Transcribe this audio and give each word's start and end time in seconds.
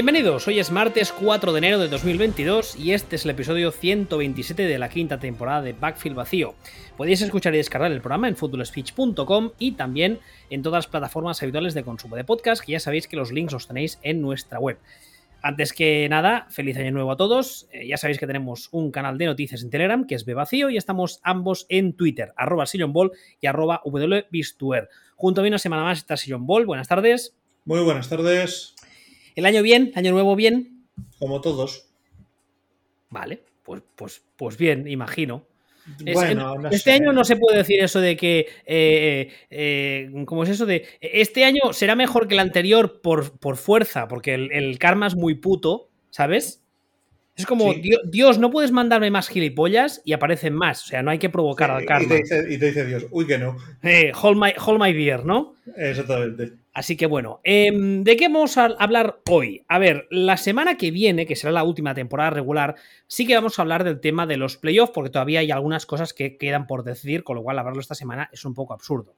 Bienvenidos, 0.00 0.48
hoy 0.48 0.58
es 0.58 0.70
martes 0.70 1.12
4 1.12 1.52
de 1.52 1.58
enero 1.58 1.78
de 1.78 1.88
2022 1.88 2.74
y 2.76 2.92
este 2.92 3.16
es 3.16 3.26
el 3.26 3.32
episodio 3.32 3.70
127 3.70 4.66
de 4.66 4.78
la 4.78 4.88
quinta 4.88 5.18
temporada 5.18 5.60
de 5.60 5.74
Backfield 5.74 6.16
Vacío. 6.16 6.54
Podéis 6.96 7.20
escuchar 7.20 7.52
y 7.52 7.58
descargar 7.58 7.92
el 7.92 8.00
programa 8.00 8.26
en 8.26 8.34
footballspeech.com 8.34 9.50
y 9.58 9.72
también 9.72 10.18
en 10.48 10.62
todas 10.62 10.86
las 10.86 10.86
plataformas 10.86 11.42
habituales 11.42 11.74
de 11.74 11.82
consumo 11.82 12.16
de 12.16 12.24
podcast, 12.24 12.64
que 12.64 12.72
ya 12.72 12.80
sabéis 12.80 13.08
que 13.08 13.16
los 13.16 13.30
links 13.30 13.52
los 13.52 13.66
tenéis 13.66 13.98
en 14.00 14.22
nuestra 14.22 14.58
web. 14.58 14.78
Antes 15.42 15.74
que 15.74 16.08
nada, 16.08 16.46
feliz 16.48 16.78
año 16.78 16.92
nuevo 16.92 17.12
a 17.12 17.18
todos. 17.18 17.68
Eh, 17.70 17.86
ya 17.86 17.98
sabéis 17.98 18.18
que 18.18 18.26
tenemos 18.26 18.70
un 18.72 18.92
canal 18.92 19.18
de 19.18 19.26
noticias 19.26 19.62
en 19.62 19.68
Telegram 19.68 20.06
que 20.06 20.14
es 20.14 20.24
Bevacío 20.24 20.70
y 20.70 20.78
estamos 20.78 21.20
ambos 21.24 21.66
en 21.68 21.92
Twitter, 21.92 22.32
arroba 22.38 22.64
Ball 22.88 23.12
y 23.38 23.46
arroba. 23.48 23.82
Junto 25.16 25.40
a 25.40 25.42
mí 25.42 25.48
una 25.48 25.58
semana 25.58 25.82
más 25.82 25.98
está 25.98 26.16
Sillon 26.16 26.46
Ball. 26.46 26.64
Buenas 26.64 26.88
tardes. 26.88 27.36
Muy 27.66 27.82
buenas 27.82 28.08
tardes. 28.08 28.74
¿El 29.40 29.46
año 29.46 29.62
bien? 29.62 29.90
¿Año 29.94 30.12
nuevo 30.12 30.36
bien? 30.36 30.84
Como 31.18 31.40
todos. 31.40 31.86
Vale, 33.08 33.42
pues, 33.62 33.82
pues, 33.96 34.22
pues 34.36 34.58
bien, 34.58 34.86
imagino. 34.86 35.46
Bueno, 36.12 36.56
este 36.70 36.92
año 36.92 37.14
no 37.14 37.24
se 37.24 37.36
puede 37.36 37.56
decir 37.56 37.82
eso 37.82 38.02
de 38.02 38.18
que. 38.18 38.46
Eh, 38.66 39.32
eh, 39.48 40.10
¿Cómo 40.26 40.44
es 40.44 40.50
eso 40.50 40.66
de.? 40.66 40.84
Este 41.00 41.46
año 41.46 41.72
será 41.72 41.96
mejor 41.96 42.28
que 42.28 42.34
el 42.34 42.40
anterior 42.40 43.00
por, 43.00 43.38
por 43.38 43.56
fuerza, 43.56 44.08
porque 44.08 44.34
el, 44.34 44.78
karma 44.78 45.06
es 45.06 45.16
muy 45.16 45.36
puto, 45.36 45.88
¿sabes? 46.10 46.62
Es 47.34 47.46
como, 47.46 47.72
Dios, 48.04 48.38
no 48.38 48.50
puedes 48.50 48.72
mandarme 48.72 49.10
más 49.10 49.28
gilipollas 49.28 50.02
y 50.04 50.12
aparecen 50.12 50.52
más. 50.52 50.84
O 50.84 50.86
sea, 50.88 51.02
no 51.02 51.10
hay 51.10 51.18
que 51.18 51.30
provocar 51.30 51.70
al 51.70 51.86
karma. 51.86 52.14
Y 52.14 52.58
te, 52.58 52.66
dice, 52.66 52.84
Dios, 52.84 53.06
uy, 53.10 53.26
que 53.26 53.38
no. 53.38 53.56
Eh, 53.82 54.12
hold, 54.20 54.36
my, 54.36 54.52
hold 54.62 54.82
my 54.82 54.92
beer, 54.92 55.24
¿no? 55.24 55.54
Exactamente. 55.78 56.52
Así 56.72 56.96
que 56.96 57.06
bueno, 57.06 57.40
em, 57.42 58.04
¿de 58.04 58.16
qué 58.16 58.28
vamos 58.28 58.56
a 58.56 58.66
hablar 58.66 59.20
hoy? 59.28 59.64
A 59.66 59.80
ver, 59.80 60.06
la 60.10 60.36
semana 60.36 60.76
que 60.76 60.92
viene, 60.92 61.26
que 61.26 61.34
será 61.34 61.52
la 61.52 61.64
última 61.64 61.94
temporada 61.94 62.30
regular, 62.30 62.76
sí 63.08 63.26
que 63.26 63.34
vamos 63.34 63.58
a 63.58 63.62
hablar 63.62 63.82
del 63.82 64.00
tema 64.00 64.24
de 64.26 64.36
los 64.36 64.56
playoffs, 64.56 64.92
porque 64.94 65.10
todavía 65.10 65.40
hay 65.40 65.50
algunas 65.50 65.84
cosas 65.84 66.14
que 66.14 66.36
quedan 66.38 66.68
por 66.68 66.84
decidir, 66.84 67.24
con 67.24 67.36
lo 67.36 67.42
cual 67.42 67.58
hablarlo 67.58 67.80
esta 67.80 67.96
semana 67.96 68.30
es 68.32 68.44
un 68.44 68.54
poco 68.54 68.72
absurdo. 68.72 69.16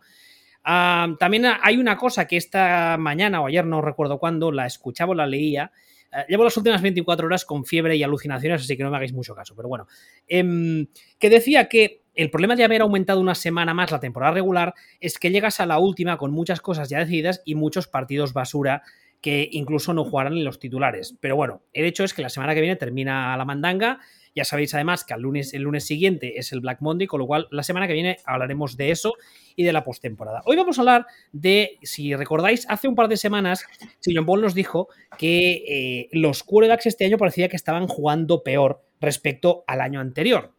también 0.64 1.44
hay 1.61 1.77
una 1.77 1.97
cosa 1.97 2.27
que 2.27 2.36
esta 2.36 2.97
mañana 2.98 3.42
o 3.42 3.47
ayer, 3.47 3.66
no 3.66 3.83
recuerdo 3.83 4.19
cuándo, 4.19 4.53
la 4.53 4.66
escuchaba 4.66 5.11
o 5.12 5.14
la 5.14 5.27
leía. 5.27 5.72
Eh, 6.12 6.25
llevo 6.28 6.44
las 6.44 6.56
últimas 6.56 6.81
24 6.83 7.27
horas 7.27 7.44
con 7.44 7.64
fiebre 7.64 7.97
y 7.97 8.03
alucinaciones, 8.03 8.62
así 8.62 8.77
que 8.77 8.83
no 8.83 8.91
me 8.91 8.97
hagáis 8.97 9.12
mucho 9.12 9.34
caso, 9.34 9.55
pero 9.56 9.69
bueno. 9.69 9.87
Em, 10.28 10.87
que 11.19 11.31
decía 11.31 11.69
que 11.69 12.02
el 12.14 12.30
problema 12.30 12.56
de 12.56 12.64
haber 12.64 12.82
aumentado 12.82 13.20
una 13.20 13.34
semana 13.34 13.74
más 13.74 13.91
la 13.91 14.00
temporada 14.00 14.34
regular 14.34 14.74
es 15.00 15.18
que 15.18 15.30
llegas 15.30 15.60
a 15.60 15.66
la 15.66 15.78
última 15.78 16.19
con 16.19 16.30
muchas 16.30 16.60
cosas 16.60 16.88
ya 16.88 16.98
decididas 16.98 17.42
y 17.44 17.54
muchos 17.54 17.88
partidos 17.88 18.32
basura 18.32 18.82
que 19.22 19.48
incluso 19.52 19.94
no 19.94 20.04
jugarán 20.04 20.34
en 20.34 20.44
los 20.44 20.58
titulares. 20.58 21.16
Pero 21.20 21.36
bueno, 21.36 21.62
el 21.72 21.84
hecho 21.84 22.04
es 22.04 22.12
que 22.12 22.22
la 22.22 22.28
semana 22.28 22.54
que 22.54 22.60
viene 22.60 22.77
termina 22.77 23.36
la 23.36 23.44
mandanga. 23.44 24.00
Ya 24.34 24.44
sabéis 24.44 24.74
además 24.74 25.04
que 25.04 25.14
el 25.14 25.20
lunes, 25.20 25.54
el 25.54 25.62
lunes 25.62 25.84
siguiente 25.84 26.38
es 26.38 26.53
el 26.53 26.60
Black 26.60 26.81
Monday, 26.81 27.06
con 27.06 27.20
lo 27.20 27.26
cual 27.26 27.48
la 27.50 27.62
semana 27.62 27.87
que 27.87 27.92
viene 27.92 28.16
hablaremos 28.25 28.76
de 28.76 28.91
eso 28.91 29.14
y 29.54 29.62
de 29.62 29.72
la 29.72 29.84
postemporada. 29.84 30.42
Hoy 30.47 30.56
vamos 30.56 30.78
a 30.78 30.81
hablar 30.81 31.06
de, 31.32 31.78
si 31.82 32.14
recordáis, 32.14 32.66
hace 32.69 32.88
un 32.88 32.94
par 32.94 33.08
de 33.08 33.19
semanas, 33.19 33.64
Sillon 34.00 34.26
Paul 34.26 34.41
nos 34.41 34.54
dijo 34.54 34.88
que 35.19 35.64
eh, 35.69 36.08
los 36.12 36.42
quarterbacks 36.42 36.87
este 36.87 37.04
año 37.04 37.19
parecía 37.19 37.48
que 37.48 37.56
estaban 37.56 37.87
jugando 37.87 38.42
peor 38.42 38.82
respecto 39.00 39.64
al 39.66 39.82
año 39.82 40.00
anterior. 40.00 40.54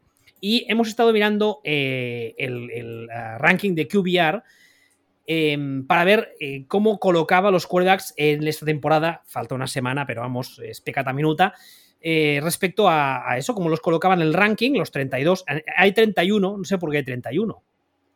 Y 0.46 0.66
hemos 0.68 0.90
estado 0.90 1.14
mirando 1.14 1.62
eh, 1.64 2.36
el, 2.38 3.08
ah, 3.10 3.38
ranking 3.38 3.76
de 3.76 3.88
QBR 3.88 4.44
em, 5.26 5.88
para 5.88 6.04
ver 6.04 6.36
eh, 6.38 6.66
cómo 6.68 7.00
colocaba 7.00 7.50
los 7.50 7.66
quarterbacks 7.66 8.14
en 8.18 8.46
esta 8.46 8.66
temporada. 8.66 9.22
Falta 9.26 9.56
una 9.56 9.68
semana, 9.68 10.06
pero 10.06 10.20
vamos, 10.20 10.60
es 10.62 10.82
pecata 10.82 11.14
minuta. 11.14 11.54
Eh, 12.02 12.42
respecto 12.44 12.90
a, 12.90 13.38
eso, 13.38 13.56
cómo 13.56 13.70
los 13.70 13.80
colocaban 13.80 14.20
en 14.20 14.28
el 14.28 14.34
ranking, 14.34 14.74
los 14.74 14.92
32. 14.92 15.46
Hay 15.78 15.94
31, 15.94 16.58
no 16.58 16.64
sé 16.66 16.78
por 16.78 16.92
qué 16.92 16.98
hay 16.98 17.06
31. 17.06 17.64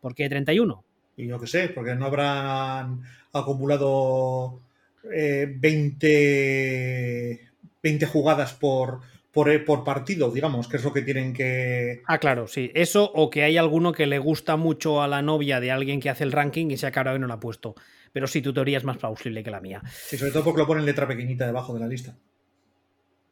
¿Por 0.01 0.13
qué 0.13 0.23
hay 0.23 0.29
31? 0.29 0.83
Y 1.15 1.27
yo 1.27 1.39
qué 1.39 1.47
sé, 1.47 1.69
porque 1.69 1.95
no 1.95 2.07
habrán 2.07 3.03
acumulado 3.31 4.59
20, 5.01 7.39
20 7.81 8.05
jugadas 8.05 8.51
por, 8.51 8.99
eh, 9.45 9.59
por, 9.59 9.83
partido, 9.83 10.31
digamos, 10.31 10.67
que 10.67 10.77
es 10.77 10.83
lo 10.83 10.93
que 10.93 11.01
tienen 11.01 11.33
que. 11.33 12.01
Ah, 12.07 12.17
claro, 12.17 12.47
sí. 12.47 12.71
Eso 12.73 13.11
o 13.13 13.29
que 13.29 13.43
hay 13.43 13.57
alguno 13.57 13.91
que 13.91 14.07
le 14.07 14.19
gusta 14.19 14.57
mucho 14.57 15.01
a 15.01 15.07
la 15.07 15.21
novia 15.21 15.59
de 15.59 15.71
alguien 15.71 15.99
que 15.99 16.09
hace 16.09 16.23
el 16.23 16.31
ranking 16.31 16.71
y 16.71 16.77
se 16.77 16.85
ha 16.85 16.89
acabado 16.89 17.17
y 17.17 17.19
no 17.19 17.27
lo 17.27 17.33
ha 17.33 17.39
puesto. 17.39 17.75
Pero 18.11 18.27
sí, 18.27 18.41
tu 18.41 18.53
teoría 18.53 18.77
es 18.77 18.83
más 18.83 18.97
plausible 18.97 19.43
que 19.43 19.51
la 19.51 19.61
mía. 19.61 19.81
Sí, 19.85 20.17
sobre 20.17 20.31
todo 20.31 20.43
porque 20.43 20.61
lo 20.61 20.67
ponen 20.67 20.85
letra 20.85 21.07
pequeñita 21.07 21.45
debajo 21.45 21.73
de 21.73 21.79
la 21.79 21.87
lista. 21.87 22.15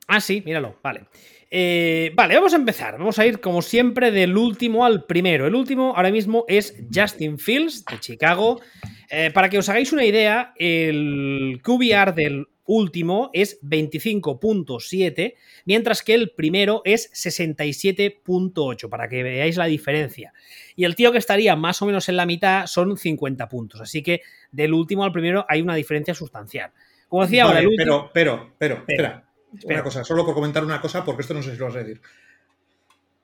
Ah, 0.07 0.21
sí, 0.21 0.43
míralo, 0.45 0.77
vale. 0.83 1.07
Eh, 1.49 2.11
vale, 2.15 2.35
vamos 2.35 2.53
a 2.53 2.57
empezar. 2.57 2.97
Vamos 2.97 3.17
a 3.17 3.25
ir, 3.25 3.39
como 3.39 3.61
siempre, 3.61 4.11
del 4.11 4.37
último 4.37 4.85
al 4.85 5.05
primero. 5.05 5.47
El 5.47 5.55
último 5.55 5.93
ahora 5.95 6.11
mismo 6.11 6.45
es 6.47 6.75
Justin 6.93 7.39
Fields, 7.39 7.85
de 7.85 7.99
Chicago. 7.99 8.61
Eh, 9.09 9.31
para 9.33 9.49
que 9.49 9.57
os 9.57 9.69
hagáis 9.69 9.93
una 9.93 10.05
idea, 10.05 10.53
el 10.57 11.61
QBR 11.63 12.13
del 12.13 12.47
último 12.65 13.29
es 13.33 13.61
25.7, 13.61 15.35
mientras 15.65 16.03
que 16.03 16.13
el 16.13 16.31
primero 16.31 16.81
es 16.83 17.11
67.8, 17.13 18.89
para 18.89 19.07
que 19.07 19.23
veáis 19.23 19.57
la 19.57 19.65
diferencia. 19.65 20.33
Y 20.75 20.85
el 20.85 20.95
tío 20.95 21.11
que 21.11 21.17
estaría 21.17 21.55
más 21.55 21.81
o 21.81 21.85
menos 21.85 22.09
en 22.09 22.17
la 22.17 22.25
mitad 22.25 22.67
son 22.67 22.97
50 22.97 23.47
puntos, 23.47 23.81
así 23.81 24.01
que 24.03 24.21
del 24.51 24.73
último 24.73 25.03
al 25.03 25.11
primero 25.11 25.45
hay 25.47 25.61
una 25.61 25.75
diferencia 25.75 26.13
sustancial. 26.13 26.71
Como 27.07 27.23
decía 27.23 27.43
ahora, 27.43 27.59
el 27.59 27.67
último... 27.67 28.09
pero, 28.13 28.53
pero, 28.57 28.83
pero, 28.85 28.85
espera, 28.85 29.25
una 29.63 29.83
cosa, 29.83 30.03
solo 30.03 30.25
por 30.25 30.33
comentar 30.33 30.63
una 30.63 30.81
cosa, 30.81 31.05
porque 31.05 31.21
esto 31.21 31.33
no 31.33 31.43
sé 31.43 31.51
si 31.51 31.57
lo 31.57 31.65
vas 31.65 31.75
a 31.75 31.83
decir. 31.83 32.01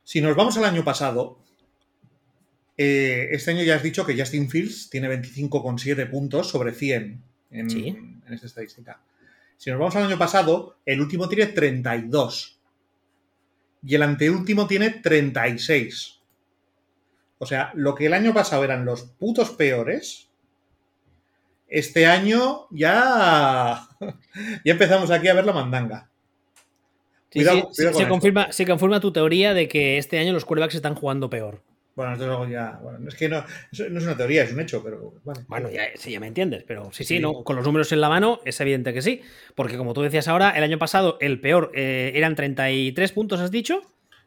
Si 0.03 0.21
nos 0.21 0.35
vamos 0.35 0.57
al 0.57 0.65
año 0.65 0.83
pasado, 0.83 1.39
eh, 2.77 3.29
este 3.31 3.51
año 3.51 3.63
ya 3.63 3.75
has 3.75 3.83
dicho 3.83 4.05
que 4.05 4.17
Justin 4.17 4.49
Fields 4.49 4.89
tiene 4.89 5.09
25,7 5.09 6.09
puntos 6.09 6.49
sobre 6.49 6.73
100 6.73 7.23
en, 7.51 7.71
en 8.27 8.33
esta 8.33 8.47
estadística. 8.47 9.01
Si 9.61 9.69
nos 9.69 9.77
vamos 9.77 9.95
al 9.95 10.05
año 10.05 10.17
pasado, 10.17 10.77
el 10.87 10.99
último 11.01 11.29
tiene 11.29 11.45
32. 11.45 12.59
Y 13.83 13.93
el 13.93 14.01
anteúltimo 14.01 14.65
tiene 14.65 14.89
36. 14.89 16.19
O 17.37 17.45
sea, 17.45 17.71
lo 17.75 17.93
que 17.93 18.07
el 18.07 18.13
año 18.13 18.33
pasado 18.33 18.63
eran 18.63 18.85
los 18.85 19.03
putos 19.03 19.51
peores, 19.51 20.31
este 21.67 22.07
año 22.07 22.65
ya, 22.71 23.87
ya 24.65 24.71
empezamos 24.71 25.11
aquí 25.11 25.27
a 25.27 25.35
ver 25.35 25.45
la 25.45 25.53
mandanga. 25.53 26.09
se, 27.29 28.07
confirma, 28.09 28.51
se 28.51 28.65
confirma 28.65 28.99
tu 28.99 29.13
teoría 29.13 29.53
de 29.53 29.67
que 29.67 29.99
este 29.99 30.17
año 30.17 30.33
los 30.33 30.43
quarterbacks 30.43 30.73
están 30.73 30.95
jugando 30.95 31.29
peor. 31.29 31.61
Bueno, 31.95 32.13
desde 32.13 32.25
luego 32.25 32.47
ya. 32.47 32.79
Bueno, 32.81 33.07
es 33.07 33.15
que 33.15 33.27
no, 33.27 33.43
no, 33.89 33.99
es 33.99 34.03
una 34.03 34.15
teoría, 34.15 34.43
es 34.43 34.53
un 34.53 34.61
hecho, 34.61 34.83
pero. 34.83 35.13
Bueno, 35.47 35.69
ya, 35.69 35.83
sí, 35.95 36.11
ya 36.11 36.19
me 36.19 36.27
entiendes, 36.27 36.63
pero 36.65 36.89
sí, 36.91 37.03
sí, 37.03 37.19
No, 37.19 37.43
con 37.43 37.55
los 37.55 37.65
números 37.65 37.91
en 37.91 38.01
la 38.01 38.09
mano 38.09 38.39
es 38.45 38.59
evidente 38.61 38.93
que 38.93 39.01
sí. 39.01 39.21
Porque 39.55 39.77
como 39.77 39.93
tú 39.93 40.01
decías 40.01 40.27
ahora, 40.27 40.51
el 40.51 40.63
año 40.63 40.77
pasado 40.77 41.17
el 41.19 41.41
peor 41.41 41.71
eh, 41.75 42.13
eran 42.15 42.35
33 42.35 43.11
puntos, 43.11 43.39
¿has 43.41 43.51
dicho? 43.51 43.81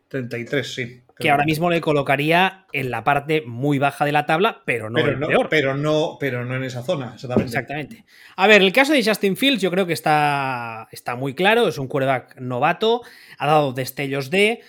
33, 0.09 0.75
sí. 0.75 1.01
Que 1.19 1.31
ahora 1.31 1.45
mismo 1.45 1.71
le 1.71 1.81
colocaría 1.81 2.67
en 2.73 2.91
la 2.91 3.05
parte 3.05 3.43
muy 3.47 3.79
baja 3.79 4.05
de 4.05 4.11
la 4.11 4.27
tabla, 4.27 4.63
pero 4.65 4.91
no 4.91 4.99
el 4.99 5.19
peor. 5.19 5.49
Pero 5.49 5.77
no, 5.77 6.17
pero 6.19 6.45
no 6.45 6.57
en 6.57 6.65
esa 6.65 6.83
zona, 6.83 7.13
exactamente. 7.15 7.51
Exactamente. 7.51 8.05
A 8.37 8.49
ver, 8.49 8.63
el 8.63 8.73
caso 8.73 8.93
de 8.93 9.05
Justin 9.05 9.37
Fields, 9.37 9.63
yo 9.63 9.71
creo 9.71 9.87
que 9.87 9.93
está, 9.93 10.89
está 10.91 11.15
muy 11.15 11.35
claro. 11.35 11.69
Es 11.69 11.79
un 11.79 11.87
quarterback 11.87 12.41
novato, 12.41 13.03
ha 13.39 13.47
dado 13.47 13.73
destellos 13.73 14.29
de 14.31 14.61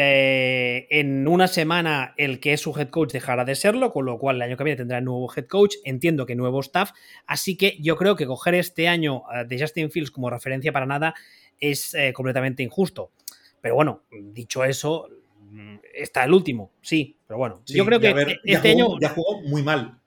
en 0.00 1.28
una 1.28 1.46
semana 1.46 2.14
el 2.16 2.40
que 2.40 2.52
es 2.52 2.60
su 2.60 2.74
head 2.78 2.88
coach 2.88 3.12
dejará 3.12 3.44
de 3.44 3.54
serlo, 3.54 3.92
con 3.92 4.04
lo 4.04 4.18
cual 4.18 4.36
el 4.36 4.42
año 4.42 4.56
que 4.56 4.64
viene 4.64 4.76
tendrá 4.76 5.00
nuevo 5.00 5.32
head 5.34 5.46
coach, 5.46 5.76
entiendo 5.84 6.26
que 6.26 6.34
nuevo 6.34 6.60
staff, 6.60 6.92
así 7.26 7.56
que 7.56 7.76
yo 7.80 7.96
creo 7.96 8.16
que 8.16 8.26
coger 8.26 8.54
este 8.54 8.88
año 8.88 9.22
eh, 9.34 9.44
de 9.46 9.60
Justin 9.60 9.90
Fields 9.90 10.10
como 10.10 10.30
referencia 10.30 10.72
para 10.72 10.86
nada 10.86 11.14
es 11.60 11.94
eh, 11.94 12.12
completamente 12.12 12.62
injusto. 12.62 13.10
Pero 13.60 13.76
bueno, 13.76 14.02
dicho 14.10 14.64
eso, 14.64 15.08
mm, 15.50 15.76
está 15.94 16.24
el 16.24 16.32
último, 16.32 16.72
sí, 16.80 17.16
pero 17.26 17.38
bueno, 17.38 17.62
yo 17.66 17.84
creo 17.86 18.00
que 18.00 18.38
este 18.44 18.70
año... 18.70 18.98
Ya 19.00 19.10
jugó 19.10 19.42
muy 19.42 19.62
mal. 19.62 19.98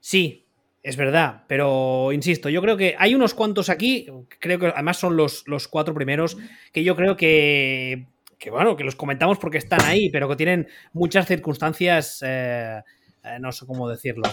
Sí, 0.00 0.46
es 0.82 0.96
verdad, 0.96 1.44
pero 1.48 2.12
insisto, 2.12 2.48
yo 2.48 2.62
creo 2.62 2.76
que 2.76 2.94
hay 2.98 3.14
unos 3.14 3.34
cuantos 3.34 3.68
aquí, 3.68 4.06
creo 4.38 4.58
que 4.58 4.68
además 4.68 4.96
son 4.96 5.16
los, 5.16 5.46
los 5.46 5.68
cuatro 5.68 5.92
primeros, 5.92 6.38
que 6.72 6.82
yo 6.82 6.96
creo 6.96 7.16
que 7.16 8.06
que 8.38 8.50
bueno, 8.50 8.76
que 8.76 8.84
los 8.84 8.96
comentamos 8.96 9.38
porque 9.38 9.58
están 9.58 9.82
ahí, 9.82 10.10
pero 10.10 10.28
que 10.28 10.36
tienen 10.36 10.68
muchas 10.92 11.26
circunstancias, 11.26 12.22
eh, 12.24 12.80
eh, 13.24 13.38
no 13.40 13.52
sé 13.52 13.66
cómo 13.66 13.88
decirlo. 13.88 14.28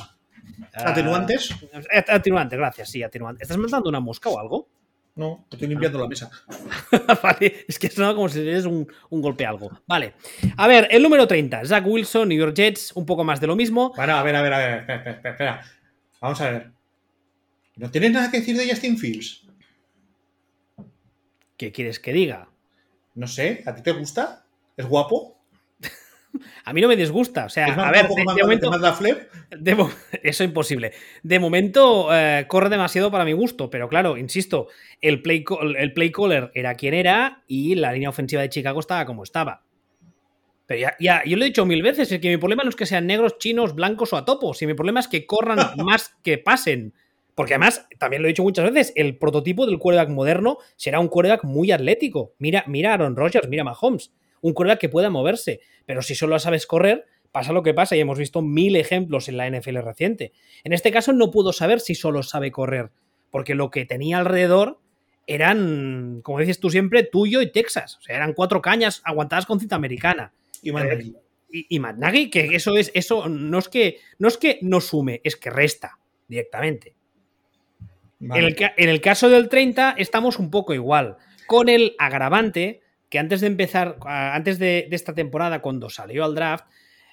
¿Atenuantes? 0.73 1.51
Eh, 1.91 2.05
atenuantes, 2.07 2.57
gracias, 2.57 2.89
sí, 2.89 3.01
atenuantes. 3.01 3.43
¿Estás 3.43 3.57
mandando 3.57 3.89
una 3.89 3.99
mosca 3.99 4.29
o 4.29 4.39
algo? 4.39 4.69
No, 5.15 5.47
estoy 5.49 5.69
limpiando 5.69 5.97
la 5.97 6.07
mesa. 6.07 6.29
vale, 7.23 7.65
es 7.67 7.79
que 7.79 7.89
sonaba 7.89 8.15
como 8.15 8.27
si 8.27 8.47
es 8.47 8.65
un, 8.65 8.85
un, 9.09 9.21
golpe 9.21 9.45
algo. 9.45 9.71
Vale. 9.87 10.13
A 10.57 10.67
ver, 10.67 10.89
el 10.91 11.01
número 11.01 11.25
30, 11.25 11.65
Zach 11.65 11.85
Wilson, 11.85 12.27
New 12.27 12.37
York 12.37 12.53
Jets, 12.53 12.91
un 12.95 13.05
poco 13.05 13.23
más 13.23 13.39
de 13.39 13.47
lo 13.47 13.55
mismo. 13.55 13.93
Bueno, 13.95 14.15
a 14.15 14.23
ver, 14.23 14.35
a 14.35 14.41
ver, 14.41 14.53
a 14.53 14.57
ver, 14.57 14.79
espera, 14.79 14.97
espera, 14.97 15.31
espera. 15.31 15.61
Vamos 16.19 16.41
a 16.41 16.51
ver. 16.51 16.71
¿No 17.77 17.89
tienes 17.89 18.11
nada 18.11 18.29
que 18.29 18.39
decir 18.39 18.57
de 18.57 18.69
Justin 18.69 18.97
Fields? 18.97 19.47
¿Qué 21.57 21.71
quieres 21.71 21.99
que 21.99 22.11
diga? 22.11 22.49
No 23.15 23.27
sé, 23.27 23.63
¿a 23.65 23.73
ti 23.73 23.81
te 23.81 23.91
gusta? 23.91 24.45
¿Es 24.75 24.85
guapo? 24.85 25.41
A 26.65 26.73
mí 26.73 26.81
no 26.81 26.87
me 26.89 26.97
disgusta. 26.97 27.45
O 27.45 27.49
sea, 27.49 27.67
a 27.67 27.91
ver, 27.91 28.07
de, 28.09 28.43
momento. 28.43 28.69
eso 30.23 30.43
es 30.43 30.47
imposible. 30.47 30.91
De 31.23 31.39
momento 31.39 32.13
eh, 32.13 32.45
corre 32.47 32.69
demasiado 32.69 33.09
para 33.09 33.23
mi 33.23 33.31
gusto, 33.31 33.69
pero 33.69 33.87
claro, 33.87 34.17
insisto, 34.17 34.67
el 34.99 35.21
play, 35.21 35.45
el 35.77 35.93
play 35.93 36.11
caller 36.11 36.51
era 36.53 36.75
quien 36.75 36.93
era 36.93 37.43
y 37.47 37.75
la 37.75 37.93
línea 37.93 38.09
ofensiva 38.09 38.41
de 38.41 38.49
Chicago 38.49 38.81
estaba 38.81 39.05
como 39.05 39.23
estaba. 39.23 39.63
Pero 40.65 40.81
ya, 40.81 40.95
ya, 40.99 41.23
yo 41.25 41.37
lo 41.37 41.43
he 41.43 41.47
dicho 41.47 41.65
mil 41.65 41.83
veces, 41.83 42.11
es 42.11 42.19
que 42.19 42.29
mi 42.29 42.37
problema 42.37 42.63
no 42.63 42.69
es 42.69 42.75
que 42.75 42.85
sean 42.85 43.05
negros, 43.05 43.37
chinos, 43.37 43.75
blancos 43.75 44.13
o 44.13 44.17
a 44.17 44.25
topos, 44.25 44.57
si 44.57 44.65
mi 44.65 44.73
problema 44.73 44.99
es 44.99 45.07
que 45.07 45.25
corran 45.25 45.57
más 45.77 46.15
que 46.23 46.37
pasen. 46.37 46.93
Porque 47.35 47.53
además, 47.53 47.87
también 47.99 48.21
lo 48.21 48.27
he 48.27 48.31
dicho 48.31 48.43
muchas 48.43 48.71
veces, 48.71 48.93
el 48.95 49.17
prototipo 49.17 49.65
del 49.65 49.77
quarterback 49.77 50.09
moderno 50.09 50.57
será 50.77 50.99
un 50.99 51.09
quarterback 51.09 51.43
muy 51.43 51.71
atlético. 51.71 52.33
Mira, 52.39 52.63
mira 52.67 52.91
a 52.91 52.93
Aaron 52.93 53.15
Rodgers, 53.15 53.47
mira 53.49 53.61
a 53.61 53.65
Mahomes 53.65 54.11
un 54.45 54.53
quarterback 54.53 54.79
que 54.79 54.89
pueda 54.89 55.09
moverse. 55.09 55.59
Pero 55.87 56.03
si 56.03 56.13
solo 56.13 56.37
sabes 56.37 56.67
correr, 56.67 57.05
pasa 57.31 57.51
lo 57.51 57.63
que 57.63 57.73
pasa 57.73 57.95
y 57.95 57.99
hemos 57.99 58.19
visto 58.19 58.43
mil 58.43 58.75
ejemplos 58.75 59.27
en 59.27 59.37
la 59.37 59.49
NFL 59.49 59.77
reciente. 59.77 60.33
En 60.63 60.71
este 60.71 60.91
caso 60.91 61.13
no 61.13 61.31
puedo 61.31 61.51
saber 61.51 61.79
si 61.79 61.95
solo 61.95 62.21
sabe 62.21 62.51
correr, 62.51 62.91
porque 63.31 63.55
lo 63.55 63.71
que 63.71 63.85
tenía 63.85 64.19
alrededor 64.19 64.79
eran, 65.25 66.21
como 66.21 66.39
dices 66.39 66.59
tú 66.59 66.69
siempre, 66.69 67.01
tuyo 67.01 67.41
y 67.41 67.51
Texas. 67.51 67.97
O 67.97 68.01
sea, 68.03 68.17
eran 68.17 68.33
cuatro 68.33 68.61
cañas 68.61 69.01
aguantadas 69.03 69.47
con 69.47 69.59
cinta 69.59 69.75
americana. 69.75 70.31
Y 70.61 70.71
Matt 70.71 70.85
eh, 70.91 71.13
y, 71.49 71.79
y 72.19 72.29
que 72.29 72.55
eso 72.55 72.77
es, 72.77 72.91
eso 72.93 73.27
no 73.27 73.57
es 73.57 73.67
que 73.67 73.97
no 74.19 74.27
es 74.27 74.37
que 74.37 74.59
no 74.61 74.79
sume, 74.79 75.21
es 75.23 75.35
que 75.35 75.49
resta 75.49 75.97
directamente. 76.27 76.95
En, 78.33 78.43
el, 78.43 78.55
en 78.77 78.89
el 78.89 79.01
caso 79.01 79.29
del 79.29 79.49
30 79.49 79.95
estamos 79.97 80.39
un 80.39 80.49
poco 80.49 80.73
igual, 80.73 81.17
con 81.47 81.69
el 81.69 81.95
agravante 81.99 82.81
que 83.09 83.19
antes 83.19 83.41
de 83.41 83.47
empezar, 83.47 83.97
antes 84.05 84.59
de, 84.59 84.87
esta 84.91 85.13
temporada, 85.13 85.61
cuando 85.61 85.89
salió 85.89 86.25
al 86.25 86.35
draft, 86.35 86.65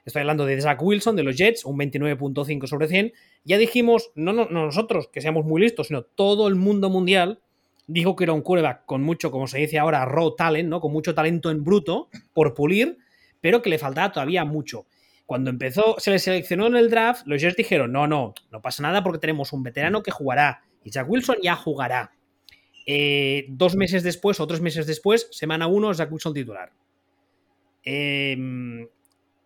estoy 0.05 0.21
hablando 0.21 0.47
de 0.47 0.61
Zach 0.61 0.83
Wilson, 0.83 1.17
de 1.17 1.23
los 1.23 1.37
Jets, 1.37 1.65
un 1.65 1.79
29.5 1.79 2.67
sobre 2.67 2.89
100, 2.89 3.13
ya 3.45 3.59
dijimos, 3.59 4.11
no, 4.15 4.33
no, 4.33 4.47
nosotros 4.47 5.09
que 5.13 5.21
seamos 5.21 5.45
muy 5.45 5.61
listos, 5.61 5.89
sino 5.89 6.03
todo 6.03 6.49
el 6.49 6.55
mundo 6.55 6.91
mundial 6.91 7.41
dijo 7.87 8.17
que 8.17 8.25
era 8.25 8.33
un 8.33 8.43
quarterback 8.43 8.87
con 8.87 9.03
mucho, 9.03 9.31
como 9.31 9.47
se 9.47 9.59
dice 9.59 9.79
ahora, 9.79 10.05
raw 10.05 10.35
talent, 10.35 10.69
¿no? 10.69 10.81
Con 10.81 10.93
mucho 10.93 11.15
talento 11.15 11.51
en 11.51 11.63
bruto 11.63 12.09
por 12.33 12.55
pulir, 12.55 12.99
pero 13.41 13.61
que 13.61 13.71
le 13.71 13.79
faltaba 13.79 14.13
todavía 14.13 14.45
mucho. 14.45 14.87
Cuando 15.27 15.51
empezó, 15.51 15.97
se 15.99 16.11
le 16.11 16.19
seleccionó 16.19 16.67
en 16.67 16.77
el 16.77 16.91
draft, 16.91 17.27
los 17.27 17.41
Jets 17.41 17.57
dijeron, 17.57 17.93
no, 17.93 18.07
no, 18.07 18.35
no 18.51 18.63
pasa 18.63 18.83
nada 18.83 19.03
porque 19.03 19.19
tenemos 19.19 19.53
un 19.53 19.63
veterano 19.63 20.03
que 20.03 20.11
jugará 20.11 20.63
y 20.85 20.91
Zach 20.93 21.09
Wilson 21.09 21.37
ya 21.43 21.57
jugará. 21.57 22.13
Eh, 22.87 23.47
dos 23.49 23.77
meses 23.77 24.03
después 24.03 24.41
o 24.41 24.47
tres 24.47 24.61
meses 24.61 24.87
después, 24.87 25.29
semana 25.31 25.67
uno, 25.67 25.95
Zach 25.95 26.11
Wilson 26.11 26.35
titular. 26.35 26.73
Em, 27.85 28.87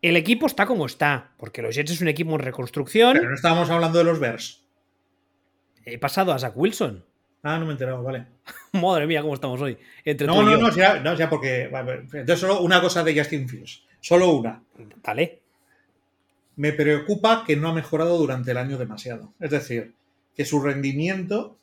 el 0.02 0.16
equipo 0.16 0.46
está 0.46 0.66
como 0.66 0.86
está, 0.86 1.32
porque 1.38 1.62
los 1.62 1.74
Jets 1.74 1.92
es 1.92 2.00
un 2.00 2.08
equipo 2.08 2.32
en 2.32 2.40
reconstrucción. 2.40 3.14
Pero 3.14 3.28
no 3.28 3.34
estábamos 3.34 3.70
hablando 3.70 3.98
de 3.98 4.04
los 4.04 4.20
Bears. 4.20 4.64
He 5.84 5.98
pasado 5.98 6.32
a 6.32 6.38
Zach 6.38 6.56
Wilson. 6.56 7.04
Ah, 7.42 7.58
no 7.58 7.64
me 7.64 7.70
he 7.70 7.72
enterado, 7.72 8.02
vale. 8.02 8.26
Madre 8.72 9.06
mía, 9.06 9.22
cómo 9.22 9.34
estamos 9.34 9.60
hoy. 9.60 9.78
no, 10.04 10.42
no, 10.42 10.56
no, 10.56 10.74
ya, 10.74 10.98
no, 11.00 11.14
ya 11.14 11.30
porque. 11.30 11.64
entonces, 11.64 12.40
solo 12.40 12.60
una 12.60 12.80
cosa 12.80 13.04
de 13.04 13.16
Justin 13.16 13.48
Fields. 13.48 13.84
Solo 14.00 14.30
una. 14.30 14.62
Dale. 15.02 15.42
Me 16.56 16.72
preocupa 16.72 17.44
que 17.46 17.54
no 17.54 17.68
ha 17.68 17.72
mejorado 17.72 18.18
durante 18.18 18.50
el 18.50 18.56
año 18.56 18.78
demasiado. 18.78 19.34
Es 19.38 19.50
decir, 19.50 19.94
que 20.36 20.44
su 20.44 20.60
rendimiento 20.60 21.58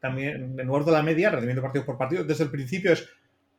también 0.00 0.58
en 0.58 0.66
lugar 0.66 0.84
de 0.84 0.92
la 0.92 1.02
media, 1.02 1.30
rendimiento 1.30 1.62
partido 1.62 1.84
por 1.84 1.98
partido, 1.98 2.24
desde 2.24 2.44
el 2.44 2.50
principio 2.50 2.92
es 2.92 3.08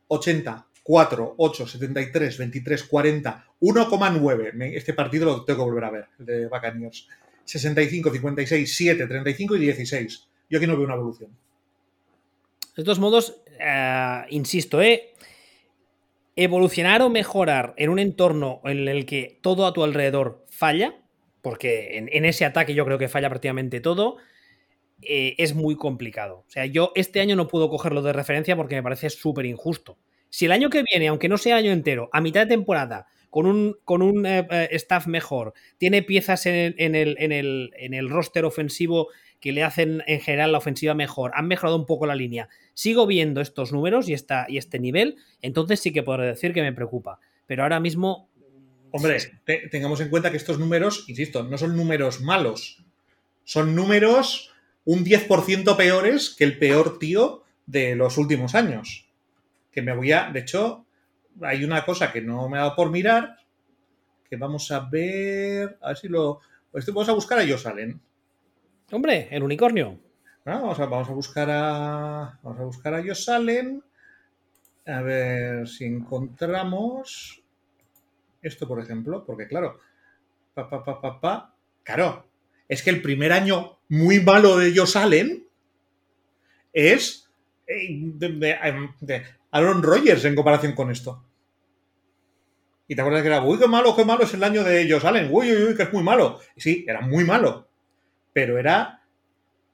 80, 0.07 0.68
4, 0.83 1.36
8, 1.38 1.68
73, 1.68 2.38
23, 2.38 2.83
40, 2.83 3.45
1,9. 3.62 4.71
Este 4.74 4.94
partido 4.94 5.25
lo 5.25 5.45
tengo 5.45 5.60
que 5.60 5.69
volver 5.69 5.83
a 5.83 5.92
ver, 5.92 6.06
el 6.19 6.25
de 6.25 6.48
Buccaneers. 6.48 7.07
65, 7.45 8.12
56, 8.12 8.75
7, 8.75 9.07
35 9.07 9.56
y 9.56 9.60
16. 9.60 10.27
Yo 10.50 10.57
aquí 10.57 10.68
no 10.68 10.75
veo 10.75 10.86
una 10.86 10.95
evolución. 10.95 11.31
De 12.75 12.83
todos 12.83 13.00
modos, 13.00 13.42
eh, 13.60 14.21
insisto, 14.30 14.81
¿eh? 14.81 15.13
evolucionar 16.36 17.01
o 17.01 17.10
mejorar 17.10 17.74
en 17.75 17.89
un 17.89 18.00
entorno 18.00 18.62
en 18.63 18.88
el 18.88 19.06
que 19.06 19.39
todo 19.42 19.66
a 19.66 19.74
tu 19.74 19.83
alrededor 19.83 20.45
falla, 20.50 20.95
porque 21.42 21.98
en 21.98 22.25
ese 22.25 22.45
ataque 22.45 22.74
yo 22.74 22.86
creo 22.86 22.98
que 22.98 23.10
falla 23.10 23.30
prácticamente 23.30 23.81
todo, 23.81 24.18
eh, 25.01 25.36
es 25.38 25.54
muy 25.56 25.75
complicado. 25.75 26.44
O 26.48 26.50
sea, 26.50 26.66
yo 26.66 26.92
este 26.96 27.22
año 27.22 27.36
no 27.36 27.48
puedo 27.48 27.69
cogerlo 27.69 28.01
de 28.01 28.13
referencia 28.13 28.56
porque 28.56 28.75
me 28.75 28.84
parece 28.84 29.10
súper 29.10 29.46
injusto. 29.46 29.98
Si 30.30 30.46
el 30.46 30.51
año 30.51 30.69
que 30.69 30.84
viene, 30.84 31.07
aunque 31.07 31.30
no 31.30 31.38
sea 31.38 31.56
año 31.56 31.72
entero, 31.72 32.10
a 32.12 32.22
mitad 32.22 32.42
de 32.42 32.48
temporada, 32.48 33.07
con 33.30 33.46
un, 33.46 33.78
con 33.86 34.01
un 34.01 34.25
eh, 34.25 34.48
eh, 34.50 34.69
staff 34.72 35.07
mejor, 35.07 35.54
tiene 35.78 36.04
piezas 36.04 36.46
en, 36.46 36.56
el, 36.56 37.16
en, 37.19 37.31
el, 37.31 37.72
en, 37.78 37.94
el, 37.94 38.10
roster 38.10 38.46
ofensivo 38.46 39.07
que 39.40 39.51
le 39.51 39.63
hacen 39.63 40.04
en 40.07 40.19
general 40.19 40.51
la 40.51 40.57
ofensiva 40.57 40.94
mejor, 40.94 41.31
han 41.36 41.48
mejorado 41.48 41.78
un 41.78 41.86
poco 41.86 42.06
la 42.06 42.16
línea, 42.16 42.50
sigo 42.74 43.07
viendo 43.07 43.40
estos 43.40 43.72
números 43.72 44.10
y, 44.10 44.13
esta, 44.13 44.45
y 44.50 44.57
este 44.57 44.80
nivel, 44.80 45.16
entonces 45.42 45.80
sí 45.80 45.94
que 45.94 46.04
podré 46.04 46.25
decir 46.25 46.54
que 46.54 46.62
me 46.62 46.74
preocupa. 46.74 47.19
Pero 47.45 47.63
ahora 47.63 47.80
mismo... 47.80 48.30
Hombre, 48.92 49.19
tengamos 49.69 50.02
en 50.02 50.10
cuenta 50.10 50.31
que 50.31 50.38
estos 50.38 50.57
números, 50.57 51.06
insisto, 51.07 51.44
no 51.44 51.60
son 51.60 51.78
números 51.78 52.22
malos, 52.22 52.84
son 53.44 53.75
números 53.75 54.52
un 54.86 55.04
10% 55.04 55.76
peores 55.76 56.36
que 56.38 56.44
el 56.44 56.58
peor 56.58 57.00
tío 57.00 57.44
de 57.66 57.96
los 57.96 58.18
últimos 58.18 58.56
años. 58.56 59.07
Que 59.71 59.81
me 59.81 59.95
voy 59.95 60.12
a. 60.12 60.31
De 60.31 60.40
hecho, 60.40 60.86
hay 61.42 61.64
una 61.64 61.86
cosa 61.86 62.12
que 62.12 62.21
no 62.21 62.50
me 62.50 62.57
ha 62.57 62.62
dado 62.62 62.76
por 62.76 62.90
mirar. 62.90 63.38
Que 64.30 64.36
vamos 64.36 64.71
a 64.71 64.80
ver. 64.81 65.78
A 65.81 65.90
ver 65.90 65.98
si 65.98 66.07
lo. 66.07 66.40
Pues 66.71 66.86
vamos 66.88 67.09
a 67.09 67.14
buscar 67.14 67.40
a 67.40 67.44
ellos 67.44 67.62
salen. 67.62 68.00
Hombre, 68.92 69.28
el 69.31 69.44
unicornio. 69.44 70.00
vamos, 70.45 70.80
a, 70.80 70.86
vamos, 70.86 71.09
a, 71.09 71.14
buscar 71.14 71.50
a. 71.52 72.40
Vamos 72.42 72.59
a 72.59 72.64
buscar 72.64 72.94
a 72.95 73.00
ellos 73.00 73.24
salen. 73.24 73.83
A 74.88 75.02
ver 75.02 75.68
si 75.68 75.86
encontramos. 75.86 77.44
Esto, 78.42 78.68
por 78.68 78.80
ejemplo, 78.80 79.24
porque 79.26 79.48
claro. 79.48 79.80
Pa, 80.54 80.69
pa, 80.69 80.83
pa, 80.83 81.00
pa, 81.00 81.19
pa. 81.19 81.56
Claro, 81.83 82.28
es 82.68 82.83
que 82.83 82.90
el 82.90 83.02
primer 83.02 83.31
año 83.31 83.79
muy 83.90 84.19
malo 84.19 84.58
de 84.58 84.68
ellos 84.68 84.92
salen 84.92 85.46
es 86.72 87.30
eh, 87.68 87.88
de, 87.92 89.24
Aaron 89.52 89.84
Rodgers 89.84 90.24
en 90.26 90.36
comparación 90.36 90.74
con 90.74 90.92
esto. 90.92 91.26
Y 92.88 92.96
te 92.96 93.02
acuerdas 93.02 93.22
que 93.22 93.28
era, 93.28 93.44
uy, 93.44 93.60
qué 93.60 93.68
malo, 93.68 93.96
qué 93.96 94.06
malo 94.06 94.24
es 94.24 94.34
el 94.34 94.44
año 94.44 94.64
de 94.64 94.81
ellos 94.81 95.04
salen, 95.04 95.30
uy, 95.31 95.52
uy, 95.52 95.64
uy, 95.64 95.76
que 95.76 95.84
es 95.84 95.94
muy 95.94 96.04
malo. 96.04 96.40
sí, 96.56 96.86
era 96.88 97.02
muy 97.02 97.24
malo, 97.24 97.68
pero 98.34 98.58
era 98.58 99.04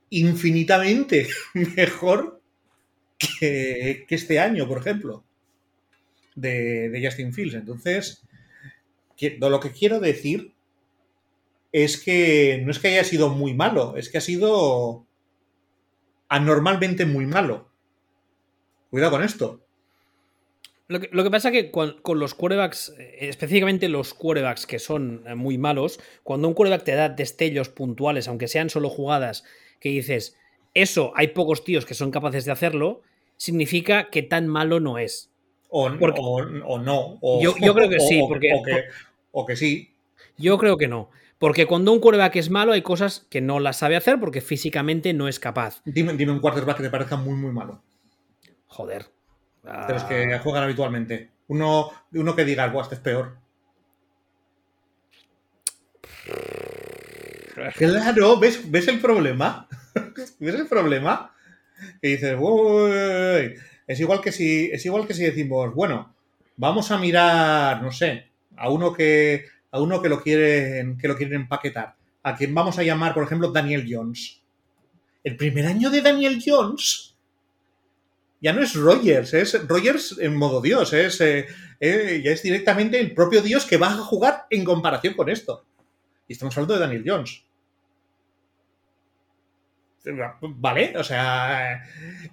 infinitamente 0.09 1.27
mejor 1.53 2.41
que, 3.17 4.05
este 4.09 4.39
año, 4.39 4.67
por 4.67 4.79
ejemplo, 4.79 5.23
de 6.35 7.01
Justin 7.03 7.33
Fields. 7.33 7.55
Entonces, 7.55 8.25
lo 9.39 9.59
que 9.59 9.71
quiero 9.71 9.99
decir 9.99 10.54
es 11.83 11.97
que 11.97 12.61
no 12.63 12.71
es 12.71 12.79
que 12.79 12.87
haya 12.87 13.03
sido 13.03 13.27
muy 13.27 13.53
malo, 13.53 13.97
es 13.97 14.07
que 14.07 14.17
ha 14.17 14.21
sido 14.21 15.05
anormalmente 16.29 17.05
muy 17.05 17.25
malo. 17.25 17.67
Cuidado 18.89 19.11
con 19.11 19.23
esto. 19.23 19.59
Lo 20.87 21.01
que, 21.01 21.31
pasa 21.31 21.49
es 21.49 21.51
que 21.51 21.71
con, 21.71 21.97
los 22.17 22.33
quarterbacks, 22.33 22.95
eh, 22.97 23.17
específicamente 23.27 23.89
los 23.89 24.13
quarterbacks 24.13 24.65
que 24.65 24.79
son 24.79 25.25
eh, 25.27 25.35
muy 25.35 25.57
malos, 25.57 25.99
cuando 26.23 26.47
un 26.47 26.53
quarterback 26.53 26.85
te 26.85 26.95
da 26.95 27.09
destellos 27.09 27.67
puntuales, 27.67 28.29
aunque 28.29 28.47
sean 28.47 28.69
solo 28.69 28.89
jugadas, 28.89 29.43
que 29.81 29.89
dices, 29.89 30.37
eso 30.73 31.11
hay 31.13 31.29
pocos 31.29 31.65
tíos 31.65 31.85
que 31.85 31.93
son 31.93 32.09
capaces 32.09 32.45
de 32.45 32.53
hacerlo, 32.53 33.01
significa 33.35 34.09
que 34.11 34.23
tan 34.23 34.47
malo 34.47 34.79
no 34.79 34.97
es. 34.97 35.29
O, 35.67 35.89
no. 35.89 37.19
yo, 37.41 37.73
creo 37.73 37.89
que 37.89 37.99
sí, 38.07 38.23
porque. 38.25 38.53
o 39.33 39.45
que 39.45 39.57
sí. 39.57 39.91
Yo 40.37 40.57
creo 40.57 40.77
que 40.77 40.87
no. 40.87 41.09
Porque 41.37 41.65
cuando 41.65 41.91
un 41.91 41.99
quarterback 41.99 42.37
es 42.37 42.49
malo, 42.49 42.71
hay 42.71 42.81
cosas 42.81 43.27
que 43.29 43.41
no 43.41 43.59
las 43.59 43.77
sabe 43.77 43.95
hacer 43.95 44.19
porque 44.19 44.41
físicamente 44.41 45.13
no 45.13 45.27
es 45.27 45.39
capaz. 45.39 45.81
Dime, 45.85 46.13
dime 46.13 46.31
un 46.31 46.39
quarterback 46.39 46.77
que 46.77 46.83
te 46.83 46.89
parezca 46.89 47.17
muy, 47.17 47.35
muy 47.35 47.51
malo. 47.51 47.83
Joder. 48.67 49.07
De 49.63 49.93
los 49.93 50.03
que 50.03 50.33
ah. 50.33 50.39
juegan 50.39 50.63
habitualmente. 50.63 51.31
Uno, 51.47 51.91
uno 52.13 52.35
que 52.35 52.45
diga, 52.45 52.71
este 52.81 52.95
es 52.95 53.01
peor. 53.01 53.37
Claro, 57.77 58.37
¿ves, 58.37 58.69
¿ves 58.69 58.89
el 58.89 58.99
problema? 58.99 59.69
¿Ves 60.39 60.55
el 60.55 60.67
problema? 60.67 61.33
Que 62.01 62.09
dices, 62.09 62.35
Uy. 62.37 63.55
es 63.87 63.99
igual 63.99 64.19
que 64.19 64.33
si 64.33 64.69
es 64.73 64.85
igual 64.85 65.07
que 65.07 65.13
si 65.13 65.23
decimos, 65.23 65.73
bueno, 65.73 66.13
vamos 66.57 66.91
a 66.91 66.97
mirar, 66.97 67.81
no 67.81 67.93
sé, 67.93 68.27
a 68.57 68.69
uno 68.69 68.91
que 68.91 69.45
a 69.75 69.81
uno 69.81 70.01
que 70.01 70.09
lo 70.09 70.21
quieren, 70.21 70.97
que 70.97 71.07
lo 71.07 71.17
quieren 71.17 71.41
empaquetar, 71.41 71.95
a 72.23 72.35
quien 72.35 72.55
vamos 72.55 72.79
a 72.79 72.83
llamar, 72.83 73.13
por 73.13 73.23
ejemplo, 73.23 73.51
Daniel 73.51 73.85
Jones. 73.87 74.41
El 75.21 75.35
primer 75.35 75.65
año 75.65 75.89
de 75.89 76.01
Daniel 76.01 76.41
Jones 76.43 77.17
ya 78.39 78.53
no 78.53 78.61
es 78.61 78.73
Rogers, 78.73 79.33
es 79.33 79.67
Rogers 79.67 80.17
en 80.19 80.37
modo 80.37 80.61
Dios, 80.61 80.93
es, 80.93 81.19
eh, 81.19 81.45
eh, 81.79 82.21
ya 82.23 82.31
es 82.31 82.41
directamente 82.41 82.99
el 82.99 83.13
propio 83.13 83.41
Dios 83.41 83.65
que 83.65 83.77
va 83.77 83.87
a 83.87 83.97
jugar 83.97 84.45
en 84.49 84.63
comparación 84.63 85.13
con 85.13 85.29
esto. 85.29 85.65
Y 86.27 86.33
estamos 86.33 86.55
hablando 86.55 86.75
de 86.75 86.79
Daniel 86.79 87.03
Jones. 87.05 87.43
Vale, 90.41 90.95
o 90.97 91.03
sea, 91.03 91.83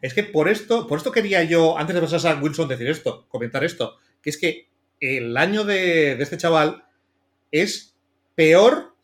es 0.01 0.15
que 0.15 0.23
por 0.23 0.49
esto, 0.49 0.87
por 0.87 0.99
esto 0.99 1.11
quería 1.11 1.43
yo, 1.43 1.77
antes 1.77 1.95
de 1.95 2.03
pasar 2.03 2.37
a 2.37 2.41
Wilson, 2.41 2.69
decir 2.69 2.89
esto, 2.89 3.27
comentar 3.29 3.65
esto, 3.65 3.97
que 4.21 4.31
es 4.31 4.39
que 4.39 4.69
el 5.01 5.37
año 5.37 5.65
de, 5.65 6.15
de 6.15 6.23
este 6.23 6.37
chaval 6.37 6.85
es 7.53 7.95
peor 8.35 8.97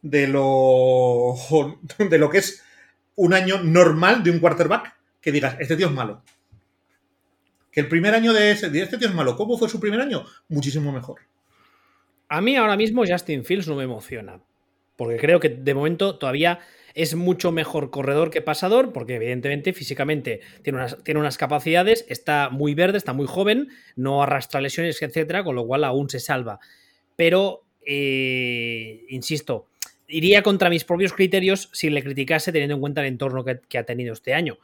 de 0.00 0.26
lo, 0.28 1.34
de 1.98 2.18
lo 2.18 2.30
que 2.30 2.38
es 2.38 2.62
un 3.16 3.34
año 3.34 3.62
normal 3.62 4.22
de 4.22 4.30
un 4.30 4.38
quarterback 4.38 4.96
que 5.20 5.32
digas, 5.32 5.56
este 5.58 5.76
tío 5.76 5.88
es 5.88 5.92
malo. 5.92 6.22
Que 7.70 7.80
el 7.80 7.88
primer 7.88 8.14
año 8.14 8.32
de, 8.32 8.52
ese, 8.52 8.66
este 8.66 8.96
tío 8.96 9.08
es 9.08 9.14
malo. 9.14 9.36
¿Cómo 9.36 9.58
fue 9.58 9.68
su 9.68 9.78
primer 9.78 10.00
año? 10.00 10.24
Muchísimo 10.48 10.92
mejor. 10.92 11.20
A 12.28 12.40
mí 12.40 12.56
ahora 12.56 12.76
mismo 12.76 13.04
Justin 13.06 13.44
Fields 13.44 13.68
no 13.68 13.76
me 13.76 13.84
emociona. 13.84 14.40
Porque 14.96 15.16
creo 15.16 15.38
que 15.38 15.48
de 15.48 15.74
momento 15.74 16.18
todavía 16.18 16.60
es 16.94 17.14
mucho 17.14 17.52
mejor 17.52 17.90
corredor 17.90 18.30
que 18.30 18.42
pasador, 18.42 18.92
porque 18.92 19.16
evidentemente 19.16 19.72
físicamente 19.72 20.40
tiene 20.62 20.78
unas, 20.78 21.02
tiene 21.04 21.20
unas 21.20 21.38
capacidades, 21.38 22.04
está 22.08 22.48
muy 22.50 22.74
verde, 22.74 22.98
está 22.98 23.12
muy 23.12 23.26
joven, 23.26 23.68
no 23.94 24.22
arrastra 24.22 24.60
lesiones, 24.60 25.00
etcétera, 25.00 25.44
con 25.44 25.54
lo 25.54 25.66
cual 25.66 25.84
aún 25.84 26.10
se 26.10 26.18
salva. 26.18 26.58
Pero, 27.14 27.67
eh, 27.90 29.06
insisto, 29.08 29.68
iría 30.08 30.42
contra 30.42 30.68
mis 30.68 30.84
propios 30.84 31.14
criterios 31.14 31.70
si 31.72 31.88
le 31.88 32.02
criticase 32.02 32.52
teniendo 32.52 32.74
en 32.74 32.80
cuenta 32.80 33.00
el 33.00 33.06
entorno 33.06 33.42
que, 33.44 33.78
ha 33.78 33.84
tenido 33.84 34.12
este 34.12 34.34
año. 34.34 34.58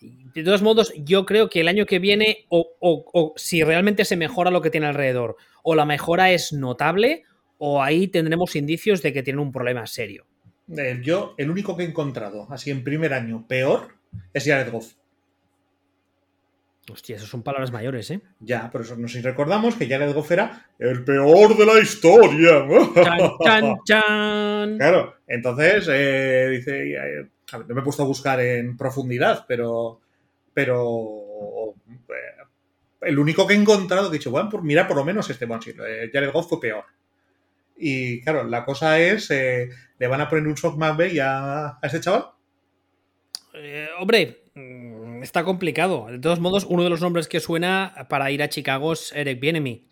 De 0.00 0.42
todos 0.42 0.60
modos, 0.60 0.92
yo 0.96 1.26
creo 1.26 1.48
que 1.48 1.60
el 1.60 1.68
año 1.68 1.86
que 1.86 2.00
viene, 2.00 2.46
o, 2.48 3.34
si 3.36 3.62
realmente 3.62 4.04
se 4.04 4.16
mejora 4.16 4.50
lo 4.50 4.62
que 4.62 4.70
tiene 4.70 4.88
alrededor, 4.88 5.36
o 5.62 5.76
la 5.76 5.84
mejora 5.84 6.32
es 6.32 6.52
notable, 6.52 7.22
o 7.58 7.84
ahí 7.84 8.08
tendremos 8.08 8.56
indicios 8.56 9.00
de 9.00 9.12
que 9.12 9.22
tiene 9.22 9.40
un 9.40 9.52
problema 9.52 9.86
serio. 9.86 10.26
Eh, 10.76 11.00
yo, 11.04 11.34
el 11.38 11.50
único 11.50 11.76
que 11.76 11.84
he 11.84 11.86
encontrado, 11.86 12.48
así 12.50 12.72
en 12.72 12.82
primer 12.82 13.14
año, 13.14 13.46
peor, 13.46 13.94
es 14.32 14.44
Jared 14.44 14.72
Goff. 14.72 14.94
Hostia, 16.88 17.16
esas 17.16 17.28
son 17.28 17.42
palabras 17.42 17.70
mayores, 17.70 18.10
¿eh? 18.10 18.20
Ya, 18.40 18.68
pero 18.72 18.82
eso 18.82 18.96
no 18.96 19.06
sé 19.06 19.18
si 19.18 19.22
recordamos 19.22 19.76
que 19.76 19.86
Jared 19.86 20.14
Goff 20.14 20.30
era 20.30 20.66
el 20.78 21.04
peor 21.04 21.56
de 21.56 21.66
la 21.66 21.78
historia. 21.78 22.66
Chan, 22.94 23.36
chan, 23.44 23.76
chan. 23.84 24.78
Claro, 24.78 25.14
entonces, 25.26 25.86
eh, 25.90 26.48
dice, 26.50 26.92
eh, 26.92 27.28
no 27.52 27.74
me 27.74 27.80
he 27.80 27.84
puesto 27.84 28.02
a 28.02 28.06
buscar 28.06 28.40
en 28.40 28.76
profundidad, 28.76 29.44
pero, 29.46 30.00
pero 30.54 31.74
eh, 32.08 32.44
el 33.02 33.18
único 33.18 33.46
que 33.46 33.54
he 33.54 33.58
encontrado, 33.58 34.08
he 34.08 34.12
dicho, 34.12 34.30
bueno, 34.30 34.48
por, 34.48 34.62
mira 34.62 34.88
por 34.88 34.96
lo 34.96 35.04
menos 35.04 35.28
este 35.28 35.44
bueno, 35.44 35.62
Jared 35.64 36.32
Goff 36.32 36.48
fue 36.48 36.60
peor. 36.60 36.84
Y 37.76 38.20
claro, 38.22 38.44
la 38.44 38.64
cosa 38.64 38.98
es, 38.98 39.30
¿le 39.30 40.06
van 40.08 40.20
a 40.20 40.28
poner 40.28 40.46
un 40.46 40.54
shock 40.54 40.76
más 40.76 40.98
a, 41.22 41.78
a 41.80 41.86
este 41.86 42.00
chaval? 42.00 42.26
hombre, 43.98 44.39
está 45.22 45.44
complicado. 45.44 46.06
De 46.10 46.18
todos 46.18 46.40
modos, 46.40 46.66
uno 46.68 46.84
de 46.84 46.90
los 46.90 47.00
nombres 47.00 47.28
que 47.28 47.40
suena 47.40 48.06
para 48.08 48.30
ir 48.30 48.42
a 48.42 48.48
Chicago 48.48 48.92
es 48.92 49.12
Eric 49.14 49.40
Bienemy. 49.40 49.84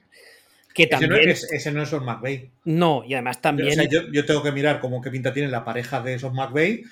Que 0.74 0.86
también... 0.86 1.28
Ese 1.28 1.72
no 1.72 1.82
es, 1.82 1.88
Son 1.88 2.04
McVeigh. 2.04 2.50
No, 2.64 3.02
y 3.06 3.14
además 3.14 3.40
también. 3.40 3.88
yo, 3.90 4.24
tengo 4.24 4.42
que 4.42 4.52
mirar 4.52 4.80
cómo 4.80 5.00
qué 5.00 5.10
pinta 5.10 5.32
tiene 5.32 5.48
la 5.48 5.64
pareja 5.64 6.00
de 6.00 6.18
Son 6.18 6.34
McVeigh. 6.34 6.84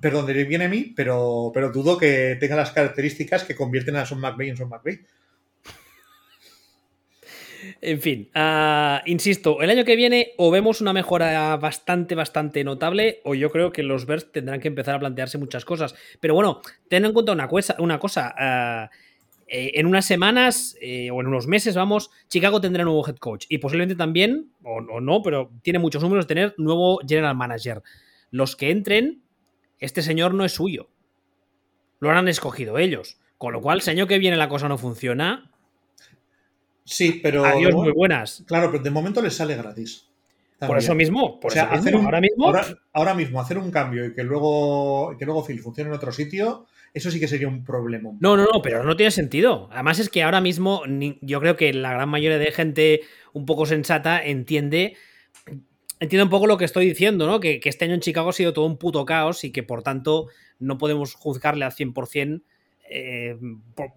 Perdón, 0.00 0.26
de 0.26 0.32
Eric 0.32 0.48
Bienemy, 0.48 0.92
pero, 0.96 1.50
pero 1.52 1.70
dudo 1.70 1.98
que 1.98 2.36
tenga 2.40 2.56
las 2.56 2.72
características 2.72 3.44
que 3.44 3.54
convierten 3.54 3.96
a 3.96 4.06
Son 4.06 4.20
McVeigh 4.20 4.50
en 4.50 4.56
Son 4.56 4.68
McVeigh. 4.68 5.04
En 7.80 8.00
fin, 8.00 8.30
ah, 8.34 9.02
insisto, 9.06 9.60
el 9.62 9.70
año 9.70 9.84
que 9.84 9.96
viene 9.96 10.32
o 10.36 10.50
vemos 10.50 10.80
una 10.80 10.92
mejora 10.92 11.56
bastante, 11.56 12.14
bastante 12.14 12.64
notable, 12.64 13.20
o 13.24 13.34
yo 13.34 13.50
creo 13.50 13.72
que 13.72 13.82
los 13.82 14.06
Bears 14.06 14.32
tendrán 14.32 14.60
que 14.60 14.68
empezar 14.68 14.94
a 14.94 15.00
plantearse 15.00 15.38
muchas 15.38 15.64
cosas. 15.64 15.94
Pero 16.20 16.34
bueno, 16.34 16.60
ten 16.88 17.04
en 17.04 17.12
cuenta 17.12 17.32
una 17.32 17.48
cosa, 17.48 17.76
una 17.78 17.98
cosa 17.98 18.34
ah, 18.36 18.90
eh, 19.46 19.72
en 19.74 19.86
unas 19.86 20.06
semanas 20.06 20.76
eh, 20.80 21.10
o 21.10 21.20
en 21.20 21.26
unos 21.26 21.46
meses, 21.46 21.76
vamos, 21.76 22.10
Chicago 22.28 22.60
tendrá 22.60 22.82
nuevo 22.84 23.06
head 23.06 23.16
coach 23.16 23.46
y 23.48 23.58
posiblemente 23.58 23.94
también, 23.94 24.50
o, 24.62 25.00
no, 25.00 25.22
pero 25.22 25.52
tiene 25.62 25.78
muchos 25.78 26.02
números 26.02 26.26
tener 26.26 26.54
nuevo 26.56 27.00
general 27.06 27.36
manager. 27.36 27.82
Los 28.30 28.56
que 28.56 28.70
entren, 28.70 29.22
este 29.78 30.02
señor 30.02 30.34
no 30.34 30.44
es 30.44 30.52
suyo. 30.52 30.88
Lo 32.00 32.10
han 32.10 32.28
escogido 32.28 32.78
ellos. 32.78 33.20
Con 33.38 33.52
lo 33.52 33.60
cual, 33.60 33.82
si 33.82 33.90
año 33.90 34.06
que 34.06 34.18
viene 34.18 34.36
la 34.36 34.48
cosa 34.48 34.68
no 34.68 34.78
funciona, 34.78 35.52
Sí, 36.84 37.20
pero. 37.22 37.44
Adiós, 37.44 37.74
muy 37.74 37.92
buenas. 37.92 38.44
Claro, 38.46 38.70
pero 38.70 38.82
de 38.82 38.90
momento 38.90 39.22
les 39.22 39.34
sale 39.34 39.56
gratis. 39.56 40.08
Por 40.66 40.78
eso 40.78 40.94
mismo, 40.94 41.40
por 41.40 41.56
hacer 41.58 41.94
ahora 41.94 42.20
mismo. 42.20 42.52
Ahora, 42.92 43.14
mismo, 43.14 43.40
hacer 43.40 43.58
un 43.58 43.70
cambio 43.70 44.06
y 44.06 44.14
que 44.14 44.22
luego, 44.22 45.16
que 45.18 45.24
luego 45.24 45.44
Phil 45.44 45.60
funcione 45.60 45.90
en 45.90 45.96
otro 45.96 46.12
sitio, 46.12 46.66
eso 46.92 47.10
sí 47.10 47.20
que 47.20 47.28
sería 47.28 47.48
un 47.48 47.64
problema. 47.64 48.10
No, 48.20 48.36
no, 48.36 48.44
no, 48.44 48.62
pero 48.62 48.82
no 48.84 48.96
tiene 48.96 49.10
sentido. 49.10 49.68
Además, 49.72 49.98
es 49.98 50.08
que 50.08 50.22
ahora 50.22 50.40
mismo 50.40 50.82
yo 51.20 51.40
creo 51.40 51.56
que 51.56 51.72
la 51.74 51.92
gran 51.92 52.08
mayoría 52.08 52.38
de 52.38 52.52
gente 52.52 53.00
un 53.32 53.46
poco 53.46 53.66
sensata 53.66 54.24
entiende. 54.24 54.96
Entiende 56.00 56.24
un 56.24 56.30
poco 56.30 56.46
lo 56.46 56.56
que 56.56 56.64
estoy 56.64 56.86
diciendo, 56.86 57.26
¿no? 57.26 57.40
Que, 57.40 57.60
que 57.60 57.68
este 57.68 57.84
año 57.84 57.94
en 57.94 58.00
Chicago 58.00 58.30
ha 58.30 58.32
sido 58.32 58.52
todo 58.52 58.66
un 58.66 58.78
puto 58.78 59.04
caos 59.04 59.44
y 59.44 59.52
que 59.52 59.62
por 59.62 59.82
tanto 59.82 60.28
no 60.58 60.76
podemos 60.76 61.14
juzgarle 61.14 61.64
al 61.64 61.72
100% 61.72 62.42
eh, 62.88 63.36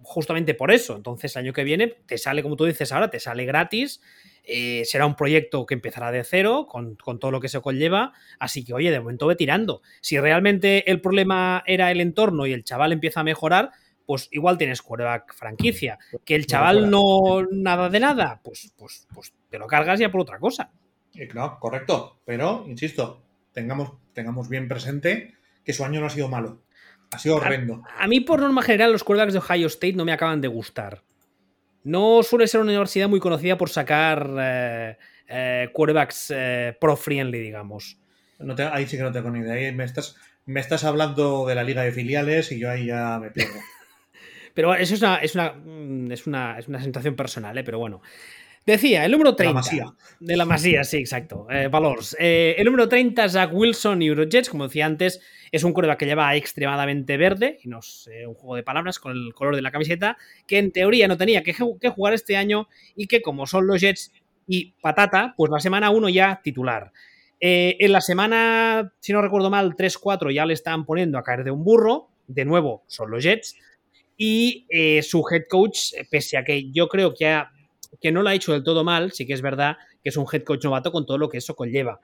justamente 0.02 0.54
por 0.54 0.70
eso. 0.70 0.96
Entonces, 0.96 1.34
el 1.36 1.44
año 1.44 1.52
que 1.52 1.64
viene 1.64 1.88
te 2.06 2.18
sale, 2.18 2.42
como 2.42 2.56
tú 2.56 2.64
dices 2.64 2.92
ahora, 2.92 3.10
te 3.10 3.20
sale 3.20 3.44
gratis. 3.44 4.00
Eh, 4.44 4.82
será 4.86 5.04
un 5.04 5.14
proyecto 5.14 5.66
que 5.66 5.74
empezará 5.74 6.10
de 6.10 6.24
cero, 6.24 6.66
con, 6.68 6.96
todo 6.96 7.30
lo 7.30 7.40
que 7.40 7.48
se 7.48 7.60
conlleva. 7.60 8.12
Así 8.38 8.64
que, 8.64 8.72
oye, 8.72 8.90
de 8.90 9.00
momento 9.00 9.26
ve 9.26 9.36
tirando. 9.36 9.82
Si 10.00 10.18
realmente 10.18 10.90
el 10.90 11.00
problema 11.00 11.62
era 11.66 11.90
el 11.90 12.00
entorno 12.00 12.46
y 12.46 12.52
el 12.52 12.64
chaval 12.64 12.92
empieza 12.92 13.20
a 13.20 13.24
mejorar, 13.24 13.70
pues 14.06 14.28
igual 14.32 14.56
tienes 14.56 14.80
quarterback 14.80 15.34
franquicia. 15.34 15.98
Que 16.24 16.34
el 16.34 16.46
chaval 16.46 16.88
no 16.88 17.46
nada 17.50 17.90
de 17.90 18.00
nada, 18.00 18.40
pues, 18.42 18.72
pues, 18.76 19.06
pues 19.12 19.34
te 19.50 19.58
lo 19.58 19.66
cargas 19.66 20.00
ya 20.00 20.10
por 20.10 20.22
otra 20.22 20.38
cosa. 20.38 20.72
No, 21.34 21.58
correcto. 21.58 22.20
Pero, 22.24 22.64
insisto, 22.68 23.22
tengamos, 23.52 23.92
tengamos 24.14 24.48
bien 24.48 24.66
presente 24.66 25.34
que 25.62 25.74
su 25.74 25.84
año 25.84 26.00
no 26.00 26.06
ha 26.06 26.10
sido 26.10 26.28
malo. 26.28 26.62
Ha 27.10 27.18
sido 27.18 27.36
horrendo. 27.36 27.82
A, 27.98 28.06
mí, 28.06 28.20
por 28.20 28.40
norma 28.40 28.62
general, 28.62 28.92
los 28.92 29.04
quarterbacks 29.04 29.32
de 29.32 29.38
Ohio 29.38 29.66
State 29.68 29.94
no 29.94 30.04
me 30.04 30.12
acaban 30.12 30.40
de 30.40 30.48
gustar. 30.48 31.02
No 31.84 32.22
suele 32.22 32.46
ser 32.46 32.60
una 32.60 32.70
universidad 32.70 33.08
muy 33.08 33.20
conocida 33.20 33.56
por 33.56 33.70
sacar 33.70 34.30
eh, 34.38 34.98
eh, 35.28 35.70
quarterbacks 35.72 36.32
eh, 36.34 36.76
pro-friendly, 36.78 37.38
digamos. 37.38 37.98
No 38.38 38.54
ahí 38.72 38.86
sí 38.86 38.96
que 38.96 39.02
no 39.02 39.12
tengo 39.12 39.30
ni 39.30 39.40
idea. 39.40 39.72
me 39.72 39.84
estás, 39.84 40.16
me 40.46 40.60
estás 40.60 40.84
hablando 40.84 41.46
de 41.46 41.54
la 41.54 41.64
liga 41.64 41.82
de 41.82 41.92
filiales 41.92 42.52
y 42.52 42.58
yo 42.58 42.70
ahí 42.70 42.86
ya 42.86 43.18
me 43.18 43.30
pierdo. 43.30 43.58
pero 44.54 44.74
eso 44.74 44.94
es 44.94 45.00
una, 45.02 45.16
es 45.16 45.34
una, 45.34 45.52
mm, 45.52 46.12
es 46.12 46.26
una, 46.26 46.58
es 46.58 46.68
una 46.68 46.82
sensación 46.82 47.16
personal, 47.16 47.56
¿eh? 47.56 47.64
pero 47.64 47.78
bueno. 47.78 48.02
Decía, 48.68 49.06
el 49.06 49.12
número 49.12 49.34
30. 49.34 49.50
La 49.50 49.54
masía. 49.54 49.94
De 50.20 50.36
la 50.36 50.44
masía, 50.44 50.84
sí, 50.84 50.98
exacto. 50.98 51.46
Eh, 51.50 51.68
valores. 51.68 52.14
Eh, 52.20 52.54
el 52.58 52.66
número 52.66 52.86
30, 52.86 53.26
Zach 53.26 53.50
Wilson, 53.50 54.02
Eurojets, 54.02 54.50
como 54.50 54.64
decía 54.64 54.84
antes, 54.84 55.22
es 55.50 55.64
un 55.64 55.72
coreback 55.72 56.00
que 56.00 56.04
lleva 56.04 56.36
extremadamente 56.36 57.16
verde, 57.16 57.58
y 57.62 57.68
no 57.68 57.80
sé, 57.80 58.26
un 58.26 58.34
juego 58.34 58.56
de 58.56 58.62
palabras 58.62 58.98
con 58.98 59.12
el 59.12 59.32
color 59.32 59.56
de 59.56 59.62
la 59.62 59.70
camiseta, 59.70 60.18
que 60.46 60.58
en 60.58 60.70
teoría 60.70 61.08
no 61.08 61.16
tenía 61.16 61.42
que, 61.42 61.54
jugar 61.54 62.12
este 62.12 62.36
año 62.36 62.68
y 62.94 63.06
que 63.06 63.22
como 63.22 63.46
son 63.46 63.66
los 63.66 63.80
Jets 63.80 64.12
y 64.46 64.74
patata, 64.82 65.32
pues 65.34 65.50
la 65.50 65.60
semana 65.60 65.88
1 65.88 66.10
ya 66.10 66.42
titular. 66.44 66.92
Eh, 67.40 67.78
en 67.80 67.90
la 67.90 68.02
semana, 68.02 68.92
si 69.00 69.14
no 69.14 69.22
recuerdo 69.22 69.48
mal, 69.48 69.76
3-4 69.76 70.30
ya 70.30 70.44
le 70.44 70.52
están 70.52 70.84
poniendo 70.84 71.16
a 71.16 71.22
caer 71.22 71.42
de 71.42 71.52
un 71.52 71.64
burro, 71.64 72.10
de 72.26 72.44
nuevo 72.44 72.84
son 72.86 73.10
los 73.12 73.24
Jets, 73.24 73.56
y 74.18 74.66
su 75.00 75.24
head 75.30 75.44
coach, 75.48 75.94
pese 76.10 76.36
a 76.36 76.44
que 76.44 76.70
yo 76.70 76.88
creo 76.88 77.14
que 77.14 77.28
ha 77.28 77.52
que 78.00 78.12
no 78.12 78.22
lo 78.22 78.28
ha 78.28 78.34
hecho 78.34 78.52
del 78.52 78.62
todo 78.62 78.84
mal, 78.84 79.12
sí 79.12 79.26
que 79.26 79.32
es 79.32 79.42
verdad 79.42 79.76
que 80.02 80.10
es 80.10 80.16
un 80.16 80.26
head 80.30 80.42
coach 80.42 80.64
novato 80.64 80.92
con 80.92 81.06
todo 81.06 81.18
lo 81.18 81.28
que 81.28 81.38
eso 81.38 81.54
conlleva. 81.54 82.00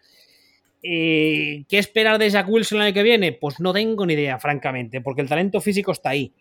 Eh, 0.83 1.65
¿Qué 1.69 1.79
esperar 1.79 2.19
de 2.19 2.29
Jack 2.29 2.49
Wilson 2.49 2.79
el 2.79 2.87
año 2.87 2.95
que 2.95 3.03
viene? 3.03 3.33
Pues 3.33 3.59
no 3.61 3.73
tengo 3.73 4.05
ni 4.05 4.15
idea, 4.15 4.39
francamente, 4.39 5.01
porque 5.01 5.23
el 5.23 5.29
talento 5.29 5.61
físico 5.61 5.93
está 5.93 6.11
ahí. 6.11 6.33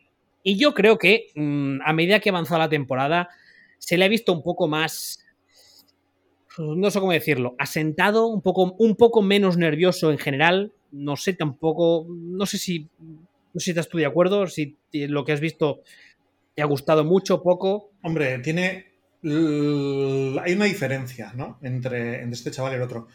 Y 0.44 0.58
yo 0.58 0.74
creo 0.74 0.98
que 0.98 1.28
mm, 1.36 1.80
a 1.86 1.94
medida 1.94 2.20
que 2.20 2.30
avanza 2.30 2.58
la 2.58 2.68
temporada, 2.68 3.30
se 3.78 3.98
le 3.98 4.06
ha 4.06 4.10
visto 4.10 4.34
un 4.34 4.44
poco 4.44 4.68
más, 4.68 5.26
no 6.58 6.92
sé 6.92 7.00
cómo 7.00 7.14
decirlo, 7.14 7.56
asentado, 7.58 8.28
un 8.28 8.42
poco, 8.42 8.76
un 8.78 8.96
poco 8.96 9.22
menos 9.22 9.58
nervioso 9.58 10.12
en 10.12 10.18
general. 10.18 10.74
No 10.92 11.16
sé 11.16 11.34
tampoco, 11.34 12.06
no 12.10 12.46
sé 12.46 12.58
si, 12.58 12.90
no 13.00 13.60
sé 13.60 13.66
si 13.66 13.72
estás 13.72 13.90
tú 13.90 13.98
de 13.98 14.06
acuerdo, 14.06 14.48
si 14.48 14.78
lo 14.92 15.24
que 15.24 15.32
has 15.32 15.40
visto 15.40 15.82
te 16.54 16.62
ha 16.62 16.66
gustado 16.66 17.04
mucho, 17.04 17.42
poco. 17.42 17.92
Hombre, 18.04 18.40
tiene, 18.40 18.93
hay 19.24 20.54
una 20.54 20.66
diferencia 20.66 21.34
¿no? 21.36 21.60
entre, 21.62 22.24
este 22.24 22.52
chaval 22.52 22.74
y 22.74 22.76
el 22.76 22.82
otro. 22.82 23.08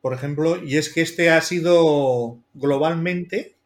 Por 0.00 0.14
ejemplo, 0.14 0.62
y 0.62 0.76
es 0.76 0.92
que 0.92 1.00
este 1.00 1.30
ha 1.30 1.40
sido 1.40 2.40
globalmente 2.54 3.58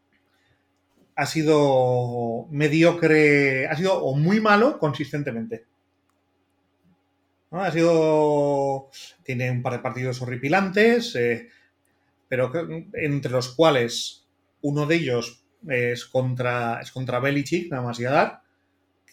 ha 1.15 1.25
sido 1.25 2.47
mediocre, 2.49 3.67
ha 3.67 3.75
sido 3.75 4.03
o 4.03 4.15
muy 4.15 4.39
malo 4.39 4.79
consistentemente. 4.79 5.65
Ha 7.51 7.71
sido. 7.71 8.89
Tiene 9.23 9.51
un 9.51 9.61
par 9.61 9.73
de 9.73 9.79
partidos 9.79 10.21
horripilantes, 10.21 11.15
eh, 11.15 11.49
pero 12.27 12.51
entre 12.93 13.31
los 13.31 13.53
cuales 13.53 14.27
uno 14.61 14.87
de 14.87 14.95
ellos 14.95 15.45
es 15.67 16.05
contra, 16.05 16.81
es 16.81 16.91
contra 16.91 17.19
Belichick, 17.19 17.69
nada 17.69 17.83
más 17.83 17.99
llegar, 17.99 18.41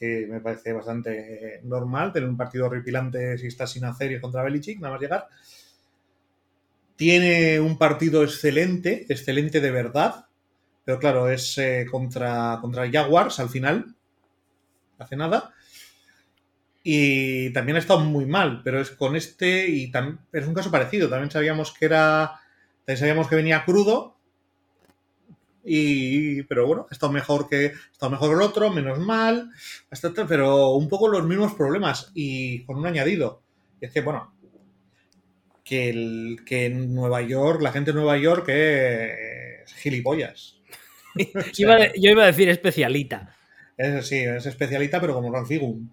que 0.00 0.26
me 0.26 0.40
parece 0.40 0.72
bastante 0.72 1.60
normal 1.64 2.10
tener 2.10 2.26
un 2.26 2.36
partido 2.38 2.66
horripilante 2.66 3.36
si 3.36 3.48
estás 3.48 3.70
sin 3.70 3.84
hacer 3.84 4.10
y 4.10 4.20
contra 4.20 4.42
Belichick, 4.42 4.80
nada 4.80 4.94
más 4.94 5.02
llegar. 5.02 5.28
Tiene 6.96 7.60
un 7.60 7.76
partido 7.76 8.24
excelente, 8.24 9.04
excelente 9.10 9.60
de 9.60 9.70
verdad, 9.70 10.24
pero 10.86 10.98
claro, 10.98 11.30
es 11.30 11.58
eh, 11.58 11.86
contra, 11.90 12.58
contra 12.62 12.90
Jaguars 12.90 13.38
al 13.40 13.50
final, 13.50 13.94
hace 14.98 15.16
nada. 15.16 15.52
Y 16.82 17.52
también 17.52 17.76
ha 17.76 17.80
estado 17.80 18.00
muy 18.00 18.24
mal, 18.24 18.62
pero 18.64 18.80
es 18.80 18.90
con 18.90 19.16
este 19.16 19.68
y 19.68 19.92
es 20.32 20.46
un 20.46 20.54
caso 20.54 20.70
parecido. 20.70 21.10
También 21.10 21.30
sabíamos 21.30 21.74
que 21.74 21.84
era, 21.84 22.40
también 22.86 22.98
sabíamos 22.98 23.28
que 23.28 23.36
venía 23.36 23.66
crudo, 23.66 24.16
y, 25.64 26.42
pero 26.44 26.66
bueno, 26.66 26.86
ha 26.90 26.92
estado 26.92 27.12
mejor 27.12 27.48
que, 27.48 27.66
ha 27.66 27.92
estado 27.92 28.10
mejor 28.10 28.34
el 28.34 28.42
otro, 28.42 28.70
menos 28.70 28.98
mal, 28.98 29.50
pero 30.28 30.70
un 30.70 30.88
poco 30.88 31.08
los 31.08 31.24
mismos 31.24 31.54
problemas 31.54 32.10
y 32.14 32.64
con 32.64 32.78
un 32.78 32.86
añadido. 32.86 33.42
Y 33.80 33.86
es 33.86 33.92
que, 33.92 34.00
bueno, 34.00 34.32
que, 35.64 35.90
el, 35.90 36.38
que 36.46 36.66
en 36.66 36.94
Nueva 36.94 37.22
York, 37.22 37.60
la 37.62 37.72
gente 37.72 37.92
de 37.92 37.98
Nueva 37.98 38.16
York 38.16 38.48
es 38.48 39.72
gilipollas. 39.74 40.58
yo 41.54 41.68
iba 41.96 42.22
a 42.22 42.26
decir 42.26 42.48
especialita. 42.48 43.34
Es, 43.76 44.06
sí, 44.06 44.18
es 44.18 44.46
especialita, 44.46 45.00
pero 45.00 45.14
como 45.14 45.32
Rancigum. 45.32 45.88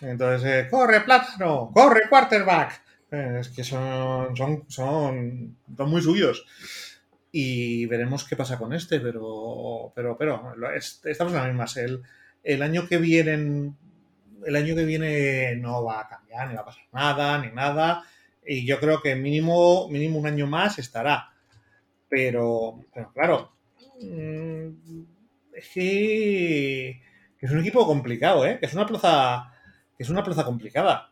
Entonces, 0.00 0.48
eh, 0.48 0.68
corre 0.70 1.02
plátano, 1.02 1.70
corre 1.72 2.08
quarterback. 2.08 2.82
Eh, 3.10 3.36
es 3.40 3.48
que 3.50 3.62
son, 3.62 4.34
son, 4.34 4.64
son, 4.68 5.56
son 5.76 5.90
muy 5.90 6.00
suyos 6.00 6.44
y 7.32 7.86
veremos 7.86 8.24
qué 8.24 8.36
pasa 8.36 8.58
con 8.58 8.74
este, 8.74 9.00
pero, 9.00 9.90
pero, 9.94 10.18
pero 10.18 10.54
estamos 11.04 11.32
en 11.32 11.38
las 11.38 11.48
mismas. 11.48 11.76
El, 11.78 12.02
el 12.42 12.62
año 12.62 12.86
que 12.86 12.98
viene, 12.98 13.72
el 14.44 14.56
año 14.56 14.74
que 14.74 14.84
viene 14.84 15.56
no 15.56 15.82
va 15.82 16.00
a 16.00 16.08
cambiar, 16.08 16.48
ni 16.48 16.54
va 16.54 16.60
a 16.60 16.66
pasar 16.66 16.84
nada, 16.92 17.38
ni 17.38 17.50
nada. 17.50 18.04
Y 18.44 18.66
yo 18.66 18.78
creo 18.80 19.00
que 19.00 19.14
mínimo, 19.14 19.88
mínimo 19.88 20.18
un 20.18 20.26
año 20.26 20.46
más 20.46 20.78
estará. 20.78 21.30
Pero, 22.08 22.84
pero 22.92 23.10
claro, 23.12 23.52
mm, 24.02 24.68
es 25.54 25.68
que, 25.72 27.00
es 27.40 27.50
un 27.50 27.60
equipo 27.60 27.86
complicado, 27.86 28.44
¿eh? 28.44 28.58
Es 28.60 28.74
una 28.74 28.86
plaza, 28.86 29.54
es 29.98 30.10
una 30.10 30.22
plaza 30.22 30.44
complicada. 30.44 31.11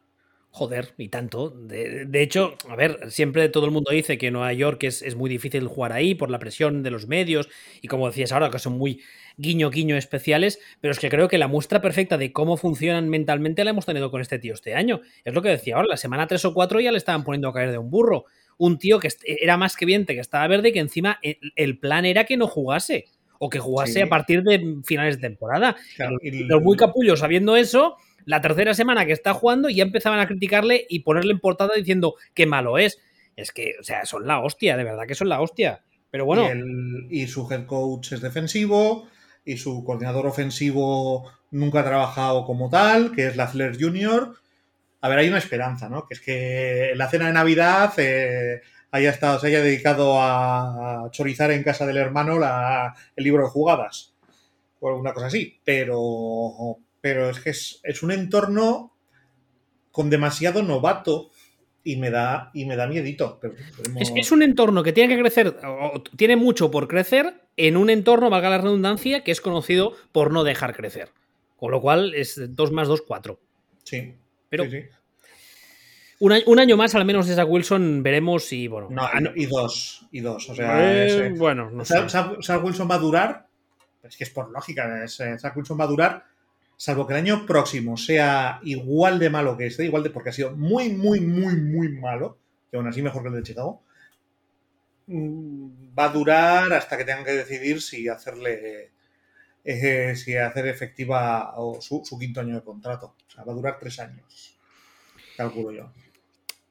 Joder, 0.52 0.94
y 0.98 1.08
tanto. 1.08 1.50
De, 1.50 2.22
hecho, 2.22 2.56
a 2.68 2.74
ver, 2.74 3.10
siempre 3.10 3.48
todo 3.48 3.66
el 3.66 3.70
mundo 3.70 3.92
dice 3.92 4.18
que 4.18 4.32
Nueva 4.32 4.52
York 4.52 4.82
es, 4.82 5.00
es, 5.00 5.14
muy 5.14 5.30
difícil 5.30 5.68
jugar 5.68 5.92
ahí 5.92 6.16
por 6.16 6.28
la 6.28 6.40
presión 6.40 6.82
de 6.82 6.90
los 6.90 7.06
medios 7.06 7.48
y 7.80 7.86
como 7.86 8.08
decías 8.08 8.32
ahora, 8.32 8.50
que 8.50 8.58
son 8.58 8.76
muy 8.76 9.00
guiño 9.36 9.70
guiño 9.70 9.96
especiales, 9.96 10.60
pero 10.80 10.92
es 10.92 10.98
que 10.98 11.08
creo 11.08 11.28
que 11.28 11.38
la 11.38 11.48
muestra 11.48 11.80
perfecta 11.80 12.18
de 12.18 12.32
cómo 12.32 12.56
funcionan 12.56 13.08
mentalmente 13.08 13.64
la 13.64 13.70
hemos 13.70 13.86
tenido 13.86 14.10
con 14.10 14.20
este 14.20 14.40
tío 14.40 14.54
este 14.54 14.74
año. 14.74 15.00
Es 15.24 15.32
lo 15.34 15.40
que 15.40 15.50
decía 15.50 15.76
ahora, 15.76 15.88
la 15.88 15.96
semana 15.96 16.26
3 16.26 16.44
o 16.46 16.54
4 16.54 16.80
ya 16.80 16.92
le 16.92 16.98
estaban 16.98 17.22
poniendo 17.22 17.48
a 17.48 17.54
caer 17.54 17.70
de 17.70 17.78
un 17.78 17.90
burro. 17.90 18.24
Un 18.58 18.78
tío 18.78 18.98
que 18.98 19.08
era 19.24 19.56
más 19.56 19.76
que 19.76 19.84
evidente 19.84 20.14
que 20.14 20.20
estaba 20.20 20.46
verde 20.48 20.68
y 20.68 20.72
que 20.72 20.80
encima 20.80 21.18
el, 21.22 21.78
plan 21.78 22.04
era 22.04 22.24
que 22.24 22.36
no 22.36 22.46
jugase 22.46 23.06
o 23.38 23.48
que 23.48 23.58
jugase 23.58 24.02
a 24.02 24.08
partir 24.08 24.42
de 24.42 24.76
finales 24.84 25.16
de 25.16 25.28
temporada. 25.28 25.76
los 25.96 26.62
muy 26.62 26.76
capullos 26.76 27.20
sabiendo 27.20 27.56
eso 27.56 27.96
la 28.24 28.40
tercera 28.40 28.74
semana 28.74 29.06
que 29.06 29.12
está 29.12 29.34
jugando 29.34 29.68
ya 29.68 29.82
empezaban 29.82 30.20
a 30.20 30.26
criticarle 30.26 30.86
y 30.88 31.00
ponerle 31.00 31.32
en 31.32 31.40
portada 31.40 31.74
diciendo 31.74 32.14
qué 32.34 32.46
malo 32.46 32.78
es. 32.78 32.98
Es 33.36 33.52
que, 33.52 33.74
o 33.80 33.84
sea, 33.84 34.04
son 34.04 34.26
la 34.26 34.40
hostia, 34.40 34.76
de 34.76 34.84
verdad 34.84 35.06
que 35.06 35.14
son 35.14 35.28
la 35.28 35.40
hostia. 35.40 35.82
Pero 36.10 36.24
bueno. 36.24 36.48
Y, 37.08 37.26
su 37.28 37.50
head 37.50 37.66
coach 37.66 38.12
es 38.12 38.20
defensivo 38.20 39.08
y 39.44 39.56
su 39.56 39.84
coordinador 39.84 40.26
ofensivo 40.26 41.30
nunca 41.50 41.80
ha 41.80 41.84
trabajado 41.84 42.44
como 42.44 42.68
tal, 42.68 43.12
que 43.12 43.28
es 43.28 43.36
la 43.36 43.46
Flair 43.46 43.76
Jr. 43.80 44.34
A 45.02 45.08
ver, 45.08 45.18
hay 45.18 45.28
una 45.28 45.38
esperanza, 45.38 45.88
¿no? 45.88 46.06
Que 46.06 46.14
es 46.14 46.20
que 46.20 46.92
la 46.96 47.08
cena 47.08 47.26
de 47.26 47.32
Navidad 47.32 47.92
eh, 47.96 48.60
haya 48.90 49.10
estado, 49.10 49.38
se 49.38 49.46
haya 49.46 49.62
dedicado 49.62 50.20
a, 50.20 51.08
chorizar 51.10 51.50
en 51.52 51.62
casa 51.62 51.86
del 51.86 51.96
hermano 51.96 52.38
la, 52.38 52.94
el 53.16 53.24
libro 53.24 53.44
de 53.44 53.50
jugadas. 53.50 54.14
O 54.80 54.88
alguna 54.88 55.12
cosa 55.12 55.26
así. 55.26 55.60
Pero, 55.64 56.78
pero 57.00 57.30
es 57.30 57.40
que 57.40 57.50
es, 57.50 58.02
un 58.02 58.12
entorno 58.12 58.94
con 59.90 60.10
demasiado 60.10 60.62
novato 60.62 61.30
y 61.82 61.96
me 61.96 62.10
da, 62.10 62.50
y 62.52 62.66
me 62.66 62.76
da 62.76 62.86
miedito. 62.86 63.40
es, 64.14 64.32
un 64.32 64.42
entorno 64.42 64.82
que 64.82 64.92
tiene 64.92 65.14
que 65.14 65.20
crecer, 65.20 65.56
tiene 66.16 66.36
mucho 66.36 66.70
por 66.70 66.88
crecer 66.88 67.42
en 67.56 67.76
un 67.76 67.90
entorno, 67.90 68.30
valga 68.30 68.50
la 68.50 68.58
redundancia, 68.58 69.24
que 69.24 69.32
es 69.32 69.40
conocido 69.40 69.94
por 70.12 70.32
no 70.32 70.44
dejar 70.44 70.74
crecer. 70.74 71.10
Con 71.56 71.70
lo 71.70 71.80
cual 71.80 72.14
es 72.14 72.40
2 72.54 72.72
más 72.72 72.88
2, 72.88 73.02
4. 73.02 73.38
Sí. 73.82 74.14
Pero 74.48 74.64
Un, 76.20 76.58
año, 76.58 76.76
más, 76.76 76.94
al 76.94 77.04
menos 77.04 77.26
de 77.26 77.34
Zach 77.34 77.48
Wilson, 77.48 78.02
veremos 78.02 78.52
y 78.52 78.66
bueno. 78.66 78.88
No, 78.90 79.08
y, 79.34 79.46
dos. 79.46 80.06
Y 80.10 80.20
dos. 80.20 80.48
O 80.50 80.54
sea, 80.54 81.06
eh, 81.06 81.32
bueno, 81.36 81.70
no 81.70 81.84
Zach, 81.84 82.64
Wilson 82.64 82.90
va 82.90 82.96
a 82.96 82.98
durar. 82.98 83.46
Es 84.02 84.16
que 84.16 84.24
es 84.24 84.30
por 84.30 84.50
lógica. 84.50 85.06
Zach 85.06 85.56
Wilson 85.56 85.78
va 85.78 85.84
a 85.84 85.88
durar 85.88 86.29
salvo 86.80 87.06
que 87.06 87.12
el 87.12 87.18
año 87.18 87.44
próximo 87.44 87.98
sea 87.98 88.58
igual 88.62 89.18
de 89.18 89.28
malo 89.28 89.54
que 89.54 89.66
este, 89.66 89.84
igual 89.84 90.02
de 90.02 90.08
porque 90.08 90.30
ha 90.30 90.32
sido 90.32 90.56
muy, 90.56 90.88
muy, 90.88 91.20
muy, 91.20 91.54
muy 91.56 91.90
malo, 91.90 92.38
que 92.70 92.78
aún 92.78 92.86
así 92.88 93.02
mejor 93.02 93.20
que 93.20 93.28
el 93.28 93.34
de 93.34 93.42
Chicago, 93.42 93.82
mm, 95.06 95.68
va 95.96 96.04
a 96.06 96.08
durar 96.08 96.72
hasta 96.72 96.96
que 96.96 97.04
tengan 97.04 97.26
que 97.26 97.32
decidir 97.32 97.82
si 97.82 98.08
hacerle 98.08 98.92
eh, 99.62 100.16
si 100.16 100.34
hacer 100.36 100.68
efectiva 100.68 101.52
su, 101.80 102.02
quinto 102.18 102.40
año 102.40 102.54
de 102.54 102.62
contrato. 102.62 103.14
O 103.28 103.30
sea, 103.30 103.44
va 103.44 103.52
a 103.52 103.56
durar 103.56 103.78
tres 103.78 104.00
años, 104.00 104.56
calculo 105.36 105.72
yo. 105.72 105.92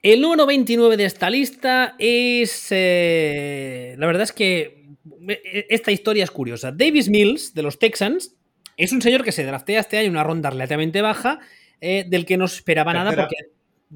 El 0.02 0.22
número 0.22 0.48
29 0.48 0.98
de 0.98 1.06
esta 1.06 1.30
lista 1.30 1.96
es. 2.00 2.70
Eh, 2.72 3.94
la 4.00 4.08
verdad 4.08 4.24
es 4.24 4.32
que 4.32 4.88
eh, 5.28 5.68
esta 5.70 5.92
historia 5.92 6.24
es 6.24 6.32
curiosa. 6.32 6.72
Davis 6.72 7.10
Mills, 7.10 7.54
de 7.54 7.62
los 7.62 7.78
Texans, 7.78 8.39
es 8.80 8.94
un 8.94 9.02
señor 9.02 9.24
que 9.24 9.32
se 9.32 9.46
draftea 9.46 9.82
este 9.82 9.98
año 9.98 10.10
una 10.10 10.24
ronda 10.24 10.50
relativamente 10.50 11.02
baja, 11.02 11.40
eh, 11.82 12.06
del 12.08 12.26
que 12.26 12.38
no 12.38 12.46
esperaba 12.46 12.94
nada 12.94 13.14
porque. 13.14 13.36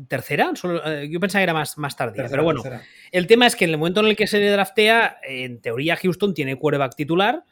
¿Tercera? 0.07 0.51
Eh, 0.85 1.07
yo 1.11 1.19
pensaba 1.19 1.41
que 1.41 1.43
era 1.43 1.53
más, 1.53 1.77
más 1.77 1.95
tardía. 1.95 2.25
pero 2.27 2.43
bueno, 2.43 2.63
el 3.11 3.27
tema 3.27 3.45
es 3.45 3.55
que 3.55 3.65
en 3.65 3.71
el 3.71 3.77
momento 3.77 3.99
en 3.99 4.07
el 4.07 4.15
que 4.15 4.25
se 4.25 4.39
le 4.39 4.49
draftea, 4.49 5.17
en 5.23 5.61
teoría 5.61 5.95
Houston 5.95 6.33
tiene 6.33 6.57
quarterback 6.57 6.95
titular. 6.95 7.43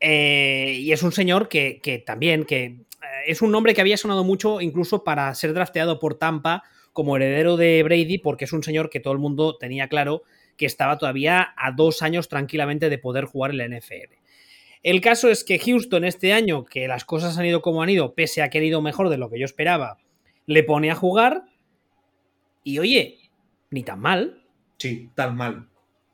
Eh, 0.00 0.78
y 0.80 0.92
es 0.92 1.02
un 1.02 1.12
señor 1.12 1.48
que, 1.48 1.80
que 1.82 1.98
también, 1.98 2.44
que 2.44 2.78
es 3.26 3.42
un 3.42 3.52
nombre 3.52 3.74
que 3.74 3.80
había 3.80 3.96
sonado 3.96 4.24
mucho 4.24 4.60
incluso 4.60 5.04
para 5.04 5.34
ser 5.34 5.52
drafteado 5.52 5.98
por 5.98 6.16
Tampa 6.16 6.62
como 6.92 7.16
heredero 7.16 7.56
de 7.56 7.82
Brady, 7.82 8.18
porque 8.18 8.46
es 8.46 8.52
un 8.52 8.62
señor 8.62 8.88
que 8.88 9.00
todo 9.00 9.12
el 9.12 9.18
mundo 9.18 9.56
tenía 9.56 9.88
claro 9.88 10.22
que 10.56 10.66
estaba 10.66 10.98
todavía 10.98 11.52
a 11.56 11.72
dos 11.72 12.02
años 12.02 12.28
tranquilamente 12.28 12.88
de 12.88 12.98
poder 12.98 13.24
jugar 13.24 13.50
en 13.50 13.58
la 13.58 13.68
NFL. 13.68 14.14
El 14.84 15.00
caso 15.00 15.30
es 15.30 15.44
que 15.44 15.58
Houston 15.58 16.04
este 16.04 16.34
año, 16.34 16.66
que 16.66 16.86
las 16.86 17.06
cosas 17.06 17.38
han 17.38 17.46
ido 17.46 17.62
como 17.62 17.82
han 17.82 17.88
ido, 17.88 18.14
pese 18.14 18.42
a 18.42 18.50
que 18.50 18.58
han 18.58 18.64
ido 18.64 18.82
mejor 18.82 19.08
de 19.08 19.16
lo 19.16 19.30
que 19.30 19.38
yo 19.38 19.46
esperaba, 19.46 19.96
le 20.44 20.62
pone 20.62 20.90
a 20.90 20.94
jugar 20.94 21.44
y 22.62 22.78
oye, 22.78 23.18
ni 23.70 23.82
tan 23.82 23.98
mal. 23.98 24.44
Sí, 24.76 25.10
tan 25.14 25.36
mal. 25.36 25.68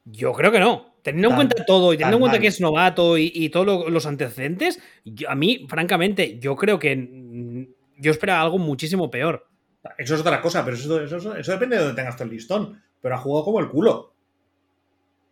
Yo 0.04 0.32
creo 0.32 0.52
que 0.52 0.60
no. 0.60 0.94
Teniendo 1.02 1.30
en 1.30 1.34
cuenta 1.34 1.64
todo 1.64 1.92
y 1.92 1.96
teniendo 1.96 2.18
en 2.18 2.20
cuenta 2.20 2.38
que 2.38 2.46
es 2.46 2.60
novato 2.60 3.18
y, 3.18 3.48
todos 3.48 3.90
los 3.90 4.06
antecedentes, 4.06 4.80
a 5.26 5.34
mí, 5.34 5.66
francamente, 5.68 6.38
yo 6.38 6.54
creo 6.54 6.78
que 6.78 7.66
yo 7.98 8.10
esperaba 8.12 8.42
algo 8.42 8.58
muchísimo 8.58 9.10
peor. 9.10 9.48
Eso 9.98 10.14
es 10.14 10.20
otra 10.20 10.40
cosa, 10.40 10.64
pero 10.64 10.76
eso, 10.76 11.02
eso 11.02 11.52
depende 11.52 11.74
de 11.74 11.82
donde 11.82 11.96
tengas 11.96 12.16
tú 12.16 12.22
el 12.22 12.30
listón. 12.30 12.80
Pero 13.00 13.16
ha 13.16 13.18
jugado 13.18 13.46
como 13.46 13.58
el 13.58 13.68
culo. 13.68 14.14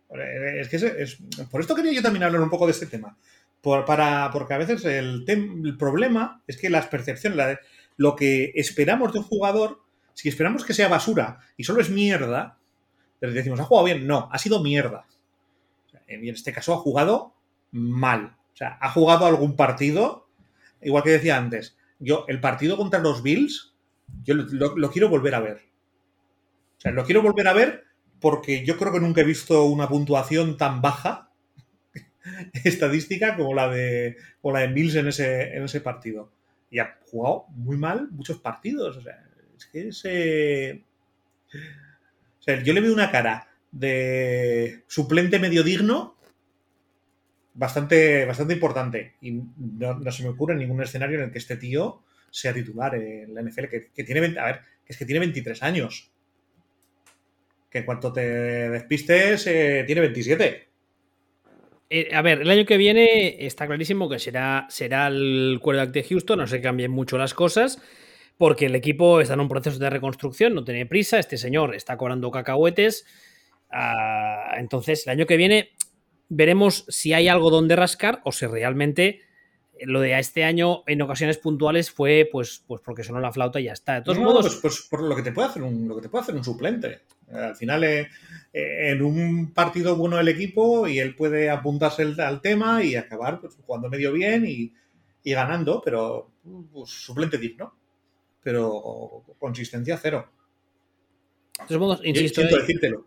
Es 0.09 0.69
que 0.69 0.77
es, 0.77 1.17
por 1.51 1.61
esto 1.61 1.75
quería 1.75 1.93
yo 1.93 2.01
también 2.01 2.23
hablar 2.23 2.41
un 2.41 2.49
poco 2.49 2.65
de 2.65 2.71
este 2.71 2.87
tema. 2.87 3.15
para, 3.61 4.29
porque 4.31 4.53
a 4.53 4.57
veces 4.57 4.83
el, 4.85 5.23
el 5.27 5.77
problema 5.77 6.41
es 6.47 6.57
que 6.57 6.69
las 6.69 6.87
percepciones, 6.87 7.59
lo 7.97 8.15
que 8.15 8.51
esperamos 8.55 9.13
de 9.13 9.19
un 9.19 9.25
jugador, 9.25 9.81
si 10.13 10.29
esperamos 10.29 10.65
que 10.65 10.73
sea 10.73 10.87
basura 10.87 11.39
y 11.57 11.63
solo 11.63 11.81
es 11.81 11.89
mierda, 11.89 12.57
le 13.21 13.31
decimos, 13.31 13.59
¿ha 13.59 13.65
jugado 13.65 13.85
bien? 13.85 14.07
No, 14.07 14.29
ha 14.31 14.37
sido 14.39 14.63
mierda. 14.63 15.05
En 16.07 16.27
este 16.27 16.53
caso 16.53 16.73
ha 16.73 16.77
jugado 16.77 17.35
mal. 17.71 18.35
O 18.53 18.57
sea, 18.57 18.77
ha 18.81 18.89
jugado 18.89 19.27
algún 19.27 19.55
partido, 19.55 20.27
igual 20.81 21.03
que 21.03 21.11
decía 21.11 21.37
antes, 21.37 21.77
yo 21.99 22.25
el 22.27 22.39
partido 22.39 22.77
contra 22.77 22.99
los 22.99 23.21
Bills, 23.21 23.75
yo 24.23 24.33
lo 24.33 24.91
quiero 24.91 25.07
volver 25.07 25.35
a 25.35 25.39
ver. 25.39 25.61
O 26.77 26.81
sea, 26.81 26.91
lo 26.93 27.03
quiero 27.03 27.21
volver 27.21 27.47
a 27.47 27.53
ver 27.53 27.88
porque 28.19 28.65
yo 28.65 28.77
creo 28.77 28.91
que 28.91 28.99
nunca 28.99 29.21
he 29.21 29.25
visto 29.25 29.65
una 29.65 29.87
puntuación 29.87 30.57
tan 30.57 30.81
baja 30.81 31.31
estadística 32.63 33.35
como 33.35 33.53
la 33.53 33.69
de, 33.69 34.17
como 34.41 34.55
la 34.55 34.61
de 34.61 34.69
Mills 34.69 34.95
en 34.95 35.07
ese, 35.07 35.55
en 35.55 35.63
ese 35.63 35.81
partido. 35.81 36.31
Y 36.69 36.79
ha 36.79 36.97
jugado 37.09 37.45
muy 37.49 37.77
mal 37.77 38.09
muchos 38.11 38.37
partidos. 38.39 38.97
O 38.97 39.01
sea, 39.01 39.23
es 39.57 39.65
que 39.65 39.87
ese... 39.87 40.83
O 42.39 42.43
sea, 42.43 42.61
yo 42.61 42.73
le 42.73 42.81
veo 42.81 42.93
una 42.93 43.11
cara 43.11 43.47
de 43.71 44.83
suplente 44.87 45.39
medio 45.39 45.63
digno 45.63 46.15
bastante, 47.53 48.25
bastante 48.25 48.53
importante. 48.53 49.15
Y 49.21 49.41
no, 49.57 50.11
se 50.11 50.23
me 50.23 50.29
ocurre 50.29 50.55
ningún 50.55 50.81
escenario 50.81 51.19
en 51.19 51.25
el 51.25 51.31
que 51.31 51.39
este 51.39 51.57
tío 51.57 52.03
sea 52.31 52.53
titular 52.53 52.95
en 52.95 53.33
la 53.33 53.41
NFL, 53.41 53.65
que, 53.93 54.03
tiene, 54.03 54.39
a 54.39 54.45
ver, 54.45 54.61
es 54.85 54.97
que 54.97 55.05
tiene 55.05 55.19
23 55.19 55.61
años. 55.63 56.11
Que 57.69 57.79
en 57.79 57.85
cuanto 57.85 58.11
te 58.11 58.21
despistes, 58.69 59.45
eh, 59.47 59.83
tiene 59.85 60.01
27. 60.01 60.69
Eh, 61.91 62.09
a 62.13 62.21
ver, 62.21 62.41
el 62.41 62.49
año 62.49 62.65
que 62.65 62.77
viene 62.77 63.45
está 63.45 63.65
clarísimo 63.65 64.09
que 64.09 64.19
será, 64.19 64.67
será 64.69 65.07
el 65.07 65.59
quarterback 65.61 65.93
de 65.93 66.03
Houston, 66.03 66.39
no 66.39 66.47
se 66.47 66.61
cambien 66.61 66.91
mucho 66.91 67.17
las 67.17 67.33
cosas, 67.33 67.81
porque 68.37 68.67
el 68.67 68.75
equipo 68.75 69.21
está 69.21 69.33
en 69.33 69.39
un 69.39 69.49
proceso 69.49 69.79
de 69.79 69.89
reconstrucción, 69.89 70.53
no 70.53 70.63
tiene 70.63 70.85
prisa, 70.85 71.17
este 71.17 71.37
señor 71.37 71.75
está 71.75 71.97
cobrando 71.97 72.29
cacahuetes. 72.29 73.05
Ah, 73.71 74.55
entonces, 74.57 75.05
el 75.07 75.13
año 75.13 75.25
que 75.25 75.37
viene 75.37 75.71
veremos 76.29 76.85
si 76.89 77.13
hay 77.13 77.27
algo 77.27 77.49
donde 77.49 77.75
rascar 77.75 78.21
o 78.23 78.31
si 78.31 78.45
realmente 78.45 79.21
lo 79.81 79.99
de 79.99 80.17
este 80.19 80.43
año 80.43 80.83
en 80.85 81.01
ocasiones 81.01 81.37
puntuales 81.37 81.89
fue 81.89 82.27
pues, 82.31 82.63
pues 82.67 82.81
porque 82.81 83.03
sonó 83.03 83.19
la 83.19 83.31
flauta 83.31 83.59
y 83.59 83.65
ya 83.65 83.73
está. 83.73 83.95
De 83.95 84.01
todos 84.03 84.19
modos. 84.19 84.45
Pues, 84.45 84.59
pues, 84.61 84.87
por 84.89 85.01
lo 85.01 85.15
que 85.15 85.23
te 85.23 85.31
puede 85.31 85.47
hacer 85.47 85.63
un, 85.63 85.87
lo 85.87 85.95
que 85.95 86.03
te 86.03 86.09
puede 86.09 86.23
hacer 86.23 86.35
un 86.35 86.43
suplente. 86.43 87.01
Al 87.31 87.55
final, 87.55 87.83
eh, 87.83 88.09
eh, 88.53 88.91
en 88.91 89.01
un 89.01 89.53
partido 89.53 89.95
bueno 89.95 90.17
del 90.17 90.27
equipo 90.27 90.87
y 90.87 90.99
él 90.99 91.15
puede 91.15 91.49
apuntarse 91.49 92.03
al 92.17 92.41
tema 92.41 92.83
y 92.83 92.95
acabar 92.95 93.39
pues, 93.39 93.57
jugando 93.65 93.89
medio 93.89 94.11
bien 94.11 94.45
y, 94.47 94.73
ganando, 95.23 95.81
pero 95.83 96.31
pues, 96.71 96.89
suplente 96.89 97.37
digno. 97.37 97.75
Pero 98.41 99.23
consistencia 99.37 99.97
cero. 99.97 100.31
De 101.67 101.77
modos, 101.77 102.01
insisto. 102.03 102.41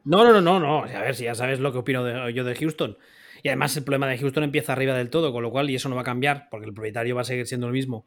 No, 0.05 0.25
no, 0.25 0.33
no, 0.33 0.41
no, 0.41 0.61
no. 0.61 0.85
A 0.85 1.01
ver 1.01 1.17
si 1.17 1.25
ya 1.25 1.35
sabes 1.35 1.59
lo 1.59 1.73
que 1.73 1.79
opino 1.79 2.29
yo 2.29 2.45
de 2.45 2.55
Houston. 2.55 2.99
Y 3.43 3.49
además 3.49 3.77
el 3.77 3.83
problema 3.83 4.07
de 4.07 4.19
Houston 4.19 4.45
empieza 4.45 4.73
arriba 4.73 4.97
del 4.97 5.11
todo, 5.11 5.33
con 5.33 5.43
lo 5.43 5.51
cual, 5.51 5.69
y 5.71 5.75
eso 5.75 5.89
no 5.89 5.97
va 5.97 6.03
a 6.03 6.05
cambiar, 6.05 6.49
porque 6.51 6.67
el 6.67 6.75
propietario 6.75 7.17
va 7.17 7.23
a 7.23 7.25
seguir 7.25 7.47
siendo 7.47 7.67
el 7.67 7.73
mismo. 7.73 8.07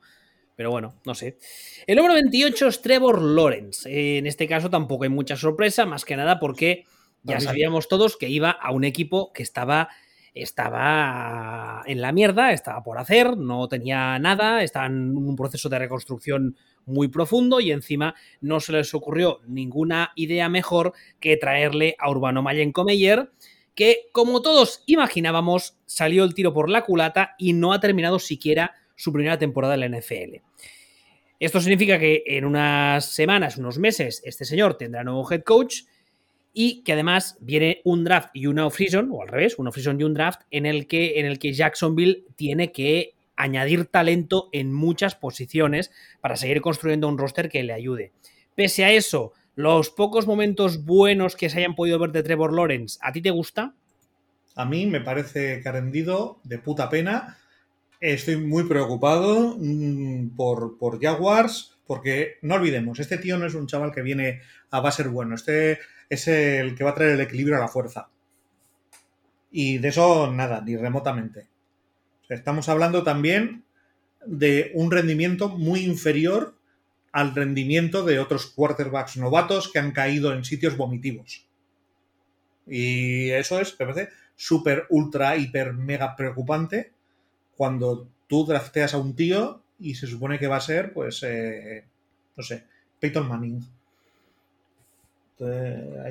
Pero 0.55 0.71
bueno, 0.71 0.95
no 1.05 1.15
sé. 1.15 1.37
El 1.85 1.97
número 1.97 2.13
28 2.13 2.67
es 2.67 2.81
Trevor 2.81 3.21
Lawrence. 3.21 4.17
En 4.17 4.25
este 4.25 4.47
caso 4.47 4.69
tampoco 4.69 5.03
hay 5.03 5.09
mucha 5.09 5.35
sorpresa, 5.35 5.85
más 5.85 6.05
que 6.05 6.15
nada 6.15 6.39
porque 6.39 6.85
ya 7.23 7.39
sabíamos 7.39 7.87
todos 7.87 8.17
que 8.17 8.29
iba 8.29 8.51
a 8.51 8.71
un 8.71 8.83
equipo 8.83 9.33
que 9.33 9.41
estaba, 9.41 9.89
estaba 10.33 11.83
en 11.87 11.99
la 11.99 12.11
mierda, 12.11 12.53
estaba 12.53 12.83
por 12.83 12.99
hacer, 12.99 13.35
no 13.35 13.67
tenía 13.67 14.19
nada, 14.19 14.61
estaba 14.61 14.85
en 14.85 15.17
un 15.17 15.35
proceso 15.35 15.67
de 15.67 15.79
reconstrucción 15.79 16.55
muy 16.85 17.07
profundo 17.07 17.59
y 17.59 17.71
encima 17.71 18.13
no 18.41 18.59
se 18.59 18.73
les 18.73 18.93
ocurrió 18.93 19.41
ninguna 19.47 20.11
idea 20.15 20.49
mejor 20.49 20.93
que 21.19 21.35
traerle 21.35 21.95
a 21.97 22.11
Urbano 22.11 22.43
Mayenko 22.43 22.83
Meyer 22.83 23.31
que, 23.73 24.07
como 24.13 24.41
todos 24.41 24.83
imaginábamos, 24.85 25.77
salió 25.85 26.23
el 26.23 26.33
tiro 26.33 26.53
por 26.53 26.69
la 26.69 26.83
culata 26.83 27.35
y 27.37 27.53
no 27.53 27.73
ha 27.73 27.79
terminado 27.79 28.19
siquiera 28.19 28.73
su 28.95 29.11
primera 29.13 29.37
temporada 29.37 29.75
en 29.75 29.79
la 29.79 29.99
NFL. 29.99 30.41
Esto 31.39 31.59
significa 31.59 31.99
que 31.99 32.23
en 32.25 32.45
unas 32.45 33.11
semanas, 33.13 33.57
unos 33.57 33.77
meses, 33.77 34.21
este 34.25 34.45
señor 34.45 34.77
tendrá 34.77 35.03
nuevo 35.03 35.29
head 35.29 35.43
coach 35.43 35.81
y 36.53 36.83
que 36.83 36.93
además 36.93 37.37
viene 37.41 37.81
un 37.83 38.05
draft 38.05 38.29
y 38.33 38.47
una 38.47 38.65
off-season, 38.65 39.09
o 39.11 39.21
al 39.21 39.27
revés, 39.27 39.59
una 39.59 39.69
off-season 39.69 39.99
y 39.99 40.05
un 40.05 40.13
draft, 40.13 40.41
en 40.51 40.65
el, 40.65 40.87
que, 40.87 41.19
en 41.19 41.25
el 41.25 41.37
que 41.37 41.51
Jacksonville 41.51 42.23
tiene 42.37 42.71
que 42.71 43.15
añadir 43.35 43.85
talento 43.87 44.47
en 44.53 44.73
muchas 44.73 45.15
posiciones 45.15 45.91
para 46.21 46.37
seguir 46.37 46.61
construyendo 46.61 47.09
un 47.09 47.17
roster 47.17 47.49
que 47.49 47.63
le 47.63 47.73
ayude. 47.73 48.13
Pese 48.55 48.85
a 48.85 48.91
eso, 48.91 49.33
los 49.55 49.89
pocos 49.89 50.27
momentos 50.27 50.85
buenos 50.85 51.35
que 51.35 51.49
se 51.49 51.59
hayan 51.59 51.75
podido 51.75 51.99
ver 51.99 52.11
de 52.11 52.23
Trevor 52.23 52.53
Lawrence, 52.53 52.97
¿a 53.01 53.11
ti 53.11 53.21
te 53.21 53.31
gusta? 53.31 53.73
A 54.55 54.65
mí 54.65 54.85
me 54.85 55.01
parece 55.01 55.61
que 55.61 55.67
ha 55.67 55.73
rendido 55.73 56.39
de 56.43 56.59
puta 56.59 56.89
pena. 56.89 57.37
Estoy 57.99 58.37
muy 58.37 58.63
preocupado 58.65 59.57
mm, 59.59 60.35
por, 60.35 60.77
por 60.77 61.01
Jaguars, 61.01 61.77
porque 61.87 62.37
no 62.41 62.55
olvidemos, 62.55 62.99
este 62.99 63.17
tío 63.17 63.37
no 63.37 63.45
es 63.45 63.53
un 63.53 63.67
chaval 63.67 63.91
que 63.91 64.01
viene 64.01 64.41
a 64.71 64.79
va 64.79 64.89
a 64.89 64.93
ser 64.93 65.09
bueno, 65.09 65.35
este 65.35 65.79
es 66.09 66.27
el 66.27 66.75
que 66.75 66.83
va 66.83 66.91
a 66.91 66.95
traer 66.95 67.11
el 67.11 67.21
equilibrio 67.21 67.57
a 67.57 67.61
la 67.61 67.67
fuerza. 67.67 68.09
Y 69.51 69.77
de 69.77 69.87
eso 69.87 70.31
nada, 70.31 70.61
ni 70.61 70.75
remotamente. 70.75 71.47
Estamos 72.27 72.67
hablando 72.69 73.03
también 73.03 73.63
de 74.25 74.71
un 74.73 74.91
rendimiento 74.91 75.49
muy 75.49 75.81
inferior 75.81 76.55
al 77.11 77.33
rendimiento 77.33 78.03
de 78.03 78.19
otros 78.19 78.47
quarterbacks 78.47 79.15
novatos 79.17 79.71
que 79.71 79.79
han 79.79 79.91
caído 79.91 80.33
en 80.33 80.43
sitios 80.43 80.75
vomitivos. 80.75 81.47
Y 82.67 83.29
eso 83.29 83.59
es, 83.61 83.79
me 83.79 83.85
parece, 83.85 84.11
súper, 84.35 84.85
ultra, 84.89 85.37
hiper, 85.37 85.73
mega 85.73 86.15
preocupante 86.15 86.94
cuando 87.55 88.07
tú 88.27 88.45
drafteas 88.45 88.93
a 88.93 88.97
un 88.97 89.15
tío 89.15 89.61
y 89.79 89.95
se 89.95 90.07
supone 90.07 90.39
que 90.39 90.47
va 90.47 90.57
a 90.57 90.61
ser, 90.61 90.93
pues, 90.93 91.23
eh, 91.23 91.83
no 92.35 92.43
sé, 92.43 92.63
Peyton 92.99 93.27
Manning. 93.27 93.61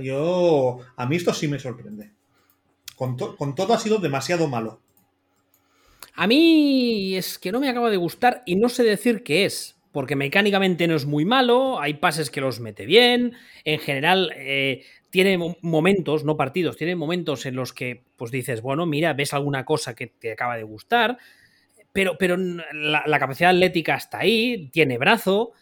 yo, 0.03 0.81
a 0.97 1.07
mí 1.07 1.17
esto 1.17 1.33
sí 1.33 1.49
me 1.49 1.59
sorprende. 1.59 2.11
Con, 2.97 3.17
todo 3.17 3.75
ha 3.75 3.79
sido 3.79 3.99
demasiado 3.99 4.47
malo. 4.47 4.81
A 6.15 6.27
mí 6.27 7.17
es 7.17 7.39
que 7.39 7.51
no 7.51 7.59
me 7.59 7.69
acaba 7.69 7.91
de 7.91 7.97
gustar 7.97 8.43
y 8.47 8.55
no 8.55 8.69
sé 8.69 8.85
decir 8.85 9.25
qué 9.25 9.45
es 9.45 9.75
porque 9.91 10.17
mecánicamente 10.17 10.89
no 10.89 10.97
es 10.97 11.07
muy 11.07 11.25
malo, 11.25 11.81
hay 11.81 11.95
pases 11.95 12.29
que 12.29 12.41
los 12.41 12.59
mete 12.59 12.85
bien, 12.85 13.35
en 13.65 13.79
general 13.79 14.33
eh, 14.35 14.85
tiene 15.15 15.39
momentos, 15.61 16.25
no 16.25 16.37
partidos, 16.37 16.77
tiene 16.77 16.97
momentos 16.97 17.47
en 17.47 17.55
los 17.55 17.73
que 17.73 18.03
pues 18.17 18.33
dices, 18.33 18.63
bueno, 18.63 18.85
mira, 18.85 19.13
ves 19.13 19.33
alguna 19.33 19.65
cosa 19.65 19.95
que 19.95 20.09
te 20.09 20.33
acaba 20.33 20.57
de 20.57 20.65
gustar, 20.65 21.19
pero, 21.93 22.17
pero 22.19 22.37
la, 22.37 23.19
capacidad 23.21 23.51
atlética 23.51 23.95
está 23.95 24.19
ahí, 24.19 24.71
tiene 24.73 24.99
brazo, 24.99 25.53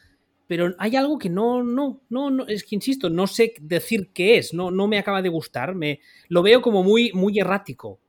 pero 0.46 0.74
hay 0.78 0.96
algo 0.96 1.18
que 1.18 1.28
no, 1.28 1.62
no, 1.62 2.00
no, 2.08 2.30
no, 2.30 2.46
es 2.46 2.64
que 2.64 2.76
insisto, 2.76 3.10
no 3.10 3.26
sé 3.26 3.52
decir 3.60 4.08
qué 4.14 4.38
es, 4.38 4.54
no, 4.54 4.70
no 4.70 4.88
me 4.88 4.96
acaba 4.96 5.20
de 5.20 5.28
gustar, 5.28 5.74
me, 5.74 6.00
lo 6.28 6.42
veo 6.42 6.62
como 6.62 6.82
muy, 6.82 7.12
muy 7.12 7.38
errático. 7.38 8.00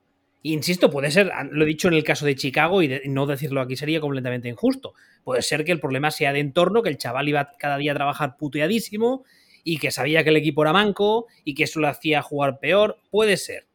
Insisto, 0.44 0.90
puede 0.90 1.12
ser, 1.12 1.30
lo 1.52 1.66
he 1.66 1.68
dicho 1.68 1.90
en 1.90 1.96
el 1.96 2.06
caso 2.06 2.26
de 2.26 2.38
Chicago 2.38 2.82
y 2.82 3.02
no 3.08 3.26
decirlo 3.26 3.60
aquí 3.60 3.76
sería 3.76 4.00
completamente 4.00 4.48
injusto. 4.48 4.94
Puede 5.26 5.42
ser 5.42 5.66
que 5.66 5.74
el 5.74 5.82
problema 5.82 6.10
sea 6.10 6.32
de 6.32 6.40
entorno, 6.40 6.84
que 6.84 6.90
el 6.90 6.98
chaval 6.98 7.28
iba 7.28 7.52
cada 7.60 7.78
día 7.78 7.92
a 7.92 7.96
trabajar 7.96 8.38
puteadísimo 8.38 9.26
y 9.64 9.78
que 9.78 9.92
sabía 9.92 10.24
que 10.24 10.30
el 10.30 10.38
equipo 10.38 10.64
era 10.64 10.74
manco 10.74 11.28
y 11.44 11.56
que 11.56 11.64
eso 11.64 11.80
lo 11.80 11.88
hacía 11.88 12.22
jugar 12.22 12.60
peor. 12.60 12.98
Puede 13.10 13.38
ser. 13.38 13.66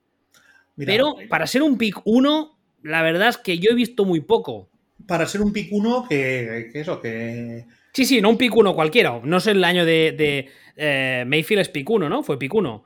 Pero 0.77 1.20
eh, 1.20 1.27
para 1.29 1.46
ser 1.46 1.62
un 1.62 1.77
pick 1.77 2.01
1, 2.05 2.59
la 2.83 3.03
verdad 3.03 3.29
es 3.29 3.38
que 3.38 3.59
yo 3.59 3.70
he 3.70 3.74
visto 3.74 4.05
muy 4.05 4.20
poco. 4.20 4.68
Para 5.07 5.27
ser 5.27 5.40
un 5.40 5.53
pick 5.53 5.68
1, 5.72 6.07
que, 6.09 6.70
eso, 6.74 7.01
que. 7.01 7.64
Sí, 7.92 8.05
sí, 8.05 8.20
no 8.20 8.31
un 8.31 8.38
pick 8.38 8.55
1 8.55 8.74
cualquiera. 8.74 9.20
No 9.24 9.38
es 9.38 9.46
el 9.46 9.64
año 9.64 9.85
de, 9.85 10.48
eh, 10.77 11.24
Mayfield 11.27 11.62
es 11.62 11.68
pick 11.68 11.88
1, 11.88 12.09
¿no? 12.09 12.22
Fue 12.22 12.38
pick 12.38 12.55
1. 12.55 12.85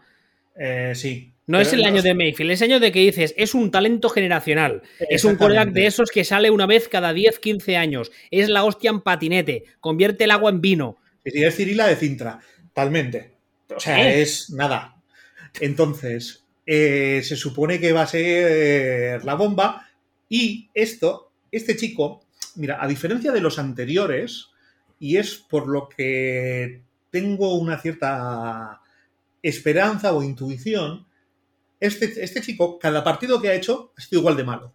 Eh, 0.56 0.92
sí. 0.94 1.32
No 1.46 1.60
es 1.60 1.72
el 1.72 1.84
año 1.84 2.02
de 2.02 2.14
Mayfield, 2.14 2.52
es 2.52 2.62
el 2.62 2.70
año 2.70 2.80
de 2.80 2.92
que 2.92 3.00
dices, 3.00 3.34
es 3.36 3.54
un 3.54 3.72
talento 3.72 4.08
generacional. 4.08 4.82
Es 5.10 5.24
un 5.24 5.34
quarterback 5.34 5.70
de 5.70 5.86
esos 5.86 6.10
que 6.10 6.24
sale 6.24 6.50
una 6.50 6.66
vez 6.66 6.88
cada 6.88 7.12
10, 7.12 7.40
15 7.40 7.76
años. 7.76 8.12
Es 8.30 8.48
la 8.48 8.62
hostia 8.62 8.90
en 8.90 9.00
patinete, 9.00 9.64
convierte 9.80 10.24
el 10.24 10.30
agua 10.30 10.50
en 10.50 10.60
vino. 10.60 10.98
Sí, 11.24 11.42
es 11.42 11.56
Cirila 11.56 11.88
de 11.88 11.96
Cintra, 11.96 12.40
talmente. 12.72 13.32
O 13.74 13.80
sea, 13.80 14.12
es 14.14 14.50
nada. 14.50 14.96
Entonces, 15.60 16.44
eh, 16.66 17.22
se 17.24 17.36
supone 17.36 17.80
que 17.80 17.92
va 17.92 18.02
a 18.02 18.06
ser 18.06 19.24
la 19.24 19.34
bomba. 19.34 19.88
Y 20.28 20.70
esto, 20.74 21.30
este 21.50 21.76
chico, 21.76 22.24
mira, 22.56 22.82
a 22.82 22.88
diferencia 22.88 23.32
de 23.32 23.40
los 23.40 23.58
anteriores, 23.58 24.48
y 24.98 25.16
es 25.16 25.36
por 25.36 25.68
lo 25.68 25.88
que 25.88 26.82
tengo 27.10 27.54
una 27.56 27.78
cierta 27.78 28.80
esperanza 29.42 30.12
o 30.14 30.22
intuición, 30.22 31.06
este, 31.80 32.22
este, 32.22 32.40
chico, 32.40 32.78
cada 32.78 33.02
partido 33.02 33.40
que 33.40 33.48
ha 33.48 33.54
hecho 33.54 33.92
ha 33.96 34.00
sido 34.00 34.20
igual 34.20 34.36
de 34.36 34.44
malo. 34.44 34.72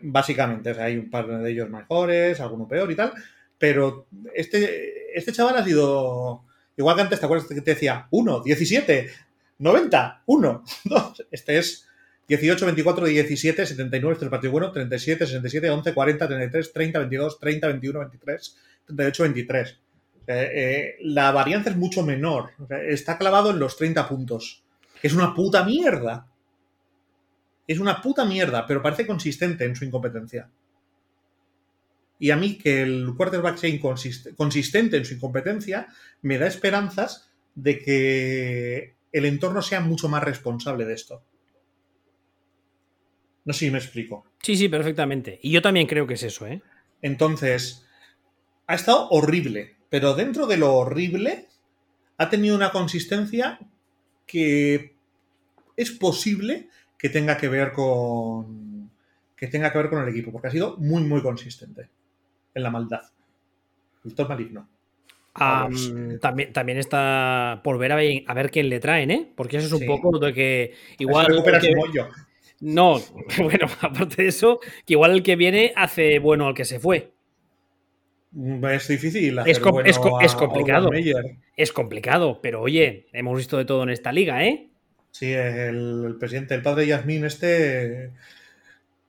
Básicamente, 0.00 0.70
hay 0.70 0.96
un 0.96 1.10
par 1.10 1.26
de 1.28 1.50
ellos 1.50 1.68
mejores, 1.68 2.40
alguno 2.40 2.66
peor 2.66 2.90
y 2.90 2.96
tal, 2.96 3.12
pero 3.58 4.06
este, 4.34 5.16
este 5.18 5.32
chaval 5.32 5.56
ha 5.56 5.64
sido, 5.64 6.44
igual 6.76 6.96
que 6.96 7.02
antes, 7.02 7.20
¿te 7.20 7.26
acuerdas 7.26 7.48
que 7.48 7.60
te 7.60 7.74
decía 7.74 8.08
1, 8.10 8.42
17, 8.42 9.10
90, 9.58 10.22
1, 10.26 10.64
2? 10.84 11.26
Este 11.30 11.58
es 11.58 11.86
18, 12.28 12.64
24, 12.66 13.06
17, 13.06 13.66
79, 13.66 14.12
este 14.12 14.24
es 14.24 14.26
el 14.26 14.30
partido 14.30 14.52
bueno, 14.52 14.72
37, 14.72 15.26
67, 15.26 15.70
11, 15.70 15.94
40, 15.94 16.26
33, 16.28 16.72
30, 16.72 16.98
22, 17.00 17.40
30, 17.40 17.66
21, 17.68 17.98
23, 18.00 18.56
38, 18.86 19.22
23. 19.22 19.80
la 21.00 21.30
varianza 21.32 21.70
es 21.70 21.76
mucho 21.76 22.02
menor. 22.02 22.50
está 22.88 23.18
clavado 23.18 23.50
en 23.50 23.58
los 23.58 23.76
30 23.76 24.08
puntos 24.08 24.64
es 25.04 25.12
una 25.12 25.34
puta 25.34 25.62
mierda. 25.64 26.26
es 27.66 27.78
una 27.78 28.00
puta 28.00 28.24
mierda, 28.24 28.66
pero 28.66 28.80
parece 28.80 29.06
consistente 29.06 29.66
en 29.66 29.76
su 29.76 29.84
incompetencia. 29.84 30.48
Y 32.18 32.30
a 32.30 32.36
mí 32.36 32.56
que 32.58 32.82
el 32.82 33.12
quarterback 33.16 33.56
sea 33.56 33.80
consistente 34.36 34.96
en 34.96 35.04
su 35.04 35.14
incompetencia 35.14 35.88
me 36.22 36.38
da 36.38 36.46
esperanzas 36.46 37.30
de 37.54 37.78
que 37.78 38.94
el 39.12 39.24
entorno 39.24 39.62
sea 39.62 39.80
mucho 39.80 40.08
más 40.08 40.22
responsable 40.22 40.84
de 40.84 40.94
esto. 40.94 41.22
No 43.44 43.52
sé 43.52 43.66
si 43.66 43.70
me 43.70 43.78
explico. 43.78 44.26
Sí, 44.42 44.56
sí, 44.56 44.68
perfectamente. 44.68 45.38
Y 45.42 45.50
yo 45.50 45.60
también 45.60 45.86
creo 45.86 46.06
que 46.06 46.14
es 46.14 46.22
eso, 46.22 46.46
¿eh? 46.46 46.62
Entonces, 47.02 47.86
ha 48.66 48.74
estado 48.74 49.08
horrible, 49.10 49.76
pero 49.90 50.14
dentro 50.14 50.46
de 50.46 50.56
lo 50.56 50.74
horrible 50.74 51.46
ha 52.16 52.30
tenido 52.30 52.56
una 52.56 52.72
consistencia 52.72 53.58
que 54.26 54.94
es 55.76 55.90
posible 55.90 56.68
que 56.96 57.08
tenga 57.08 57.36
que 57.36 57.48
ver 57.48 57.72
con 57.72 58.90
que 59.36 59.48
tenga 59.48 59.70
que 59.72 59.78
ver 59.78 59.90
con 59.90 60.02
el 60.02 60.08
equipo, 60.08 60.32
porque 60.32 60.48
ha 60.48 60.50
sido 60.50 60.76
muy 60.78 61.02
muy 61.02 61.20
consistente 61.20 61.90
en 62.54 62.62
la 62.62 62.70
maldad. 62.70 63.02
El 64.04 64.14
top 64.14 64.28
maligno. 64.28 64.68
también, 66.20 66.52
también 66.52 66.78
está 66.78 67.60
por 67.64 67.78
ver 67.78 67.92
a, 67.92 68.34
ver 68.34 68.50
quién 68.50 68.68
le 68.68 68.80
traen, 68.80 69.10
¿eh? 69.10 69.32
Porque 69.34 69.56
eso 69.56 69.66
es 69.66 69.80
un 69.80 69.86
poco 69.86 70.18
de 70.18 70.32
que 70.32 70.74
igual. 70.98 71.26
No, 72.60 73.00
bueno, 73.38 73.66
aparte 73.80 74.22
de 74.22 74.28
eso, 74.28 74.60
que 74.86 74.94
igual 74.94 75.12
el 75.12 75.22
que 75.22 75.36
viene 75.36 75.72
hace 75.76 76.18
bueno 76.18 76.46
al 76.46 76.54
que 76.54 76.64
se 76.64 76.78
fue. 76.78 77.12
Mm, 78.32 78.64
es 78.66 78.88
difícil. 78.88 79.38
es, 79.46 79.60
complicado. 79.60 80.90
Es 81.56 81.72
complicado, 81.72 82.40
pero 82.42 82.62
oye, 82.62 83.06
hemos 83.12 83.36
visto 83.36 83.56
de 83.56 83.64
todo 83.64 83.82
en 83.84 83.90
esta 83.90 84.12
liga, 84.12 84.44
¿eh? 84.44 84.68
Sí, 85.10 85.32
el, 85.32 86.16
presidente, 86.18 86.54
el 86.54 86.62
padre 86.62 86.86
Yasmín, 86.86 87.24
este. 87.24 88.10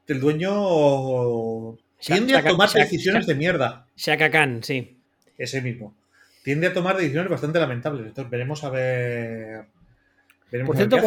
El 0.07 0.19
dueño. 0.19 1.77
Tiende 2.05 2.35
a 2.35 2.43
tomar 2.43 2.71
decisiones 2.71 3.25
de 3.25 3.35
mierda. 3.35 3.87
Shaka 3.95 4.29
Khan, 4.29 4.63
sí. 4.63 4.99
Ese 5.37 5.61
mismo. 5.61 5.95
Tiende 6.43 6.67
a 6.67 6.73
tomar 6.73 6.97
decisiones 6.97 7.29
bastante 7.29 7.59
lamentables. 7.59 8.05
Entonces 8.05 8.29
veremos 8.29 8.63
a 8.63 8.69
ver 8.69 9.65
por 10.63 10.77
cierto, 10.77 10.97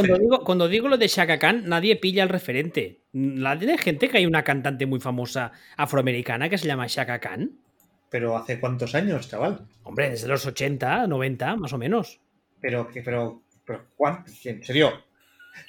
cuando 0.45 0.69
digo, 0.69 0.89
lo 0.89 0.99
de 0.99 1.07
Shaka 1.07 1.39
Khan, 1.39 1.63
nadie 1.67 1.97
pilla 1.97 2.23
el 2.23 2.29
referente. 2.29 3.01
¿La 3.13 3.59
tiene 3.59 3.79
gente 3.79 4.09
que 4.09 4.19
hay 4.19 4.27
una 4.27 4.43
cantante 4.43 4.85
muy 4.85 5.01
famosa 5.01 5.53
afroamericana 5.77 6.49
que 6.49 6.59
se 6.59 6.67
llama 6.67 6.87
Shaka 6.87 7.21
Khan? 7.21 7.53
¿Pero 8.11 8.37
hace 8.37 8.59
cuántos 8.59 8.95
años, 8.95 9.29
chaval? 9.29 9.67
Hombre, 9.85 10.11
desde 10.11 10.29
los 10.29 10.45
80, 10.45 11.07
90, 11.07 11.57
más 11.57 11.73
o 11.73 11.79
menos. 11.79 12.21
Pero, 12.61 12.89
pero, 13.05 13.43
pero, 13.65 13.87
¿En 14.45 14.65
serio? 14.65 15.05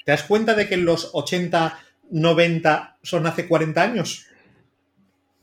¿Te 0.04 0.12
das 0.12 0.24
cuenta 0.24 0.56
de 0.56 0.68
que 0.68 0.78
los 0.78 1.12
80, 1.14 1.80
90 2.12 2.98
son 3.04 3.28
hace 3.28 3.48
40 3.48 3.82
años? 3.82 4.26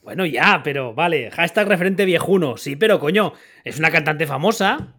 Bueno, 0.06 0.24
ya, 0.24 0.60
pero 0.62 0.94
vale, 0.94 1.32
hashtag 1.32 1.66
referente 1.66 2.04
viejuno, 2.04 2.56
sí, 2.56 2.76
pero 2.76 3.00
coño, 3.00 3.32
es 3.64 3.80
una 3.80 3.90
cantante 3.90 4.24
famosa. 4.24 4.94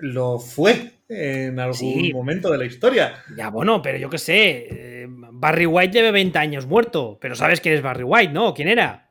Lo 0.00 0.38
fue 0.38 0.90
en 1.08 1.58
algún 1.58 2.12
momento 2.12 2.50
de 2.50 2.58
la 2.58 2.66
historia. 2.66 3.14
Ya, 3.34 3.48
bueno, 3.48 3.80
pero 3.80 3.96
yo 3.96 4.10
qué 4.10 4.18
sé. 4.18 4.66
Eh, 4.70 5.06
Barry 5.08 5.64
White 5.64 5.94
lleva 5.94 6.10
20 6.10 6.38
años 6.38 6.66
muerto, 6.66 7.16
pero 7.18 7.34
sabes 7.34 7.62
quién 7.62 7.74
es 7.74 7.80
Barry 7.80 8.02
White, 8.02 8.34
¿no? 8.34 8.52
¿Quién 8.52 8.68
era? 8.68 9.08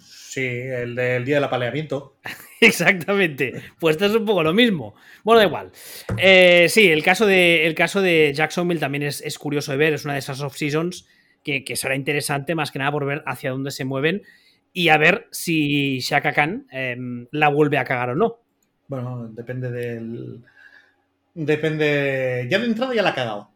Sí, 0.00 0.44
el 0.44 0.96
del 0.96 1.24
día 1.24 1.36
del 1.36 1.44
apaleamiento. 1.44 2.16
Exactamente. 2.60 3.62
Pues 3.78 3.94
esto 3.94 4.06
es 4.06 4.14
un 4.16 4.26
poco 4.26 4.42
lo 4.42 4.52
mismo. 4.52 4.96
Bueno, 5.22 5.38
da 5.38 5.46
igual. 5.46 5.70
Eh, 6.16 6.66
sí, 6.68 6.90
el 6.90 7.04
caso, 7.04 7.26
de, 7.26 7.64
el 7.64 7.76
caso 7.76 8.02
de 8.02 8.32
Jacksonville 8.34 8.80
también 8.80 9.04
es, 9.04 9.38
curioso 9.38 9.70
de 9.70 9.78
ver. 9.78 9.94
Es 9.94 10.04
una 10.04 10.14
de 10.14 10.18
esas 10.18 10.40
off-seasons 10.40 11.06
que, 11.42 11.64
será 11.76 11.94
interesante 11.94 12.54
más 12.54 12.70
que 12.70 12.78
nada 12.78 12.92
por 12.92 13.06
ver 13.06 13.22
hacia 13.26 13.50
dónde 13.50 13.70
se 13.70 13.84
mueven 13.84 14.22
y 14.72 14.90
a 14.90 14.98
ver 14.98 15.28
si 15.30 16.00
Shaka 16.00 16.32
Khan 16.32 16.66
em, 16.70 17.26
la 17.32 17.48
vuelve 17.48 17.78
a 17.78 17.84
cagar 17.84 18.10
o 18.10 18.14
no. 18.14 18.38
Bueno, 18.86 19.28
depende 19.32 19.70
del, 19.70 20.42
depende. 21.34 22.46
Ya 22.50 22.58
de 22.58 22.66
entrada 22.66 22.94
ya 22.94 23.02
la 23.02 23.10
ha 23.10 23.14
cagado. 23.14 23.50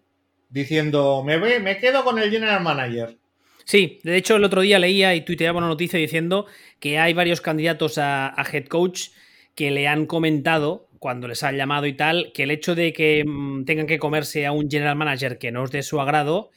Diciendo, 0.48 1.22
me, 1.24 1.38
me 1.38 1.78
quedo 1.78 2.04
con 2.04 2.18
el 2.18 2.30
general 2.30 2.62
manager. 2.62 3.16
Sí, 3.64 4.00
de 4.02 4.16
hecho 4.16 4.36
el 4.36 4.44
otro 4.44 4.62
día 4.62 4.78
leía 4.78 5.14
y 5.14 5.22
tuiteaba 5.22 5.58
una 5.58 5.68
noticia 5.68 5.98
diciendo 5.98 6.46
que 6.80 6.98
hay 6.98 7.14
varios 7.14 7.40
candidatos 7.40 7.98
a, 7.98 8.34
head 8.52 8.66
coach 8.66 9.10
que 9.54 9.70
le 9.70 9.86
han 9.86 10.06
comentado 10.06 10.88
cuando 10.98 11.28
les 11.28 11.42
han 11.42 11.56
llamado 11.56 11.86
y 11.86 11.94
tal, 11.94 12.32
que 12.32 12.44
el 12.44 12.50
hecho 12.50 12.74
de 12.74 12.92
que 12.92 13.24
mm, 13.26 13.64
tengan 13.64 13.86
que 13.86 13.98
comerse 13.98 14.46
a 14.46 14.52
un 14.52 14.70
general 14.70 14.96
manager 14.96 15.38
que 15.38 15.52
no 15.52 15.64
es 15.64 15.70
de 15.70 15.82
su 15.82 16.00
agrado. 16.00 16.50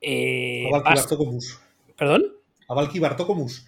Eh, 0.00 0.66
a 0.68 0.78
Valky 0.78 0.94
Bartokomus. 0.94 1.60
¿Perdón? 1.96 2.24
A 2.68 2.74
Valky 2.74 2.98
Bartokomus. 2.98 3.66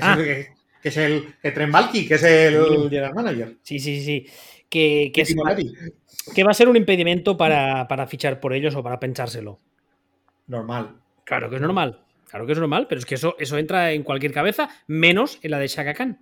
Ah. 0.00 0.16
Que, 0.16 0.52
es 0.82 0.96
el. 0.96 1.34
Que 1.40 1.52
Tren 1.52 1.72
que 1.92 2.14
es 2.14 2.22
el 2.22 2.88
general 2.90 3.14
manager. 3.14 3.56
Sí, 3.62 3.78
sí, 3.78 4.02
sí 4.02 4.26
que, 4.72 5.12
que, 6.34 6.44
va 6.44 6.50
a 6.50 6.54
ser 6.54 6.66
un 6.66 6.76
impedimento 6.78 7.36
para, 7.36 8.06
fichar 8.06 8.40
por 8.40 8.54
ellos 8.54 8.74
o 8.74 8.82
para 8.82 8.98
pensárselo. 8.98 9.58
Normal. 10.46 10.96
Claro 11.24 11.50
que 11.50 11.56
es 11.56 11.62
normal. 11.62 12.00
Claro 12.26 12.46
que 12.46 12.52
es 12.52 12.58
normal, 12.58 12.86
pero 12.88 12.98
es 12.98 13.04
que 13.04 13.16
eso, 13.16 13.36
eso 13.38 13.58
entra 13.58 13.92
en 13.92 14.02
cualquier 14.02 14.32
cabeza, 14.32 14.70
menos 14.86 15.38
en 15.42 15.50
la 15.50 15.58
de 15.58 15.68
Shaka 15.68 15.92
Khan. 15.92 16.18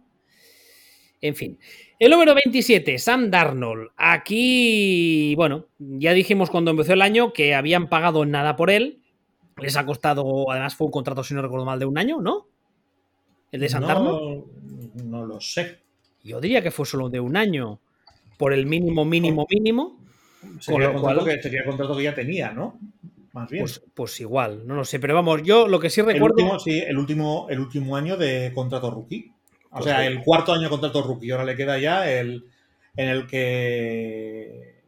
En 1.20 1.34
fin. 1.34 1.58
El 1.98 2.10
número 2.10 2.34
27, 2.34 2.98
Sam 2.98 3.30
Darnold. 3.30 3.90
Aquí, 3.96 5.34
bueno, 5.36 5.66
ya 5.78 6.12
dijimos 6.12 6.50
cuando 6.50 6.70
empezó 6.70 6.94
el 6.94 7.02
año 7.02 7.32
que 7.32 7.54
habían 7.54 7.88
pagado 7.88 8.24
nada 8.24 8.56
por 8.56 8.70
él. 8.70 9.02
Les 9.60 9.76
ha 9.76 9.84
costado, 9.84 10.50
además 10.50 10.74
fue 10.74 10.86
un 10.86 10.92
contrato, 10.92 11.22
si 11.22 11.34
no 11.34 11.42
recuerdo 11.42 11.66
mal, 11.66 11.78
de 11.78 11.84
un 11.84 11.98
año, 11.98 12.20
¿no? 12.22 12.48
El 13.52 13.60
de 13.60 13.68
Sam 13.68 13.86
Darnold. 13.86 14.44
No 15.04 15.26
lo 15.26 15.40
sé. 15.40 15.80
Yo 16.24 16.40
diría 16.40 16.62
que 16.62 16.70
fue 16.70 16.86
solo 16.86 17.10
de 17.10 17.20
un 17.20 17.36
año 17.36 17.80
por 18.38 18.54
el 18.54 18.64
mínimo, 18.64 19.04
mínimo, 19.04 19.46
mínimo. 19.50 19.98
Sería, 20.58 20.86
el 20.86 20.94
contrato, 20.94 21.24
que, 21.24 21.42
sería 21.42 21.60
el 21.60 21.66
contrato 21.66 21.96
que 21.96 22.04
ya 22.04 22.14
tenía, 22.14 22.52
¿no? 22.52 22.78
Más 23.34 23.50
bien. 23.50 23.62
Pues, 23.62 23.82
pues, 23.92 24.20
igual, 24.20 24.66
no 24.66 24.74
lo 24.74 24.84
sé. 24.84 24.98
Pero 24.98 25.14
vamos, 25.14 25.42
yo 25.42 25.68
lo 25.68 25.78
que 25.78 25.90
sí 25.90 26.00
recuerdo. 26.00 26.38
El 26.38 26.44
último, 26.44 26.58
sí, 26.58 26.78
el 26.78 26.96
último, 26.96 27.46
el 27.50 27.60
último 27.60 27.96
año 27.96 28.16
de 28.16 28.52
contrato 28.54 28.90
rookie. 28.90 29.30
O 29.72 29.82
sea, 29.82 30.06
el 30.06 30.22
cuarto 30.22 30.52
año 30.52 30.64
de 30.64 30.68
contrato 30.68 31.02
rookie. 31.02 31.30
Ahora 31.30 31.44
le 31.44 31.56
queda 31.56 31.78
ya 31.78 32.10
el 32.10 32.44
en 32.96 33.08
el 33.08 33.26
que. 33.26 34.80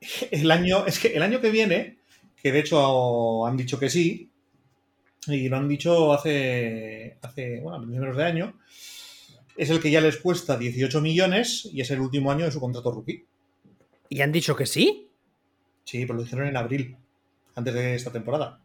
El 0.30 0.50
año. 0.50 0.86
Es 0.86 0.98
que 0.98 1.08
el 1.08 1.22
año 1.22 1.40
que 1.40 1.50
viene, 1.50 1.98
que 2.40 2.52
de 2.52 2.60
hecho 2.60 3.46
han 3.46 3.56
dicho 3.56 3.78
que 3.78 3.90
sí, 3.90 4.30
y 5.26 5.48
lo 5.48 5.56
han 5.56 5.68
dicho 5.68 6.12
hace. 6.12 7.18
hace. 7.22 7.60
bueno, 7.60 7.84
primeros 7.86 8.16
de 8.16 8.24
año 8.24 8.54
es 9.56 9.70
el 9.70 9.80
que 9.80 9.90
ya 9.90 10.00
les 10.00 10.18
cuesta 10.18 10.56
18 10.56 11.00
millones 11.00 11.68
y 11.72 11.80
es 11.80 11.90
el 11.90 12.00
último 12.00 12.30
año 12.30 12.44
de 12.44 12.52
su 12.52 12.60
contrato 12.60 12.92
rookie. 12.92 13.24
¿Y 14.08 14.20
han 14.20 14.32
dicho 14.32 14.54
que 14.54 14.66
sí? 14.66 15.08
Sí, 15.84 16.04
pero 16.04 16.14
lo 16.14 16.22
dijeron 16.22 16.48
en 16.48 16.56
abril, 16.56 16.96
antes 17.54 17.74
de 17.74 17.94
esta 17.94 18.12
temporada. 18.12 18.60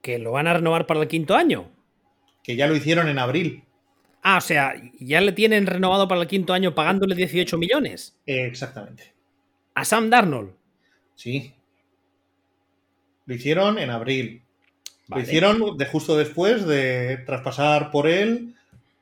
¿Que 0.00 0.18
lo 0.18 0.32
van 0.32 0.46
a 0.46 0.54
renovar 0.54 0.86
para 0.86 1.00
el 1.00 1.08
quinto 1.08 1.34
año? 1.34 1.70
Que 2.42 2.56
ya 2.56 2.66
lo 2.66 2.76
hicieron 2.76 3.08
en 3.08 3.18
abril. 3.18 3.64
Ah, 4.22 4.38
o 4.38 4.40
sea, 4.40 4.74
ya 4.98 5.20
le 5.20 5.32
tienen 5.32 5.66
renovado 5.66 6.06
para 6.06 6.20
el 6.20 6.26
quinto 6.26 6.52
año 6.52 6.74
pagándole 6.74 7.14
18 7.14 7.56
millones. 7.58 8.16
exactamente. 8.26 9.12
¿A 9.74 9.84
Sam 9.84 10.10
Darnold? 10.10 10.52
Sí. 11.14 11.54
Lo 13.26 13.34
hicieron 13.34 13.78
en 13.78 13.90
abril. 13.90 14.42
Lo 15.08 15.20
hicieron 15.20 15.76
de 15.76 15.86
justo 15.86 16.16
después 16.16 16.66
de 16.66 17.18
traspasar 17.26 17.90
por 17.90 18.06
él 18.06 18.54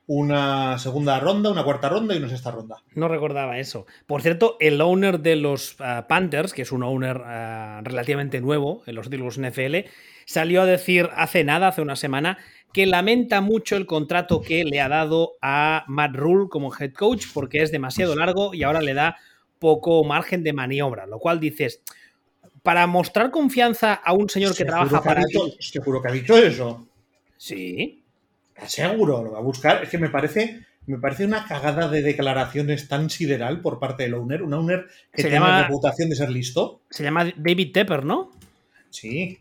una 0.09 0.79
segunda 0.79 1.21
ronda, 1.21 1.51
una 1.51 1.65
cuarta 1.65 1.91
ronda 1.91 2.15
y 2.15 2.19
una 2.19 2.31
sexta 2.31 2.51
ronda. 2.51 2.83
No 2.95 3.09
recordaba 3.09 3.59
eso. 3.59 3.87
Por 4.07 4.23
cierto, 4.23 4.57
el 4.59 4.81
owner 4.81 5.21
de 5.21 5.37
los 5.37 5.77
ah, 5.81 6.07
Panthers, 6.09 6.55
que 6.55 6.63
es 6.63 6.73
un 6.73 6.83
owner 6.83 7.21
ah, 7.25 7.83
relativamente 7.85 8.41
nuevo 8.41 8.83
en 8.87 8.95
los 8.95 9.11
títulos 9.11 9.39
NFL, 9.39 9.77
salió 10.29 10.61
a 10.61 10.67
decir 10.67 11.09
hace 11.17 11.43
nada, 11.43 11.69
hace 11.69 11.81
una 11.81 11.97
semana, 11.97 12.37
que 12.75 12.85
lamenta 12.85 13.41
mucho 13.41 13.77
el 13.77 13.87
contrato 13.87 14.43
que 14.43 14.63
le 14.63 14.79
ha 14.83 14.89
dado 14.89 15.33
a 15.41 15.85
Matt 15.89 16.15
Rule 16.15 16.51
como 16.51 16.71
head 16.75 16.93
coach 16.93 17.25
porque 17.33 17.63
es 17.63 17.73
demasiado 17.73 18.15
largo 18.15 18.53
y 18.53 18.63
ahora 18.63 18.83
le 18.83 18.93
da 18.93 19.17
poco 19.59 20.05
margen 20.05 20.45
de 20.45 20.53
maniobra, 20.53 21.07
lo 21.07 21.19
cual 21.19 21.41
dices, 21.41 21.81
para 22.63 22.87
mostrar 22.87 23.31
confianza 23.31 23.95
a 23.95 24.13
un 24.13 24.29
señor 24.29 24.55
que 24.55 24.67
trabaja 24.67 25.03
para 25.03 25.25
ti... 25.25 25.39
Seguro 25.61 26.03
que 26.03 26.09
ha 26.09 26.13
dicho 26.13 26.37
eso. 26.37 26.87
Sí. 27.39 28.05
Seguro, 28.67 29.25
lo 29.25 29.33
va 29.33 29.39
a 29.39 29.43
buscar. 29.43 29.83
Es 29.83 29.89
que 29.89 29.97
me 29.97 30.11
parece, 30.11 30.61
me 30.85 30.99
parece 30.99 31.25
una 31.25 31.47
cagada 31.47 31.89
de 31.89 32.03
declaraciones 32.03 32.87
tan 32.87 33.09
sideral 33.09 33.63
por 33.63 33.79
parte 33.79 34.03
del 34.03 34.15
owner. 34.15 34.43
Un 34.43 34.53
owner 34.53 34.89
que 35.11 35.23
tiene 35.23 35.41
la 35.41 35.63
reputación 35.63 36.11
de 36.11 36.17
ser 36.17 36.29
listo. 36.29 36.83
Se 36.91 37.03
llama 37.03 37.33
David 37.35 37.73
Tepper, 37.73 38.05
¿no? 38.05 38.31
Sí, 38.91 39.39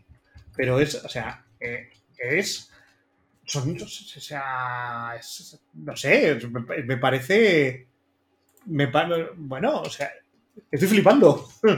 pero 0.58 0.80
es, 0.80 0.96
o 0.96 1.08
sea, 1.08 1.46
eh, 1.60 1.88
es. 2.18 2.68
Son, 3.44 3.80
o 3.80 3.86
sea, 3.86 5.12
no 5.74 5.96
sé, 5.96 6.36
me, 6.84 6.96
parece. 6.96 7.86
Me, 8.66 8.90
bueno, 9.36 9.82
o 9.82 9.88
sea, 9.88 10.10
estoy 10.70 10.88
flipando. 10.88 11.48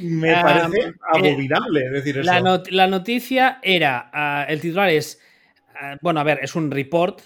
Me 0.00 0.32
parece 0.34 0.92
abominable 1.08 1.88
decir 1.88 2.18
eso. 2.18 2.30
La, 2.70 2.86
noticia 2.88 3.58
era, 3.62 4.10
ah, 4.12 4.44
el 4.48 4.60
titular 4.60 4.90
es, 4.90 5.20
ah, 5.80 5.96
bueno, 6.02 6.20
a 6.20 6.24
ver, 6.24 6.40
es 6.42 6.54
un 6.56 6.70
report, 6.70 7.22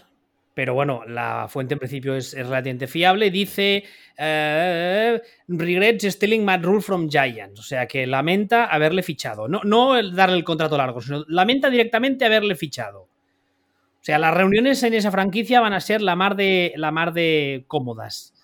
pero 0.54 0.74
bueno, 0.74 1.02
la 1.06 1.46
fuente 1.48 1.74
en 1.74 1.78
principio 1.78 2.14
es, 2.14 2.34
relativamente 2.34 2.86
fiable. 2.86 3.30
Dice, 3.30 3.84
uh, 4.18 5.18
regrets 5.48 6.04
stealing 6.04 6.44
Matt 6.44 6.64
Rule 6.64 6.82
from 6.82 7.08
Giants, 7.08 7.60
o 7.60 7.62
sea 7.62 7.86
que 7.86 8.06
lamenta 8.06 8.66
haberle 8.66 9.02
fichado. 9.02 9.48
No, 9.48 9.60
no 9.64 9.94
darle 10.12 10.36
el 10.36 10.44
contrato 10.44 10.76
largo, 10.76 11.00
sino 11.00 11.24
lamenta 11.28 11.70
directamente 11.70 12.24
haberle 12.24 12.54
fichado. 12.54 13.02
O 13.02 14.04
sea, 14.04 14.18
las 14.18 14.34
reuniones 14.34 14.82
en 14.82 14.94
esa 14.94 15.12
franquicia 15.12 15.60
van 15.60 15.74
a 15.74 15.80
ser 15.80 16.02
la 16.02 16.16
mar 16.16 16.34
de, 16.34 16.72
la 16.76 16.90
mar 16.90 17.12
de 17.12 17.64
cómodas. 17.68 18.34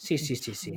Sí, 0.00 0.16
sí, 0.16 0.36
sí, 0.36 0.54
sí. 0.54 0.72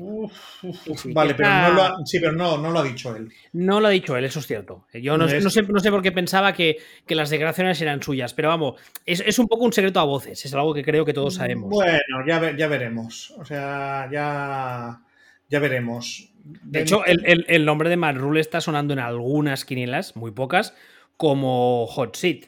vale, 1.13 1.35
pero, 1.35 1.47
no 1.47 1.73
lo 1.73 1.83
ha, 1.83 1.95
sí, 2.05 2.19
pero 2.19 2.31
no, 2.31 2.57
no, 2.57 2.71
lo 2.71 2.79
ha 2.79 2.83
dicho 2.83 3.15
él. 3.15 3.31
No 3.53 3.79
lo 3.79 3.85
ha 3.85 3.91
dicho 3.91 4.17
él, 4.17 4.25
eso 4.25 4.39
es 4.39 4.47
cierto. 4.47 4.87
Yo 4.95 5.15
no, 5.15 5.25
no, 5.25 5.29
sé, 5.29 5.61
no 5.61 5.79
sé, 5.79 5.91
por 5.91 6.01
qué 6.01 6.11
pensaba 6.11 6.53
que, 6.53 6.77
que, 7.05 7.13
las 7.13 7.29
declaraciones 7.29 7.79
eran 7.83 8.01
suyas, 8.01 8.33
pero 8.33 8.47
vamos, 8.47 8.81
es, 9.05 9.19
es, 9.19 9.37
un 9.37 9.47
poco 9.47 9.65
un 9.65 9.73
secreto 9.73 9.99
a 9.99 10.05
voces, 10.05 10.43
es 10.43 10.51
algo 10.55 10.73
que 10.73 10.83
creo 10.83 11.05
que 11.05 11.13
todos 11.13 11.35
sabemos. 11.35 11.69
Bueno, 11.69 11.99
ya, 12.25 12.57
ya 12.57 12.67
veremos. 12.67 13.31
O 13.37 13.45
sea, 13.45 14.09
ya, 14.11 14.99
ya 15.47 15.59
veremos. 15.59 16.33
De 16.43 16.81
hecho, 16.81 17.05
el, 17.05 17.23
el, 17.23 17.45
el 17.47 17.63
nombre 17.63 17.89
de 17.89 17.97
Matt 17.97 18.17
Rule 18.17 18.39
está 18.39 18.59
sonando 18.59 18.93
en 18.93 18.99
algunas 18.99 19.65
quinielas, 19.65 20.15
muy 20.15 20.31
pocas, 20.31 20.73
como 21.15 21.85
Hot 21.85 22.15
Seat. 22.15 22.45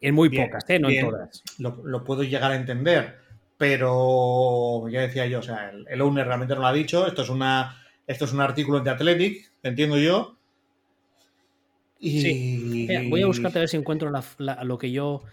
En 0.00 0.12
muy 0.16 0.28
pocas, 0.28 0.68
¿eh? 0.70 0.80
no 0.80 0.90
en 0.90 1.08
todas. 1.08 1.44
Lo, 1.58 1.80
lo 1.84 2.02
puedo 2.02 2.24
llegar 2.24 2.50
a 2.50 2.56
entender 2.56 3.19
pero 3.60 4.88
ya 4.88 5.02
decía 5.02 5.26
yo, 5.26 5.40
o 5.40 5.42
sea, 5.42 5.70
el, 5.86 6.00
owner 6.00 6.26
realmente 6.26 6.54
no 6.54 6.62
lo 6.62 6.66
ha 6.66 6.72
dicho, 6.72 7.06
esto 7.06 7.20
es 7.20 7.28
una 7.28 7.76
esto 8.06 8.24
es 8.24 8.32
un 8.32 8.40
artículo 8.40 8.80
de 8.80 8.88
Athletic, 8.88 9.52
entiendo 9.62 9.98
yo. 9.98 10.34
Y... 11.98 12.22
Sí. 12.22 12.88
voy 13.10 13.20
a 13.20 13.26
buscarte 13.26 13.58
a 13.58 13.60
ver 13.60 13.68
si 13.68 13.76
encuentro 13.76 14.10
lo 14.38 14.78
que 14.78 14.90
yo 14.90 15.24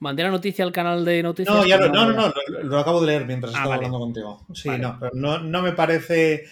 mandé 0.00 0.22
la 0.22 0.30
noticia 0.30 0.66
al 0.66 0.72
canal 0.72 1.02
de 1.02 1.22
noticias. 1.22 1.56
No, 1.56 1.64
ya 1.64 1.78
no, 1.78 1.88
no, 1.88 2.12
no, 2.12 2.34
lo, 2.62 2.78
acabo 2.78 3.00
de 3.00 3.06
leer 3.06 3.24
mientras 3.24 3.54
ah, 3.54 3.56
estaba 3.56 3.76
hablando 3.76 3.98
contigo. 3.98 4.44
Sí, 4.52 4.68
no, 4.68 4.98
pero 5.00 5.12
no, 5.14 5.38
no 5.38 5.62
me 5.62 5.72
parece 5.72 6.44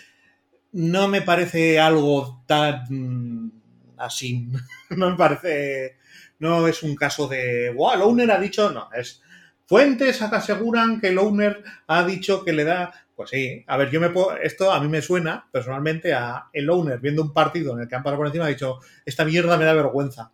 no 0.72 1.06
me 1.06 1.20
parece 1.20 1.78
algo 1.78 2.42
tan 2.46 3.52
así. 3.98 4.48
No 4.96 5.10
me 5.10 5.16
parece. 5.16 5.98
No 6.38 6.66
es 6.66 6.82
un 6.82 6.96
caso 6.96 7.28
de. 7.28 7.74
Wow, 7.74 7.92
el 7.92 8.00
owner 8.00 8.30
ha 8.30 8.40
dicho. 8.40 8.70
No, 8.70 8.88
es 8.92 9.22
Fuentes 9.70 10.20
aseguran 10.20 11.00
que 11.00 11.10
el 11.10 11.18
owner 11.18 11.62
ha 11.86 12.04
dicho 12.04 12.42
que 12.44 12.52
le 12.52 12.64
da. 12.64 12.92
Pues 13.14 13.30
sí, 13.30 13.62
a 13.68 13.76
ver, 13.76 13.88
yo 13.88 14.00
me 14.00 14.10
puedo. 14.10 14.36
Esto 14.36 14.72
a 14.72 14.80
mí 14.80 14.88
me 14.88 15.00
suena 15.00 15.48
personalmente 15.52 16.12
a 16.12 16.48
el 16.52 16.68
owner 16.68 16.98
viendo 16.98 17.22
un 17.22 17.32
partido 17.32 17.74
en 17.74 17.82
el 17.82 17.88
que 17.88 17.94
han 17.94 18.02
pasado 18.02 18.16
por 18.18 18.26
encima 18.26 18.46
ha 18.46 18.48
dicho: 18.48 18.80
Esta 19.06 19.24
mierda 19.24 19.56
me 19.56 19.64
da 19.64 19.72
vergüenza. 19.74 20.32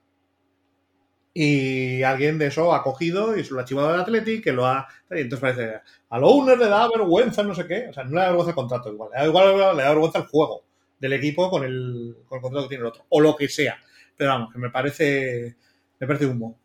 Y 1.35 2.03
alguien 2.03 2.39
de 2.39 2.47
eso 2.47 2.73
ha 2.73 2.83
cogido 2.83 3.37
y 3.37 3.45
se 3.45 3.53
lo 3.53 3.61
ha 3.61 3.67
chivado 3.67 3.91
al 3.91 4.01
Athletic, 4.01 4.43
que 4.43 4.53
lo 4.53 4.65
ha. 4.65 4.89
Y 5.11 5.21
entonces 5.21 5.41
parece: 5.41 5.81
al 6.09 6.25
owner 6.25 6.57
le 6.57 6.69
da 6.69 6.89
vergüenza, 6.89 7.43
no 7.43 7.55
sé 7.55 7.67
qué. 7.67 7.89
O 7.91 7.93
sea, 7.93 8.05
no 8.05 8.13
le 8.13 8.21
da 8.21 8.27
vergüenza 8.29 8.53
el 8.53 8.57
contrato 8.57 8.91
igual. 8.91 9.11
Le 9.13 9.19
da, 9.19 9.27
igual 9.27 9.77
le 9.77 9.83
da 9.83 9.91
vergüenza 9.91 10.21
el 10.21 10.29
juego 10.29 10.65
del 10.99 11.13
equipo 11.13 11.51
con 11.51 11.63
el, 11.63 12.17
con 12.27 12.37
el 12.39 12.43
contrato 12.43 12.65
que 12.65 12.71
tiene 12.71 12.85
el 12.85 12.89
otro. 12.89 13.05
O 13.11 13.21
lo 13.21 13.37
que 13.37 13.51
sea. 13.51 13.77
Pero 14.17 14.31
vamos, 14.31 14.51
que 14.51 14.59
me 14.59 14.71
parece. 14.71 15.57
Me 16.01 16.07
parece 16.07 16.25
humo. 16.25 16.59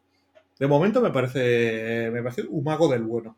De 0.62 0.68
momento 0.68 1.02
me 1.02 1.10
parece, 1.10 2.12
me 2.14 2.22
parece 2.22 2.44
un 2.48 2.64
mago 2.64 2.88
del 2.88 3.02
bueno. 3.02 3.36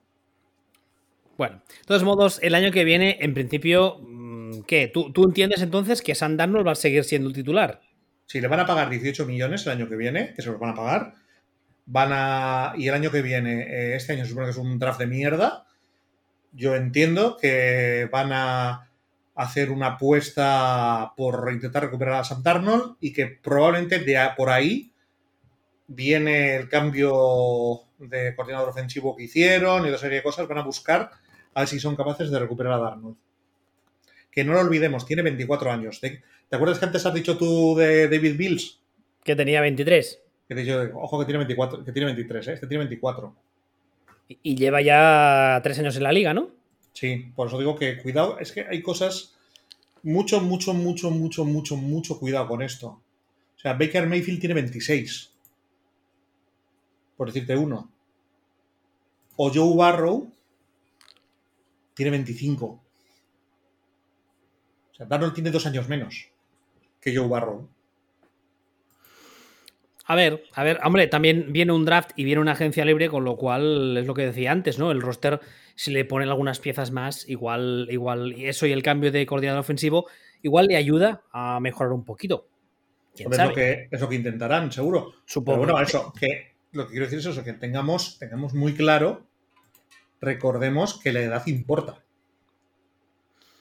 Bueno, 1.37 1.61
de 1.69 1.85
todos 1.85 2.03
modos, 2.03 2.37
el 2.43 2.53
año 2.53 2.69
que 2.69 2.83
viene, 2.83 3.15
en 3.21 3.33
principio, 3.33 3.97
mm, 4.01 4.63
¿qué? 4.67 4.89
¿Tú, 4.89 5.13
entiendes 5.23 5.61
entonces 5.61 6.01
que 6.01 6.15
San 6.15 6.37
va 6.37 6.71
a 6.73 6.75
seguir 6.75 7.05
siendo 7.05 7.29
el 7.29 7.33
titular? 7.33 7.79
Sí, 8.25 8.41
le 8.41 8.49
van 8.49 8.59
a 8.59 8.65
pagar 8.65 8.89
18 8.89 9.25
millones 9.25 9.65
el 9.65 9.71
año 9.71 9.87
que 9.87 9.95
viene, 9.95 10.33
que 10.35 10.41
se 10.41 10.51
los 10.51 10.59
van 10.59 10.71
a 10.71 10.75
pagar. 10.75 11.13
Van 11.85 12.09
a. 12.11 12.73
Y 12.75 12.89
el 12.89 12.93
año 12.93 13.09
que 13.09 13.21
viene, 13.21 13.61
eh, 13.69 13.95
este 13.95 14.11
año 14.11 14.25
se 14.25 14.31
supone 14.31 14.47
que 14.47 14.51
es 14.51 14.57
un 14.57 14.77
draft 14.77 14.99
de 14.99 15.07
mierda. 15.07 15.65
Yo 16.51 16.75
entiendo 16.75 17.37
que 17.37 18.09
van 18.11 18.33
a 18.33 18.91
hacer 19.35 19.71
una 19.71 19.93
apuesta 19.93 21.13
por 21.15 21.49
intentar 21.53 21.83
recuperar 21.83 22.15
a 22.15 22.23
Sam 22.25 22.43
Darnold 22.43 22.97
y 22.99 23.13
que 23.13 23.27
probablemente 23.27 23.99
de 23.99 24.19
por 24.35 24.49
ahí 24.49 24.92
viene 25.93 26.55
el 26.55 26.69
cambio 26.69 27.81
de 27.97 28.35
coordinador 28.35 28.69
ofensivo 28.69 29.15
que 29.15 29.23
hicieron 29.23 29.83
y 29.83 29.87
otra 29.87 29.99
serie 29.99 30.17
de 30.17 30.23
cosas, 30.23 30.47
van 30.47 30.59
a 30.59 30.63
buscar 30.63 31.11
a 31.53 31.59
ver 31.59 31.69
si 31.69 31.79
son 31.79 31.95
capaces 31.95 32.31
de 32.31 32.39
recuperar 32.39 32.73
a 32.73 32.79
Darnold. 32.79 33.15
Que 34.31 34.43
no 34.43 34.53
lo 34.53 34.61
olvidemos, 34.61 35.05
tiene 35.05 35.21
24 35.21 35.71
años. 35.71 35.99
¿Te, 35.99 36.23
acuerdas 36.51 36.79
que 36.79 36.85
antes 36.85 37.05
has 37.05 37.13
dicho 37.13 37.37
tú 37.37 37.75
de 37.75 38.07
David 38.07 38.35
Bills? 38.35 38.79
Que 39.23 39.35
tenía 39.35 39.61
23. 39.61 40.19
Que 40.47 40.55
te 40.55 40.61
he 40.61 40.63
dicho, 40.63 40.91
ojo 40.95 41.19
que 41.19 41.25
tiene 41.25 41.39
24, 41.39 41.85
que 41.85 41.91
tiene 41.91 42.07
23, 42.07 42.47
¿eh? 42.47 42.53
Este 42.53 42.67
tiene 42.67 42.85
24. 42.85 43.35
Y 44.41 44.55
lleva 44.55 44.81
ya 44.81 45.59
tres 45.63 45.77
años 45.79 45.95
en 45.95 46.03
la 46.03 46.11
liga, 46.11 46.33
¿no? 46.33 46.49
Sí, 46.93 47.31
por 47.35 47.47
eso 47.47 47.59
digo 47.59 47.75
que 47.75 47.97
cuidado, 48.01 48.39
es 48.39 48.51
que 48.51 48.61
hay 48.61 48.81
cosas, 48.81 49.35
mucho, 50.01 50.41
mucho, 50.41 50.73
mucho, 50.73 51.11
mucho, 51.11 51.45
mucho, 51.45 51.75
mucho 51.75 52.19
cuidado 52.19 52.47
con 52.47 52.61
esto. 52.61 52.87
O 52.87 53.59
sea, 53.59 53.73
Baker 53.73 54.07
Mayfield 54.07 54.39
tiene 54.39 54.55
26 54.55 55.32
por 57.23 57.31
decirte 57.31 57.55
uno. 57.55 57.89
O 59.37 59.49
Joe 59.49 59.77
Barrow 59.77 60.29
tiene 61.93 62.11
25. 62.11 62.65
O 62.65 62.81
sea, 64.91 65.05
Darnold 65.05 65.33
tiene 65.33 65.49
dos 65.49 65.65
años 65.65 65.87
menos 65.87 66.27
que 66.99 67.15
Joe 67.15 67.29
Barrow. 67.29 67.69
A 70.05 70.15
ver, 70.15 70.43
a 70.53 70.65
ver, 70.65 70.81
hombre, 70.83 71.07
también 71.07 71.53
viene 71.53 71.71
un 71.71 71.85
draft 71.85 72.11
y 72.17 72.25
viene 72.25 72.41
una 72.41 72.51
agencia 72.51 72.83
libre, 72.83 73.07
con 73.07 73.23
lo 73.23 73.37
cual 73.37 73.95
es 73.95 74.05
lo 74.05 74.13
que 74.13 74.25
decía 74.25 74.51
antes, 74.51 74.77
¿no? 74.77 74.91
El 74.91 75.01
roster, 75.01 75.39
si 75.75 75.91
le 75.91 76.03
ponen 76.03 76.27
algunas 76.27 76.59
piezas 76.59 76.91
más, 76.91 77.29
igual, 77.29 77.87
igual, 77.89 78.33
eso 78.37 78.65
y 78.65 78.73
el 78.73 78.83
cambio 78.83 79.13
de 79.13 79.25
coordinador 79.25 79.61
ofensivo, 79.61 80.07
igual 80.41 80.67
le 80.67 80.75
ayuda 80.75 81.23
a 81.31 81.61
mejorar 81.61 81.93
un 81.93 82.03
poquito. 82.03 82.49
Es 83.15 83.37
lo, 83.37 83.53
que, 83.53 83.87
es 83.89 84.01
lo 84.01 84.09
que 84.09 84.15
intentarán, 84.15 84.73
seguro. 84.73 85.13
Supongo. 85.23 85.59
bueno, 85.59 85.79
eso, 85.79 86.11
que 86.19 86.52
lo 86.73 86.85
que 86.85 86.91
quiero 86.91 87.05
decir 87.05 87.19
es 87.19 87.25
eso, 87.25 87.43
que 87.43 87.53
tengamos, 87.53 88.17
tengamos 88.19 88.53
muy 88.53 88.73
claro, 88.73 89.25
recordemos 90.19 90.99
que 90.99 91.13
la 91.13 91.21
edad 91.21 91.47
importa. 91.47 92.03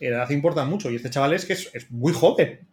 La 0.00 0.08
edad 0.08 0.30
importa 0.30 0.64
mucho 0.64 0.90
y 0.90 0.96
este 0.96 1.10
chaval 1.10 1.34
es 1.34 1.44
que 1.44 1.52
es, 1.52 1.90
muy 1.90 2.12
joven. 2.12 2.66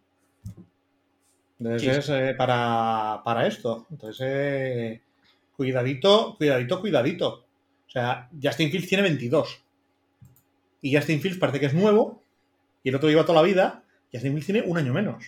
Entonces 1.58 2.08
eh, 2.08 2.34
para, 2.36 3.46
esto. 3.46 3.86
Entonces, 3.90 4.26
eh, 4.28 5.02
cuidadito, 5.56 6.36
cuidadito, 6.36 6.80
cuidadito. 6.80 7.28
O 7.86 7.90
sea, 7.90 8.28
Justin 8.42 8.70
Fields 8.70 8.88
tiene 8.88 9.02
22. 9.02 9.62
Y 10.82 10.96
Justin 10.96 11.20
Fields 11.20 11.38
parece 11.38 11.60
que 11.60 11.66
es 11.66 11.74
nuevo. 11.74 12.22
Y 12.82 12.88
el 12.88 12.94
otro 12.94 13.08
lleva 13.08 13.26
toda 13.26 13.42
la 13.42 13.46
vida. 13.46 13.84
Justin 14.12 14.32
Fields 14.32 14.46
tiene 14.46 14.62
un 14.62 14.78
año 14.78 14.94
menos. 14.94 15.24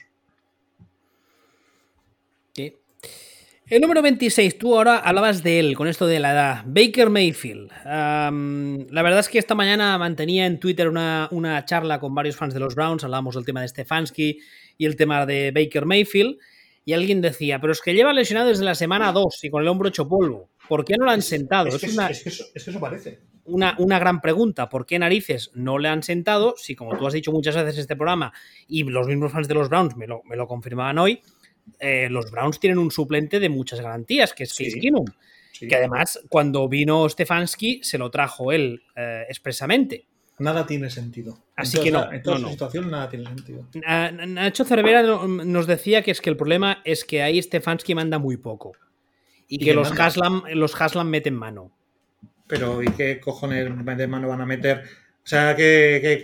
El 3.73 3.81
número 3.81 4.03
26, 4.03 4.59
tú 4.59 4.77
ahora 4.77 4.99
hablabas 4.99 5.43
de 5.43 5.59
él, 5.59 5.75
con 5.77 5.89
esto 5.89 6.07
de 6.07 6.21
la 6.21 6.33
edad. 6.33 6.63
Baker 6.67 7.09
Mayfield. 7.09 7.71
la 7.87 9.03
verdad 9.03 9.21
es 9.21 9.31
que 9.31 9.39
esta 9.39 9.55
mañana 9.55 9.97
mantenía 9.97 10.45
en 10.45 10.61
Twitter 10.61 10.91
una, 10.91 11.65
charla 11.65 11.99
con 11.99 12.15
varios 12.15 12.37
fans 12.37 12.53
de 12.53 12.61
los 12.61 12.75
Browns. 12.75 13.03
Hablábamos 13.03 13.35
del 13.35 13.47
tema 13.47 13.63
de 13.63 13.69
Stefanski 13.69 14.41
y 14.77 14.85
el 14.85 14.95
tema 14.95 15.25
de 15.25 15.53
Baker 15.53 15.87
Mayfield. 15.87 16.37
Y 16.85 16.93
alguien 16.93 17.23
decía, 17.23 17.63
pero 17.63 17.73
es 17.73 17.81
que 17.81 17.95
lleva 17.95 18.13
lesionado 18.13 18.51
desde 18.51 18.63
la 18.63 18.75
semana 18.75 19.11
2 19.11 19.45
y 19.45 19.49
con 19.49 19.63
el 19.63 19.69
hombro 19.69 19.89
hecho 19.89 20.07
polvo. 20.07 20.51
¿Por 20.69 20.85
qué 20.85 20.97
no 20.99 21.07
lo 21.07 21.11
han 21.11 21.23
sentado? 21.23 21.69
Es, 21.69 21.81
que, 21.81 21.87
eso, 21.87 22.79
parece. 22.79 23.21
Una, 23.47 23.75
una, 23.79 23.99
gran 23.99 24.21
pregunta. 24.21 24.69
¿Por 24.69 24.85
qué 24.85 24.99
narices 24.99 25.51
no 25.55 25.79
le 25.79 25.89
han 25.89 26.03
sentado? 26.03 26.57
Si, 26.59 26.77
como 26.77 26.99
tú 26.99 27.07
has 27.07 27.15
dicho 27.15 27.33
muchas 27.33 27.57
veces 27.57 27.77
en 27.77 27.81
este 27.81 27.97
programa, 27.97 28.35
y 28.69 28.83
los 28.83 29.07
mismos 29.07 29.33
fans 29.33 29.49
de 29.49 29.55
los 29.55 29.71
Browns 29.71 29.97
me 29.97 30.07
lo, 30.07 30.21
me 30.25 30.37
lo 30.37 30.47
confirmaban 30.47 30.99
hoy, 30.99 31.23
eh, 31.79 32.09
los 32.11 32.31
Browns 32.31 32.61
tienen 32.61 32.79
un 32.79 32.91
suplente 32.91 33.41
de 33.41 33.49
muchas 33.49 33.81
garantías, 33.81 34.33
que 34.33 34.45
es 34.45 34.51
Case 34.53 34.81
Que 35.61 35.77
además, 35.77 36.21
cuando 36.29 36.69
vino 36.69 37.09
Stefanski, 37.09 37.81
se 37.83 37.99
lo 37.99 38.11
trajo 38.11 38.53
él 38.53 38.83
eh, 38.97 39.25
expresamente. 39.29 40.07
Nada 40.39 40.67
tiene 40.67 40.91
sentido. 40.91 41.39
Así 41.57 41.79
que 41.79 41.91
no. 41.91 42.11
En 42.11 42.23
toda 42.23 42.39
situación 42.51 42.91
nada 42.91 43.09
tiene 43.09 43.27
sentido. 43.27 43.67
Nacho 43.85 44.65
Cervera 44.65 45.03
nos 45.03 45.67
decía 45.67 46.03
que 46.03 46.11
es 46.11 46.21
que 46.21 46.31
el 46.31 46.37
problema 46.37 46.81
es 46.85 47.05
que 47.05 47.23
ahí 47.23 47.41
Stefanski 47.41 47.95
manda 47.95 48.19
muy 48.19 48.37
poco. 48.37 48.73
Y, 49.47 49.59
que 49.59 49.75
los 49.75 49.93
Haslam, 49.93 50.45
los 50.55 50.81
Haslam 50.81 51.11
meten 51.11 51.35
mano. 51.35 51.71
Pero, 52.47 52.83
¿y 52.83 52.87
qué 52.87 53.21
cojones 53.21 53.69
de 53.99 54.07
mano 54.07 54.29
van 54.29 54.41
a 54.41 54.47
meter? 54.47 54.83
O 55.25 55.27
sea, 55.27 55.55
que, 55.55 56.21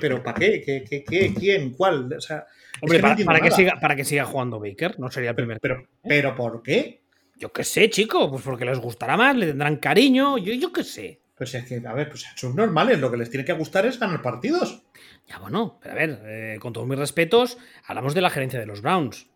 pero 0.00 0.22
¿para 0.22 0.38
qué? 0.38 0.62
¿Qué, 0.62 1.04
qué? 1.04 1.34
¿Quién? 1.34 1.70
¿Cuál? 1.70 2.12
O 2.12 2.20
sea, 2.20 2.46
Hombre, 2.82 3.00
para, 3.00 3.40
que 3.40 3.50
siga, 3.50 3.78
para 3.80 3.96
que 3.96 4.04
siga 4.04 4.24
jugando 4.24 4.60
Baker, 4.60 4.98
no 4.98 5.10
sería 5.10 5.30
el 5.30 5.36
primer. 5.36 5.60
Pero, 5.60 5.86
pero, 6.02 6.34
¿por 6.34 6.62
qué? 6.62 7.02
Yo 7.36 7.52
qué 7.52 7.64
sé, 7.64 7.90
chico, 7.90 8.30
pues 8.30 8.42
porque 8.42 8.64
les 8.64 8.78
gustará 8.78 9.16
más, 9.16 9.36
le 9.36 9.46
tendrán 9.46 9.76
cariño, 9.76 10.38
yo, 10.38 10.52
yo 10.54 10.72
qué 10.72 10.84
sé. 10.84 11.20
Pues 11.36 11.54
es 11.54 11.64
que, 11.64 11.82
a 11.86 11.92
ver, 11.94 12.08
pues 12.08 12.26
son 12.36 12.54
normales, 12.54 12.98
lo 12.98 13.10
que 13.10 13.16
les 13.16 13.30
tiene 13.30 13.46
que 13.46 13.54
gustar 13.54 13.86
es 13.86 13.98
ganar 13.98 14.20
partidos. 14.20 14.82
Ya 15.26 15.38
bueno, 15.38 15.78
pero 15.80 15.94
a 15.94 15.96
ver, 15.96 16.20
eh, 16.24 16.58
con 16.60 16.72
todos 16.72 16.86
mis 16.86 16.98
respetos, 16.98 17.56
hablamos 17.86 18.14
de 18.14 18.20
la 18.20 18.30
gerencia 18.30 18.60
de 18.60 18.66
los 18.66 18.82
Browns. 18.82 19.26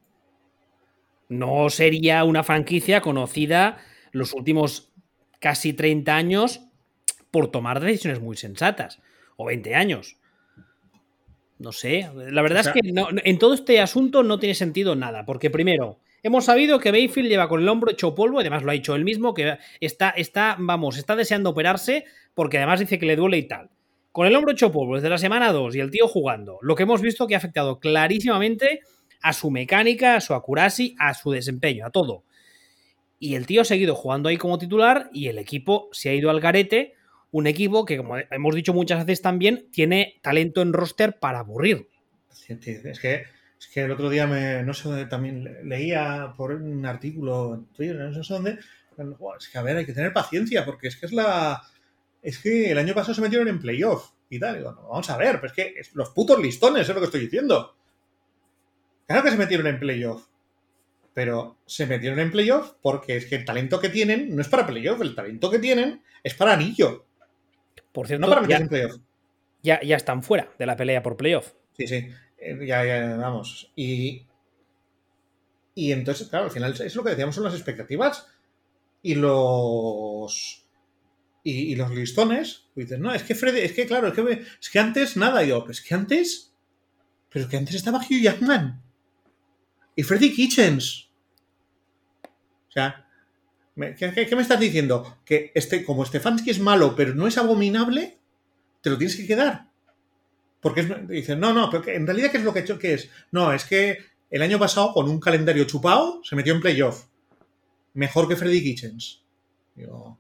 No 1.28 1.70
sería 1.70 2.24
una 2.24 2.44
franquicia 2.44 3.00
conocida 3.00 3.78
los 4.12 4.34
últimos 4.34 4.92
casi 5.40 5.72
30 5.72 6.14
años 6.14 6.60
por 7.30 7.50
tomar 7.50 7.80
decisiones 7.80 8.20
muy 8.20 8.36
sensatas. 8.36 9.00
O 9.36 9.46
20 9.46 9.74
años. 9.74 10.18
No 11.58 11.72
sé, 11.72 12.10
la 12.14 12.42
verdad 12.42 12.66
es 12.66 12.72
que 12.72 12.80
en 12.82 13.38
todo 13.38 13.54
este 13.54 13.80
asunto 13.80 14.22
no 14.22 14.38
tiene 14.38 14.54
sentido 14.54 14.96
nada, 14.96 15.24
porque 15.24 15.50
primero, 15.50 16.00
hemos 16.22 16.46
sabido 16.46 16.80
que 16.80 16.90
Mayfield 16.90 17.28
lleva 17.28 17.48
con 17.48 17.62
el 17.62 17.68
hombro 17.68 17.92
hecho 17.92 18.14
polvo, 18.14 18.40
además 18.40 18.64
lo 18.64 18.70
ha 18.70 18.74
dicho 18.74 18.94
él 18.96 19.04
mismo, 19.04 19.34
que 19.34 19.58
está, 19.80 20.10
está, 20.10 20.56
vamos, 20.58 20.98
está 20.98 21.14
deseando 21.14 21.50
operarse, 21.50 22.06
porque 22.34 22.58
además 22.58 22.80
dice 22.80 22.98
que 22.98 23.06
le 23.06 23.14
duele 23.14 23.38
y 23.38 23.44
tal. 23.44 23.70
Con 24.10 24.26
el 24.26 24.34
hombro 24.34 24.52
hecho 24.52 24.72
polvo 24.72 24.96
desde 24.96 25.08
la 25.08 25.18
semana 25.18 25.52
2 25.52 25.76
y 25.76 25.80
el 25.80 25.90
tío 25.90 26.08
jugando, 26.08 26.58
lo 26.62 26.74
que 26.74 26.84
hemos 26.84 27.00
visto 27.00 27.26
que 27.26 27.34
ha 27.34 27.38
afectado 27.38 27.78
clarísimamente 27.78 28.80
a 29.24 29.32
su 29.32 29.50
mecánica, 29.50 30.16
a 30.16 30.20
su 30.20 30.34
accuracy, 30.34 30.94
a 30.98 31.14
su 31.14 31.30
desempeño, 31.30 31.86
a 31.86 31.90
todo. 31.90 32.24
Y 33.18 33.36
el 33.36 33.46
tío 33.46 33.62
ha 33.62 33.64
seguido 33.64 33.94
jugando 33.94 34.28
ahí 34.28 34.36
como 34.36 34.58
titular 34.58 35.08
y 35.12 35.28
el 35.28 35.38
equipo 35.38 35.88
se 35.92 36.10
ha 36.10 36.14
ido 36.14 36.30
al 36.30 36.40
garete. 36.40 36.94
Un 37.34 37.48
equipo 37.48 37.84
que, 37.84 37.96
como 37.96 38.16
hemos 38.16 38.54
dicho 38.54 38.72
muchas 38.72 39.04
veces 39.04 39.20
también, 39.20 39.68
tiene 39.72 40.20
talento 40.22 40.62
en 40.62 40.72
roster 40.72 41.18
para 41.18 41.40
aburrir. 41.40 41.88
Es 42.48 43.00
que, 43.00 43.24
es 43.58 43.66
que 43.72 43.80
el 43.80 43.90
otro 43.90 44.08
día 44.08 44.28
me, 44.28 44.62
no 44.62 44.72
sé 44.72 44.88
dónde 44.88 45.06
también 45.06 45.68
leía 45.68 46.32
por 46.36 46.52
un 46.52 46.86
artículo 46.86 47.56
en 47.56 47.66
Twitter, 47.72 47.96
no 47.96 48.22
sé 48.22 48.34
dónde. 48.34 48.60
Es 49.36 49.48
que 49.48 49.58
a 49.58 49.62
ver, 49.62 49.78
hay 49.78 49.84
que 49.84 49.92
tener 49.92 50.12
paciencia 50.12 50.64
porque 50.64 50.86
es 50.86 50.96
que 50.96 51.06
es 51.06 51.12
la. 51.12 51.60
Es 52.22 52.38
que 52.38 52.70
el 52.70 52.78
año 52.78 52.94
pasado 52.94 53.14
se 53.14 53.20
metieron 53.20 53.48
en 53.48 53.58
playoff 53.58 54.12
y 54.30 54.38
tal. 54.38 54.62
vamos 54.62 55.10
a 55.10 55.16
ver, 55.16 55.40
pero 55.40 55.48
es 55.48 55.52
que 55.54 55.74
los 55.94 56.10
putos 56.10 56.38
listones 56.38 56.88
es 56.88 56.94
lo 56.94 57.00
que 57.00 57.06
estoy 57.06 57.22
diciendo. 57.22 57.74
Claro 59.08 59.24
que 59.24 59.30
se 59.32 59.36
metieron 59.36 59.66
en 59.66 59.80
playoff. 59.80 60.28
Pero 61.12 61.58
se 61.66 61.86
metieron 61.86 62.20
en 62.20 62.30
playoff 62.30 62.74
porque 62.80 63.16
es 63.16 63.26
que 63.26 63.34
el 63.34 63.44
talento 63.44 63.80
que 63.80 63.88
tienen 63.88 64.36
no 64.36 64.40
es 64.40 64.48
para 64.48 64.68
playoff, 64.68 65.00
el 65.00 65.16
talento 65.16 65.50
que 65.50 65.58
tienen 65.58 66.00
es 66.22 66.34
para 66.34 66.52
anillo. 66.52 67.03
Por 67.94 68.08
cierto, 68.08 68.26
no 68.26 68.28
para 68.28 68.42
meterse 68.42 68.62
en 68.64 68.68
playoff. 68.68 68.96
Ya, 69.62 69.80
ya 69.80 69.96
están 69.96 70.24
fuera 70.24 70.52
de 70.58 70.66
la 70.66 70.76
pelea 70.76 71.00
por 71.00 71.16
playoff. 71.16 71.52
Sí, 71.78 71.86
sí. 71.86 72.08
Eh, 72.38 72.66
ya, 72.66 72.84
ya, 72.84 73.16
vamos. 73.16 73.72
Y. 73.76 74.26
Y 75.76 75.92
entonces, 75.92 76.28
claro, 76.28 76.46
al 76.46 76.50
final 76.50 76.74
es 76.78 76.94
lo 76.96 77.04
que 77.04 77.10
decíamos 77.10 77.36
son 77.36 77.44
las 77.44 77.54
expectativas 77.54 78.26
y 79.00 79.14
los. 79.14 80.66
Y, 81.44 81.76
los 81.76 81.90
listones. 81.92 82.66
Y 82.74 82.80
dices, 82.80 82.98
no, 82.98 83.14
es 83.14 83.22
que 83.22 83.36
Freddy, 83.36 83.60
es 83.60 83.72
que 83.72 83.86
claro, 83.86 84.08
es 84.08 84.14
que, 84.14 84.44
es 84.60 84.70
que 84.70 84.78
antes 84.80 85.16
nada. 85.16 85.44
yo, 85.44 85.64
pues 85.64 85.80
que 85.80 85.94
antes. 85.94 86.52
Pero 87.30 87.48
que 87.48 87.56
antes 87.56 87.76
estaba 87.76 87.98
Hugh 87.98 88.22
Jackman 88.22 88.82
y 89.94 90.02
Freddy 90.02 90.34
Kitchens. 90.34 91.10
O 92.68 92.72
sea, 92.72 93.03
¿qué, 93.76 94.36
me 94.36 94.42
estás 94.42 94.60
diciendo? 94.60 95.18
Que 95.24 95.52
este, 95.54 95.84
como 95.84 96.04
Stefanski 96.04 96.50
es 96.50 96.60
malo, 96.60 96.94
pero 96.94 97.14
no 97.14 97.26
es 97.26 97.38
abominable, 97.38 98.18
te 98.80 98.90
lo 98.90 98.98
tienes 98.98 99.16
que 99.16 99.26
quedar. 99.26 99.68
Porque 100.60 100.80
es, 100.80 101.08
dicen, 101.08 101.40
no, 101.40 101.52
no, 101.52 101.70
pero 101.70 101.86
en 101.88 102.06
realidad, 102.06 102.30
¿qué 102.30 102.38
es 102.38 102.44
lo 102.44 102.52
que 102.52 102.60
he 102.60 102.62
hecho? 102.62 102.78
¿Qué 102.78 102.94
es? 102.94 103.10
No, 103.32 103.52
es 103.52 103.64
que 103.64 103.98
el 104.30 104.42
año 104.42 104.58
pasado, 104.58 104.92
con 104.92 105.08
un 105.08 105.20
calendario 105.20 105.64
chupado, 105.64 106.20
se 106.24 106.36
metió 106.36 106.54
en 106.54 106.60
playoff. 106.60 107.04
Mejor 107.94 108.28
que 108.28 108.36
Freddy 108.36 108.62
Kitchens. 108.62 109.22
Digo, 109.74 110.18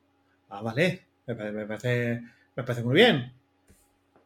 ah, 0.50 0.62
vale, 0.62 1.06
me, 1.26 1.34
parece, 1.66 2.22
me 2.56 2.62
parece 2.62 2.82
muy 2.82 2.94
bien. 2.94 3.32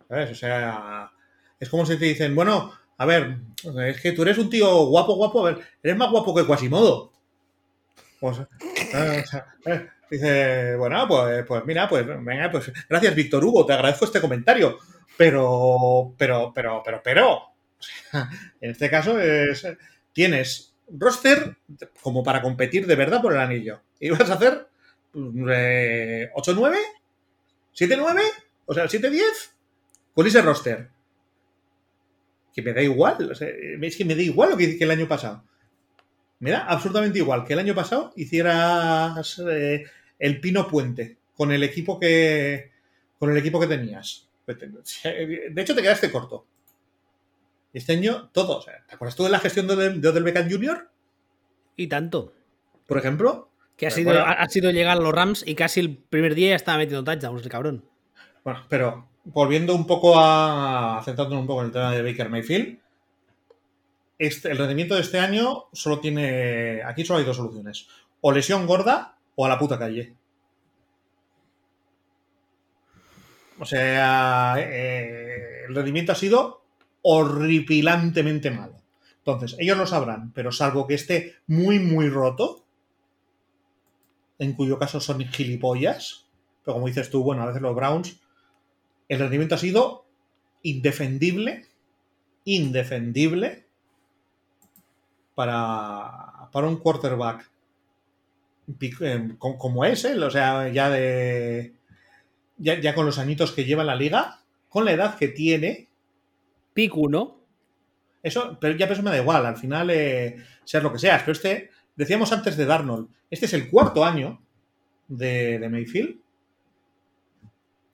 ¿Sabes? 0.09 0.31
O 0.31 0.35
sea, 0.35 1.12
es 1.61 1.68
como 1.68 1.87
si 1.87 1.97
te 1.99 2.07
dicen, 2.07 2.35
bueno, 2.35 2.72
a 2.97 3.07
ver, 3.07 3.39
es 3.87 4.01
que 4.01 4.12
tú 4.12 4.22
eres 4.22 4.39
un 4.39 4.51
tío 4.51 4.87
guapo, 4.87 5.14
guapo. 5.14 5.47
A 5.47 5.53
ver, 5.53 5.64
eres 5.83 5.97
más 5.97 6.11
guapo 6.11 6.35
que 6.35 6.47
Quasimodo. 6.47 7.12
Eh, 8.20 8.47
dice, 10.11 10.76
bueno, 10.76 11.07
pues, 11.09 11.45
pues 11.47 11.64
mira, 11.64 11.89
pues 11.89 12.07
venga, 12.07 12.51
pues 12.51 12.72
gracias, 12.89 13.14
Víctor 13.14 13.45
Hugo, 13.45 13.66
te 13.66 13.72
agradezco 13.72 14.05
este 14.05 14.20
comentario. 14.20 14.78
Pero, 15.16 16.14
pero, 16.16 16.53
pero, 16.55 16.82
pero, 16.84 17.01
pero. 17.03 17.43
en 18.61 18.70
este 18.70 18.89
caso 18.89 19.18
es, 19.18 19.66
tienes 20.12 20.74
roster 20.91 21.57
como 22.01 22.22
para 22.22 22.43
competir 22.43 22.86
de 22.86 22.97
verdad 22.97 23.20
por 23.20 23.32
el 23.32 23.41
anillo. 23.41 23.82
Y 24.01 24.11
vas 24.11 24.30
a 24.30 24.34
hacer 24.34 24.68
eh, 25.14 26.30
8-9, 26.34 26.76
7-9, 27.76 28.20
o 28.66 28.74
sea, 28.74 28.84
7-10 28.84 29.22
con 30.14 30.26
ese 30.26 30.43
roster 30.43 30.89
que 32.55 32.62
me 32.62 32.72
da 32.72 32.82
igual. 32.82 33.30
es 33.30 33.97
que 33.97 34.05
me 34.05 34.14
da 34.14 34.22
igual 34.22 34.51
lo 34.51 34.57
que, 34.57 34.76
que 34.76 34.84
el 34.84 34.91
año 34.91 35.09
pasado. 35.09 35.45
Me 36.41 36.51
da 36.51 36.66
absolutamente 36.66 37.18
igual 37.18 37.45
que 37.45 37.53
el 37.55 37.59
año 37.59 37.74
pasado 37.74 38.12
hicieras 38.16 39.39
eh, 39.51 39.84
el 40.18 40.41
Pino 40.41 40.68
Puente 40.68 41.18
con 41.34 41.53
el 41.53 41.62
equipo 41.62 41.99
que 41.99 42.70
con 43.18 43.30
el 43.30 43.36
equipo 43.36 43.59
que 43.59 43.66
tenías. 43.66 44.28
De 44.47 45.53
hecho, 45.57 45.74
te 45.74 45.82
quedaste 45.82 46.11
corto. 46.11 46.47
Este 47.72 47.93
año, 47.93 48.30
todo. 48.32 48.64
¿Te 48.64 48.95
acuerdas 48.95 49.16
tú 49.16 49.24
de 49.24 49.30
la 49.30 49.41
gestión 49.41 49.66
de, 49.66 49.91
de 49.91 50.09
Odell 50.09 50.22
Beckham 50.22 50.51
Jr.? 50.51 50.89
Y 51.76 51.89
tanto. 51.89 52.32
Por 52.86 52.99
ejemplo. 52.99 53.51
Que 53.76 53.86
ha 53.86 53.91
sido, 53.91 54.12
ha, 54.20 54.49
sido 54.49 54.72
llegar 54.72 54.97
a 54.97 55.01
los 55.01 55.12
Rams 55.12 55.45
y 55.47 55.55
casi 55.55 55.78
el 55.78 55.97
primer 55.97 56.34
día 56.34 56.51
ya 56.51 56.57
estaba 56.57 56.78
metiendo 56.78 57.05
touchdowns 57.05 57.45
el 57.45 57.49
cabrón. 57.49 57.84
Bueno, 58.43 58.64
pero 58.68 59.09
volviendo 59.24 59.74
un 59.74 59.86
poco 59.86 60.14
a. 60.16 61.01
centrándonos 61.05 61.43
un 61.43 61.47
poco 61.47 61.61
en 61.61 61.66
el 61.66 61.72
tema 61.72 61.93
de 61.93 62.03
Baker 62.03 62.28
Mayfield. 62.28 62.78
Este, 64.19 64.51
el 64.51 64.59
rendimiento 64.59 64.95
de 64.95 65.03
este 65.03 65.19
año 65.21 65.66
solo 65.73 66.01
tiene. 66.01 66.83
Aquí 66.83 67.05
solo 67.05 67.21
hay 67.21 67.25
dos 67.25 67.37
soluciones. 67.37 67.87
O 68.21 68.33
lesión 68.33 68.66
gorda 68.66 69.16
o 69.37 69.47
a 69.47 69.49
la 69.49 69.59
puta 69.59 69.79
calle. 69.79 70.14
O 73.61 73.64
sea, 73.64 74.57
eh, 74.59 75.64
el 75.69 75.75
rendimiento 75.75 76.12
ha 76.12 76.16
sido 76.16 76.62
horripilantemente 77.03 78.51
malo. 78.51 78.81
Entonces, 79.19 79.57
ellos 79.59 79.77
lo 79.77 79.87
sabrán, 79.87 80.33
pero 80.33 80.53
salvo 80.53 80.87
que 80.87 80.95
esté 80.95 81.37
muy, 81.47 81.79
muy 81.79 82.09
roto, 82.09 82.64
en 84.39 84.53
cuyo 84.55 84.79
caso 84.79 85.01
son 85.01 85.21
gilipollas, 85.21 86.27
pero 86.64 86.75
como 86.75 86.87
dices 86.87 87.11
tú, 87.11 87.23
bueno, 87.23 87.43
a 87.43 87.47
veces 87.47 87.61
los 87.61 87.75
Browns 87.75 88.21
el 89.09 89.19
rendimiento 89.19 89.55
ha 89.55 89.59
sido 89.59 90.07
indefendible, 90.62 91.66
indefendible 92.45 93.68
para, 95.39 96.51
para 96.51 96.66
un 96.66 96.78
quarterback 96.78 97.49
eh, 98.80 99.36
como 99.39 99.84
es 99.84 100.05
él, 100.05 100.20
o 100.20 100.30
sea, 100.32 100.66
ya 100.66 100.91
de 100.91 101.74
ya, 102.57 102.93
con 102.93 103.07
los 103.07 103.20
añitos 103.20 103.53
que 103.53 103.64
lleva 103.64 103.82
en 103.82 103.86
la 103.86 103.95
liga, 103.95 104.41
con 104.68 104.84
la 104.84 104.91
edad 104.91 105.16
que 105.16 105.28
tiene. 105.28 105.86
Pick 106.74 106.97
1. 106.97 107.41
Eso, 108.24 108.59
pero 108.61 108.76
ya 108.76 108.86
eso 108.86 109.05
me 109.05 109.12
da 109.12 109.18
igual, 109.18 109.47
al 109.47 109.57
final, 109.57 109.91
eh, 109.91 110.45
seas 110.64 110.82
lo 110.82 110.93
que 110.93 110.99
seas. 110.99 111.22
Pero 111.22 111.32
este, 111.32 111.70
decíamos 111.95 112.32
antes 112.32 112.57
de 112.57 112.66
Darnold, 112.66 113.09
este 113.30 113.47
es 113.47 113.53
el 113.53 113.70
cuarto 113.70 114.05
año 114.05 114.43
de, 115.07 115.61
de 115.61 115.68
Mayfield 115.68 116.18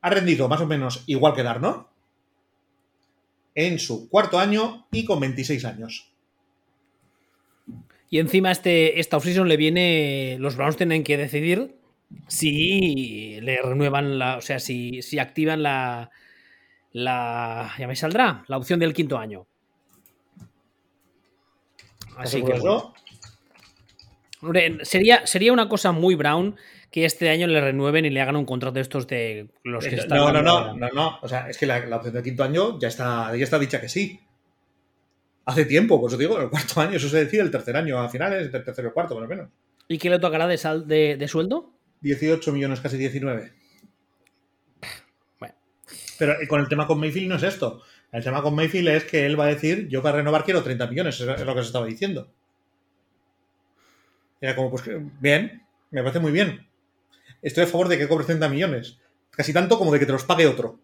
ha 0.01 0.09
rendido 0.09 0.49
más 0.49 0.63
o 0.63 0.67
menos 0.67 1.05
igual 1.07 1.35
que 1.35 1.43
Darnold 1.43 1.85
en 3.55 3.79
su 3.79 4.09
cuarto 4.09 4.39
año 4.39 4.87
y 4.91 5.05
con 5.05 5.21
26 5.21 5.63
años. 5.67 6.14
Y 8.15 8.21
encima 8.21 8.53
este, 8.53 9.01
esta 9.01 9.17
offseason 9.17 9.49
le 9.49 9.57
viene, 9.57 10.37
los 10.39 10.55
Browns 10.55 10.77
tienen 10.77 11.03
que 11.03 11.17
decidir 11.17 11.75
si 12.29 13.41
le 13.41 13.61
renuevan 13.61 14.21
la, 14.21 14.37
o 14.37 14.41
sea, 14.41 14.61
si, 14.61 15.03
si 15.03 15.19
activan 15.19 15.65
la, 15.65 16.13
la, 16.93 17.75
ya 17.77 17.89
me 17.89 17.97
saldrá, 17.97 18.45
la 18.47 18.57
opción 18.57 18.79
del 18.79 18.95
quinto 18.95 19.19
año. 19.19 19.49
Así 22.17 22.41
que 22.45 22.55
sería, 24.85 25.27
sería 25.27 25.53
una 25.53 25.69
cosa 25.69 25.91
muy 25.91 26.15
Brown 26.15 26.55
que 26.93 27.07
este 27.07 27.31
año 27.31 27.49
le 27.49 27.61
renueven 27.61 28.05
y 28.05 28.11
le 28.11 28.21
hagan 28.21 28.37
un 28.37 28.45
contrato 28.45 28.75
de 28.75 28.83
estos 28.83 29.09
de 29.09 29.49
los 29.65 29.85
que 29.85 29.97
están. 29.97 30.19
No, 30.19 30.31
no, 30.31 30.41
no, 30.41 30.73
no, 30.77 30.89
no. 30.91 31.19
O 31.21 31.27
sea, 31.27 31.51
es 31.51 31.59
que 31.59 31.67
la, 31.67 31.79
opción 31.97 32.15
del 32.15 32.23
quinto 32.23 32.45
año 32.45 32.79
ya 32.79 32.87
está, 32.87 33.35
ya 33.35 33.43
está 33.43 33.59
dicha 33.59 33.81
que 33.81 33.89
sí. 33.89 34.21
Hace 35.47 35.67
tiempo, 35.67 36.01
pues 36.01 36.15
os 36.15 36.19
digo, 36.19 36.41
el 36.41 36.49
cuarto 36.49 36.81
año, 36.81 36.97
eso 36.97 37.09
se 37.09 37.25
decide 37.25 37.43
el 37.43 37.51
tercer 37.51 37.77
año, 37.77 37.99
a 37.99 38.09
finales, 38.09 38.51
del 38.51 38.65
tercero 38.65 38.89
o 38.89 38.93
cuarto, 38.93 39.15
por 39.15 39.23
lo 39.23 39.29
menos. 39.29 39.51
¿Y 39.89 39.99
qué 39.99 40.09
le 40.09 40.19
tocará 40.19 40.47
de, 40.47 40.57
sal, 40.57 40.89
de, 40.89 41.17
de 41.17 41.29
sueldo? 41.29 41.73
18 42.01 42.53
millones, 42.53 42.81
casi 42.81 42.97
19. 42.97 43.53
Bueno. 45.39 45.55
Pero 46.19 46.35
con 46.49 46.61
el 46.61 46.69
tema 46.69 46.87
con 46.87 46.99
Mayfield 46.99 47.29
no 47.29 47.37
es 47.37 47.43
esto. 47.43 47.83
El 48.13 48.25
tema 48.25 48.43
con 48.43 48.55
Mayfield 48.55 48.89
es 48.89 49.05
que 49.05 49.27
él 49.27 49.39
va 49.39 49.45
a 49.45 49.49
decir, 49.49 49.89
yo 49.89 50.03
para 50.03 50.19
renovar 50.19 50.45
quiero 50.45 50.63
30 50.63 50.87
millones, 50.87 51.21
es 51.21 51.45
lo 51.45 51.55
que 51.55 51.61
se 51.61 51.67
estaba 51.67 51.87
diciendo. 51.87 52.33
Era 54.41 54.57
como, 54.57 54.71
pues 54.71 54.85
bien, 55.21 55.63
me 55.91 56.01
parece 56.03 56.21
muy 56.21 56.33
bien 56.33 56.67
estoy 57.45 57.65
a 57.65 57.67
favor 57.67 57.89
de 57.89 57.99
que 57.99 58.09
cobre 58.09 58.25
30 58.25 58.49
millones, 58.49 58.99
Casi 59.31 59.53
tanto 59.53 59.79
como 59.79 59.93
de 59.93 59.99
que 59.99 60.07
te 60.07 60.13
los 60.13 60.23
pague 60.23 60.47
otro. 60.47 60.79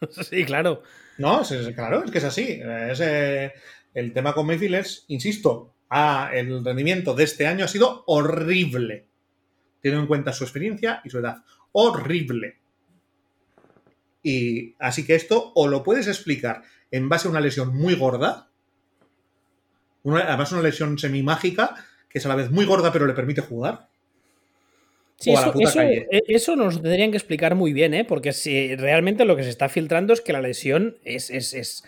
sí, 0.30 0.46
claro. 0.46 0.82
No, 1.18 1.42
claro, 1.74 2.04
es 2.04 2.10
que 2.10 2.18
es 2.18 2.24
así. 2.24 2.58
Es, 2.62 3.00
eh, 3.00 3.52
el 3.96 4.12
tema 4.12 4.34
con 4.34 4.46
Mayfield 4.46 4.74
es, 4.74 5.06
insisto, 5.08 5.72
ah, 5.88 6.30
el 6.34 6.62
rendimiento 6.62 7.14
de 7.14 7.24
este 7.24 7.46
año 7.46 7.64
ha 7.64 7.68
sido 7.68 8.04
horrible. 8.06 9.06
Teniendo 9.80 10.02
en 10.02 10.06
cuenta 10.06 10.34
su 10.34 10.44
experiencia 10.44 11.00
y 11.02 11.08
su 11.08 11.18
edad. 11.18 11.38
Horrible. 11.72 12.58
Y 14.22 14.74
así 14.78 15.06
que 15.06 15.14
esto 15.14 15.50
o 15.54 15.66
lo 15.66 15.82
puedes 15.82 16.08
explicar 16.08 16.62
en 16.90 17.08
base 17.08 17.26
a 17.26 17.30
una 17.30 17.40
lesión 17.40 17.74
muy 17.74 17.94
gorda, 17.94 18.50
además 20.04 20.52
una 20.52 20.60
lesión 20.60 20.98
semi-mágica, 20.98 21.74
que 22.10 22.18
es 22.18 22.26
a 22.26 22.28
la 22.28 22.34
vez 22.34 22.50
muy 22.50 22.66
gorda 22.66 22.92
pero 22.92 23.06
le 23.06 23.14
permite 23.14 23.40
jugar. 23.40 23.88
Sí, 25.18 25.32
e, 25.32 26.06
eso, 26.28 26.54
nos 26.54 26.82
tendrían 26.82 27.12
que 27.12 27.16
explicar 27.16 27.54
muy 27.54 27.72
bien, 27.72 27.94
¿eh? 27.94 28.04
porque 28.04 28.34
si 28.34 28.76
realmente 28.76 29.24
lo 29.24 29.36
que 29.36 29.44
se 29.44 29.48
está 29.48 29.70
filtrando 29.70 30.12
es 30.12 30.20
que 30.20 30.34
la 30.34 30.42
lesión 30.42 30.98
es, 31.04 31.30
es, 31.30 31.82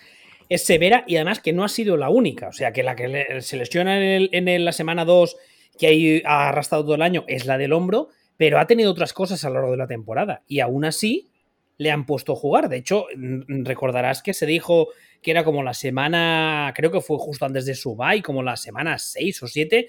severa 0.57 1.05
y 1.07 1.17
además 1.17 1.41
que 1.41 1.53
no 1.53 1.65
ha 1.65 1.69
sido 1.69 1.97
la 1.97 2.09
única. 2.09 2.49
O 2.49 2.53
sea, 2.53 2.73
que 2.73 2.83
la 2.83 2.97
que 2.97 3.41
se 3.41 3.57
lesiona 3.57 3.99
en, 4.01 4.65
la 4.65 4.73
semana 4.73 5.05
2, 5.05 5.37
que 5.79 6.23
ha 6.25 6.49
arrastrado 6.49 6.85
todo 6.85 6.95
el 6.95 7.03
año, 7.03 7.25
es 7.29 7.45
la 7.45 7.59
del 7.59 7.73
hombro, 7.73 8.09
pero 8.37 8.59
ha 8.59 8.67
tenido 8.67 8.91
otras 8.91 9.13
cosas 9.13 9.45
a 9.45 9.49
lo 9.49 9.57
largo 9.57 9.73
de 9.73 9.77
la 9.77 9.87
temporada. 9.87 10.43
Y 10.47 10.61
aún 10.61 10.85
así, 10.85 11.29
le 11.79 11.91
han 11.91 12.07
puesto 12.07 12.33
a 12.33 12.37
jugar. 12.37 12.69
De 12.69 12.77
hecho, 12.77 13.07
recordarás 13.49 14.23
que 14.23 14.35
se 14.35 14.47
dijo 14.47 14.89
que 15.23 15.31
era 15.31 15.45
como 15.45 15.63
la 15.63 15.75
semana, 15.75 16.73
creo 16.77 16.91
que 16.91 17.01
fue 17.01 17.19
justo 17.19 17.45
antes 17.45 17.65
de 17.67 17.75
su 17.75 17.97
bye, 17.97 18.23
como 18.23 18.43
la 18.43 18.57
semana 18.57 18.99
6 18.99 19.43
o 19.43 19.47
7, 19.47 19.89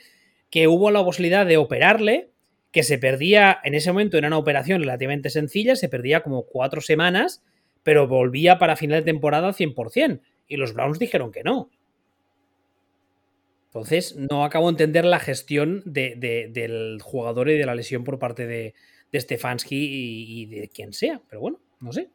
que 0.49 0.67
hubo 0.67 0.91
la 0.91 1.03
posibilidad 1.03 1.45
de 1.45 1.57
operarle, 1.57 2.29
que 2.71 2.83
se 2.83 2.97
perdía, 2.97 3.59
en 3.63 3.73
ese 3.73 3.91
momento 3.91 4.17
era 4.17 4.27
una 4.27 4.37
operación 4.37 4.81
relativamente 4.81 5.29
sencilla, 5.29 5.75
se 5.75 5.89
perdía 5.89 6.21
como 6.21 6.43
cuatro 6.43 6.81
semanas, 6.81 7.43
pero 7.83 8.07
volvía 8.07 8.59
para 8.59 8.75
final 8.75 8.99
de 8.99 9.11
temporada 9.11 9.47
al 9.47 9.55
100%. 9.55 10.21
Y 10.49 10.57
los 10.57 10.73
Browns 10.73 10.99
dijeron 10.99 11.31
que 11.31 11.43
no. 11.43 11.69
Entonces, 13.67 14.17
no 14.17 14.43
acabo 14.43 14.65
de 14.65 14.71
entender 14.71 15.05
la 15.05 15.19
gestión 15.19 15.83
del 15.85 16.99
jugador 17.01 17.49
y 17.49 17.57
de 17.57 17.65
la 17.65 17.75
lesión 17.75 18.03
por 18.03 18.19
parte 18.19 18.45
de, 18.45 18.73
Stefanski 19.13 19.77
y 19.77 20.45
de 20.47 20.67
quien 20.67 20.91
sea. 20.91 21.21
Pero 21.29 21.39
bueno, 21.39 21.61
no 21.79 21.93
sé. 21.93 22.09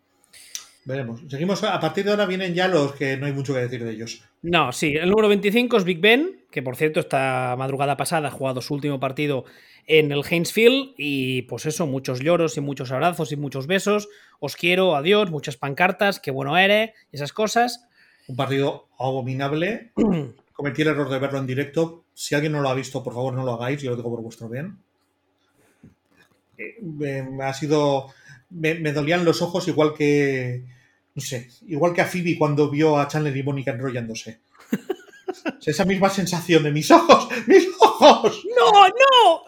Veremos. 0.84 1.22
Seguimos, 1.28 1.64
a 1.64 1.80
partir 1.80 2.04
de 2.04 2.10
ahora 2.10 2.26
vienen 2.26 2.54
ya 2.54 2.68
los 2.68 2.92
que 2.92 3.16
no 3.16 3.24
hay 3.24 3.32
mucho 3.32 3.54
que 3.54 3.60
decir 3.60 3.82
de 3.82 3.92
ellos. 3.92 4.22
No, 4.42 4.70
sí, 4.70 4.94
el 4.94 5.08
número 5.08 5.28
25 5.28 5.78
es 5.78 5.84
Big 5.84 6.00
Ben, 6.00 6.44
que 6.50 6.62
por 6.62 6.76
cierto 6.76 7.00
esta 7.00 7.54
madrugada 7.56 7.96
pasada 7.96 8.28
ha 8.28 8.30
jugado 8.30 8.60
su 8.60 8.74
último 8.74 9.00
partido 9.00 9.46
en 9.86 10.12
el 10.12 10.22
Hainesfield 10.22 10.94
y 10.98 11.42
pues 11.42 11.64
eso, 11.64 11.86
muchos 11.86 12.20
lloros 12.20 12.58
y 12.58 12.60
muchos 12.60 12.92
abrazos 12.92 13.32
y 13.32 13.36
muchos 13.36 13.66
besos. 13.66 14.08
Os 14.40 14.56
quiero, 14.56 14.94
adiós, 14.94 15.30
muchas 15.30 15.56
pancartas, 15.56 16.20
qué 16.20 16.30
bueno 16.30 16.58
eres, 16.58 16.90
esas 17.12 17.32
cosas. 17.32 17.88
Un 18.28 18.36
partido 18.36 18.88
abominable. 18.98 19.92
Cometí 20.52 20.82
el 20.82 20.88
error 20.88 21.08
de 21.08 21.18
verlo 21.18 21.38
en 21.38 21.46
directo. 21.46 22.04
Si 22.14 22.34
alguien 22.34 22.52
no 22.52 22.60
lo 22.60 22.68
ha 22.68 22.74
visto, 22.74 23.02
por 23.02 23.14
favor 23.14 23.34
no 23.34 23.44
lo 23.44 23.54
hagáis, 23.54 23.82
yo 23.82 23.90
lo 23.90 23.96
digo 23.96 24.10
por 24.10 24.22
vuestro 24.22 24.48
bien. 24.48 24.78
Eh, 26.56 27.28
ha 27.42 27.52
sido 27.52 28.12
me, 28.54 28.92
dolían 28.92 29.24
los 29.24 29.42
ojos 29.42 29.66
igual 29.68 29.94
que, 29.94 30.64
no 31.14 31.22
sé, 31.22 31.48
igual 31.66 31.92
que 31.92 32.00
a 32.00 32.06
Phoebe 32.06 32.38
cuando 32.38 32.70
vio 32.70 32.98
a 32.98 33.08
Chandler 33.08 33.36
y 33.36 33.42
Mónica 33.42 33.72
enrollándose. 33.72 34.40
esa 35.66 35.84
misma 35.84 36.10
sensación 36.10 36.62
de 36.62 36.70
mis 36.70 36.90
ojos, 36.90 37.28
mis 37.46 37.66
ojos. 37.80 38.44
No, 38.56 38.88
no. 38.88 39.42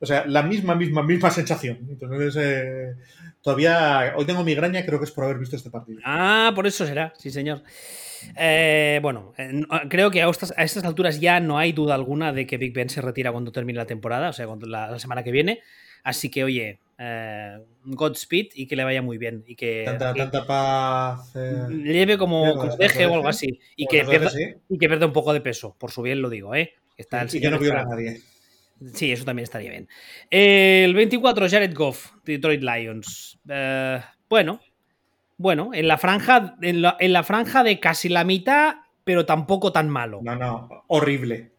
O 0.00 0.06
sea, 0.06 0.26
la 0.26 0.42
misma, 0.42 0.74
misma, 0.74 1.02
misma 1.02 1.30
sensación. 1.30 1.78
Entonces, 1.88 2.34
eh, 2.36 2.96
todavía, 3.40 4.14
hoy 4.16 4.24
tengo 4.24 4.42
migraña, 4.42 4.84
creo 4.84 4.98
que 4.98 5.04
es 5.04 5.12
por 5.12 5.24
haber 5.24 5.38
visto 5.38 5.56
este 5.56 5.70
partido. 5.70 6.00
Ah, 6.04 6.50
por 6.54 6.66
eso 6.66 6.84
será, 6.84 7.12
sí, 7.16 7.30
señor. 7.30 7.62
Eh, 8.36 8.98
bueno, 9.02 9.32
eh, 9.38 9.62
creo 9.88 10.10
que 10.10 10.22
a 10.22 10.28
estas, 10.28 10.52
a 10.56 10.62
estas, 10.62 10.84
alturas 10.84 11.20
ya 11.20 11.40
no 11.40 11.58
hay 11.58 11.72
duda 11.72 11.94
alguna 11.94 12.32
de 12.32 12.46
que 12.46 12.56
Big 12.56 12.72
Ben 12.72 12.88
se 12.88 13.00
retira 13.00 13.32
cuando 13.32 13.52
termine 13.52 13.78
la 13.78 13.86
temporada, 13.86 14.30
o 14.30 14.32
sea, 14.32 14.46
cuando 14.46 14.66
la 14.66 14.98
semana 14.98 15.22
que 15.22 15.32
viene. 15.32 15.60
Así 16.04 16.30
que, 16.30 16.42
oye, 16.42 16.80
eh, 16.98 17.58
Godspeed 17.84 18.50
y 18.54 18.66
que 18.66 18.76
le 18.76 18.84
vaya 18.84 19.02
muy 19.02 19.18
bien. 19.18 19.44
Y 19.46 19.56
que, 19.56 19.84
tanta, 19.98 20.46
paz. 20.46 21.32
Lleve 21.34 22.18
como 22.18 22.54
conseje 22.56 23.06
o 23.06 23.14
algo 23.14 23.28
así. 23.28 23.58
Y 23.76 23.86
que, 23.86 24.04
pierda, 24.04 24.30
y 24.68 24.78
que 24.78 24.88
pierda 24.88 25.06
un 25.06 25.12
poco 25.12 25.32
de 25.32 25.40
peso, 25.40 25.76
por 25.78 25.90
su 25.90 26.02
bien 26.02 26.22
lo 26.22 26.30
digo, 26.30 26.54
¿eh? 26.54 26.74
Está 26.96 27.26
y 27.32 27.40
que 27.40 27.50
no 27.50 27.58
viola 27.58 27.80
a 27.80 27.84
nadie. 27.84 28.20
Sí, 28.94 29.12
eso 29.12 29.24
también 29.24 29.44
estaría 29.44 29.70
bien. 29.70 29.88
el 30.30 30.94
24, 30.94 31.48
Jared 31.48 31.74
Goff, 31.74 32.12
Detroit 32.24 32.62
Lions. 32.62 33.38
Bueno, 34.28 34.60
bueno, 35.36 35.70
en 35.72 35.88
la 35.88 35.98
franja, 35.98 36.56
en 36.62 36.82
la, 36.82 36.96
en 37.00 37.12
la 37.12 37.22
franja 37.22 37.62
de 37.64 37.80
casi 37.80 38.08
la 38.08 38.24
mitad, 38.24 38.76
pero 39.04 39.26
tampoco 39.26 39.72
tan 39.72 39.88
malo. 39.88 40.20
No, 40.22 40.36
no, 40.36 40.84
horrible. 40.88 41.52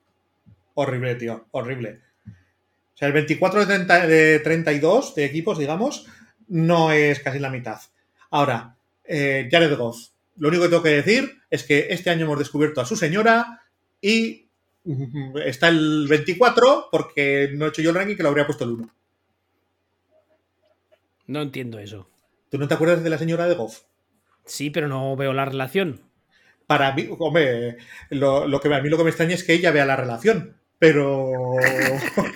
Horrible, 0.75 1.15
tío, 1.15 1.47
horrible. 1.51 2.01
O 2.25 2.97
sea, 2.97 3.07
el 3.07 3.13
24 3.13 3.65
de, 3.65 4.39
32 4.39 5.15
de 5.15 5.25
equipos, 5.25 5.57
digamos, 5.57 6.07
no 6.47 6.91
es 6.91 7.19
casi 7.19 7.39
la 7.39 7.49
mitad. 7.49 7.79
Ahora, 8.31 8.75
eh, 9.03 9.47
Jared 9.51 9.75
Goff. 9.77 10.09
Lo 10.37 10.47
único 10.47 10.63
que 10.63 10.69
tengo 10.69 10.83
que 10.83 10.89
decir 10.89 11.31
es 11.49 11.63
que 11.63 11.87
este 11.89 12.09
año 12.09 12.25
hemos 12.25 12.39
descubierto 12.39 12.81
a 12.81 12.85
su 12.85 12.95
señora 12.95 13.61
y 14.01 14.47
mm, 14.83 15.37
está 15.45 15.67
el 15.67 16.07
24 16.09 16.87
porque 16.91 17.51
no 17.53 17.65
he 17.65 17.69
hecho 17.69 17.83
yo 17.83 17.91
el 17.91 17.95
ranking 17.95 18.15
que 18.15 18.23
lo 18.23 18.29
habría 18.29 18.47
puesto 18.47 18.63
el 18.63 18.71
1. 18.71 18.89
No 21.27 21.41
entiendo 21.41 21.79
eso. 21.79 22.09
¿Tú 22.53 22.59
no 22.59 22.67
te 22.67 22.75
acuerdas 22.75 23.03
de 23.03 23.09
la 23.09 23.17
señora 23.17 23.47
de 23.47 23.55
Goff? 23.55 23.81
Sí, 24.45 24.69
pero 24.69 24.87
no 24.87 25.15
veo 25.15 25.33
la 25.33 25.45
relación. 25.45 26.01
Para 26.67 26.93
mí, 26.93 27.09
hombre, 27.17 27.77
lo, 28.11 28.47
que, 28.61 28.71
a 28.71 28.79
mí 28.79 28.89
lo 28.89 28.97
que 28.97 29.03
me 29.03 29.09
extraña 29.09 29.33
es 29.33 29.43
que 29.43 29.55
ella 29.55 29.71
vea 29.71 29.87
la 29.87 29.95
relación 29.95 30.55
pero, 30.77 31.55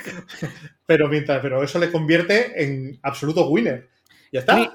pero 0.88 1.08
mientras, 1.08 1.40
pero 1.42 1.62
eso 1.62 1.78
le 1.78 1.92
convierte 1.92 2.64
en 2.64 2.98
absoluto 3.04 3.48
winner. 3.50 3.90
Ya 4.32 4.40
está, 4.40 4.74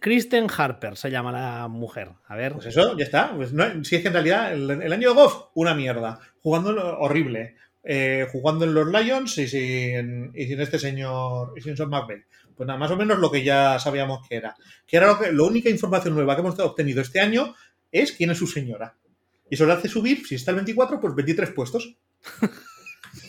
Kristen 0.00 0.48
Harper 0.50 0.96
se 0.96 1.10
llama 1.10 1.30
la 1.30 1.68
mujer. 1.68 2.08
A 2.26 2.34
ver. 2.34 2.54
Pues 2.54 2.66
eso, 2.66 2.96
ya 2.96 3.04
está. 3.04 3.32
Pues 3.36 3.52
si 3.82 3.94
es 3.96 4.02
que 4.02 4.08
en 4.08 4.14
realidad 4.14 4.54
el, 4.54 4.92
año 4.92 5.10
de 5.10 5.14
Goff, 5.14 5.50
una 5.54 5.74
mierda. 5.74 6.18
Jugando 6.42 6.98
horrible. 6.98 7.56
Eh, 7.84 8.26
jugando 8.32 8.64
en 8.64 8.74
los 8.74 8.88
Lions 8.88 9.38
y 9.38 9.46
sin, 9.46 10.32
y 10.34 10.46
sin 10.46 10.60
este 10.60 10.78
señor, 10.80 11.52
y 11.56 11.60
sin 11.60 11.76
Son 11.76 11.90
McVeigh. 11.90 12.24
Pues 12.56 12.66
nada, 12.66 12.78
más 12.78 12.90
o 12.90 12.96
menos 12.96 13.18
lo 13.18 13.30
que 13.30 13.42
ya 13.42 13.78
sabíamos 13.78 14.26
que 14.28 14.36
era. 14.36 14.54
Que 14.86 14.96
era 14.96 15.08
lo 15.08 15.18
que, 15.18 15.32
la 15.32 15.42
única 15.42 15.70
información 15.70 16.14
nueva 16.14 16.34
que 16.34 16.40
hemos 16.40 16.58
obtenido 16.60 17.00
este 17.00 17.20
año 17.20 17.54
es 17.90 18.12
quién 18.12 18.30
es 18.30 18.38
su 18.38 18.46
señora. 18.46 18.96
Y 19.50 19.54
eso 19.54 19.66
le 19.66 19.72
hace 19.72 19.88
subir, 19.88 20.26
si 20.26 20.36
está 20.36 20.50
el 20.52 20.56
24, 20.56 21.00
pues 21.00 21.14
23 21.14 21.50
puestos. 21.50 21.96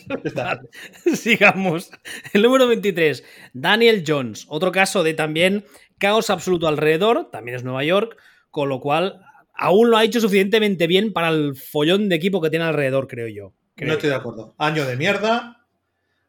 Sigamos. 1.14 1.90
El 2.32 2.42
número 2.42 2.66
23, 2.68 3.24
Daniel 3.52 4.04
Jones. 4.06 4.46
Otro 4.48 4.72
caso 4.72 5.02
de 5.02 5.14
también 5.14 5.64
caos 5.98 6.30
absoluto 6.30 6.68
alrededor, 6.68 7.30
también 7.30 7.56
es 7.56 7.64
Nueva 7.64 7.84
York, 7.84 8.16
con 8.50 8.68
lo 8.68 8.80
cual 8.80 9.20
aún 9.54 9.90
lo 9.90 9.96
ha 9.96 10.04
hecho 10.04 10.20
suficientemente 10.20 10.86
bien 10.86 11.12
para 11.12 11.28
el 11.28 11.56
follón 11.56 12.08
de 12.08 12.16
equipo 12.16 12.40
que 12.40 12.50
tiene 12.50 12.64
alrededor, 12.64 13.08
creo 13.08 13.28
yo. 13.28 13.52
No 13.76 13.92
estoy 13.92 14.10
de 14.10 14.16
acuerdo. 14.16 14.54
Año 14.58 14.84
de 14.86 14.96
mierda. 14.96 15.65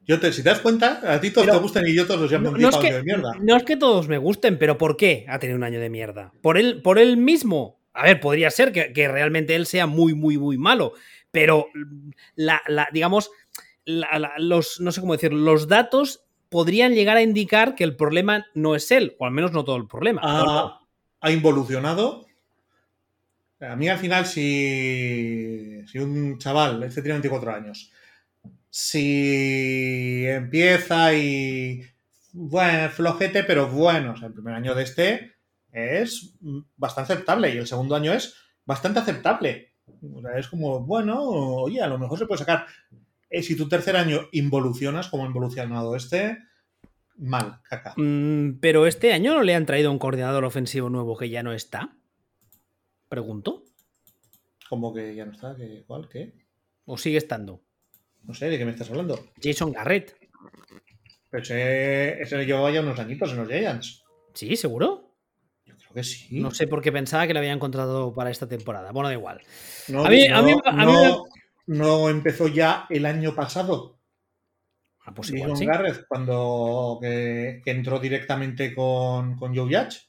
Yo 0.08 0.20
te, 0.20 0.32
si 0.32 0.42
te 0.42 0.50
das 0.50 0.62
cuenta, 0.62 1.02
a 1.04 1.20
ti 1.20 1.32
todos 1.32 1.48
te 1.48 1.58
gustan 1.58 1.86
y 1.86 1.94
yo 1.94 2.08
todos 2.08 2.22
los 2.22 2.32
llamo 2.32 2.52
no, 2.52 2.70
es 2.70 2.76
año 2.76 2.96
de 2.96 3.04
mierda. 3.04 3.34
No 3.42 3.58
es 3.58 3.64
que 3.64 3.76
todos 3.76 4.08
me 4.08 4.18
gusten, 4.18 4.58
pero 4.58 4.78
¿por 4.78 4.96
qué 4.96 5.26
ha 5.28 5.38
tenido 5.38 5.58
un 5.58 5.64
año 5.64 5.82
de 5.82 5.90
mierda? 5.90 6.32
¿Por 6.42 6.58
él, 6.58 6.82
por 6.82 6.98
él 6.98 7.18
mismo? 7.18 7.82
A 7.94 8.04
ver, 8.04 8.20
podría 8.22 8.50
ser 8.50 8.72
que, 8.72 8.94
que 8.94 9.08
realmente 9.10 9.56
él 9.56 9.66
sea 9.66 9.86
muy, 9.86 10.14
muy, 10.14 10.38
muy 10.38 10.58
malo. 10.58 10.94
Pero 11.32 11.68
la, 12.36 12.62
la 12.68 12.88
digamos, 12.94 13.32
los, 13.86 14.80
no 14.80 14.92
sé 14.92 15.02
cómo 15.02 15.14
decir, 15.14 15.34
los 15.34 15.68
datos 15.68 16.26
podrían 16.50 16.94
llegar 16.94 17.18
a 17.18 17.22
indicar 17.22 17.76
que 17.76 17.84
el 17.84 17.96
problema 17.96 18.46
no 18.54 18.76
es 18.76 18.92
él, 18.92 19.16
o 19.20 19.26
al 19.26 19.32
menos 19.32 19.52
no 19.52 19.64
todo 19.64 19.78
el 19.78 19.88
problema. 19.88 20.22
Ha, 20.24 21.32
involucionado. 21.32 22.26
A 23.60 23.76
mí 23.76 23.90
al 23.90 23.98
final, 23.98 24.26
si, 24.26 25.86
si 25.88 25.98
un 26.00 26.38
chaval, 26.38 26.84
este 26.84 27.02
tiene 27.02 27.16
24 27.16 27.54
años, 27.54 27.92
si 28.70 30.26
empieza 30.26 31.14
y, 31.14 31.82
bueno, 32.34 32.90
flojete, 32.90 33.44
pero 33.44 33.68
bueno, 33.68 34.16
el 34.22 34.34
primer 34.34 34.54
año 34.54 34.76
de 34.76 34.84
este 34.84 35.36
es 35.72 36.38
bastante 36.76 37.14
aceptable 37.14 37.54
y 37.54 37.58
el 37.58 37.68
segundo 37.68 37.96
año 37.96 38.14
es 38.14 38.36
bastante 38.66 39.00
aceptable. 39.00 39.74
es 40.36 40.48
como, 40.48 40.82
bueno, 40.82 41.22
oye, 41.22 41.82
a 41.82 41.88
lo 41.88 41.98
mejor 41.98 42.20
se 42.20 42.26
puede 42.26 42.40
sacar 42.40 42.66
eh, 43.30 43.44
si 43.44 43.56
tu 43.56 43.68
tercer 43.68 43.96
año 43.96 44.22
involucionas 44.32 45.10
como 45.10 45.24
ha 45.24 45.28
involucionado 45.28 45.96
este, 45.96 46.38
mal, 47.18 47.62
caca. 47.64 47.94
Mm, 47.98 48.60
pero 48.60 48.88
este 48.88 49.14
año 49.14 49.34
no 49.34 49.44
le 49.44 49.56
han 49.56 49.66
traído 49.66 49.92
un 49.92 50.00
coordinador 50.00 50.46
ofensivo 50.46 50.90
nuevo 50.90 51.18
que 51.18 51.30
ya 51.30 51.44
no 51.44 51.54
está. 51.54 51.98
Pregunto. 53.10 53.64
¿Cómo 54.70 54.94
que 54.94 55.16
ya 55.16 55.26
no 55.26 55.32
está? 55.32 55.56
¿Cuál? 55.86 56.10
¿Qué? 56.10 56.34
¿O 56.86 56.98
sigue 56.98 57.18
estando? 57.18 57.62
No 58.28 58.34
sé, 58.34 58.50
¿de 58.50 58.58
qué 58.58 58.66
me 58.66 58.72
estás 58.72 58.90
hablando? 58.90 59.28
Jason 59.42 59.72
Garrett. 59.72 60.16
Pero 61.30 61.44
ese, 61.44 62.22
ese 62.22 62.46
llevaba 62.46 62.72
ya 62.72 62.82
unos 62.82 63.00
añitos 63.00 63.32
en 63.32 63.38
los 63.38 63.48
Giants. 63.48 64.04
¿Sí? 64.34 64.56
¿Seguro? 64.56 65.14
Yo 65.66 65.76
creo 65.76 65.94
que 65.94 66.04
sí. 66.04 66.40
No 66.40 66.52
sé 66.52 66.68
por 66.68 66.82
qué 66.82 66.92
pensaba 66.92 67.26
que 67.28 67.34
lo 67.34 67.40
había 67.40 67.52
encontrado 67.54 68.14
para 68.14 68.30
esta 68.30 68.48
temporada. 68.48 68.92
Bueno, 68.92 69.10
da 69.10 69.14
igual. 69.16 69.42
No, 69.88 70.06
A 70.06 70.10
mí- 70.10 70.28
no, 70.28 70.38
a 70.38 70.42
mí- 70.42 70.54
a 70.64 70.72
mí 70.86 70.94
no- 70.94 71.26
no 71.68 72.10
empezó 72.10 72.48
ya 72.48 72.86
el 72.90 73.06
año 73.06 73.34
pasado. 73.36 74.00
Ah, 75.06 75.14
pues 75.14 75.28
Jason 75.30 75.40
igual, 75.40 75.58
sí. 75.58 75.66
Garrett, 75.66 76.06
cuando 76.08 76.98
que, 77.02 77.62
que 77.64 77.72
entró 77.72 78.00
directamente 78.00 78.76
con, 78.76 79.38
con 79.38 79.56
Joe 79.56 79.66
Judge. 79.74 80.02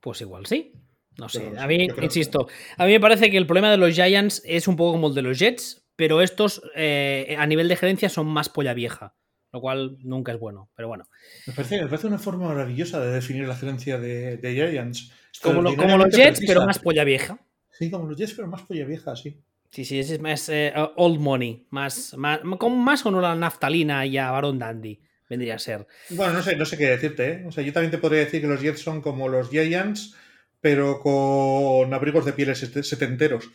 Pues 0.00 0.20
igual 0.22 0.46
sí. 0.46 0.72
No 1.18 1.28
sé. 1.28 1.52
A 1.58 1.66
mí, 1.66 1.86
insisto, 2.00 2.48
a 2.78 2.86
mí 2.86 2.92
me 2.92 3.00
parece 3.00 3.30
que 3.30 3.36
el 3.36 3.46
problema 3.46 3.70
de 3.70 3.76
los 3.76 3.94
Giants 3.94 4.42
es 4.46 4.66
un 4.68 4.76
poco 4.76 4.92
como 4.92 5.08
el 5.08 5.14
de 5.14 5.22
los 5.22 5.38
Jets, 5.38 5.84
pero 6.00 6.22
estos 6.22 6.62
eh, 6.74 7.36
a 7.38 7.46
nivel 7.46 7.68
de 7.68 7.76
gerencia 7.76 8.08
son 8.08 8.26
más 8.26 8.48
polla 8.48 8.72
vieja, 8.72 9.14
lo 9.52 9.60
cual 9.60 9.98
nunca 10.00 10.32
es 10.32 10.40
bueno. 10.40 10.70
Pero 10.74 10.88
bueno, 10.88 11.10
Me 11.46 11.52
parece, 11.52 11.78
me 11.82 11.88
parece 11.88 12.06
una 12.06 12.18
forma 12.18 12.48
maravillosa 12.48 12.98
de 13.04 13.12
definir 13.12 13.46
la 13.46 13.54
gerencia 13.54 13.98
de, 13.98 14.38
de 14.38 14.54
Giants. 14.54 15.12
como, 15.42 15.60
lo- 15.60 15.76
como 15.76 15.98
los 15.98 16.08
Jets, 16.16 16.38
precisa. 16.38 16.54
pero 16.54 16.64
más 16.66 16.78
polla 16.78 17.04
vieja. 17.04 17.38
Sí, 17.70 17.90
como 17.90 18.06
los 18.08 18.16
Jets, 18.16 18.32
pero 18.32 18.48
más 18.48 18.62
polla 18.62 18.86
vieja, 18.86 19.14
sí. 19.14 19.38
Sí, 19.70 19.84
sí, 19.84 19.98
es 19.98 20.18
más 20.20 20.48
eh, 20.48 20.72
old 20.96 21.20
money, 21.20 21.66
más, 21.68 22.14
más, 22.16 22.40
con 22.58 22.82
más 22.82 23.04
honor 23.04 23.26
a 23.26 23.28
la 23.28 23.34
naftalina 23.36 24.06
y 24.06 24.16
a 24.16 24.30
Baron 24.30 24.58
Dandy, 24.58 25.00
vendría 25.28 25.56
a 25.56 25.58
ser. 25.58 25.86
Bueno, 26.08 26.32
no 26.32 26.42
sé, 26.42 26.56
no 26.56 26.64
sé 26.64 26.78
qué 26.78 26.86
decirte, 26.86 27.28
¿eh? 27.30 27.44
O 27.46 27.52
sea, 27.52 27.62
yo 27.62 27.74
también 27.74 27.90
te 27.90 27.98
podría 27.98 28.20
decir 28.24 28.40
que 28.40 28.46
los 28.48 28.62
Jets 28.62 28.80
son 28.80 29.02
como 29.02 29.28
los 29.28 29.50
Giants, 29.50 30.16
pero 30.62 30.98
con 31.00 31.92
abrigos 31.92 32.24
de 32.24 32.32
pieles 32.32 32.58
set- 32.58 32.82
setenteros. 32.82 33.48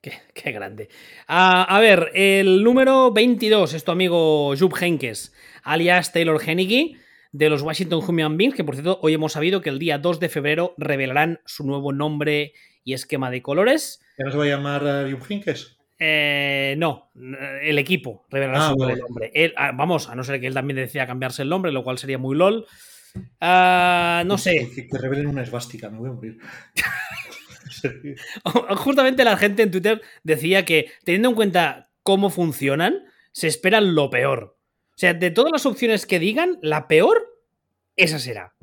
Qué, 0.00 0.12
qué 0.32 0.52
grande. 0.52 0.88
Ah, 1.26 1.64
a 1.64 1.80
ver, 1.80 2.10
el 2.14 2.62
número 2.62 3.12
22 3.12 3.74
es 3.74 3.82
tu 3.84 3.90
amigo 3.90 4.54
Jupp 4.56 4.74
Heynckes, 4.80 5.34
alias 5.64 6.12
Taylor 6.12 6.40
Henneke, 6.44 6.96
de 7.32 7.50
los 7.50 7.62
Washington 7.62 8.02
Human 8.06 8.36
Beings, 8.36 8.54
que 8.54 8.64
por 8.64 8.74
cierto, 8.76 9.00
hoy 9.02 9.14
hemos 9.14 9.32
sabido 9.32 9.60
que 9.60 9.70
el 9.70 9.78
día 9.78 9.98
2 9.98 10.20
de 10.20 10.28
febrero 10.28 10.74
revelarán 10.78 11.40
su 11.46 11.66
nuevo 11.66 11.92
nombre 11.92 12.52
y 12.84 12.94
esquema 12.94 13.30
de 13.30 13.42
colores. 13.42 14.00
¿Ya 14.18 14.24
no 14.26 14.30
se 14.32 14.38
va 14.38 14.44
a 14.44 14.48
llamar 14.48 14.82
uh, 14.84 15.10
Jupp 15.10 15.28
Heynckes? 15.30 15.76
Eh, 15.98 16.76
no, 16.78 17.10
el 17.60 17.76
equipo 17.78 18.24
revelará 18.30 18.66
Ah, 18.66 18.70
su 18.70 18.76
nuevo 18.76 18.90
vale. 18.92 19.02
nombre. 19.02 19.30
Él- 19.34 19.52
ah, 19.56 19.72
vamos, 19.74 20.08
a 20.08 20.14
no 20.14 20.22
ser 20.22 20.40
que 20.40 20.46
él 20.46 20.54
también 20.54 20.76
decida 20.76 21.08
cambiarse 21.08 21.42
el 21.42 21.48
nombre, 21.48 21.72
lo 21.72 21.82
cual 21.82 21.98
sería 21.98 22.18
muy 22.18 22.36
lol. 22.36 22.66
No 23.40 24.38
sé. 24.38 24.70
Que, 24.76 24.86
que 24.86 24.98
revelen 24.98 25.26
una 25.26 25.42
esvástica, 25.42 25.90
me 25.90 25.98
voy 25.98 26.10
a 26.10 26.12
morir. 26.12 26.38
Justamente 28.76 29.24
la 29.24 29.36
gente 29.36 29.62
en 29.62 29.70
Twitter 29.70 30.02
decía 30.22 30.64
que, 30.64 30.90
teniendo 31.04 31.28
en 31.30 31.34
cuenta 31.34 31.90
cómo 32.02 32.30
funcionan, 32.30 33.04
se 33.32 33.46
esperan 33.46 33.94
lo 33.94 34.10
peor. 34.10 34.56
O 34.90 34.98
sea, 34.98 35.14
de 35.14 35.30
todas 35.30 35.52
las 35.52 35.66
opciones 35.66 36.06
que 36.06 36.18
digan, 36.18 36.58
la 36.62 36.88
peor, 36.88 37.24
esa 37.96 38.18
será. 38.18 38.54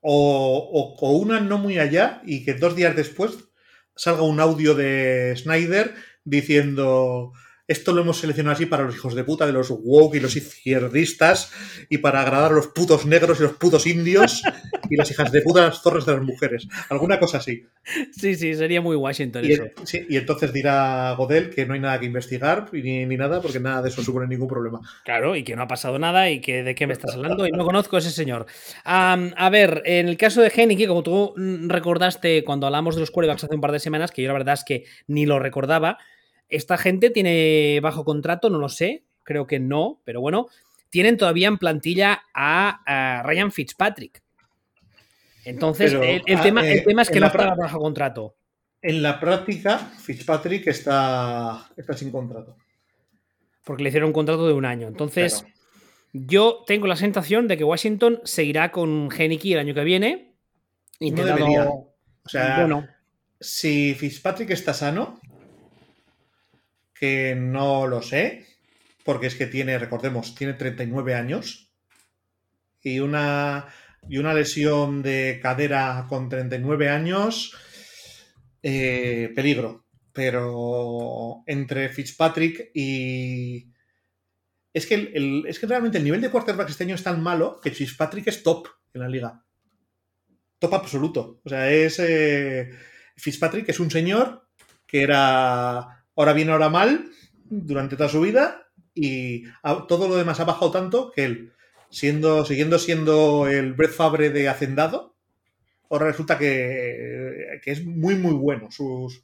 O, 0.00 0.70
o- 0.72 0.96
o 1.04 1.12
una 1.16 1.40
no 1.40 1.58
muy 1.58 1.78
allá 1.78 2.20
y 2.24 2.44
que 2.44 2.54
dos 2.54 2.76
días 2.76 2.94
después 2.94 3.32
salga 3.96 4.22
un 4.22 4.38
audio 4.40 4.74
de 4.74 5.34
Snyder 5.36 5.94
diciendo 6.24 7.32
esto 7.68 7.92
lo 7.92 8.02
hemos 8.02 8.18
seleccionado 8.18 8.54
así 8.54 8.66
para 8.66 8.84
los 8.84 8.94
hijos 8.94 9.14
de 9.14 9.24
puta 9.24 9.46
de 9.46 9.52
los 9.52 9.70
woke 9.70 10.16
y 10.16 10.20
los 10.20 10.36
izquierdistas 10.36 11.52
y 11.88 11.98
para 11.98 12.20
agradar 12.20 12.52
a 12.52 12.54
los 12.54 12.68
putos 12.68 13.06
negros 13.06 13.40
y 13.40 13.42
los 13.42 13.52
putos 13.52 13.86
indios 13.86 14.42
y 14.88 14.96
las 14.96 15.10
hijas 15.10 15.32
de 15.32 15.42
puta 15.42 15.62
las 15.62 15.82
zorras 15.82 16.06
de 16.06 16.12
las 16.12 16.22
mujeres. 16.22 16.68
Alguna 16.88 17.18
cosa 17.18 17.38
así. 17.38 17.66
Sí, 18.12 18.36
sí, 18.36 18.54
sería 18.54 18.80
muy 18.80 18.96
Washington 18.96 19.44
Y, 19.44 19.52
eso. 19.52 19.64
sí, 19.84 20.06
y 20.08 20.16
entonces 20.16 20.52
dirá 20.52 21.12
Godel 21.16 21.50
que 21.50 21.66
no 21.66 21.74
hay 21.74 21.80
nada 21.80 21.98
que 21.98 22.06
investigar 22.06 22.68
ni, 22.72 23.04
ni 23.04 23.16
nada 23.16 23.40
porque 23.40 23.58
nada 23.58 23.82
de 23.82 23.88
eso 23.88 24.02
supone 24.02 24.28
ningún 24.28 24.48
problema. 24.48 24.80
Claro, 25.04 25.34
y 25.34 25.42
que 25.42 25.56
no 25.56 25.62
ha 25.62 25.68
pasado 25.68 25.98
nada 25.98 26.30
y 26.30 26.40
que 26.40 26.62
de 26.62 26.74
qué 26.74 26.86
me 26.86 26.92
estás 26.92 27.14
hablando 27.14 27.46
y 27.46 27.50
no 27.50 27.64
conozco 27.64 27.96
a 27.96 27.98
ese 27.98 28.10
señor. 28.10 28.46
A 28.84 29.50
ver, 29.50 29.82
en 29.84 30.08
el 30.08 30.16
caso 30.16 30.40
de 30.40 30.52
Henneke, 30.54 30.86
como 30.86 31.02
tú 31.02 31.34
mm, 31.36 31.68
recordaste 31.68 32.44
cuando 32.44 32.66
hablamos 32.66 32.94
de 32.94 33.00
los 33.00 33.10
quarterbacks 33.10 33.44
hace 33.44 33.54
un 33.54 33.60
par 33.60 33.72
de 33.72 33.80
semanas, 33.80 34.12
que 34.12 34.22
yo 34.22 34.28
la 34.28 34.34
verdad 34.34 34.54
es 34.54 34.64
que 34.64 34.84
ni 35.06 35.26
lo 35.26 35.38
recordaba, 35.38 35.98
esta 36.48 36.76
gente 36.78 37.10
tiene 37.10 37.80
bajo 37.82 38.04
contrato, 38.04 38.50
no 38.50 38.58
lo 38.58 38.68
sé, 38.68 39.04
creo 39.22 39.46
que 39.46 39.58
no, 39.58 40.00
pero 40.04 40.20
bueno, 40.20 40.46
tienen 40.90 41.16
todavía 41.16 41.48
en 41.48 41.58
plantilla 41.58 42.22
a, 42.34 42.80
a 42.86 43.22
Ryan 43.22 43.52
Fitzpatrick. 43.52 44.22
Entonces, 45.44 45.92
Pero, 45.92 46.02
el, 46.02 46.22
el 46.26 46.36
ah, 46.38 46.42
tema, 46.42 46.66
el 46.68 46.78
eh, 46.78 46.84
tema 46.84 47.02
es 47.02 47.10
que 47.10 47.20
no 47.20 47.26
está 47.26 47.54
bajo 47.54 47.78
contrato. 47.78 48.34
En 48.82 49.02
la 49.02 49.18
práctica, 49.20 49.78
Fitzpatrick 49.78 50.66
está, 50.68 51.68
está 51.76 51.92
sin 51.94 52.10
contrato. 52.10 52.56
porque 53.64 53.82
le 53.82 53.88
hicieron 53.90 54.08
un 54.08 54.12
contrato 54.12 54.46
de 54.46 54.52
un 54.54 54.64
año. 54.64 54.88
Entonces, 54.88 55.42
Claro. 55.42 55.54
yo 56.12 56.64
tengo 56.66 56.86
la 56.86 56.96
sensación 56.96 57.48
de 57.48 57.56
que 57.56 57.64
Washington 57.64 58.20
seguirá 58.24 58.70
con 58.72 59.08
Heineke 59.16 59.52
el 59.52 59.58
año 59.58 59.74
que 59.74 59.84
viene. 59.84 60.34
Intentando... 61.00 61.44
debería. 61.44 61.68
O 61.70 62.28
sea, 62.28 62.58
bueno, 62.60 62.86
si 63.40 63.94
Fitzpatrick 63.94 64.50
está 64.50 64.72
sano, 64.74 65.20
que 66.98 67.34
no 67.36 67.86
lo 67.86 68.02
sé, 68.02 68.46
porque 69.04 69.26
es 69.28 69.34
que 69.34 69.46
tiene, 69.46 69.78
recordemos, 69.78 70.34
tiene 70.34 70.54
39 70.54 71.14
años 71.14 71.72
y 72.82 73.00
una, 73.00 73.66
y 74.08 74.18
una 74.18 74.34
lesión 74.34 75.02
de 75.02 75.38
cadera 75.42 76.06
con 76.08 76.28
39 76.28 76.88
años, 76.88 77.52
eh, 78.62 79.32
peligro. 79.34 79.84
Pero 80.12 81.42
entre 81.46 81.88
Fitzpatrick 81.90 82.70
y... 82.74 83.70
Es 84.72 84.86
que, 84.86 84.94
el- 84.94 85.44
es 85.46 85.58
que 85.58 85.66
realmente 85.66 85.98
el 85.98 86.04
nivel 86.04 86.20
de 86.20 86.30
quarterback 86.30 86.68
este 86.70 86.84
año 86.84 86.94
es 86.94 87.02
tan 87.02 87.22
malo 87.22 87.60
que 87.62 87.70
Fitzpatrick 87.70 88.26
es 88.28 88.42
top 88.42 88.68
en 88.94 89.00
la 89.02 89.08
liga. 89.08 89.44
Top 90.58 90.74
absoluto. 90.74 91.40
O 91.44 91.48
sea, 91.48 91.70
es... 91.70 91.98
eh, 91.98 92.70
Fitzpatrick 93.16 93.68
es 93.70 93.80
un 93.80 93.90
señor 93.90 94.48
que 94.86 95.02
era 95.02 95.95
ahora 96.16 96.32
bien, 96.32 96.50
ahora 96.50 96.68
mal 96.68 97.10
durante 97.48 97.96
toda 97.96 98.08
su 98.08 98.20
vida 98.20 98.68
y 98.94 99.44
todo 99.88 100.08
lo 100.08 100.16
demás 100.16 100.40
ha 100.40 100.44
bajado 100.44 100.70
tanto 100.70 101.12
que 101.12 101.24
él, 101.24 101.52
siendo, 101.90 102.44
siguiendo 102.44 102.78
siendo 102.78 103.46
el 103.46 103.74
Brett 103.74 103.92
Favre 103.92 104.30
de 104.30 104.48
Hacendado, 104.48 105.14
ahora 105.90 106.06
resulta 106.06 106.38
que, 106.38 107.60
que 107.62 107.70
es 107.70 107.84
muy, 107.84 108.16
muy 108.16 108.32
bueno 108.32 108.70
sus, 108.70 109.22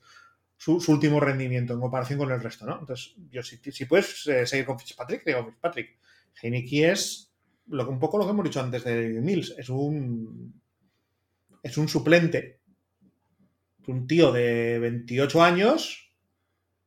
su, 0.56 0.80
su 0.80 0.92
último 0.92 1.18
rendimiento 1.18 1.72
en 1.72 1.80
comparación 1.80 2.18
con 2.18 2.30
el 2.30 2.40
resto, 2.40 2.66
¿no? 2.66 2.78
Entonces, 2.78 3.14
yo 3.30 3.42
si, 3.42 3.84
puedes 3.86 4.26
eh, 4.28 4.46
seguir 4.46 4.66
con 4.66 4.78
Fitzpatrick, 4.78 5.24
digo 5.24 5.46
Fitzpatrick. 5.46 5.98
Heineke 6.40 6.90
es 6.90 7.32
lo, 7.66 7.88
un 7.88 7.98
poco 7.98 8.18
lo 8.18 8.24
que 8.24 8.30
hemos 8.30 8.44
dicho 8.44 8.60
antes 8.60 8.84
de 8.84 9.20
Mills, 9.20 9.54
es 9.58 9.68
un 9.68 10.60
es 11.62 11.76
un 11.78 11.88
suplente 11.88 12.60
un 13.86 14.06
tío 14.06 14.32
de 14.32 14.78
28 14.78 15.42
años 15.42 16.11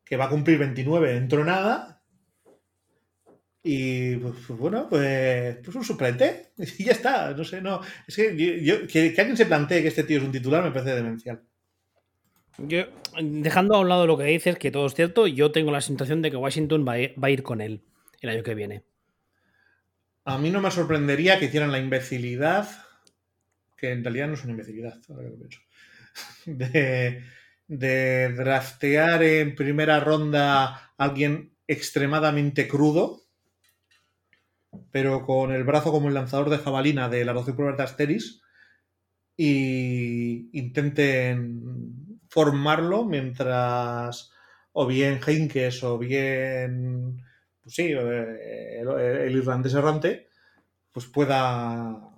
que 0.06 0.16
va 0.18 0.26
a 0.26 0.30
cumplir 0.30 0.58
29 0.60 1.14
dentro 1.14 1.39
de 1.39 1.45
nada. 1.45 2.01
Y 3.64 4.16
pues, 4.18 4.36
pues, 4.47 4.60
bueno, 4.60 4.88
pues, 4.88 5.58
pues 5.64 5.76
un 5.76 5.84
suplente. 5.84 6.51
Y 6.78 6.84
ya 6.86 6.91
está. 6.91 7.32
No 7.34 7.43
sé, 7.43 7.62
no. 7.62 7.82
Es 8.08 8.16
que, 8.16 8.36
yo- 8.38 8.53
yo- 8.82 8.88
que, 8.88 9.14
que 9.14 9.22
alguien 9.22 9.38
se 9.38 9.47
plantee 9.47 9.82
que 9.82 9.88
este 9.89 10.03
tío 10.03 10.20
es 10.20 10.24
un 10.24 10.32
titular 10.32 10.64
me 10.64 10.72
parece 10.72 10.95
demencial. 10.95 11.41
yo, 12.58 12.84
dejando 13.22 13.76
a 13.76 13.80
un 13.80 13.89
lado 13.89 14.06
lo 14.08 14.18
que 14.18 14.24
dices, 14.26 14.58
que 14.58 14.72
todo 14.72 14.86
es 14.86 14.93
cierto, 14.93 15.28
yo 15.28 15.51
tengo 15.51 15.72
la 15.72 15.82
sensación 15.82 16.22
de 16.22 16.30
que 16.32 16.38
Washington 16.38 16.86
va 16.88 16.93
a 16.93 16.99
ir, 16.99 17.16
va 17.22 17.28
a 17.28 17.32
ir 17.32 17.43
con 17.43 17.60
él 17.62 17.82
el 18.22 18.30
año 18.30 18.43
que 18.43 18.56
viene. 18.56 18.84
A 20.26 20.38
mí 20.38 20.49
no 20.49 20.62
me 20.62 20.72
sorprendería 20.72 21.38
que 21.39 21.45
hicieran 21.45 21.72
la 21.72 21.80
imbecilidad, 21.80 22.68
que 23.78 23.91
en 23.91 24.03
realidad 24.03 24.28
no 24.28 24.34
es 24.36 24.43
una 24.43 24.51
imbecilidad, 24.53 24.99
ahora 25.10 25.24
que 25.24 25.30
lo 25.30 25.38
pienso, 25.38 25.60
de, 26.45 27.24
de 27.68 28.30
draftear 28.34 29.24
en 29.24 29.55
primera 29.55 29.99
ronda 29.99 30.66
a 30.66 30.91
alguien 30.97 31.55
extremadamente 31.68 32.68
crudo, 32.68 33.22
pero 34.91 35.26
con 35.26 35.51
el 35.51 35.63
brazo 35.63 35.91
como 35.91 36.07
el 36.07 36.13
lanzador 36.13 36.49
de 36.49 36.57
jabalina 36.57 37.09
de 37.09 37.26
las 37.26 37.36
12 37.36 37.53
pruebas 37.53 37.78
de 37.78 37.84
Asteris, 37.84 38.41
y 39.38 40.49
intenten 40.57 42.20
formarlo 42.30 43.05
mientras 43.05 44.32
o 44.72 44.86
bien 44.88 45.20
Heinkes 45.26 45.84
o 45.84 45.97
bien 45.97 47.22
pues 47.66 47.76
sí, 47.76 47.91
eh, 47.91 48.80
el, 48.80 48.88
el 48.89 49.36
irlandés 49.36 49.74
errante, 49.74 50.30
pues 50.91 51.07
pueda 51.07 52.14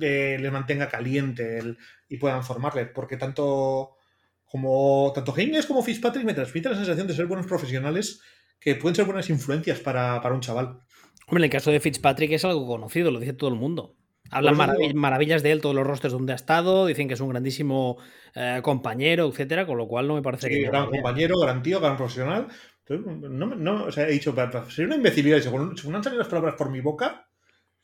eh, 0.00 0.38
le 0.40 0.50
mantenga 0.50 0.88
caliente 0.88 1.58
el- 1.58 1.78
y 2.08 2.16
puedan 2.18 2.44
formarle, 2.44 2.86
porque 2.86 3.16
tanto 3.16 3.96
como 4.44 5.12
tanto 5.14 5.34
Heinkes 5.36 5.66
como 5.66 5.82
Fitzpatrick 5.82 6.24
me 6.24 6.34
transmiten 6.34 6.72
la 6.72 6.78
sensación 6.78 7.06
de 7.06 7.14
ser 7.14 7.26
buenos 7.26 7.46
profesionales 7.46 8.20
que 8.60 8.74
pueden 8.76 8.94
ser 8.94 9.04
buenas 9.04 9.28
influencias 9.28 9.80
para, 9.80 10.20
para 10.22 10.34
un 10.34 10.40
chaval. 10.40 10.80
Hombre, 11.28 11.40
en 11.42 11.44
el 11.44 11.50
caso 11.50 11.70
de 11.70 11.80
Fitzpatrick 11.80 12.32
es 12.32 12.44
algo 12.44 12.66
conocido, 12.66 13.10
lo 13.10 13.18
dice 13.20 13.32
todo 13.32 13.50
el 13.50 13.56
mundo. 13.56 13.96
Hablan 14.30 14.56
marav- 14.56 14.94
maravillas 14.94 15.42
de 15.42 15.52
él, 15.52 15.60
todos 15.60 15.74
los 15.74 15.86
rosters 15.86 16.12
donde 16.12 16.32
ha 16.32 16.36
estado, 16.36 16.86
dicen 16.86 17.06
que 17.08 17.14
es 17.14 17.20
un 17.20 17.28
grandísimo 17.28 17.96
eh, 18.34 18.60
compañero, 18.62 19.28
etcétera, 19.28 19.66
con 19.66 19.78
lo 19.78 19.86
cual 19.88 20.08
no 20.08 20.14
me 20.14 20.22
parece 20.22 20.48
Sí, 20.48 20.54
que. 20.54 20.66
gran 20.66 20.86
compañero, 20.90 21.38
gran 21.38 21.62
tío, 21.62 21.80
gran 21.80 21.96
profesional. 21.96 22.48
Entonces, 22.88 23.30
no, 23.30 23.46
me- 23.46 23.56
no, 23.56 23.84
o 23.84 23.92
sea, 23.92 24.08
he 24.08 24.12
dicho, 24.12 24.34
para, 24.34 24.50
para 24.50 24.70
ser 24.70 24.86
una 24.86 24.96
imbecilidad, 24.96 25.40
según, 25.40 25.76
según 25.76 25.96
han 25.96 26.02
salido 26.04 26.20
las 26.20 26.28
palabras 26.28 26.54
por 26.56 26.70
mi 26.70 26.80
boca, 26.80 27.25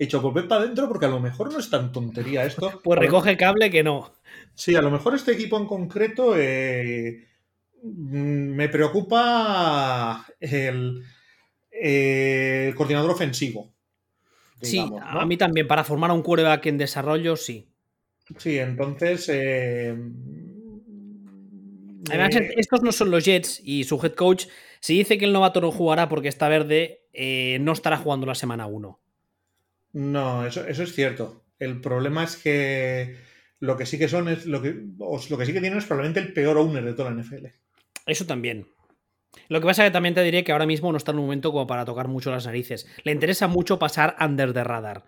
He 0.02 0.06
dicho, 0.06 0.20
volver 0.20 0.48
para 0.48 0.62
adentro 0.62 0.88
porque 0.88 1.06
a 1.06 1.08
lo 1.08 1.20
mejor 1.20 1.52
no 1.52 1.60
es 1.60 1.70
tan 1.70 1.92
tontería 1.92 2.44
esto. 2.44 2.80
Pues 2.82 2.98
recoge 2.98 3.36
cable 3.36 3.70
que 3.70 3.84
no. 3.84 4.12
Sí, 4.52 4.74
a 4.74 4.82
lo 4.82 4.90
mejor 4.90 5.14
este 5.14 5.30
equipo 5.30 5.56
en 5.56 5.66
concreto 5.66 6.34
eh, 6.36 7.28
me 7.84 8.68
preocupa 8.68 10.26
el, 10.40 11.04
el 11.70 12.74
coordinador 12.74 13.12
ofensivo. 13.12 13.72
sí, 14.60 14.84
a 15.00 15.24
mí 15.24 15.36
también. 15.36 15.68
Para 15.68 15.84
formar 15.84 16.10
un 16.10 16.22
quarterback 16.22 16.66
en 16.66 16.78
desarrollo, 16.78 17.36
sí. 17.36 17.68
Sí, 18.38 18.58
entonces. 18.58 19.28
Eh, 19.28 19.96
Además, 22.08 22.34
eh, 22.34 22.54
estos 22.56 22.82
no 22.82 22.90
son 22.90 23.12
los 23.12 23.24
Jets 23.24 23.60
y 23.62 23.84
su 23.84 24.00
head 24.02 24.14
coach, 24.14 24.46
si 24.80 24.98
dice 24.98 25.16
que 25.16 25.26
el 25.26 25.32
novato 25.32 25.60
no 25.60 25.70
jugará 25.70 26.08
porque 26.08 26.26
está 26.26 26.48
verde, 26.48 27.04
eh, 27.12 27.58
no 27.60 27.70
estará 27.70 27.98
jugando 27.98 28.26
la 28.26 28.34
semana 28.34 28.66
1. 28.66 28.98
No, 29.92 30.46
eso, 30.46 30.66
eso, 30.66 30.82
es 30.82 30.94
cierto. 30.94 31.44
El 31.58 31.80
problema 31.80 32.24
es 32.24 32.36
que 32.36 33.16
lo 33.60 33.76
que 33.76 33.86
sí 33.86 33.98
que 33.98 34.08
son 34.08 34.28
es 34.28 34.46
lo 34.46 34.62
que, 34.62 34.74
lo 34.98 35.38
que 35.38 35.46
sí 35.46 35.52
que 35.52 35.60
tienen 35.60 35.78
es 35.78 35.84
probablemente 35.84 36.20
el 36.20 36.32
peor 36.32 36.58
owner 36.58 36.84
de 36.84 36.94
toda 36.94 37.10
la 37.10 37.22
NFL. 37.22 37.46
Eso 38.06 38.26
también. 38.26 38.66
Lo 39.48 39.60
que 39.60 39.66
pasa 39.66 39.84
es 39.84 39.90
que 39.90 39.92
también 39.92 40.14
te 40.14 40.22
diré 40.22 40.44
que 40.44 40.52
ahora 40.52 40.66
mismo 40.66 40.90
no 40.90 40.98
está 40.98 41.12
en 41.12 41.18
un 41.18 41.24
momento 41.24 41.52
como 41.52 41.66
para 41.66 41.84
tocar 41.84 42.08
mucho 42.08 42.30
las 42.30 42.46
narices. 42.46 42.86
Le 43.04 43.12
interesa 43.12 43.48
mucho 43.48 43.78
pasar 43.78 44.16
under 44.20 44.52
the 44.52 44.64
radar. 44.64 45.04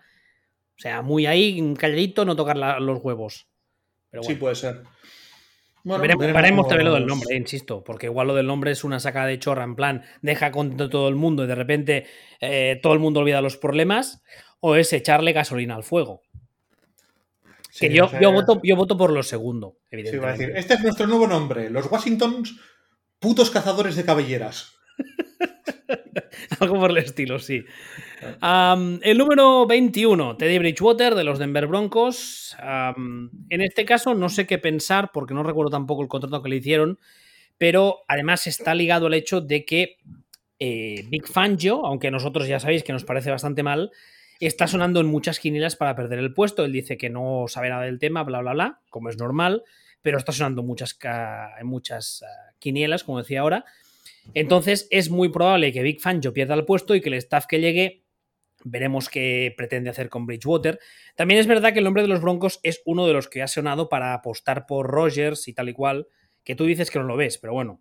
O 0.76 0.80
sea, 0.80 1.03
muy 1.03 1.26
ahí, 1.26 1.74
calladito, 1.74 2.24
no 2.24 2.37
tocar 2.37 2.57
los 2.57 3.03
huevos. 3.03 3.47
Sí, 4.22 4.35
puede 4.35 4.55
ser. 4.55 4.82
Bueno, 5.85 6.01
veremos, 6.01 6.26
veremos 6.26 6.68
también 6.68 6.89
lo 6.89 6.95
del 6.95 7.07
nombre, 7.07 7.35
eh, 7.35 7.37
insisto, 7.37 7.85
porque 7.85 8.07
igual 8.07 8.28
lo 8.28 8.35
del 8.35 8.47
nombre 8.47 8.70
es 8.70 8.85
una 8.85 9.01
saca 9.01 9.26
de 9.26 9.39
chorra, 9.39 9.64
en 9.64 9.76
plan, 9.76 10.03
deja 10.22 10.51
contento 10.51 10.89
todo 10.89 11.09
el 11.09 11.14
mundo 11.14 11.45
y 11.45 11.47
de 11.47 11.55
repente 11.55 12.07
eh, 12.41 12.80
todo 12.82 12.95
el 12.95 13.01
mundo 13.01 13.20
olvida 13.20 13.43
los 13.43 13.59
problemas, 13.59 14.22
o 14.67 14.77
es 14.77 14.95
echarle 14.95 15.35
gasolina 15.35 15.75
al 15.75 15.85
fuego. 15.85 16.23
que 17.79 17.93
yo, 17.93 18.11
yo, 18.19 18.33
voto, 18.33 18.62
yo 18.62 18.77
voto 18.77 18.97
por 18.97 19.12
lo 19.12 19.23
segundo, 19.23 19.77
evidentemente. 19.91 20.37
Sí, 20.39 20.43
a 20.43 20.47
decir, 20.47 20.57
este 20.57 20.75
es 20.75 20.81
nuestro 20.81 21.07
nuevo 21.07 21.27
nombre, 21.27 21.69
los 21.69 21.93
Washingtons 21.93 22.59
putos 23.19 23.51
cazadores 23.51 23.95
de 23.95 24.07
cabelleras. 24.07 24.73
Algo 26.61 26.81
por 26.81 26.93
el 26.93 26.97
estilo, 26.97 27.39
sí. 27.41 27.62
Um, 28.41 29.01
el 29.03 29.19
número 29.19 29.67
21, 29.67 30.39
Teddy 30.39 30.59
Bridgewater 30.59 31.15
de 31.15 31.25
los 31.25 31.39
Denver 31.39 31.67
Broncos. 31.67 32.57
Um, 32.62 33.29
en 33.51 33.61
este 33.61 33.85
caso 33.85 34.15
no 34.15 34.31
sé 34.31 34.47
qué 34.47 34.57
pensar 34.57 35.11
porque 35.12 35.35
no 35.35 35.43
recuerdo 35.43 35.73
tampoco 35.73 36.01
el 36.01 36.09
contrato 36.09 36.43
que 36.43 36.49
le 36.49 36.57
hicieron, 36.57 36.99
pero 37.59 37.99
además 38.09 38.47
está 38.47 38.75
ligado 38.75 39.09
al 39.09 39.15
hecho 39.15 39.43
de 39.43 39.67
que 39.67 39.99
eh, 40.59 41.05
Big 41.11 41.27
Fangio, 41.27 41.85
aunque 41.85 42.11
nosotros 42.11 42.49
ya 42.49 42.61
sabéis 42.61 42.83
que 42.83 42.95
nos 42.95 43.05
parece 43.05 43.31
bastante 43.31 43.62
mal, 43.62 43.91
está 44.41 44.66
sonando 44.66 45.01
en 45.01 45.07
muchas 45.07 45.39
quinielas 45.39 45.76
para 45.76 45.95
perder 45.95 46.18
el 46.18 46.35
puesto. 46.35 46.64
Él 46.64 46.72
dice 46.72 46.97
que 46.97 47.11
no 47.11 47.47
sabe 47.49 47.70
nada 47.70 47.82
del 47.82 47.99
tema, 47.99 48.22
bla, 48.22 48.41
bla, 48.41 48.53
bla, 48.53 48.80
como 48.91 49.09
es 49.09 49.18
normal, 49.18 49.62
pero 50.03 50.18
está 50.18 50.32
sonando 50.32 50.62
muchas, 50.62 50.99
en 51.61 51.66
muchas 51.66 52.22
uh, 52.22 52.55
quinielas, 52.59 53.05
como 53.05 53.18
decía 53.18 53.41
ahora. 53.41 53.64
Entonces 54.32 54.89
es 54.91 55.11
muy 55.11 55.28
probable 55.28 55.72
que 55.72 55.82
Big 55.82 56.01
Fangio 56.01 56.32
pierda 56.32 56.55
el 56.55 56.64
puesto 56.64 56.95
y 56.95 57.01
que 57.01 57.11
el 57.11 57.14
staff 57.14 57.47
que 57.47 57.61
llegue 57.61 58.05
veremos 58.64 59.11
qué 59.11 59.55
pretende 59.57 59.91
hacer 59.91 60.09
con 60.09 60.26
Bridgewater. 60.26 60.80
También 61.14 61.39
es 61.39 61.47
verdad 61.47 61.72
que 61.72 61.78
el 61.78 61.85
nombre 61.85 62.03
de 62.03 62.09
los 62.09 62.20
Broncos 62.20 62.61
es 62.62 62.82
uno 62.87 63.07
de 63.07 63.12
los 63.12 63.28
que 63.28 63.43
ha 63.43 63.47
sonado 63.47 63.89
para 63.89 64.14
apostar 64.14 64.66
por 64.66 64.89
Rogers 64.89 65.47
y 65.49 65.53
tal 65.53 65.68
y 65.68 65.74
cual, 65.74 66.09
que 66.43 66.55
tú 66.55 66.64
dices 66.64 66.91
que 66.91 66.99
no 66.99 67.05
lo 67.05 67.16
ves, 67.16 67.39
pero 67.39 67.53
bueno. 67.53 67.80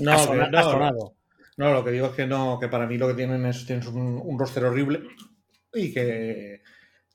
No, 0.00 0.12
ha 0.12 0.18
sonado. 0.18 0.50
No, 0.50 0.58
ha 0.58 0.62
sonado. 0.62 1.14
no, 1.56 1.72
lo 1.72 1.84
que 1.84 1.90
digo 1.90 2.06
es 2.06 2.12
que 2.12 2.26
no, 2.26 2.58
que 2.60 2.68
para 2.68 2.86
mí 2.86 2.96
lo 2.96 3.08
que 3.08 3.14
tienen 3.14 3.44
es, 3.46 3.68
un, 3.88 4.20
un, 4.24 4.38
roster 4.38 4.64
horrible 4.64 5.02
y 5.72 5.92
que, 5.92 6.62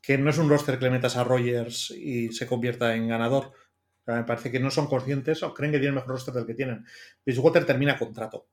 que, 0.01 0.17
no 0.17 0.29
es 0.29 0.37
un 0.37 0.49
roster 0.49 0.77
que 0.77 0.85
le 0.85 0.91
metas 0.91 1.17
a 1.17 1.23
Rogers 1.23 1.91
y 1.91 2.31
se 2.31 2.47
convierta 2.47 2.95
en 2.95 3.07
ganador. 3.07 3.53
Me 4.05 4.23
parece 4.23 4.51
que 4.51 4.59
no 4.59 4.71
son 4.71 4.87
conscientes 4.87 5.43
o 5.43 5.53
creen 5.53 5.71
que 5.71 5.79
tienen 5.79 5.95
mejor 5.95 6.11
roster 6.11 6.33
del 6.33 6.45
que 6.45 6.53
tienen. 6.53 6.85
Bridgewater 7.25 7.65
termina 7.65 7.97
contrato. 7.97 8.47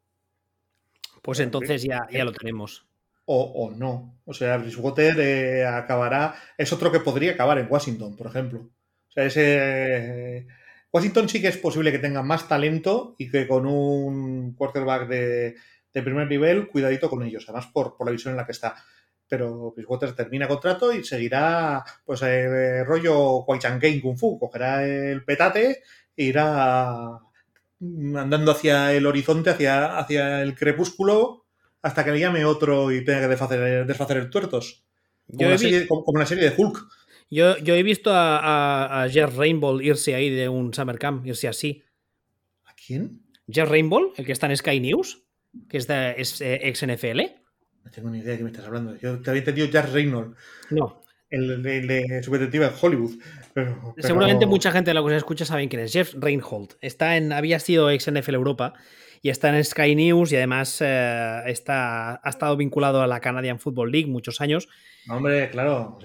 Pues 1.23 1.41
entonces 1.41 1.83
ya, 1.83 2.07
ya 2.11 2.25
lo 2.25 2.33
tenemos. 2.33 2.87
O, 3.25 3.43
o, 3.43 3.71
no. 3.71 4.21
O 4.25 4.33
sea, 4.33 4.57
Bridgewater 4.59 5.19
eh, 5.19 5.67
acabará. 5.67 6.35
Es 6.57 6.73
otro 6.73 6.93
que 6.93 7.01
podría 7.01 7.33
acabar 7.33 7.59
en 7.59 7.71
Washington, 7.71 8.17
por 8.17 8.29
ejemplo. 8.29 8.61
O 8.61 9.11
sea, 9.11 9.25
ese. 9.25 10.47
Washington 10.93 11.29
sí 11.29 11.43
que 11.43 11.49
es 11.49 11.59
posible 11.59 11.93
que 11.93 11.99
tenga 11.99 12.23
más 12.23 12.49
talento 12.49 13.15
y 13.19 13.31
que 13.31 13.47
con 13.47 13.67
un 13.67 14.55
quarterback 14.55 15.09
de, 15.09 15.57
de 15.93 16.03
primer 16.03 16.29
nivel, 16.29 16.69
cuidadito 16.69 17.11
con 17.11 17.23
ellos, 17.23 17.45
además 17.47 17.67
por, 17.67 17.97
por 17.97 18.07
la 18.07 18.13
visión 18.13 18.33
en 18.33 18.39
la 18.39 18.47
que 18.47 18.53
está 18.53 18.77
pero 19.29 19.73
Bridgewater 19.73 20.15
termina 20.15 20.49
contrato 20.49 20.93
y 20.93 21.05
seguirá, 21.05 21.85
pues, 22.05 22.23
el 22.23 22.85
rollo 22.87 23.45
Game 23.47 24.01
Kung 24.01 24.17
Fu. 24.17 24.39
Cogerá 24.39 24.85
el 24.87 25.25
petate 25.25 25.83
e 26.17 26.25
irá 26.25 27.21
andando 27.81 28.53
hacia 28.53 28.93
el 28.93 29.07
horizonte, 29.07 29.51
hacia, 29.51 29.99
hacia 29.99 30.43
el 30.43 30.55
crepúsculo, 30.55 31.47
hasta 31.83 32.05
que 32.05 32.13
le 32.13 32.21
llame 32.21 32.45
otro 32.45 32.91
y 32.91 33.05
tenga 33.05 33.21
que 33.21 33.29
desfacer, 33.29 33.87
desfacer 33.87 34.17
el 34.17 34.31
tuertos. 34.31 34.85
Como, 35.27 35.51
la 35.51 35.59
serie, 35.59 35.87
como, 35.87 36.05
como 36.05 36.19
la 36.19 36.27
serie, 36.27 36.51
de 36.51 36.55
Hulk. 36.57 36.87
Yo, 37.31 37.59
yo 37.59 37.75
he 37.75 37.83
visto 37.83 38.11
a, 38.11 38.39
a, 38.39 39.03
a, 39.03 39.09
Jeff 39.11 39.37
Rainbow 39.37 39.81
irse 39.81 40.15
ahí 40.15 40.31
de 40.31 40.49
un 40.49 40.73
Summer 40.73 40.99
Camp, 40.99 41.27
irse 41.27 41.47
así. 41.47 41.85
¿A 42.65 42.75
quién? 42.75 43.23
Jeff 43.47 43.69
Rainbow, 43.69 44.13
el 44.17 44.25
que 44.25 44.33
está 44.33 44.47
en 44.47 44.57
Sky 44.57 44.81
News, 44.81 45.23
que 45.69 45.79
es, 45.79 45.87
de, 45.87 46.15
es 46.17 46.41
eh, 46.41 46.61
ex 46.63 46.87
NFL. 46.87 47.21
No 47.89 47.93
tengo 47.95 48.11
ni 48.11 48.19
idea 48.19 48.33
de 48.33 48.37
qué 48.37 48.45
me 48.45 48.51
estás 48.51 48.67
hablando. 48.67 48.97
Yo 48.97 49.19
te 49.21 49.31
había 49.31 49.41
entendido 49.41 49.67
Jack 49.69 49.91
Reynolds. 49.91 50.37
No. 50.69 51.01
El 51.31 51.63
de, 51.63 51.81
de 51.81 52.23
su 52.23 52.31
detective 52.31 52.67
en 52.67 52.73
Hollywood. 52.79 53.13
Pero, 53.55 53.95
pero... 53.97 54.07
Seguramente 54.07 54.45
mucha 54.45 54.71
gente 54.71 54.91
de 54.91 54.95
la 54.95 55.03
que 55.03 55.09
se 55.09 55.17
escucha 55.17 55.47
saben 55.47 55.71
quién 55.71 55.83
es. 55.83 55.93
Jeff 55.93 56.15
Reinhold. 56.15 56.75
Está 56.83 57.17
en, 57.17 57.33
había 57.33 57.59
sido 57.61 57.91
ex 57.91 58.11
NFL 58.11 58.35
Europa 58.35 58.75
y 59.23 59.31
está 59.31 59.57
en 59.57 59.65
Sky 59.65 59.95
News 59.95 60.33
y 60.33 60.37
además 60.37 60.83
eh, 60.83 61.43
está, 61.47 62.21
ha 62.23 62.29
estado 62.29 62.59
vinculado 62.59 63.01
a 63.01 63.07
la 63.07 63.21
Canadian 63.21 63.59
Football 63.59 63.91
League 63.91 64.07
muchos 64.07 64.43
años. 64.43 64.69
Hombre, 65.09 65.49
claro, 65.49 65.99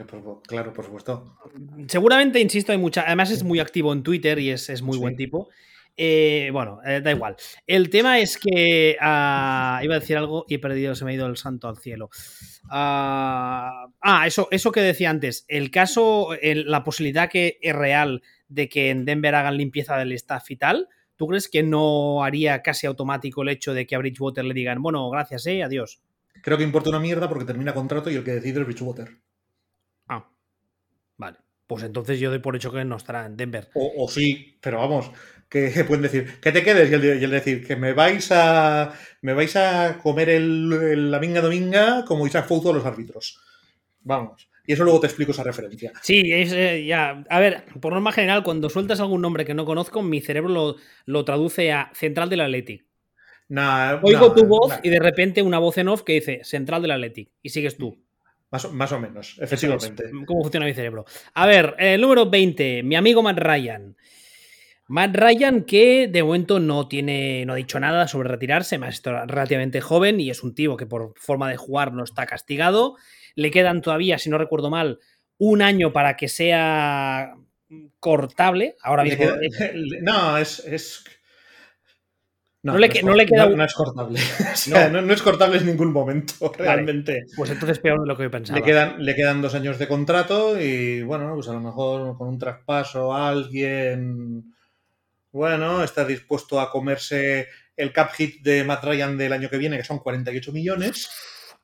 claro, 0.47 0.71
por 0.71 0.85
supuesto. 0.85 1.37
Seguramente, 1.87 2.39
insisto, 2.39 2.71
hay 2.71 2.77
mucha. 2.77 3.01
Además 3.01 3.29
es 3.29 3.43
muy 3.43 3.59
activo 3.59 3.91
en 3.91 4.03
Twitter 4.03 4.39
y 4.39 4.51
es, 4.51 4.69
es 4.69 4.81
muy 4.81 4.95
sí. 4.95 5.01
buen 5.01 5.17
tipo. 5.17 5.49
Eh, 5.95 6.49
bueno, 6.51 6.79
eh, 6.85 7.01
da 7.01 7.11
igual. 7.11 7.35
El 7.67 7.89
tema 7.89 8.19
es 8.19 8.37
que 8.37 8.95
uh, 8.99 9.83
iba 9.83 9.95
a 9.95 9.99
decir 9.99 10.17
algo 10.17 10.45
y 10.47 10.55
he 10.55 10.59
perdido, 10.59 10.95
se 10.95 11.05
me 11.05 11.11
ha 11.11 11.15
ido 11.15 11.27
el 11.27 11.37
santo 11.37 11.67
al 11.67 11.77
cielo. 11.77 12.09
Uh, 12.65 12.69
ah, 12.71 14.23
eso, 14.25 14.47
eso 14.51 14.71
que 14.71 14.81
decía 14.81 15.09
antes. 15.09 15.45
El 15.47 15.69
caso, 15.69 16.33
el, 16.41 16.69
la 16.69 16.83
posibilidad 16.83 17.29
que 17.29 17.59
es 17.61 17.75
real 17.75 18.23
de 18.47 18.69
que 18.69 18.89
en 18.89 19.05
Denver 19.05 19.35
hagan 19.35 19.57
limpieza 19.57 19.97
del 19.97 20.11
staff 20.13 20.49
y 20.51 20.55
tal. 20.55 20.89
¿Tú 21.15 21.27
crees 21.27 21.47
que 21.47 21.61
no 21.61 22.23
haría 22.23 22.61
casi 22.63 22.87
automático 22.87 23.43
el 23.43 23.49
hecho 23.49 23.73
de 23.73 23.85
que 23.85 23.95
a 23.95 23.99
Bridgewater 23.99 24.43
le 24.45 24.53
digan, 24.53 24.81
bueno, 24.81 25.09
gracias, 25.09 25.45
eh, 25.45 25.63
adiós? 25.63 26.01
Creo 26.41 26.57
que 26.57 26.63
importa 26.63 26.89
una 26.89 26.99
mierda 26.99 27.29
porque 27.29 27.45
termina 27.45 27.73
contrato 27.73 28.09
y 28.09 28.15
el 28.15 28.23
que 28.23 28.31
decide 28.31 28.61
es 28.61 28.65
Bridgewater. 28.65 29.09
Ah, 30.07 30.27
vale. 31.17 31.37
Pues 31.67 31.83
entonces 31.83 32.19
yo 32.19 32.29
doy 32.29 32.39
por 32.39 32.55
hecho 32.55 32.71
que 32.71 32.83
no 32.83 32.97
estará 32.97 33.25
en 33.25 33.37
Denver. 33.37 33.69
O, 33.73 34.03
o 34.03 34.09
sí, 34.09 34.57
pero 34.59 34.79
vamos, 34.79 35.11
que 35.53 35.83
pueden 35.87 36.01
decir 36.01 36.39
que 36.41 36.51
te 36.51 36.63
quedes 36.63 36.89
y 36.89 36.93
el, 36.95 37.21
y 37.21 37.23
el, 37.23 37.29
decir 37.29 37.65
que 37.65 37.75
me 37.75 37.93
vais 37.93 38.31
a 38.31 38.91
me 39.21 39.33
vais 39.33 39.55
a 39.55 39.99
comer 40.01 40.29
el, 40.29 40.73
el, 40.73 41.11
la 41.11 41.19
minga 41.19 41.41
dominga 41.41 42.03
como 42.05 42.25
Isaac 42.25 42.47
Fouto 42.47 42.71
a 42.71 42.73
los 42.73 42.85
árbitros. 42.85 43.39
Vamos. 44.01 44.49
Y 44.65 44.73
eso 44.73 44.83
luego 44.83 45.01
te 45.01 45.07
explico 45.07 45.31
esa 45.31 45.43
referencia. 45.43 45.91
Sí, 46.01 46.23
es, 46.31 46.53
eh, 46.53 46.85
ya. 46.85 47.23
A 47.29 47.39
ver, 47.39 47.65
por 47.81 47.93
norma 47.93 48.13
general, 48.13 48.43
cuando 48.43 48.69
sueltas 48.69 48.99
algún 48.99 49.21
nombre 49.21 49.45
que 49.45 49.53
no 49.53 49.65
conozco, 49.65 50.01
mi 50.01 50.21
cerebro 50.21 50.49
lo, 50.49 50.75
lo 51.05 51.25
traduce 51.25 51.71
a 51.71 51.91
Central 51.93 52.29
del 52.29 52.41
Athletic. 52.41 52.85
Nah, 53.49 53.99
Oigo 54.01 54.29
nah, 54.29 54.33
tu 54.33 54.45
voz 54.45 54.69
nah. 54.69 54.79
y 54.81 54.89
de 54.89 54.99
repente 54.99 55.41
una 55.41 55.59
voz 55.59 55.77
en 55.77 55.89
off 55.89 56.03
que 56.03 56.13
dice 56.13 56.41
Central 56.43 56.81
del 56.81 56.91
Athletic 56.91 57.29
y 57.41 57.49
sigues 57.49 57.77
tú. 57.77 58.01
Más 58.51 58.65
o, 58.65 58.71
más 58.71 58.91
o 58.91 58.99
menos, 58.99 59.37
efectivamente. 59.41 60.11
¿Cómo 60.25 60.43
funciona 60.43 60.65
mi 60.65 60.73
cerebro? 60.73 61.05
A 61.33 61.45
ver, 61.45 61.75
el 61.77 61.99
número 61.99 62.29
20, 62.29 62.83
mi 62.83 62.95
amigo 62.95 63.21
Matt 63.21 63.39
Ryan. 63.39 63.97
Matt 64.87 65.15
Ryan, 65.15 65.63
que 65.63 66.07
de 66.07 66.23
momento 66.23 66.59
no 66.59 66.87
tiene, 66.87 67.45
no 67.45 67.53
ha 67.53 67.55
dicho 67.55 67.79
nada 67.79 68.07
sobre 68.07 68.29
retirarse, 68.29 68.77
más 68.77 69.01
relativamente 69.03 69.81
joven 69.81 70.19
y 70.19 70.29
es 70.29 70.43
un 70.43 70.53
tío 70.53 70.75
que 70.77 70.85
por 70.85 71.13
forma 71.15 71.49
de 71.49 71.57
jugar 71.57 71.93
no 71.93 72.03
está 72.03 72.25
castigado. 72.25 72.95
Le 73.35 73.49
quedan 73.49 73.81
todavía, 73.81 74.17
si 74.17 74.29
no 74.29 74.37
recuerdo 74.37 74.69
mal, 74.69 74.99
un 75.37 75.61
año 75.61 75.93
para 75.93 76.15
que 76.15 76.27
sea 76.27 77.35
cortable. 77.99 78.75
Ahora 78.81 79.03
mismo. 79.03 79.25
No, 80.01 80.37
es. 80.37 80.59
es... 80.59 81.03
No, 82.61 82.73
no, 82.73 82.79
le, 82.79 82.87
no, 83.03 83.13
le, 83.13 83.25
queda. 83.25 83.49
No, 83.49 83.57
no 83.57 83.65
es 83.65 83.73
cortable. 83.73 84.19
O 84.53 84.55
sea, 84.55 84.89
no. 84.89 85.13
es 85.13 85.21
cortable 85.21 85.57
en 85.57 85.65
ningún 85.65 85.91
momento, 85.91 86.53
realmente. 86.57 87.11
Vale. 87.13 87.25
Pues 87.35 87.49
entonces 87.49 87.79
peor 87.79 88.01
de 88.01 88.07
lo 88.07 88.15
que 88.15 88.23
yo 88.23 88.31
pensaba. 88.31 88.59
Le 88.59 88.65
quedan, 88.65 89.03
le 89.03 89.15
quedan 89.15 89.41
dos 89.41 89.53
años 89.53 89.77
de 89.79 89.87
contrato 89.87 90.59
y, 90.59 91.01
bueno, 91.03 91.33
pues 91.35 91.49
a 91.49 91.53
lo 91.53 91.59
mejor 91.59 92.17
con 92.17 92.29
un 92.29 92.39
traspaso 92.39 93.13
alguien. 93.13 94.53
Bueno, 95.33 95.83
está 95.83 96.05
dispuesto 96.05 96.61
a 96.61 96.69
comerse 96.69 97.47
el 97.75 97.91
cap 97.91 98.11
hit 98.11 98.43
de 98.43 98.63
Matt 98.63 98.83
Ryan 98.83 99.17
del 99.17 99.33
año 99.33 99.49
que 99.49 99.57
viene, 99.57 99.77
que 99.77 99.83
son 99.83 99.97
48 99.97 100.51
millones. 100.51 101.09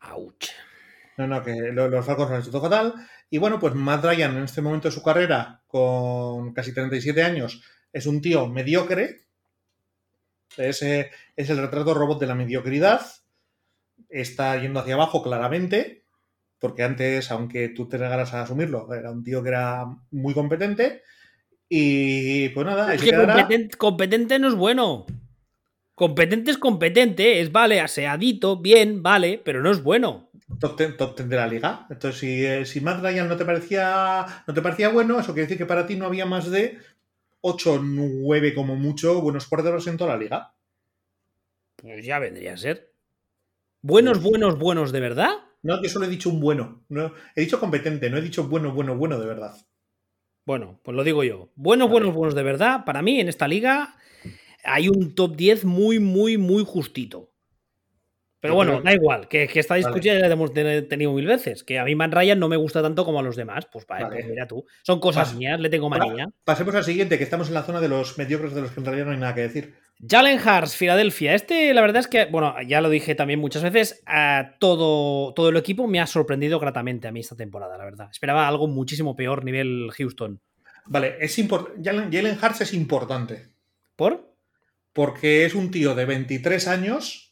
Ouch. 0.01 0.47
No, 1.17 1.27
no, 1.27 1.43
que 1.43 1.53
los 1.71 2.03
Falcons 2.03 2.31
lo 2.31 2.35
han 2.35 2.41
hecho 2.41 2.59
fatal. 2.59 2.95
Y 3.29 3.37
bueno, 3.37 3.59
pues 3.59 3.75
Matt 3.75 4.03
Ryan 4.03 4.37
en 4.37 4.45
este 4.45 4.63
momento 4.63 4.87
de 4.87 4.95
su 4.95 5.03
carrera, 5.03 5.61
con 5.67 6.51
casi 6.51 6.73
37 6.73 7.21
años, 7.21 7.61
es 7.93 8.07
un 8.07 8.21
tío 8.21 8.47
mediocre. 8.47 9.27
Ese 10.57 11.11
es 11.35 11.49
el 11.51 11.59
retrato 11.59 11.93
robot 11.93 12.19
de 12.19 12.25
la 12.25 12.33
mediocridad. 12.33 13.05
Está 14.09 14.59
yendo 14.59 14.79
hacia 14.79 14.95
abajo 14.95 15.21
claramente, 15.21 16.05
porque 16.57 16.81
antes, 16.81 17.29
aunque 17.29 17.69
tú 17.69 17.87
te 17.87 17.99
negaras 17.99 18.33
a 18.33 18.41
asumirlo, 18.41 18.91
era 18.95 19.11
un 19.11 19.23
tío 19.23 19.43
que 19.43 19.49
era 19.49 19.85
muy 20.09 20.33
competente. 20.33 21.03
Y 21.69 22.49
pues 22.49 22.65
nada, 22.65 22.93
es 22.95 23.03
que 23.03 23.15
competente, 23.15 23.77
competente 23.77 24.39
no 24.39 24.47
es 24.47 24.55
bueno. 24.55 25.05
Competente 25.93 26.49
es 26.49 26.57
competente, 26.57 27.41
es 27.41 27.51
vale, 27.51 27.79
aseadito, 27.79 28.57
bien, 28.57 29.03
vale, 29.03 29.39
pero 29.43 29.61
no 29.61 29.69
es 29.69 29.83
bueno. 29.83 30.31
Top 30.59 30.77
10, 30.77 31.29
de 31.29 31.35
la 31.35 31.47
liga. 31.47 31.85
Entonces, 31.89 32.19
si, 32.19 32.43
eh, 32.43 32.65
si 32.65 32.81
Matt 32.81 33.03
Ryan 33.03 33.27
no 33.27 33.37
te 33.37 33.45
parecía 33.45 34.43
no 34.47 34.53
te 34.53 34.61
parecía 34.61 34.89
bueno, 34.89 35.19
eso 35.19 35.33
quiere 35.33 35.43
decir 35.43 35.57
que 35.57 35.67
para 35.67 35.85
ti 35.85 35.95
no 35.95 36.07
había 36.07 36.25
más 36.25 36.49
de 36.49 36.79
8 37.41 37.81
9 37.83 38.55
como 38.55 38.75
mucho 38.75 39.21
buenos 39.21 39.45
corredores 39.45 39.85
en 39.85 39.97
toda 39.97 40.15
la 40.15 40.19
liga. 40.19 40.53
Pues 41.75 42.03
ya 42.03 42.17
vendría 42.17 42.53
a 42.53 42.57
ser. 42.57 42.93
¿Buenos, 43.81 44.17
pues 44.17 44.29
buenos, 44.29 44.57
buenos 44.57 44.91
de 44.91 44.99
verdad? 44.99 45.31
No, 45.61 45.81
yo 45.81 45.89
solo 45.89 46.05
he 46.05 46.09
dicho 46.09 46.29
un 46.29 46.39
bueno. 46.39 46.83
No, 46.89 47.13
he 47.35 47.41
dicho 47.41 47.59
competente, 47.59 48.09
no 48.09 48.17
he 48.17 48.21
dicho 48.21 48.47
bueno, 48.47 48.73
bueno, 48.73 48.95
bueno 48.95 49.19
de 49.19 49.27
verdad. 49.27 49.55
Bueno, 50.45 50.79
pues 50.83 50.95
lo 50.95 51.03
digo 51.03 51.23
yo. 51.23 51.49
Buenos, 51.55 51.89
buenos, 51.89 52.13
buenos 52.13 52.35
de 52.35 52.43
verdad. 52.43 52.85
Para 52.85 53.01
mí, 53.01 53.19
en 53.19 53.29
esta 53.29 53.47
liga, 53.47 53.95
hay 54.63 54.89
un 54.89 55.15
top 55.15 55.35
10 55.35 55.65
muy, 55.65 55.99
muy, 55.99 56.37
muy 56.37 56.63
justito. 56.65 57.31
Pero 58.41 58.55
bueno, 58.55 58.81
da 58.81 58.93
igual, 58.93 59.27
que, 59.27 59.49
esta 59.53 59.75
discusión 59.75 60.17
ya 60.17 60.27
la 60.27 60.33
hemos 60.33 60.53
tenido 60.53 61.11
mil 61.13 61.25
veces. 61.25 61.63
Que 61.63 61.77
a 61.77 61.83
mí 61.83 61.93
Man 61.95 62.11
Ryan 62.11 62.39
no 62.39 62.47
me 62.47 62.55
gusta 62.55 62.81
tanto 62.81 63.03
como 63.03 63.19
a 63.19 63.23
los 63.23 63.35
demás. 63.35 63.67
Pues, 63.71 63.85
vale, 63.85 64.23
mira 64.23 64.47
tú. 64.47 64.65
Son 64.83 64.99
cosas 64.99 65.33
mías, 65.35 65.59
le 65.59 65.69
tengo 65.69 65.89
manía. 65.89 66.29
Pasemos 66.45 66.73
al 66.75 66.85
siguiente, 66.85 67.17
que 67.17 67.23
estamos 67.25 67.49
en 67.49 67.55
la 67.55 67.63
zona 67.63 67.81
de 67.81 67.89
los 67.89 68.17
mediocres 68.17 68.53
de 68.53 68.61
los 68.61 68.71
que 68.71 68.79
en 68.79 68.85
realidad 68.85 69.07
no 69.07 69.11
hay 69.11 69.17
nada 69.17 69.35
que 69.35 69.41
decir. 69.41 69.75
Jalen 70.07 70.39
Hars, 70.39 70.77
Filadelfia. 70.77 71.35
Este, 71.35 71.73
la 71.73 71.81
verdad 71.81 71.99
es 71.99 72.07
que, 72.07 72.25
bueno, 72.25 72.55
ya 72.65 72.79
lo 72.79 72.89
dije 72.89 73.15
también 73.15 73.41
muchas 73.41 73.63
veces, 73.63 74.01
todo, 74.59 75.33
todo 75.33 75.49
el 75.49 75.57
equipo 75.57 75.87
me 75.87 75.99
ha 75.99 76.07
sorprendido 76.07 76.59
gratamente 76.59 77.09
a 77.09 77.11
mí 77.11 77.19
esta 77.19 77.35
temporada, 77.35 77.77
la 77.77 77.83
verdad. 77.83 78.07
Esperaba 78.09 78.47
algo 78.47 78.67
muchísimo 78.67 79.17
peor 79.17 79.43
nivel 79.43 79.91
Houston. 79.97 80.39
Vale, 80.85 81.17
es 81.19 81.35
Jalen, 81.83 82.11
Jalen 82.11 82.37
Hars 82.41 82.61
es 82.61 82.73
importante. 82.73 83.49
¿Por? 83.97 84.33
Porque 84.93 85.45
es 85.45 85.53
un 85.53 85.71
tío 85.71 85.93
de 85.93 86.05
23 86.05 86.67
años 86.69 87.28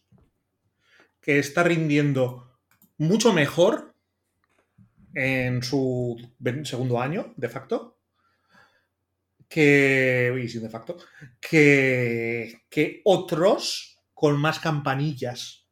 que 1.28 1.40
está 1.40 1.62
rindiendo 1.62 2.58
mucho 2.98 3.34
mejor 3.34 3.94
en 5.14 5.62
su 5.62 6.16
segundo 6.64 7.02
año, 7.02 7.34
de 7.36 7.50
facto, 7.50 8.00
que, 9.50 10.32
de 10.34 10.70
facto, 10.70 10.98
que, 11.42 12.62
que 12.70 13.02
otros 13.04 14.00
con 14.14 14.40
más 14.40 14.60
campanillas. 14.60 15.68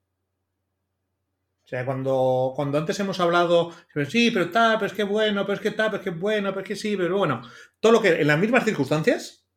O 1.64 1.68
sea, 1.70 1.86
cuando, 1.86 2.52
cuando 2.54 2.78
antes 2.78 3.00
hemos 3.00 3.22
hablado, 3.22 3.72
sí, 4.10 4.32
pero 4.32 4.48
está, 4.48 4.78
pero 4.78 4.88
es 4.88 4.94
que 4.94 5.04
bueno, 5.04 5.46
pero 5.46 5.54
es 5.54 5.62
que 5.62 5.70
está, 5.70 5.86
pero 5.86 6.04
es 6.04 6.04
que 6.04 6.20
bueno, 6.20 6.50
pero 6.50 6.64
es 6.64 6.68
que 6.68 6.76
sí, 6.76 6.98
pero 6.98 7.18
bueno, 7.18 7.42
todo 7.80 7.94
lo 7.94 8.02
que 8.02 8.20
en 8.20 8.28
las 8.28 8.40
mismas 8.40 8.66
circunstancias, 8.66 9.48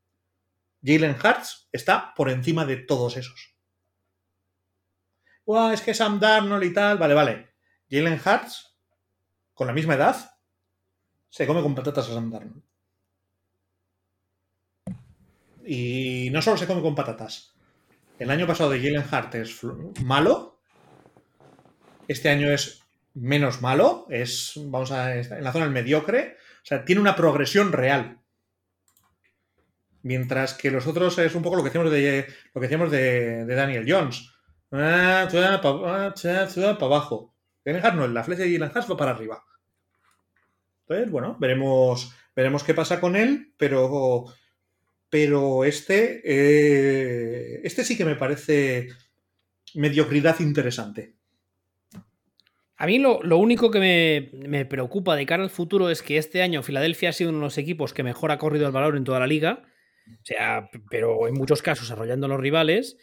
Jalen 0.80 1.16
Hurts 1.16 1.68
está 1.72 2.14
por 2.14 2.30
encima 2.30 2.64
de 2.64 2.76
todos 2.76 3.16
esos 3.16 3.57
es 5.72 5.80
que 5.80 5.94
Sam 5.94 6.20
Darnold 6.20 6.64
y 6.64 6.72
tal. 6.72 6.98
Vale, 6.98 7.14
vale. 7.14 7.48
Jalen 7.90 8.20
Hurts, 8.24 8.76
con 9.54 9.66
la 9.66 9.72
misma 9.72 9.94
edad, 9.94 10.16
se 11.30 11.46
come 11.46 11.62
con 11.62 11.74
patatas 11.74 12.08
a 12.08 12.14
Sam 12.14 12.30
Darnold. 12.30 12.62
Y 15.64 16.28
no 16.32 16.42
solo 16.42 16.56
se 16.56 16.66
come 16.66 16.82
con 16.82 16.94
patatas. 16.94 17.54
El 18.18 18.30
año 18.30 18.46
pasado 18.46 18.70
de 18.70 18.80
Jalen 18.80 19.04
Hurts 19.10 19.34
es 19.34 19.64
malo. 20.02 20.60
Este 22.08 22.28
año 22.28 22.50
es 22.50 22.82
menos 23.14 23.62
malo. 23.62 24.06
Es, 24.10 24.52
vamos 24.56 24.92
a, 24.92 25.16
en 25.16 25.44
la 25.44 25.52
zona 25.52 25.64
del 25.64 25.74
mediocre. 25.74 26.36
O 26.62 26.66
sea, 26.66 26.84
tiene 26.84 27.00
una 27.00 27.16
progresión 27.16 27.72
real. 27.72 28.20
Mientras 30.02 30.54
que 30.54 30.70
los 30.70 30.86
otros 30.86 31.18
es 31.18 31.34
un 31.34 31.42
poco 31.42 31.56
lo 31.56 31.62
que 31.62 31.70
decíamos 31.70 31.90
de, 31.90 32.26
lo 32.54 32.60
que 32.60 32.66
decíamos 32.66 32.90
de 32.90 33.46
Daniel 33.46 33.86
Jones 33.88 34.37
Ah, 34.70 35.28
para 35.30 36.86
abajo. 36.86 37.34
no, 37.64 38.08
la 38.08 38.24
flecha 38.24 38.44
va 38.90 38.96
para 38.96 39.12
arriba. 39.12 39.42
Entonces, 40.82 41.10
bueno, 41.10 41.36
veremos, 41.38 42.14
veremos 42.34 42.64
qué 42.64 42.74
pasa 42.74 43.00
con 43.00 43.16
él, 43.16 43.52
pero, 43.56 44.26
pero 45.10 45.64
este, 45.64 46.22
eh, 46.24 47.60
este 47.64 47.84
sí 47.84 47.96
que 47.96 48.04
me 48.04 48.16
parece 48.16 48.88
mediocridad 49.74 50.40
interesante. 50.40 51.14
A 52.76 52.86
mí 52.86 52.98
lo, 52.98 53.20
único 53.36 53.70
que 53.70 53.80
me, 53.80 54.48
me, 54.48 54.64
preocupa 54.64 55.16
de 55.16 55.26
cara 55.26 55.42
al 55.42 55.50
futuro 55.50 55.90
es 55.90 56.00
que 56.00 56.16
este 56.16 56.42
año 56.42 56.62
Filadelfia 56.62 57.08
ha 57.08 57.12
sido 57.12 57.30
uno 57.30 57.40
de 57.40 57.46
los 57.46 57.58
equipos 57.58 57.92
que 57.92 58.04
mejor 58.04 58.30
ha 58.30 58.38
corrido 58.38 58.66
el 58.66 58.72
valor 58.72 58.96
en 58.96 59.04
toda 59.04 59.18
la 59.18 59.26
liga. 59.26 59.64
O 60.06 60.24
sea, 60.24 60.70
pero 60.88 61.26
en 61.26 61.34
muchos 61.34 61.60
casos 61.60 61.90
arrollando 61.90 62.26
a 62.26 62.28
los 62.28 62.40
rivales. 62.40 62.96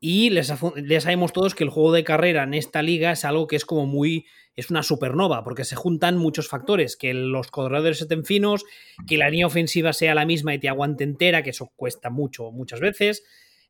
Y 0.00 0.30
les, 0.30 0.48
sabemos 0.48 1.32
todos 1.32 1.54
que 1.54 1.64
el 1.64 1.70
juego 1.70 1.92
de 1.92 2.04
carrera 2.04 2.42
en 2.42 2.54
esta 2.54 2.82
liga 2.82 3.12
es 3.12 3.24
algo 3.24 3.46
que 3.46 3.56
es 3.56 3.64
como 3.64 3.86
muy. 3.86 4.26
es 4.54 4.70
una 4.70 4.82
supernova, 4.82 5.42
porque 5.42 5.64
se 5.64 5.76
juntan 5.76 6.16
muchos 6.18 6.48
factores. 6.48 6.96
Que 6.96 7.14
los 7.14 7.50
corredores 7.50 8.00
estén 8.00 8.24
finos, 8.24 8.64
que 9.06 9.16
la 9.16 9.30
línea 9.30 9.46
ofensiva 9.46 9.92
sea 9.92 10.14
la 10.14 10.26
misma 10.26 10.54
y 10.54 10.58
te 10.58 10.68
aguante 10.68 11.04
entera, 11.04 11.42
que 11.42 11.50
eso 11.50 11.72
cuesta 11.76 12.10
mucho 12.10 12.50
muchas 12.50 12.80
veces. 12.80 13.24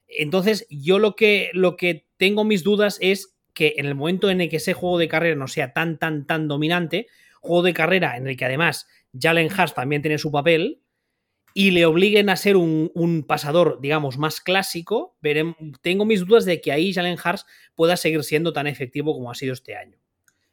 Entonces, 0.08 0.66
yo 0.70 0.98
lo 0.98 1.14
que, 1.16 1.50
lo 1.52 1.76
que 1.76 2.06
tengo 2.16 2.44
mis 2.44 2.62
dudas 2.64 2.98
es 3.00 3.36
que 3.54 3.74
en 3.78 3.86
el 3.86 3.94
momento 3.94 4.30
en 4.30 4.40
el 4.40 4.48
que 4.48 4.56
ese 4.56 4.74
juego 4.74 4.98
de 4.98 5.08
carrera 5.08 5.36
no 5.36 5.48
sea 5.48 5.72
tan, 5.72 5.98
tan, 5.98 6.26
tan 6.26 6.46
dominante, 6.48 7.06
juego 7.40 7.62
de 7.62 7.72
carrera 7.72 8.16
en 8.16 8.26
el 8.26 8.36
que 8.36 8.44
además 8.44 8.86
Jalen 9.18 9.48
Haas 9.56 9.74
también 9.74 10.02
tiene 10.02 10.18
su 10.18 10.30
papel, 10.30 10.82
y 11.58 11.70
le 11.70 11.86
obliguen 11.86 12.28
a 12.28 12.36
ser 12.36 12.54
un, 12.58 13.24
pasador, 13.26 13.78
digamos, 13.80 14.18
más 14.18 14.42
clásico, 14.42 15.16
tengo 15.80 16.04
mis 16.04 16.26
dudas 16.26 16.44
de 16.44 16.60
que 16.60 16.70
ahí 16.70 16.92
Jalen 16.92 17.16
Hars 17.24 17.46
pueda 17.74 17.96
seguir 17.96 18.22
siendo 18.24 18.52
tan 18.52 18.66
efectivo 18.66 19.14
como 19.14 19.30
ha 19.30 19.34
sido 19.34 19.54
este 19.54 19.74
año. 19.74 19.96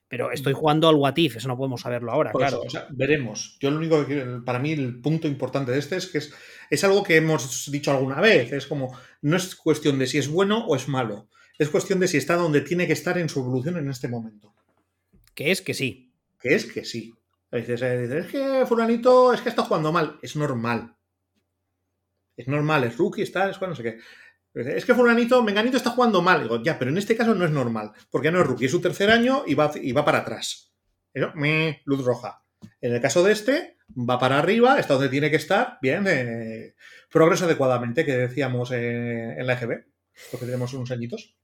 Pero 0.07 0.31
estoy 0.31 0.53
jugando 0.53 0.87
al 0.87 0.95
Watif, 0.95 1.35
eso 1.35 1.49
no 1.49 1.57
podemos 1.57 1.81
saberlo 1.81 2.13
ahora, 2.13 2.31
claro. 2.31 2.61
veremos. 2.91 3.57
Yo 3.59 3.69
lo 3.69 3.79
único 3.79 4.07
que 4.07 4.23
para 4.45 4.59
mí 4.59 4.71
el 4.71 5.01
punto 5.01 5.27
importante 5.27 5.73
de 5.73 5.79
este 5.79 5.97
es 5.97 6.07
que 6.07 6.19
es, 6.19 6.33
es 6.69 6.83
algo 6.85 7.03
que 7.03 7.17
hemos 7.17 7.69
dicho 7.69 7.91
alguna 7.91 8.21
vez. 8.21 8.53
Es 8.53 8.65
como, 8.65 8.97
no 9.21 9.35
es 9.35 9.57
cuestión 9.57 9.99
de 9.99 10.07
si 10.07 10.19
es 10.19 10.29
bueno 10.29 10.65
o 10.67 10.73
es 10.73 10.87
malo. 10.87 11.27
Es 11.59 11.67
cuestión 11.67 11.99
de 11.99 12.07
si 12.07 12.15
está 12.15 12.37
donde 12.37 12.61
tiene 12.61 12.87
que 12.87 12.93
estar 12.93 13.17
en 13.17 13.27
su 13.27 13.41
evolución 13.41 13.75
en 13.75 13.89
este 13.89 14.07
momento. 14.07 14.53
Que 15.35 15.51
es 15.51 15.61
que 15.61 15.73
sí. 15.73 16.13
Que 16.39 16.55
es 16.55 16.65
que 16.65 16.85
sí. 16.85 17.13
Dices, 17.53 17.81
eh, 17.83 18.17
es 18.17 18.27
que 18.27 18.65
fulanito 18.65 19.31
es 19.31 19.41
que 19.41 19.49
está 19.49 19.63
jugando 19.63 19.91
mal. 19.91 20.17
Es 20.21 20.35
normal. 20.35 20.95
Es 22.35 22.47
normal, 22.47 22.83
es 22.83 22.97
rookie, 22.97 23.21
está, 23.21 23.49
es 23.49 23.61
no 23.61 23.75
sé 23.75 23.83
qué. 23.83 23.99
Es 24.55 24.85
que 24.85 24.95
fulanito, 24.95 25.43
Menganito 25.43 25.77
está 25.77 25.91
jugando 25.91 26.21
mal. 26.21 26.43
Digo, 26.43 26.61
ya, 26.63 26.79
pero 26.79 26.89
en 26.89 26.97
este 26.97 27.15
caso 27.15 27.35
no 27.35 27.45
es 27.45 27.51
normal, 27.51 27.91
porque 28.09 28.31
no 28.31 28.41
es 28.41 28.47
rookie, 28.47 28.65
es 28.65 28.71
su 28.71 28.81
tercer 28.81 29.11
año 29.11 29.43
y 29.45 29.53
va, 29.53 29.71
y 29.75 29.91
va 29.91 30.05
para 30.05 30.19
atrás. 30.19 30.73
Me, 31.35 31.81
luz 31.85 32.03
roja. 32.03 32.43
En 32.81 32.93
el 32.93 33.01
caso 33.01 33.23
de 33.23 33.33
este, 33.33 33.77
va 33.89 34.17
para 34.17 34.39
arriba, 34.39 34.79
está 34.79 34.93
donde 34.93 35.09
tiene 35.09 35.29
que 35.29 35.35
estar, 35.35 35.77
bien, 35.81 36.05
eh, 36.07 36.75
progresa 37.11 37.45
adecuadamente, 37.45 38.05
que 38.05 38.15
decíamos 38.15 38.71
eh, 38.71 39.35
en 39.37 39.45
la 39.45 39.53
EGB, 39.53 39.85
porque 40.31 40.45
tenemos 40.45 40.73
unos 40.73 40.91
añitos. 40.91 41.35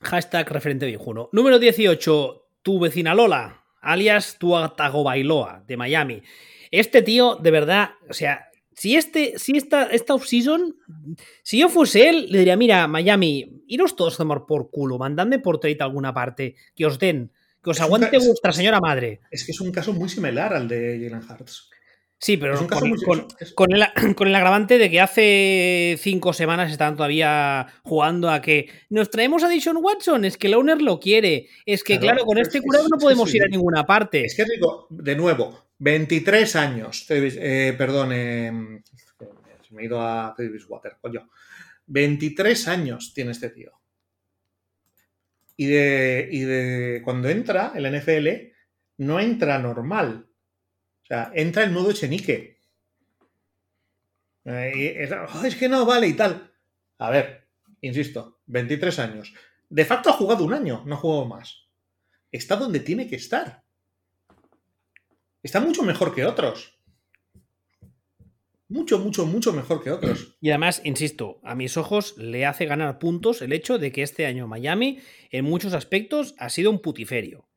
Hashtag 0.00 0.48
referente 0.48 0.86
viejuno. 0.86 1.28
Número 1.32 1.58
18, 1.58 2.50
tu 2.62 2.78
vecina 2.78 3.14
Lola 3.14 3.59
alias 3.80 4.38
Bailoa, 4.40 5.64
de 5.66 5.76
Miami. 5.76 6.22
Este 6.70 7.02
tío, 7.02 7.36
de 7.36 7.50
verdad, 7.50 7.90
o 8.08 8.12
sea, 8.12 8.50
si, 8.74 8.96
este, 8.96 9.38
si 9.38 9.56
esta, 9.56 9.84
esta 9.84 10.14
off-season, 10.14 10.76
si 11.42 11.58
yo 11.58 11.68
fuese 11.68 12.08
él, 12.08 12.26
le 12.30 12.38
diría, 12.38 12.56
mira, 12.56 12.86
Miami, 12.86 13.62
iros 13.66 13.96
todos 13.96 14.14
a 14.14 14.18
tomar 14.18 14.46
por 14.46 14.70
culo, 14.70 14.98
mandadme 14.98 15.38
por 15.38 15.58
trade 15.58 15.78
a 15.80 15.84
alguna 15.84 16.14
parte, 16.14 16.56
que 16.74 16.86
os 16.86 16.98
den, 16.98 17.32
que 17.62 17.70
os 17.70 17.80
aguante 17.80 18.18
vuestra 18.18 18.52
señora 18.52 18.80
madre. 18.80 19.20
Es 19.30 19.44
que 19.44 19.52
es 19.52 19.60
un 19.60 19.72
caso 19.72 19.92
muy 19.92 20.08
similar 20.08 20.54
al 20.54 20.68
de 20.68 20.98
Jalen 21.02 21.28
Hartz. 21.28 21.69
Sí, 22.20 22.36
pero 22.36 22.54
con, 23.54 23.72
el, 23.72 24.34
agravante 24.34 24.76
de 24.76 24.90
que 24.90 25.00
hace 25.00 25.96
cinco 25.98 26.34
semanas 26.34 26.70
estaban 26.70 26.94
todavía 26.94 27.66
jugando 27.82 28.28
a 28.28 28.42
que 28.42 28.68
nos 28.90 29.10
traemos 29.10 29.42
a 29.42 29.48
Dishon 29.48 29.78
Watson, 29.78 30.26
es 30.26 30.36
que 30.36 30.48
el 30.48 30.54
owner 30.54 30.82
lo 30.82 31.00
quiere. 31.00 31.48
Es 31.64 31.82
que, 31.82 31.98
claro, 31.98 32.26
con 32.26 32.36
este 32.36 32.60
curado 32.60 32.88
no 32.90 32.98
podemos 32.98 33.34
ir 33.34 33.42
a 33.42 33.48
ninguna 33.48 33.86
parte. 33.86 34.26
Es 34.26 34.36
que 34.36 34.44
digo, 34.44 34.86
de 34.90 35.16
nuevo, 35.16 35.70
23 35.78 36.56
años, 36.56 37.06
eh, 37.08 37.74
perdón, 37.78 38.10
eh, 38.12 38.82
se 39.66 39.74
me 39.74 39.82
ha 39.82 39.84
ido 39.86 40.00
a 40.02 40.34
Davis 40.36 40.66
Water, 40.68 40.96
coño. 41.00 41.26
23 41.86 42.68
años 42.68 43.12
tiene 43.14 43.30
este 43.30 43.48
tío. 43.48 43.72
Y 45.56 45.66
de, 45.66 46.28
y 46.30 46.40
de 46.40 47.00
cuando 47.02 47.30
entra 47.30 47.72
en 47.74 47.82
la 47.82 47.90
NFL, 47.90 48.28
no 48.98 49.18
entra 49.18 49.58
normal. 49.58 50.29
Sea, 51.10 51.32
entra 51.34 51.64
el 51.64 51.72
modo 51.72 51.90
Echenique. 51.90 52.60
Eh, 54.44 55.08
es 55.44 55.56
que 55.56 55.68
no 55.68 55.84
vale 55.84 56.06
y 56.06 56.14
tal. 56.14 56.52
A 56.98 57.10
ver, 57.10 57.48
insisto, 57.80 58.38
23 58.46 58.96
años. 59.00 59.34
De 59.68 59.84
facto 59.84 60.10
ha 60.10 60.12
jugado 60.12 60.44
un 60.44 60.54
año, 60.54 60.84
no 60.86 60.94
ha 60.94 60.98
jugado 60.98 61.24
más. 61.24 61.66
Está 62.30 62.54
donde 62.54 62.78
tiene 62.78 63.08
que 63.08 63.16
estar. 63.16 63.64
Está 65.42 65.58
mucho 65.58 65.82
mejor 65.82 66.14
que 66.14 66.24
otros. 66.24 66.78
Mucho, 68.68 69.00
mucho, 69.00 69.26
mucho 69.26 69.52
mejor 69.52 69.82
que 69.82 69.90
otros. 69.90 70.36
Y 70.40 70.50
además, 70.50 70.80
insisto, 70.84 71.40
a 71.42 71.56
mis 71.56 71.76
ojos 71.76 72.16
le 72.18 72.46
hace 72.46 72.66
ganar 72.66 73.00
puntos 73.00 73.42
el 73.42 73.52
hecho 73.52 73.78
de 73.78 73.90
que 73.90 74.04
este 74.04 74.26
año 74.26 74.46
Miami, 74.46 75.00
en 75.32 75.44
muchos 75.44 75.74
aspectos, 75.74 76.36
ha 76.38 76.50
sido 76.50 76.70
un 76.70 76.78
putiferio. 76.78 77.49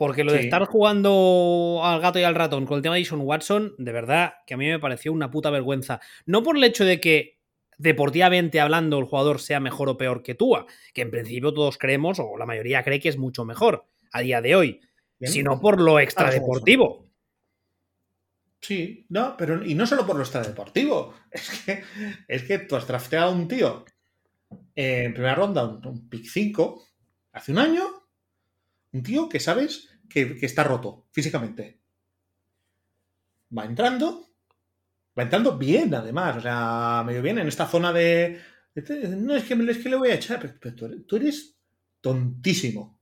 Porque 0.00 0.24
lo 0.24 0.32
de 0.32 0.40
estar 0.40 0.64
jugando 0.64 1.82
al 1.84 2.00
gato 2.00 2.18
y 2.18 2.22
al 2.22 2.34
ratón 2.34 2.64
con 2.64 2.78
el 2.78 2.82
tema 2.82 2.94
de 2.94 3.04
Jason 3.04 3.20
Watson, 3.20 3.74
de 3.76 3.92
verdad 3.92 4.32
que 4.46 4.54
a 4.54 4.56
mí 4.56 4.66
me 4.66 4.78
pareció 4.78 5.12
una 5.12 5.30
puta 5.30 5.50
vergüenza. 5.50 6.00
No 6.24 6.42
por 6.42 6.56
el 6.56 6.64
hecho 6.64 6.86
de 6.86 7.00
que 7.00 7.38
deportivamente 7.76 8.60
hablando 8.60 8.98
el 8.98 9.04
jugador 9.04 9.42
sea 9.42 9.60
mejor 9.60 9.90
o 9.90 9.98
peor 9.98 10.22
que 10.22 10.34
Tua, 10.34 10.64
que 10.94 11.02
en 11.02 11.10
principio 11.10 11.52
todos 11.52 11.76
creemos, 11.76 12.18
o 12.18 12.38
la 12.38 12.46
mayoría 12.46 12.82
cree 12.82 12.98
que 12.98 13.10
es 13.10 13.18
mucho 13.18 13.44
mejor 13.44 13.88
a 14.10 14.22
día 14.22 14.40
de 14.40 14.56
hoy, 14.56 14.80
sino 15.20 15.60
por 15.60 15.78
lo 15.78 16.00
extradeportivo. 16.00 17.06
Sí, 18.62 19.04
no, 19.10 19.36
pero 19.36 19.62
y 19.62 19.74
no 19.74 19.86
solo 19.86 20.06
por 20.06 20.16
lo 20.16 20.22
extradeportivo. 20.22 21.12
Es 21.30 21.62
que, 21.66 21.84
es 22.26 22.42
que 22.44 22.58
tú 22.60 22.74
has 22.74 22.88
drafteado 22.88 23.32
a 23.32 23.34
un 23.34 23.48
tío 23.48 23.84
en 24.74 25.12
primera 25.12 25.34
ronda, 25.34 25.66
un, 25.66 26.08
pick 26.08 26.24
5, 26.24 26.86
hace 27.32 27.52
un 27.52 27.58
año, 27.58 27.84
un 28.92 29.02
tío 29.02 29.28
que 29.28 29.40
sabes 29.40 29.89
que, 30.10 30.36
está 30.42 30.64
roto 30.64 31.06
físicamente. 31.12 31.80
Va 33.56 33.64
entrando, 33.64 34.28
va 35.18 35.22
entrando 35.22 35.56
bien 35.56 35.94
además, 35.94 36.36
o 36.36 36.40
sea, 36.40 37.02
medio 37.06 37.22
bien 37.22 37.38
en 37.38 37.48
esta 37.48 37.66
zona 37.66 37.92
de... 37.92 38.40
no, 38.74 39.34
es 39.34 39.44
que, 39.44 39.54
es 39.54 39.78
que 39.78 39.88
le 39.88 39.96
voy 39.96 40.10
a 40.10 40.14
echar, 40.14 40.58
pero, 40.60 40.76
tú, 41.06 41.16
eres, 41.16 41.56
tontísimo. 42.00 42.98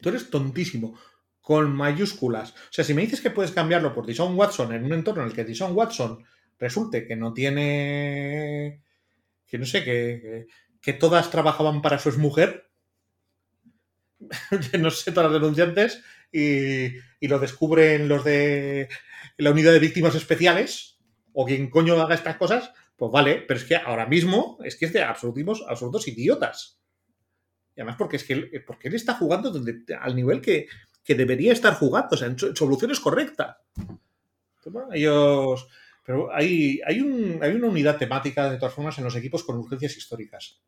Tú 0.00 0.08
eres 0.08 0.30
tontísimo 0.30 0.98
con 1.40 1.74
mayúsculas. 1.74 2.52
O 2.52 2.72
sea, 2.72 2.84
si 2.84 2.94
me 2.94 3.02
dices 3.02 3.20
que 3.20 3.30
puedes 3.30 3.52
cambiarlo 3.52 3.92
por 3.92 4.06
Dishon 4.06 4.36
Watson 4.36 4.72
en 4.72 4.84
un 4.84 4.92
entorno 4.92 5.22
en 5.22 5.28
el 5.28 5.34
que 5.34 5.44
Dishon 5.44 5.76
Watson 5.76 6.24
resulte 6.58 7.06
que 7.06 7.16
no 7.16 7.34
tiene. 7.34 8.82
que 9.46 9.58
no 9.58 9.66
sé, 9.66 9.84
que, 9.84 10.46
que, 10.80 10.92
todas 10.92 11.30
trabajaban 11.30 11.82
para 11.82 11.98
su 11.98 12.08
exmujer, 12.08 12.71
no 14.78 14.90
sé, 14.90 15.12
todas 15.12 15.30
las 15.30 15.40
denunciantes, 15.40 16.02
y, 16.32 16.86
y, 17.20 17.28
lo 17.28 17.38
descubren 17.38 18.08
los 18.08 18.24
de 18.24 18.88
la 19.36 19.50
unidad 19.50 19.72
de 19.72 19.78
víctimas 19.78 20.14
especiales, 20.14 20.98
o 21.32 21.44
quien 21.46 21.70
coño 21.70 22.00
haga 22.00 22.14
estas 22.14 22.36
cosas, 22.36 22.72
pues 22.96 23.10
vale, 23.10 23.44
pero 23.46 23.58
es 23.58 23.66
que 23.66 23.76
ahora 23.76 24.06
mismo 24.06 24.58
es 24.64 24.76
que 24.76 24.86
es 24.86 24.92
de 24.92 25.02
absolutos, 25.02 25.64
absolutos 25.68 26.08
idiotas. 26.08 26.80
Y 27.74 27.80
además 27.80 27.96
porque 27.98 28.16
es 28.16 28.24
que 28.24 28.62
porque 28.66 28.88
él 28.88 28.94
está 28.94 29.14
jugando 29.14 29.50
donde, 29.50 29.84
al 29.98 30.14
nivel 30.14 30.40
que, 30.40 30.68
que 31.02 31.14
debería 31.14 31.52
estar 31.52 31.74
jugando, 31.74 32.10
o 32.12 32.16
sea, 32.16 32.28
en 32.28 32.38
soluciones 32.38 33.00
correctas. 33.00 33.56
Ellos. 34.92 35.66
Pero 36.04 36.32
hay, 36.34 36.80
hay, 36.84 36.98
hay 37.40 37.52
una 37.54 37.68
unidad 37.68 37.96
temática, 37.96 38.50
de 38.50 38.58
todas 38.58 38.74
formas, 38.74 38.98
en 38.98 39.04
los 39.04 39.16
equipos 39.16 39.44
con 39.44 39.56
urgencias 39.56 39.96
históricas. 39.96 40.60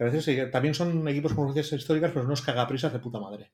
A 0.00 0.04
veces 0.04 0.50
también 0.50 0.74
son 0.74 1.06
equipos 1.08 1.34
con 1.34 1.44
urgencias 1.44 1.80
históricas, 1.80 2.10
pero 2.12 2.24
unos 2.24 2.42
cagaprisas 2.42 2.92
de 2.92 2.98
puta 2.98 3.20
madre. 3.20 3.50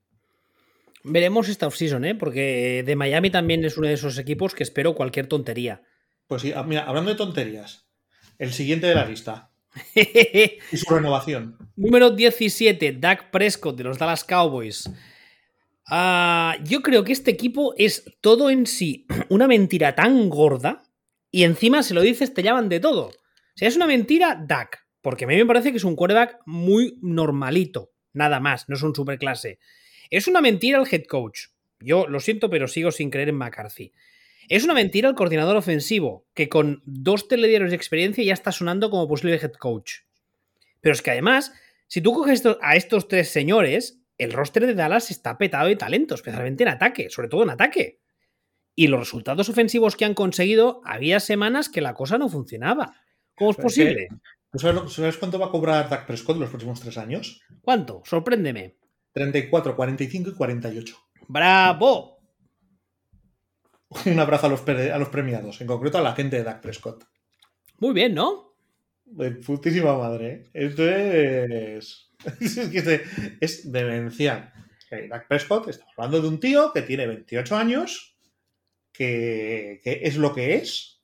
Veremos 1.02 1.48
esta 1.48 1.66
offseason, 1.66 2.04
¿eh? 2.04 2.14
Porque 2.14 2.82
de 2.86 2.96
Miami 2.96 3.30
también 3.30 3.64
es 3.64 3.76
uno 3.76 3.88
de 3.88 3.94
esos 3.94 4.18
equipos 4.18 4.54
que 4.54 4.62
espero 4.62 4.94
cualquier 4.94 5.26
tontería. 5.26 5.82
Pues 6.26 6.42
sí, 6.42 6.52
ah, 6.54 6.62
mira, 6.62 6.84
hablando 6.84 7.10
de 7.10 7.16
tonterías, 7.16 7.86
el 8.38 8.52
siguiente 8.52 8.86
de 8.86 8.94
la 8.94 9.04
lista. 9.04 9.50
y 9.94 10.76
su 10.76 10.94
renovación. 10.94 11.58
Número 11.76 12.10
17, 12.10 12.92
Dak 12.92 13.30
Prescott 13.30 13.76
de 13.76 13.84
los 13.84 13.98
Dallas 13.98 14.24
Cowboys. 14.24 14.90
Ah, 15.88 16.56
yo 16.64 16.82
creo 16.82 17.04
que 17.04 17.12
este 17.12 17.30
equipo 17.30 17.74
es 17.76 18.04
todo 18.20 18.50
en 18.50 18.66
sí 18.66 19.06
una 19.28 19.46
mentira 19.46 19.94
tan 19.94 20.28
gorda 20.28 20.82
y 21.30 21.44
encima 21.44 21.82
se 21.82 21.94
lo 21.94 22.00
dices, 22.00 22.34
te 22.34 22.42
llaman 22.42 22.68
de 22.68 22.80
todo. 22.80 23.08
O 23.08 23.12
sea, 23.54 23.68
es 23.68 23.76
una 23.76 23.86
mentira 23.86 24.42
Dak, 24.46 24.85
porque 25.06 25.24
a 25.24 25.28
mí 25.28 25.36
me 25.36 25.46
parece 25.46 25.70
que 25.70 25.76
es 25.76 25.84
un 25.84 25.94
quarterback 25.94 26.40
muy 26.46 26.98
normalito, 27.00 27.92
nada 28.12 28.40
más, 28.40 28.68
no 28.68 28.74
es 28.74 28.82
un 28.82 28.92
superclase. 28.92 29.60
Es 30.10 30.26
una 30.26 30.40
mentira 30.40 30.80
el 30.80 30.88
head 30.92 31.04
coach. 31.04 31.50
Yo 31.78 32.08
lo 32.08 32.18
siento, 32.18 32.50
pero 32.50 32.66
sigo 32.66 32.90
sin 32.90 33.10
creer 33.10 33.28
en 33.28 33.36
McCarthy. 33.36 33.92
Es 34.48 34.64
una 34.64 34.74
mentira 34.74 35.08
el 35.08 35.14
coordinador 35.14 35.54
ofensivo, 35.54 36.26
que 36.34 36.48
con 36.48 36.82
dos 36.86 37.28
telediarios 37.28 37.70
de 37.70 37.76
experiencia 37.76 38.24
ya 38.24 38.32
está 38.32 38.50
sonando 38.50 38.90
como 38.90 39.06
posible 39.06 39.36
head 39.40 39.52
coach. 39.52 39.98
Pero 40.80 40.92
es 40.92 41.02
que 41.02 41.12
además, 41.12 41.52
si 41.86 42.00
tú 42.00 42.12
coges 42.12 42.42
a 42.60 42.74
estos 42.74 43.06
tres 43.06 43.28
señores, 43.28 44.00
el 44.18 44.32
roster 44.32 44.66
de 44.66 44.74
Dallas 44.74 45.12
está 45.12 45.38
petado 45.38 45.68
de 45.68 45.76
talento, 45.76 46.16
especialmente 46.16 46.64
en 46.64 46.70
ataque, 46.70 47.10
sobre 47.10 47.28
todo 47.28 47.44
en 47.44 47.50
ataque. 47.50 48.00
Y 48.74 48.88
los 48.88 48.98
resultados 48.98 49.48
ofensivos 49.48 49.94
que 49.94 50.04
han 50.04 50.14
conseguido, 50.14 50.80
había 50.84 51.20
semanas 51.20 51.68
que 51.68 51.80
la 51.80 51.94
cosa 51.94 52.18
no 52.18 52.28
funcionaba. 52.28 52.96
¿Cómo 53.36 53.52
es 53.52 53.56
posible? 53.56 54.08
¿Tú 54.50 54.58
sabes, 54.58 55.16
cuánto 55.18 55.38
va 55.38 55.46
a 55.46 55.50
cobrar 55.50 55.88
Dak 55.88 56.06
Prescott 56.06 56.38
los 56.38 56.48
próximos 56.48 56.80
tres 56.80 56.96
años? 56.98 57.42
¿Cuánto? 57.60 58.02
Sorpréndeme. 58.04 58.78
34, 59.12 59.76
45 59.76 60.30
y 60.30 60.34
48. 60.34 60.96
¡Bravo! 61.28 62.18
Un 64.06 64.18
abrazo 64.18 64.46
a 64.46 64.50
los, 64.50 64.68
a 64.68 64.98
los 64.98 65.08
premiados, 65.08 65.60
en 65.60 65.66
concreto 65.66 65.98
a 65.98 66.02
la 66.02 66.14
gente 66.14 66.36
de 66.36 66.44
Dak 66.44 66.60
Prescott. 66.60 67.04
Muy 67.78 67.92
bien, 67.92 68.14
¿no? 68.14 68.56
De 69.04 69.30
putísima 69.32 69.96
madre. 69.96 70.28
¿eh? 70.32 70.50
Esto 70.52 70.88
es. 70.88 72.10
es, 73.40 73.72
demencial. 73.72 74.52
Dak 74.90 75.28
Prescott, 75.28 75.68
estamos 75.68 75.92
hablando 75.96 76.22
de 76.22 76.28
un 76.28 76.40
tío 76.40 76.72
que 76.72 76.82
tiene 76.82 77.06
28 77.06 77.56
años, 77.56 78.16
que, 78.92 79.80
es 79.84 80.16
lo 80.16 80.34
que 80.34 80.56
es, 80.56 81.02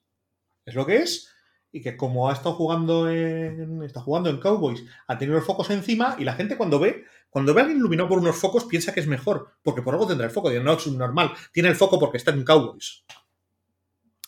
es 0.65 0.75
lo 0.75 0.85
que 0.85 0.97
es, 0.97 1.32
y 1.73 1.81
que 1.81 1.97
como 1.97 2.29
ha 2.29 2.33
estado 2.33 2.53
jugando 2.53 3.09
en, 3.09 3.81
está 3.83 3.99
jugando 3.99 4.29
en 4.29 4.37
Cowboys, 4.37 4.85
ha 5.07 5.17
tenido 5.17 5.37
los 5.37 5.45
focos 5.45 5.71
encima 5.71 6.15
y 6.19 6.23
la 6.23 6.35
gente 6.35 6.55
cuando 6.55 6.79
ve, 6.79 7.03
cuando 7.31 7.53
ve 7.53 7.61
a 7.61 7.63
alguien 7.63 7.79
iluminado 7.79 8.07
por 8.07 8.19
unos 8.19 8.37
focos 8.37 8.65
piensa 8.65 8.93
que 8.93 8.99
es 8.99 9.07
mejor, 9.07 9.49
porque 9.63 9.81
por 9.81 9.95
algo 9.95 10.07
tendrá 10.07 10.27
el 10.27 10.31
foco, 10.31 10.51
no 10.51 10.73
es 10.73 10.87
normal, 10.87 11.31
tiene 11.51 11.69
el 11.69 11.75
foco 11.75 11.99
porque 11.99 12.17
está 12.17 12.31
en 12.31 12.45
Cowboys. 12.45 13.03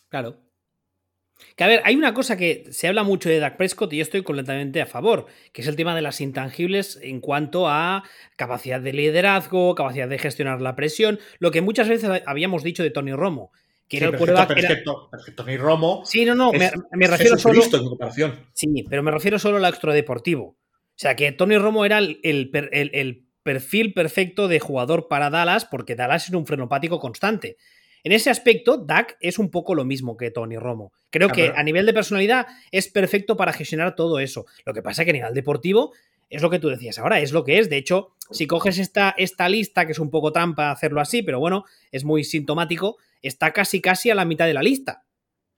Claro. 0.09 0.41
Que 1.55 1.63
a 1.63 1.67
ver, 1.67 1.81
hay 1.85 1.95
una 1.95 2.13
cosa 2.13 2.35
que 2.35 2.65
se 2.71 2.87
habla 2.87 3.03
mucho 3.03 3.29
de 3.29 3.39
Dak 3.39 3.57
Prescott 3.57 3.93
y 3.93 3.97
yo 3.97 4.01
estoy 4.01 4.23
completamente 4.23 4.81
a 4.81 4.85
favor, 4.87 5.27
que 5.53 5.61
es 5.61 5.67
el 5.67 5.75
tema 5.75 5.95
de 5.95 6.01
las 6.01 6.21
intangibles 6.21 6.97
en 7.01 7.19
cuanto 7.19 7.67
a 7.67 8.03
capacidad 8.37 8.81
de 8.81 8.93
liderazgo, 8.93 9.75
capacidad 9.75 10.07
de 10.07 10.17
gestionar 10.17 10.61
la 10.61 10.75
presión, 10.75 11.19
lo 11.39 11.51
que 11.51 11.61
muchas 11.61 11.89
veces 11.89 12.23
habíamos 12.25 12.63
dicho 12.63 12.81
de 12.81 12.89
Tony 12.89 13.13
Romo. 13.13 13.51
Que 13.87 13.97
era 13.97 14.07
el 14.07 15.35
Tony 15.35 15.57
Romo. 15.57 16.01
Sí, 16.05 16.25
no, 16.25 16.33
no, 16.33 16.51
me, 16.51 17.07
refiero 17.07 17.37
solo. 17.37 17.61
sí, 18.53 18.85
pero 18.89 19.03
me 19.03 19.11
refiero 19.11 19.37
solo 19.37 19.57
al 19.57 19.65
extradeportivo. 19.65 20.43
O 20.43 20.97
sea, 20.97 21.15
que 21.15 21.31
Tony 21.31 21.57
Romo 21.57 21.85
era 21.85 21.99
el, 21.99 22.19
el 22.23 23.25
perfil 23.43 23.93
perfecto 23.93 24.47
de 24.47 24.59
jugador 24.59 25.07
para 25.07 25.29
Dallas, 25.29 25.65
porque 25.65 25.95
Dallas 25.95 26.27
es 26.27 26.33
un 26.33 26.47
frenopático 26.47 26.99
constante. 26.99 27.57
En 28.05 28.11
ese 28.11 28.29
aspecto, 28.29 28.77
Dak 28.77 29.17
es 29.19 29.39
un 29.39 29.49
poco 29.49 29.73
lo 29.73 29.83
mismo 29.83 30.15
que 30.15 30.29
Tony 30.29 30.57
Romo. 30.57 30.93
Creo 31.09 31.29
que 31.29 31.51
a 31.55 31.63
nivel 31.63 31.87
de 31.87 31.93
personalidad 31.93 32.45
es 32.71 32.87
perfecto 32.87 33.35
para 33.35 33.51
gestionar 33.51 33.95
todo 33.95 34.19
eso. 34.19 34.45
Lo 34.63 34.75
que 34.75 34.83
pasa 34.83 35.01
es 35.01 35.05
que 35.05 35.09
a 35.09 35.13
nivel 35.13 35.33
deportivo 35.33 35.91
es 36.29 36.43
lo 36.43 36.51
que 36.51 36.59
tú 36.59 36.69
decías 36.69 36.99
ahora, 36.99 37.19
es 37.19 37.31
lo 37.31 37.43
que 37.43 37.57
es. 37.57 37.67
De 37.67 37.77
hecho, 37.77 38.15
si 38.29 38.45
coges 38.45 38.77
esta, 38.77 39.15
esta 39.17 39.49
lista, 39.49 39.87
que 39.87 39.93
es 39.93 39.99
un 39.99 40.11
poco 40.11 40.31
trampa 40.31 40.69
hacerlo 40.69 41.01
así, 41.01 41.23
pero 41.23 41.39
bueno, 41.39 41.65
es 41.91 42.03
muy 42.03 42.23
sintomático, 42.23 42.97
está 43.21 43.51
casi 43.51 43.81
casi 43.81 44.09
a 44.09 44.15
la 44.15 44.25
mitad 44.25 44.45
de 44.45 44.53
la 44.53 44.63
lista. 44.63 45.05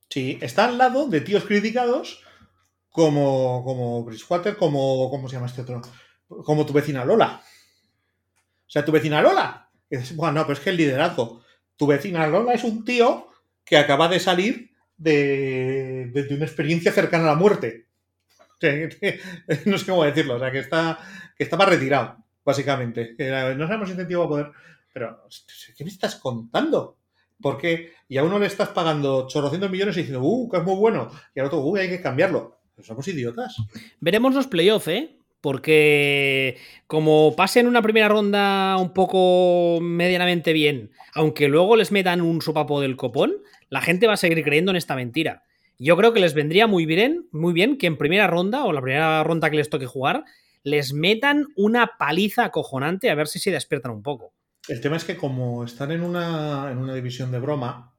Sí, 0.10 0.38
está 0.41 0.66
al 0.66 0.78
lado 0.78 1.08
de 1.08 1.22
tíos 1.22 1.45
criticados 1.45 2.24
como, 2.89 3.64
como 3.64 4.03
Bridgewater, 4.03 4.58
como. 4.58 5.10
¿Cómo 5.10 5.28
se 5.28 5.36
llama 5.36 5.47
este 5.47 5.62
otro? 5.62 5.82
Como 6.28 6.66
tu 6.66 6.74
vecina 6.74 7.05
Lola. 7.05 7.41
O 8.66 8.70
sea, 8.70 8.84
tu 8.84 8.91
vecina 8.91 9.22
Lola. 9.22 9.70
bueno, 10.16 10.34
no, 10.34 10.41
pero 10.47 10.53
es 10.53 10.60
que 10.60 10.70
el 10.72 10.78
liderazgo 10.78 11.41
tu 11.78 11.88
vecina 11.88 12.28
Lola 12.28 12.53
es 12.53 12.64
un 12.64 12.84
tío 12.84 13.30
que 13.64 13.78
acaba 13.78 14.10
de 14.10 14.20
salir 14.20 14.72
de, 14.97 16.12
una 16.32 16.45
experiencia 16.45 16.91
cercana 16.91 17.26
a 17.26 17.28
la 17.28 17.36
muerte. 17.36 17.88
no 19.66 19.78
sé 19.78 19.86
cómo 19.86 20.03
decirlo, 20.03 20.36
o 20.36 20.39
sea, 20.39 20.51
que, 20.51 20.60
está, 20.60 20.99
que 21.38 21.43
estaba 21.43 21.66
retirado, 21.66 22.18
básicamente. 22.43 23.16
No 23.55 23.68
sabemos 23.68 23.88
si 23.88 23.91
este 23.91 24.05
tío 24.05 24.20
va 24.20 24.26
a 24.26 24.30
poder. 24.30 24.51
Pero, 24.91 25.28
¿qué 25.78 25.84
me 25.84 25.91
estás 25.91 26.16
contando? 26.16 26.97
Porque 27.41 27.91
y 28.09 28.17
a 28.17 28.23
uno 28.23 28.39
le 28.39 28.45
estás 28.45 28.69
pagando 28.69 29.27
chorrocientos 29.27 29.69
millones 29.69 29.97
y 29.97 30.01
diciendo, 30.01 30.23
uh, 30.23 30.49
que 30.49 30.57
es 30.57 30.63
muy 30.63 30.75
bueno, 30.75 31.11
y 31.35 31.39
al 31.39 31.47
otro, 31.47 31.59
uy, 31.59 31.79
hay 31.81 31.89
que 31.89 32.01
cambiarlo. 32.01 32.59
somos 32.81 33.07
idiotas. 33.07 33.57
Veremos 33.99 34.33
los 34.33 34.47
playoffs, 34.47 34.88
¿eh? 34.88 35.13
Porque 35.41 36.57
como 36.88 37.35
pasen 37.35 37.67
una 37.67 37.81
primera 37.81 38.07
ronda 38.07 38.77
un 38.77 38.93
poco 38.93 39.79
medianamente 39.81 40.51
bien, 40.51 40.91
aunque 41.13 41.47
luego 41.47 41.75
les 41.75 41.91
metan 41.91 42.21
un 42.21 42.41
sopapo 42.41 42.81
del 42.81 42.95
copón, 42.95 43.35
la 43.69 43.81
gente 43.81 44.07
va 44.07 44.13
a 44.13 44.17
seguir 44.17 44.43
creyendo 44.43 44.71
en 44.71 44.77
esta 44.77 44.95
mentira. 44.95 45.43
Yo 45.77 45.95
creo 45.95 46.11
que 46.11 46.19
les 46.19 46.33
vendría 46.33 46.65
muy 46.65 46.85
bien, 46.85 47.27
muy 47.31 47.53
bien 47.53 47.77
que 47.77 47.85
en 47.85 47.97
primera 47.97 48.25
ronda 48.25 48.65
o 48.65 48.73
la 48.73 48.81
primera 48.81 49.23
ronda 49.23 49.51
que 49.51 49.57
les 49.57 49.69
toque 49.69 49.85
jugar, 49.85 50.23
les 50.63 50.91
metan 50.93 51.45
una 51.55 51.91
paliza 51.99 52.45
acojonante 52.45 53.11
a 53.11 53.15
ver 53.15 53.27
si 53.27 53.38
se 53.39 53.51
despiertan 53.51 53.91
un 53.91 54.01
poco. 54.01 54.33
El 54.68 54.82
tema 54.82 54.97
es 54.97 55.05
que 55.05 55.15
como 55.15 55.63
están 55.63 55.91
en 55.91 56.03
una, 56.03 56.72
en 56.72 56.78
una 56.78 56.93
división 56.93 57.32
de 57.32 57.39
broma, 57.39 57.95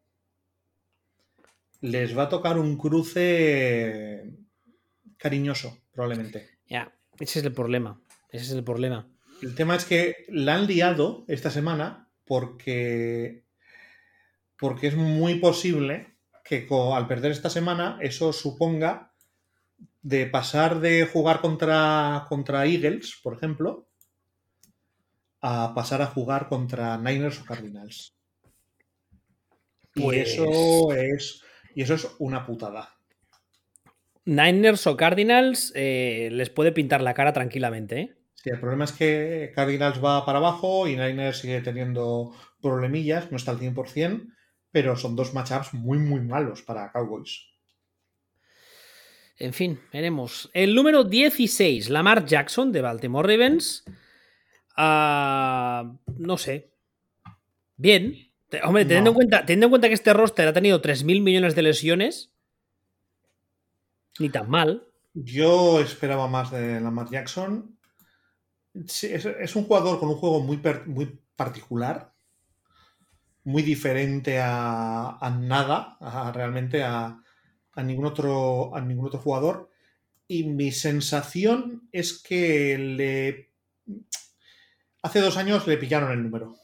les 1.81 2.17
va 2.17 2.25
a 2.25 2.29
tocar 2.29 2.59
un 2.59 2.77
cruce 2.77 4.37
cariñoso, 5.17 5.79
probablemente. 5.93 6.59
Ya, 6.67 6.93
ese 7.19 7.39
es 7.39 7.45
el 7.45 7.53
problema. 7.53 8.01
Ese 8.31 8.45
es 8.45 8.53
el 8.53 8.65
problema. 8.65 9.09
El 9.41 9.55
tema 9.55 9.77
es 9.77 9.85
que 9.85 10.27
la 10.29 10.57
han 10.57 10.67
liado 10.67 11.25
esta 11.29 11.51
semana 11.51 12.11
porque, 12.25 13.45
porque 14.59 14.89
es 14.89 14.97
muy 14.97 15.37
posible 15.37 16.19
que 16.45 16.67
al 16.71 17.07
perder 17.07 17.33
esta 17.33 17.51
semana 17.51 17.99
eso 18.01 18.33
suponga 18.33 19.13
de 20.03 20.27
pasar 20.27 20.81
de 20.81 21.07
jugar 21.07 21.41
contra, 21.41 22.27
contra 22.29 22.67
Eagles, 22.67 23.19
por 23.23 23.35
ejemplo, 23.35 23.88
a 25.41 25.73
pasar 25.75 26.03
a 26.03 26.07
jugar 26.07 26.49
contra 26.49 26.97
Niners 26.99 27.41
o 27.41 27.45
Cardinals. 27.45 28.15
Y 29.95 30.15
eso 30.15 30.45
pues 30.87 30.99
es 30.99 31.43
y 31.75 31.83
eso 31.83 31.95
es 31.95 32.09
una 32.19 32.45
putada. 32.45 32.95
Niners 34.25 34.87
o 34.87 34.97
Cardinals 34.97 35.73
eh, 35.75 36.29
les 36.33 36.51
puede 36.51 36.73
pintar 36.73 37.01
la 37.03 37.15
cara 37.15 37.33
tranquilamente. 37.33 38.01
¿eh? 38.01 38.17
Sí, 38.35 38.51
el 38.51 38.61
problema 38.61 38.85
es 38.85 38.93
que 38.93 39.53
Cardinals 39.55 40.05
va 40.05 40.27
para 40.27 40.39
abajo 40.39 40.87
y 40.87 40.97
Niners 40.97 41.39
sigue 41.39 41.61
teniendo 41.61 42.35
problemillas, 42.61 43.31
no 43.31 43.37
está 43.37 43.53
al 43.53 43.61
100%, 43.61 44.33
pero 44.71 44.97
son 44.97 45.17
dos 45.17 45.35
matchups 45.35 45.73
muy, 45.75 45.99
muy 45.99 46.21
malos 46.21 46.63
para 46.63 46.93
Cowboys. 46.93 47.47
En 49.39 49.53
fin, 49.53 49.81
veremos. 49.93 50.51
El 50.53 50.75
número 50.75 51.05
16, 51.05 51.91
Lamar 51.91 52.27
Jackson 52.27 52.73
de 52.73 52.83
Baltimore 52.83 53.27
Ravens. 53.27 53.85
Ah, 54.81 55.93
no 56.17 56.39
sé. 56.39 56.71
Bien, 57.77 58.29
Hombre, 58.65 58.87
teniendo, 58.87 59.11
en 59.11 59.15
cuenta, 59.15 59.45
teniendo 59.45 59.67
en 59.67 59.71
cuenta 59.71 59.89
que 59.89 59.95
este 59.95 60.15
roster 60.15 60.49
ha 60.49 60.53
tenido 60.55 60.81
3.000 60.81 61.23
millones 61.23 61.55
de 61.55 61.63
lesiones, 61.63 62.33
ni 64.19 64.31
tan 64.31 64.49
mal. 64.49 64.87
Yo 65.13 65.81
esperaba 65.81 66.29
más 66.29 66.51
de 66.51 66.81
Lamar 66.81 67.11
Jackson. 67.11 67.77
es, 68.73 69.57
un 69.57 69.65
jugador 69.65 70.01
con 70.01 70.09
un 70.09 70.15
juego 70.15 70.41
muy, 70.41 70.61
muy 70.87 71.21
particular, 71.37 72.15
muy 73.45 73.63
diferente 73.63 74.39
a, 74.41 75.39
nada, 75.41 75.99
realmente 76.33 76.83
a, 76.83 77.23
ningún 77.77 78.07
otro, 78.07 78.75
a 78.75 78.81
ningún 78.81 79.07
otro 79.07 79.21
jugador. 79.21 79.71
Y 80.27 80.45
mi 80.45 80.73
sensación 80.73 81.89
es 81.93 82.23
que 82.23 82.79
le. 82.79 83.49
Hace 85.09 85.23
dos 85.23 85.39
años 85.39 85.67
le 85.67 85.79
pillaron 85.79 86.13
el 86.13 86.23
número. 86.23 86.55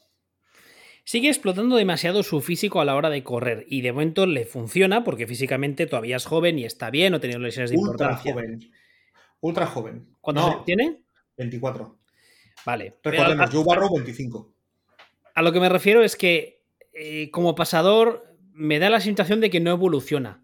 Sigue 1.03 1.29
explotando 1.31 1.77
demasiado 1.77 2.23
su 2.23 2.43
físico 2.43 2.83
a 2.83 2.85
la 2.85 2.95
hora 2.95 3.09
de 3.09 3.25
correr 3.25 3.65
y 3.71 3.81
de 3.81 3.91
momento 3.93 4.27
le 4.27 4.45
funciona 4.45 5.03
porque 5.03 5.27
físicamente 5.27 5.87
todavía 5.87 6.17
es 6.17 6.27
joven 6.27 6.59
y 6.59 6.67
está 6.67 6.91
bien, 6.91 7.13
no 7.13 7.21
tiene 7.21 7.39
lesiones 7.39 7.71
de 7.71 7.79
Ultra 7.79 7.93
importancia. 7.93 8.35
joven. 8.35 8.71
Ultra 9.41 9.67
joven. 9.67 10.09
¿Cuánto 10.21 10.63
tiene? 10.67 11.01
24. 11.39 11.99
Vale. 12.67 12.99
Recordemos, 13.03 13.49
Joe 13.51 13.65
Barrow 13.65 13.95
25. 13.95 14.53
A 15.35 15.41
lo 15.41 15.51
que 15.51 15.61
me 15.61 15.71
refiero 15.71 16.05
es 16.05 16.15
que 16.15 16.63
eh, 16.93 17.31
como 17.31 17.55
pasador 17.55 18.37
me 18.53 18.79
da 18.79 18.91
la 18.91 19.01
sensación 19.01 19.41
de 19.41 19.49
que 19.49 19.61
no 19.61 19.71
evoluciona. 19.71 20.44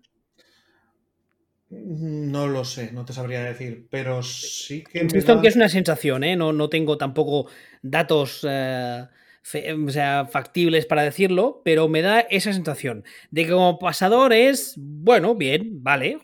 No 1.70 2.48
lo 2.48 2.64
sé, 2.64 2.90
no 2.92 3.04
te 3.04 3.12
sabría 3.12 3.44
decir, 3.44 3.86
pero 3.90 4.22
sí 4.24 4.82
que. 4.82 5.00
Insisto 5.00 5.32
en 5.32 5.40
que 5.40 5.48
es 5.48 5.56
una 5.56 5.68
sensación, 5.68 6.24
¿eh? 6.24 6.34
No, 6.34 6.52
no 6.52 6.68
tengo 6.68 6.98
tampoco 6.98 7.46
datos 7.80 8.44
eh, 8.48 9.06
o 9.86 9.90
sea, 9.90 10.26
factibles 10.26 10.86
para 10.86 11.02
decirlo, 11.02 11.62
pero 11.64 11.88
me 11.88 12.02
da 12.02 12.20
esa 12.20 12.52
sensación 12.52 13.04
de 13.30 13.44
que 13.44 13.52
como 13.52 13.78
pasador 13.78 14.32
es, 14.32 14.74
bueno, 14.76 15.34
bien, 15.34 15.82
vale, 15.82 16.18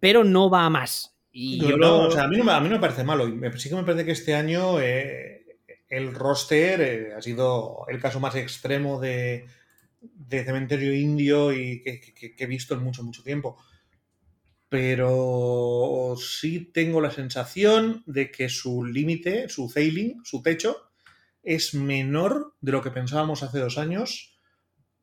pero 0.00 0.24
no 0.24 0.50
va 0.50 0.64
a 0.64 0.70
más. 0.70 1.14
Y 1.30 1.64
a, 1.64 1.76
mí 1.76 1.76
no, 1.76 2.60
me 2.60 2.80
parece 2.80 3.04
malo. 3.04 3.26
Sí 3.56 3.68
que 3.68 3.76
me 3.76 3.84
parece 3.84 4.04
que 4.04 4.12
este 4.12 4.34
año 4.34 4.80
eh, 4.80 5.44
el 5.88 6.14
roster 6.14 6.80
eh, 6.80 7.14
ha 7.16 7.22
sido 7.22 7.84
el 7.88 8.00
caso 8.00 8.20
más 8.20 8.34
extremo 8.34 8.98
de, 9.00 9.46
cementerio 10.30 10.94
indio 10.94 11.52
y 11.52 11.82
que, 11.82 12.34
he 12.36 12.46
visto 12.46 12.74
en 12.74 12.82
mucho, 12.82 13.02
mucho 13.04 13.22
tiempo. 13.22 13.56
Pero 14.68 16.14
sí 16.18 16.70
tengo 16.72 17.00
la 17.00 17.10
sensación 17.10 18.02
de 18.06 18.30
que 18.30 18.48
su 18.48 18.84
límite, 18.84 19.48
su 19.48 19.70
ceiling, 19.70 20.22
su 20.24 20.42
techo, 20.42 20.90
es 21.42 21.74
menor 21.74 22.54
de 22.60 22.72
lo 22.72 22.82
que 22.82 22.90
pensábamos 22.90 23.42
hace 23.42 23.58
dos 23.58 23.78
años, 23.78 24.38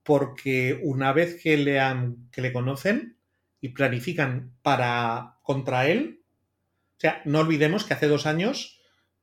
porque 0.04 0.80
una 0.84 1.14
vez 1.14 1.42
que 1.42 1.58
le, 1.58 1.80
han, 1.80 2.30
que 2.32 2.42
le 2.42 2.54
conocen 2.54 3.18
y 3.60 3.70
planifican 3.70 4.56
para 4.62 5.40
contra 5.42 5.88
él, 5.88 6.22
o 6.98 7.00
sea, 7.00 7.22
no 7.26 7.40
olvidemos 7.40 7.84
que 7.84 7.96
hace 7.96 8.08
dos 8.08 8.26
años 8.26 8.76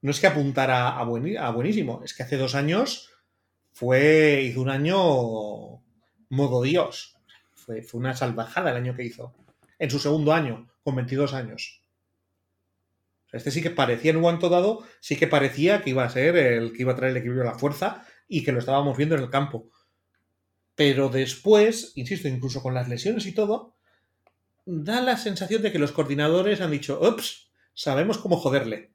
no 0.02 0.10
es 0.10 0.18
que 0.18 0.26
apuntara 0.26 0.88
a, 0.88 1.00
a 1.00 1.50
buenísimo, 1.52 2.02
es 2.04 2.12
que 2.12 2.24
hace 2.24 2.36
dos 2.36 2.56
años 2.56 3.10
fue, 3.72 4.42
hizo 4.42 4.60
un 4.60 4.68
año 4.68 5.80
modo 6.28 6.62
Dios. 6.62 7.16
Fue 7.54 7.84
una 7.92 8.14
salvajada 8.14 8.72
el 8.72 8.78
año 8.78 8.96
que 8.96 9.04
hizo. 9.04 9.32
En 9.82 9.90
su 9.90 9.98
segundo 9.98 10.32
año, 10.32 10.68
con 10.84 10.94
22 10.94 11.34
años. 11.34 11.82
Este 13.32 13.50
sí 13.50 13.60
que 13.60 13.70
parecía 13.70 14.12
en 14.12 14.18
un 14.18 14.22
momento 14.22 14.48
dado, 14.48 14.84
sí 15.00 15.16
que 15.16 15.26
parecía 15.26 15.82
que 15.82 15.90
iba 15.90 16.04
a 16.04 16.08
ser 16.08 16.36
el 16.36 16.72
que 16.72 16.82
iba 16.82 16.92
a 16.92 16.94
traer 16.94 17.10
el 17.10 17.16
equilibrio 17.16 17.42
a 17.42 17.52
la 17.52 17.58
fuerza 17.58 18.06
y 18.28 18.44
que 18.44 18.52
lo 18.52 18.60
estábamos 18.60 18.96
viendo 18.96 19.16
en 19.16 19.22
el 19.22 19.30
campo. 19.30 19.70
Pero 20.76 21.08
después, 21.08 21.90
insisto, 21.96 22.28
incluso 22.28 22.62
con 22.62 22.74
las 22.74 22.88
lesiones 22.88 23.26
y 23.26 23.32
todo, 23.32 23.74
da 24.66 25.00
la 25.00 25.16
sensación 25.16 25.62
de 25.62 25.72
que 25.72 25.80
los 25.80 25.90
coordinadores 25.90 26.60
han 26.60 26.70
dicho, 26.70 27.00
ups, 27.02 27.50
sabemos 27.74 28.18
cómo 28.18 28.36
joderle. 28.36 28.92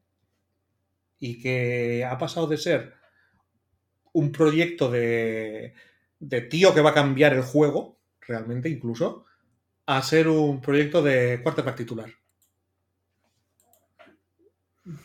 Y 1.19 1.41
que 1.41 2.05
ha 2.05 2.17
pasado 2.17 2.47
de 2.47 2.59
ser 2.59 2.93
un 4.13 4.31
proyecto 4.31 4.89
de, 4.89 5.73
de 6.19 6.41
tío 6.43 6.73
que 6.73 6.79
va 6.79 6.91
a 6.91 7.01
cambiar 7.01 7.33
el 7.33 7.41
juego, 7.41 7.99
realmente 8.21 8.69
incluso, 8.69 9.26
a 9.87 10.01
ser 10.01 10.27
un 10.27 10.61
proyecto 10.61 11.01
de 11.01 11.41
quarterback 11.41 11.77
titular. 11.77 12.09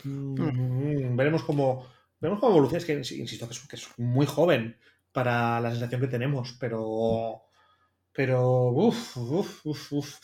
Mm, 0.05 1.17
veremos 1.17 1.45
cómo 1.45 1.87
veremos 2.21 2.41
cómo 2.41 2.53
evoluciona. 2.53 2.79
Es 2.79 2.85
que 2.85 3.17
insisto 3.17 3.49
que 3.49 3.77
es, 3.77 3.89
muy 3.97 4.27
joven 4.27 4.77
para 5.13 5.61
la 5.61 5.71
sensación 5.71 6.01
que 6.01 6.09
tenemos, 6.09 6.57
pero 6.59 7.43
pero 8.13 8.69
uff, 8.71 9.17
uff, 9.17 9.67
uff, 9.67 9.93
uff. 9.93 10.17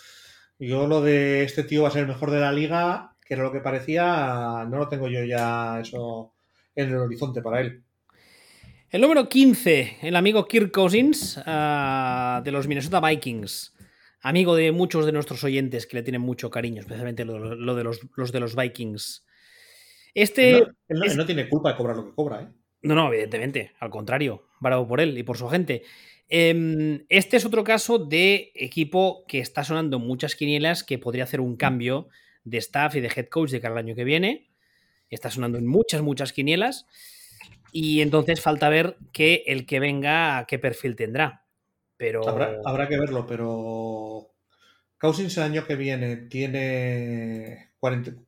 Yo 0.58 0.88
lo 0.88 1.00
de 1.02 1.44
este 1.44 1.62
tío 1.62 1.82
va 1.82 1.88
a 1.88 1.92
ser 1.92 2.02
el 2.02 2.08
mejor 2.08 2.32
de 2.32 2.40
la 2.40 2.52
liga, 2.52 3.16
que 3.24 3.34
era 3.34 3.44
lo 3.44 3.52
que 3.52 3.60
parecía, 3.60 4.66
no 4.68 4.76
lo 4.76 4.88
tengo 4.88 5.08
yo 5.08 5.22
ya 5.24 5.80
eso 5.80 6.32
en 6.74 6.88
el 6.90 6.96
horizonte 6.96 7.42
para 7.42 7.60
él. 7.60 7.84
El 8.90 9.02
número 9.02 9.28
15, 9.28 9.98
el 10.02 10.16
amigo 10.16 10.48
Kirk 10.48 10.72
Cousins 10.72 11.40
ah, 11.46 12.40
de 12.44 12.50
los 12.50 12.66
Minnesota 12.66 13.00
Vikings. 13.00 13.77
Amigo 14.28 14.54
de 14.54 14.72
muchos 14.72 15.06
de 15.06 15.12
nuestros 15.12 15.42
oyentes 15.42 15.86
que 15.86 15.96
le 15.96 16.02
tienen 16.02 16.20
mucho 16.20 16.50
cariño, 16.50 16.82
especialmente 16.82 17.24
lo, 17.24 17.74
de 17.74 17.82
los, 17.82 18.00
los, 18.14 18.30
de 18.30 18.40
los 18.40 18.54
Vikings. 18.54 19.26
Este. 20.12 20.58
Él 20.58 21.16
no, 21.16 21.24
tiene 21.24 21.48
culpa 21.48 21.70
de 21.70 21.76
cobrar 21.76 21.96
lo 21.96 22.04
que 22.04 22.14
cobra, 22.14 22.42
¿eh? 22.42 22.48
No, 22.82 22.94
no, 22.94 23.10
evidentemente. 23.10 23.72
Al 23.80 23.88
contrario, 23.88 24.48
bravo 24.60 24.86
por 24.86 25.00
él 25.00 25.16
y 25.16 25.22
por 25.22 25.38
su 25.38 25.48
gente. 25.48 25.82
Em, 26.28 27.06
este 27.08 27.38
es 27.38 27.46
otro 27.46 27.64
caso 27.64 27.96
de 27.96 28.52
equipo 28.54 29.24
que 29.26 29.38
está 29.38 29.64
sonando 29.64 29.98
muchas 29.98 30.36
quinielas 30.36 30.84
que 30.84 30.98
podría 30.98 31.24
hacer 31.24 31.40
un 31.40 31.56
cambio 31.56 32.08
de 32.44 32.58
staff 32.58 32.96
y 32.96 33.00
de 33.00 33.08
head 33.08 33.28
coach 33.28 33.50
de 33.50 33.62
cada 33.62 33.78
año 33.78 33.94
que 33.94 34.04
viene. 34.04 34.50
Está 35.08 35.30
sonando 35.30 35.56
en 35.56 35.66
muchas, 35.66 36.02
muchas 36.02 36.34
quinielas. 36.34 36.84
Y 37.72 38.02
entonces 38.02 38.42
falta 38.42 38.68
ver 38.68 38.98
que 39.10 39.44
el 39.46 39.64
que 39.64 39.80
venga, 39.80 40.44
qué 40.46 40.58
perfil 40.58 40.96
tendrá. 40.96 41.47
Pero... 41.98 42.26
Habrá, 42.26 42.88
que 42.88 42.98
verlo, 42.98 43.26
pero 43.26 44.30
Cousins 44.98 45.36
el 45.36 45.42
año 45.42 45.66
que 45.66 45.76
viene 45.76 46.16
tiene 46.16 47.68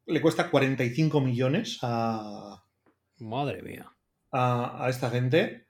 le 0.06 0.20
cuesta 0.20 0.50
45 0.50 1.20
millones 1.20 1.78
a. 1.82 2.62
Madre 3.18 3.62
mía. 3.62 3.92
A, 4.32 4.86
esta 4.88 5.10
gente. 5.10 5.66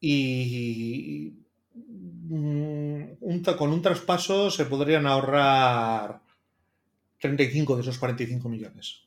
Y. 0.00 1.34
Mm, 1.74 3.42
con 3.58 3.72
un 3.72 3.82
traspaso 3.82 4.50
se 4.50 4.66
podrían 4.66 5.06
ahorrar 5.06 6.22
35 7.20 7.76
de 7.76 7.82
esos 7.82 7.98
45 7.98 8.48
millones. 8.48 9.02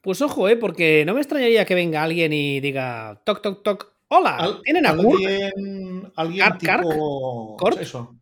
Pues 0.00 0.22
ojo, 0.22 0.48
¿eh? 0.48 0.56
Porque 0.56 1.04
no 1.04 1.14
me 1.14 1.20
extrañaría 1.20 1.66
que 1.66 1.74
venga 1.74 2.02
alguien 2.02 2.32
y 2.32 2.60
diga 2.60 3.22
toc, 3.24 3.42
toc, 3.42 3.62
toc. 3.62 3.92
Hola, 4.12 4.60
¿tienen 4.64 4.86
a 4.86 4.90
Alguien, 4.90 6.12
alguien 6.16 6.58
tipo. 6.58 7.56
Eso. 7.78 8.16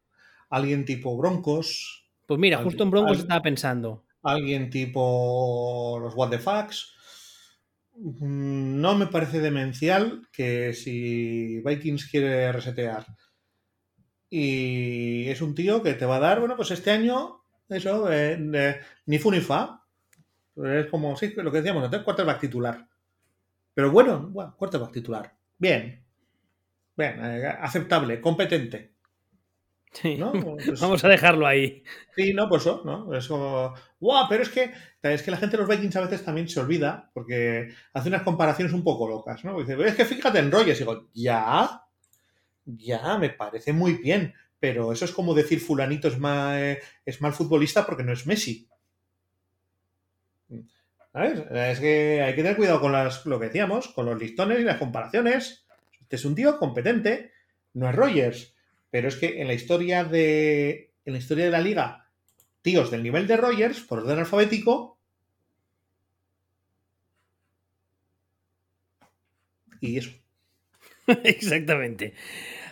Alguien 0.51 0.85
tipo 0.85 1.17
Broncos. 1.17 2.11
Pues 2.27 2.39
mira, 2.39 2.63
justo 2.63 2.83
en 2.83 2.91
Broncos 2.91 3.21
estaba 3.21 3.41
pensando. 3.41 4.05
Alguien 4.23 4.69
tipo 4.69 5.99
los 6.01 6.15
What 6.15 6.31
the 6.31 6.39
Facts. 6.39 6.93
Mm, 7.95 8.81
no 8.81 8.95
me 8.97 9.07
parece 9.07 9.41
demencial 9.41 10.29
que 10.31 10.75
si 10.75 11.61
Vikings 11.61 12.11
quiere 12.11 12.53
resetear 12.53 13.07
y 14.31 15.29
es 15.29 15.41
un 15.41 15.55
tío 15.55 15.83
que 15.83 15.95
te 15.95 16.05
va 16.05 16.17
a 16.17 16.21
dar, 16.21 16.41
bueno, 16.41 16.57
pues 16.57 16.71
este 16.71 16.91
año, 16.91 17.45
eso, 17.69 18.13
eh, 18.13 18.37
ni 19.07 19.19
fu 19.19 19.31
ni 19.31 19.41
fa. 19.41 19.83
Es 20.57 20.87
como, 20.87 21.17
sí, 21.17 21.33
lo 21.37 21.51
que 21.51 21.59
decíamos, 21.59 21.83
cuarto 21.89 22.05
quarterback 22.05 22.41
titular. 22.41 22.89
Pero 23.73 23.91
bueno, 23.91 24.29
bueno 24.31 24.55
quarterback 24.57 24.93
titular. 24.93 25.38
Bien. 25.59 26.05
Bien, 26.97 27.25
eh, 27.25 27.47
aceptable, 27.61 28.21
competente. 28.21 28.95
Sí. 29.93 30.17
¿no? 30.17 30.33
Pues 30.67 30.81
Vamos 30.81 31.05
a 31.05 31.09
dejarlo 31.09 31.47
ahí. 31.47 31.83
Sí, 32.15 32.33
no, 32.35 32.49
pues 32.49 32.63
eso, 32.63 32.83
¿no? 32.85 33.15
Eso. 33.15 33.75
¡Guau! 34.01 34.27
Pero 34.29 34.43
es 34.43 34.49
que, 34.49 34.73
es 35.03 35.23
que 35.23 35.31
la 35.31 35.37
gente 35.37 35.57
de 35.57 35.63
los 35.63 35.69
Vikings 35.69 35.97
a 35.97 36.03
veces 36.03 36.25
también 36.25 36.49
se 36.49 36.61
olvida 36.61 37.11
porque 37.15 37.69
hace 37.93 38.09
unas 38.09 38.23
comparaciones 38.23 38.73
un 38.73 38.85
poco 38.85 39.09
locas, 39.09 39.45
¿no? 39.45 39.59
Dice, 39.59 39.77
es 39.87 39.95
que 39.95 40.05
fíjate 40.05 40.39
en 40.39 40.51
Rogers. 40.51 40.81
Y 40.81 40.85
digo, 40.85 41.09
¿ya? 41.15 41.83
Ya, 42.65 43.19
me 43.19 43.31
parece 43.31 43.73
muy 43.73 43.95
bien. 43.95 44.35
Pero 44.61 44.93
eso 44.93 45.05
es 45.05 45.13
como 45.13 45.35
decir 45.35 45.61
fulanito 45.61 46.09
es 46.09 46.19
mal, 46.19 46.79
es 47.05 47.21
mal 47.21 47.33
futbolista 47.33 47.87
porque 47.87 48.03
no 48.03 48.13
es 48.13 48.27
Messi. 48.27 48.69
Es 51.25 51.81
que 51.81 52.23
hay 52.23 52.35
que 52.35 52.43
tener 52.43 52.57
cuidado 52.57 52.81
con 52.81 52.93
las, 52.93 53.27
lo 53.27 53.39
que 53.39 53.47
decíamos, 53.47 53.89
con 53.89 54.07
los 54.07 54.19
listones 54.19 54.61
y 54.61 54.65
las 54.65 54.77
comparaciones. 54.79 55.67
Este 56.01 56.17
es 56.17 56.25
un 56.25 56.35
tío 56.35 56.59
competente, 56.59 57.33
no 57.75 57.89
es 57.89 57.95
Rogers 57.95 58.55
pero 58.91 59.09
es 59.09 59.17
que 59.17 59.41
en 59.41 59.49
la 59.49 59.55
historia 59.55 60.05
de. 60.05 60.93
En 61.05 61.13
la 61.15 61.19
historia 61.19 61.47
de 61.47 61.51
la 61.51 61.61
liga, 61.61 62.07
tíos 62.63 62.91
del 62.91 63.03
nivel 63.03 63.27
de 63.27 63.37
Rogers, 63.37 63.81
por 63.81 64.01
orden 64.01 64.19
alfabético. 64.19 64.99
Y 69.81 69.99
eso. 69.99 70.11
Exactamente. 71.25 72.15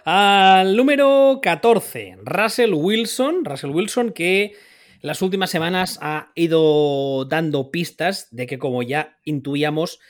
Al 0.05 0.77
número 0.77 1.40
14, 1.43 2.18
Russell 2.23 2.74
Wilson. 2.74 3.44
Russell 3.44 3.70
Wilson 3.70 4.12
que 4.12 4.55
las 5.01 5.23
últimas 5.23 5.51
semanas 5.51 5.98
ha 6.02 6.32
ido 6.35 7.24
dando 7.24 7.70
pistas 7.70 8.28
de 8.31 8.47
que, 8.47 8.59
como 8.59 8.82
ya 8.82 9.18
intuíamos, 9.24 10.01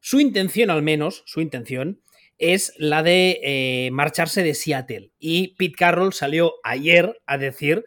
su 0.00 0.20
intención 0.20 0.70
al 0.70 0.82
menos, 0.82 1.22
su 1.26 1.40
intención, 1.40 2.00
es 2.38 2.72
la 2.78 3.02
de 3.02 3.40
eh, 3.42 3.90
marcharse 3.92 4.42
de 4.42 4.54
Seattle. 4.54 5.12
Y 5.18 5.54
Pete 5.56 5.76
Carroll 5.76 6.12
salió 6.12 6.54
ayer 6.62 7.20
a 7.26 7.38
decir 7.38 7.84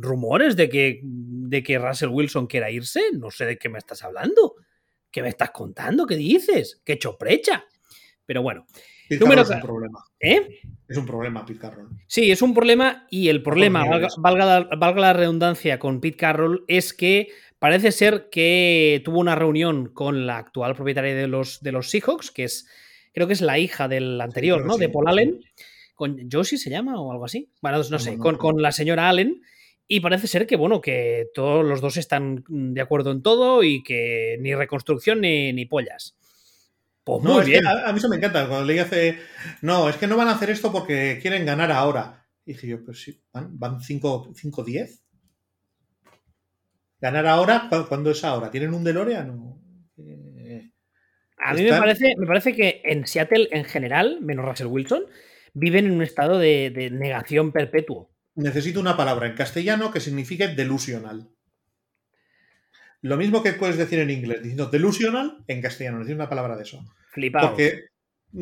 rumores 0.00 0.56
de 0.56 0.68
que, 0.68 1.00
de 1.02 1.62
que 1.62 1.78
Russell 1.78 2.08
Wilson 2.08 2.46
quiera 2.46 2.70
irse. 2.70 3.02
No 3.12 3.30
sé 3.30 3.46
de 3.46 3.58
qué 3.58 3.68
me 3.68 3.78
estás 3.78 4.02
hablando. 4.02 4.54
¿Qué 5.10 5.22
me 5.22 5.28
estás 5.28 5.50
contando? 5.50 6.06
¿Qué 6.06 6.16
dices? 6.16 6.82
¡Qué 6.84 6.98
choprecha! 6.98 7.64
Pero 8.24 8.42
bueno. 8.42 8.66
Número... 9.10 9.42
es 9.42 9.50
un 9.50 9.60
problema. 9.60 10.04
¿Eh? 10.20 10.60
Es 10.88 10.96
un 10.96 11.06
problema, 11.06 11.44
Pete 11.44 11.60
Carroll. 11.60 11.88
Sí, 12.06 12.30
es 12.30 12.42
un 12.42 12.54
problema 12.54 13.06
y 13.10 13.28
el 13.28 13.42
problema, 13.42 13.84
valga, 13.84 14.68
valga, 14.76 15.00
la 15.00 15.12
redundancia 15.12 15.78
con 15.78 16.00
Pete 16.00 16.16
Carroll, 16.16 16.64
es 16.68 16.92
que 16.92 17.28
parece 17.58 17.90
ser 17.92 18.28
que 18.30 19.02
tuvo 19.04 19.18
una 19.18 19.34
reunión 19.34 19.88
con 19.92 20.26
la 20.26 20.38
actual 20.38 20.74
propietaria 20.74 21.14
de 21.14 21.26
los, 21.26 21.60
de 21.60 21.72
los 21.72 21.90
Seahawks, 21.90 22.30
que 22.30 22.44
es 22.44 22.68
creo 23.16 23.26
que 23.26 23.32
es 23.32 23.40
la 23.40 23.58
hija 23.58 23.88
del 23.88 24.20
anterior, 24.20 24.66
¿no? 24.66 24.76
de 24.76 24.90
Paul 24.90 25.08
Allen. 25.08 25.40
Con 25.94 26.28
Josie 26.30 26.58
se 26.58 26.68
llama 26.68 27.00
o 27.00 27.10
algo 27.10 27.24
así. 27.24 27.48
Bueno, 27.62 27.78
no, 27.78 27.98
sé, 27.98 28.18
con, 28.18 28.60
la 28.60 28.72
señora 28.72 29.08
Allen. 29.08 29.40
Y 29.88 30.00
parece 30.00 30.26
ser 30.26 30.46
que, 30.46 30.56
bueno, 30.56 30.82
que 30.82 31.28
todos 31.32 31.64
los 31.64 31.80
dos 31.80 31.96
están 31.96 32.44
de 32.46 32.80
acuerdo 32.82 33.12
en 33.12 33.22
todo 33.22 33.62
y 33.62 33.82
que 33.82 34.36
ni 34.40 34.54
reconstrucción 34.54 35.22
ni, 35.22 35.64
pollas. 35.64 36.14
Pues 37.06 37.22
muy 37.22 37.44
bien. 37.44 37.64
a, 37.64 37.92
mí 37.92 37.98
eso 37.98 38.08
me 38.08 38.16
encanta. 38.16 38.48
Cuando 38.48 38.64
le 38.66 38.80
hace. 38.80 39.20
No, 39.62 39.88
es 39.88 39.94
que 39.94 40.08
no 40.08 40.16
van 40.16 40.26
a 40.26 40.32
hacer 40.32 40.50
esto 40.50 40.72
porque 40.72 41.20
quieren 41.22 41.46
ganar 41.46 41.70
ahora. 41.70 42.26
Y 42.44 42.54
dije 42.54 42.66
yo, 42.66 42.84
pues 42.84 43.00
sí, 43.00 43.22
van 43.32 43.78
5-10. 43.78 45.02
¿Ganar 47.00 47.26
ahora? 47.28 47.68
¿Cuándo 47.88 48.10
es 48.10 48.24
ahora? 48.24 48.50
¿Tienen 48.50 48.74
un 48.74 48.82
DeLorean? 48.82 49.30
A 51.38 51.54
mí 51.54 51.62
me 51.62 51.78
parece, 51.78 52.14
me 52.18 52.26
parece 52.26 52.56
que 52.56 52.82
en 52.84 53.06
Seattle 53.06 53.50
en 53.52 53.64
general, 53.64 54.18
menos 54.20 54.44
Russell 54.44 54.66
Wilson, 54.66 55.04
viven 55.54 55.86
en 55.86 55.92
un 55.92 56.02
estado 56.02 56.40
de, 56.40 56.90
negación 56.90 57.52
perpetuo. 57.52 58.10
Necesito 58.34 58.80
una 58.80 58.96
palabra 58.96 59.28
en 59.28 59.36
castellano 59.36 59.92
que 59.92 60.00
signifique 60.00 60.48
delusional. 60.48 61.30
Lo 63.02 63.16
mismo 63.16 63.42
que 63.42 63.52
puedes 63.52 63.76
decir 63.76 63.98
en 63.98 64.10
inglés, 64.10 64.42
diciendo 64.42 64.66
delusional, 64.66 65.38
en 65.46 65.62
castellano, 65.62 65.98
necesito 65.98 66.16
una 66.16 66.28
palabra 66.28 66.56
de 66.56 66.62
eso. 66.62 66.84
Flipado. 67.10 67.48
Porque, 67.48 67.86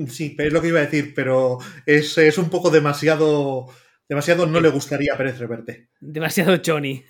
sí, 0.09 0.37
es 0.39 0.53
lo 0.53 0.61
que 0.61 0.69
iba 0.69 0.81
a 0.81 0.85
decir, 0.85 1.13
pero 1.15 1.59
es, 1.87 2.39
un 2.39 2.51
poco 2.51 2.71
demasiado. 2.71 3.67
Demasiado 4.09 4.47
no 4.47 4.61
le 4.61 4.69
gustaría 4.69 5.15
a 5.15 5.17
Pérez 5.17 5.39
Reverte. 5.39 5.89
Demasiado 6.01 6.61
Johnny. 6.65 7.05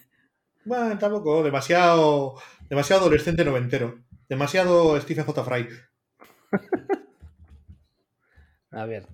Bueno, 0.64 0.96
tampoco, 0.98 1.42
demasiado. 1.42 2.36
Demasiado 2.68 3.02
adolescente 3.02 3.44
noventero. 3.44 3.98
Demasiado 4.28 4.98
Stephen 5.00 5.24
J. 5.24 5.44
Fry. 5.44 5.68
a 8.70 8.86
ver. 8.86 9.06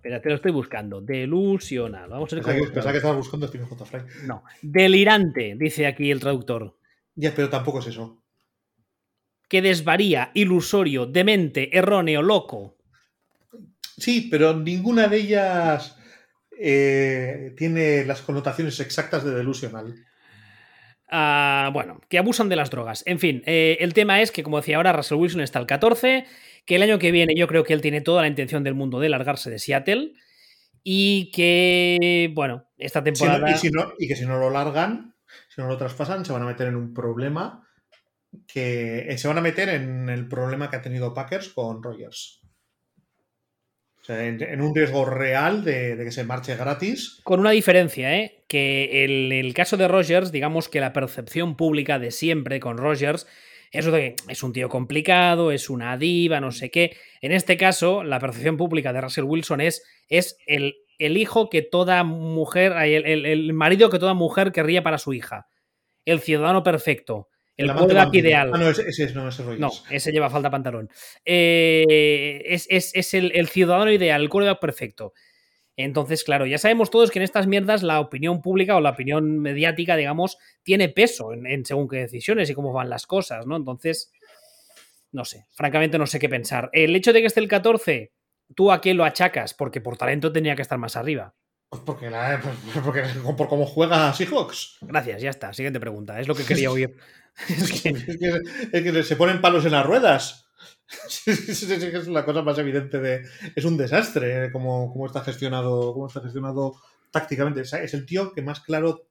Espérate, 0.00 0.30
lo 0.30 0.36
estoy 0.36 0.52
buscando. 0.52 1.00
Delusional. 1.00 2.08
Vamos 2.08 2.32
a 2.32 2.36
ver 2.36 2.44
Pensaba 2.44 2.92
que 2.92 2.98
estabas 2.98 3.18
buscando 3.18 3.48
Stephen 3.48 3.66
J. 3.66 3.84
Fry. 3.84 4.00
No. 4.26 4.44
Delirante, 4.62 5.56
dice 5.58 5.86
aquí 5.86 6.10
el 6.10 6.20
traductor. 6.20 6.79
Ya, 7.20 7.34
pero 7.34 7.50
tampoco 7.50 7.80
es 7.80 7.88
eso. 7.88 8.22
Que 9.48 9.60
desvaría, 9.60 10.30
ilusorio, 10.32 11.04
demente, 11.04 11.76
erróneo, 11.76 12.22
loco. 12.22 12.78
Sí, 13.98 14.28
pero 14.30 14.56
ninguna 14.56 15.06
de 15.08 15.16
ellas 15.18 15.98
eh, 16.58 17.52
tiene 17.58 18.06
las 18.06 18.22
connotaciones 18.22 18.80
exactas 18.80 19.22
de 19.22 19.34
delusional. 19.34 19.94
Ah, 21.10 21.68
bueno, 21.74 22.00
que 22.08 22.16
abusan 22.16 22.48
de 22.48 22.56
las 22.56 22.70
drogas. 22.70 23.02
En 23.04 23.18
fin, 23.18 23.42
eh, 23.44 23.76
el 23.80 23.92
tema 23.92 24.22
es 24.22 24.30
que, 24.30 24.42
como 24.42 24.56
decía 24.56 24.76
ahora, 24.76 24.94
Russell 24.94 25.18
Wilson 25.18 25.42
está 25.42 25.58
el 25.58 25.66
14, 25.66 26.24
que 26.64 26.76
el 26.76 26.82
año 26.82 26.98
que 26.98 27.10
viene 27.10 27.34
yo 27.36 27.48
creo 27.48 27.64
que 27.64 27.74
él 27.74 27.82
tiene 27.82 28.00
toda 28.00 28.22
la 28.22 28.28
intención 28.28 28.64
del 28.64 28.74
mundo 28.74 28.98
de 28.98 29.10
largarse 29.10 29.50
de 29.50 29.58
Seattle 29.58 30.14
y 30.82 31.30
que, 31.32 32.30
bueno, 32.34 32.64
esta 32.78 33.04
temporada... 33.04 33.50
y, 33.98 34.08
que 34.08 34.16
si 34.16 34.24
no 34.24 34.38
lo 34.38 34.48
largan, 34.48 35.14
si 35.48 35.60
no 35.60 35.68
lo 35.68 35.76
traspasan, 35.76 36.24
se 36.24 36.32
van 36.32 36.42
a 36.42 36.46
meter 36.46 36.68
en 36.68 36.76
un 36.76 36.94
problema 36.94 37.66
que 38.46 39.06
eh, 39.08 39.18
se 39.18 39.28
van 39.28 39.38
a 39.38 39.42
meter 39.42 39.68
en 39.68 40.08
el 40.08 40.28
problema 40.28 40.70
que 40.70 40.76
ha 40.76 40.82
tenido 40.82 41.14
Packers 41.14 41.48
con 41.50 41.82
Rogers 41.82 42.40
en, 44.08 44.60
un 44.60 44.74
riesgo 44.74 45.04
real 45.04 45.64
de, 45.64 45.96
que 45.98 46.12
se 46.12 46.24
marche 46.24 46.56
gratis. 46.56 47.20
Con 47.22 47.40
una 47.40 47.50
diferencia, 47.50 48.16
¿eh? 48.16 48.42
que 48.48 49.04
en 49.04 49.32
el 49.32 49.54
caso 49.54 49.76
de 49.76 49.88
Rogers, 49.88 50.32
digamos 50.32 50.68
que 50.68 50.80
la 50.80 50.92
percepción 50.92 51.56
pública 51.56 51.98
de 51.98 52.10
siempre 52.10 52.60
con 52.60 52.78
Rogers 52.78 53.26
es 53.72 53.84
de 53.84 53.92
que 53.92 54.16
es 54.32 54.42
un 54.42 54.52
tío 54.52 54.68
complicado, 54.68 55.52
es 55.52 55.70
una 55.70 55.96
diva, 55.96 56.40
no 56.40 56.50
sé 56.50 56.70
qué. 56.70 56.96
En 57.20 57.32
este 57.32 57.56
caso, 57.56 58.02
la 58.02 58.18
percepción 58.18 58.56
pública 58.56 58.92
de 58.92 59.00
Russell 59.00 59.24
Wilson 59.24 59.60
es, 59.60 59.84
es 60.08 60.36
el, 60.46 60.74
el 61.00 61.16
hijo 61.16 61.50
que 61.50 61.62
toda 61.62 62.04
mujer, 62.04 62.72
el, 62.72 63.26
el 63.26 63.52
marido 63.52 63.90
que 63.90 63.98
toda 63.98 64.14
mujer 64.14 64.52
querría 64.52 64.82
para 64.82 64.98
su 64.98 65.12
hija. 65.12 65.48
El 66.04 66.20
ciudadano 66.20 66.62
perfecto 66.62 67.30
el 67.60 67.74
quarterback 67.74 68.14
ideal. 68.14 68.50
Ah, 68.54 68.58
no, 68.58 68.68
ese, 68.70 69.14
no, 69.14 69.28
ese 69.28 69.42
No, 69.58 69.70
ese 69.90 70.12
lleva 70.12 70.30
falta 70.30 70.50
pantalón. 70.50 70.88
Eh, 71.24 72.42
es, 72.46 73.14
el, 73.14 73.48
ciudadano 73.48 73.92
ideal, 73.92 74.22
el 74.22 74.28
quarterback 74.28 74.60
perfecto. 74.60 75.12
Entonces, 75.76 76.24
claro, 76.24 76.46
ya 76.46 76.58
sabemos 76.58 76.90
todos 76.90 77.10
que 77.10 77.18
en 77.18 77.22
estas 77.22 77.46
mierdas 77.46 77.82
la 77.82 78.00
opinión 78.00 78.42
pública 78.42 78.76
o 78.76 78.80
la 78.80 78.90
opinión 78.90 79.38
mediática, 79.38 79.96
digamos, 79.96 80.36
tiene 80.62 80.88
peso 80.88 81.32
en, 81.32 81.64
según 81.64 81.88
qué 81.88 81.98
decisiones 81.98 82.50
y 82.50 82.54
cómo 82.54 82.72
van 82.72 82.90
las 82.90 83.06
cosas, 83.06 83.46
¿no? 83.46 83.56
Entonces, 83.56 84.12
no 85.12 85.24
sé, 85.24 85.46
francamente 85.52 85.98
no 85.98 86.06
sé 86.06 86.18
qué 86.18 86.28
pensar. 86.28 86.68
El 86.72 86.94
hecho 86.96 87.12
de 87.12 87.20
que 87.20 87.26
esté 87.26 87.40
el 87.40 87.48
14, 87.48 88.12
¿tú 88.54 88.72
a 88.72 88.80
quién 88.80 88.96
lo 88.96 89.04
achacas? 89.04 89.54
Porque 89.54 89.80
por 89.80 89.96
talento 89.96 90.32
tenía 90.32 90.56
que 90.56 90.62
estar 90.62 90.78
más 90.78 90.96
arriba. 90.96 91.34
Pues 91.70 91.82
porque, 91.82 92.10
porque 92.84 93.02
por 93.36 93.48
cómo 93.48 93.64
juega 93.64 94.12
Seahawks. 94.12 94.78
Gracias, 94.80 95.22
ya 95.22 95.30
está. 95.30 95.52
Siguiente 95.52 95.80
pregunta. 95.80 96.20
Es 96.20 96.28
lo 96.28 96.34
que 96.34 96.44
quería 96.44 96.70
oír. 96.70 96.96
es, 97.48 97.82
que, 97.82 99.02
se 99.04 99.16
ponen 99.16 99.40
palos 99.40 99.64
en 99.64 99.72
las 99.72 99.86
ruedas. 99.86 100.48
es 101.26 102.08
la 102.08 102.24
cosa 102.24 102.42
más 102.42 102.58
evidente 102.58 102.98
de. 102.98 103.22
Es 103.54 103.64
un 103.64 103.76
desastre 103.76 104.46
eh, 104.46 104.52
cómo, 104.52 105.06
está 105.06 105.22
gestionado. 105.22 105.94
Cómo 105.94 106.08
está 106.08 106.20
gestionado 106.20 106.74
tácticamente. 107.12 107.60
Es 107.60 107.94
el 107.94 108.04
tío 108.04 108.32
que 108.32 108.42
más 108.42 108.60
claro 108.60 109.06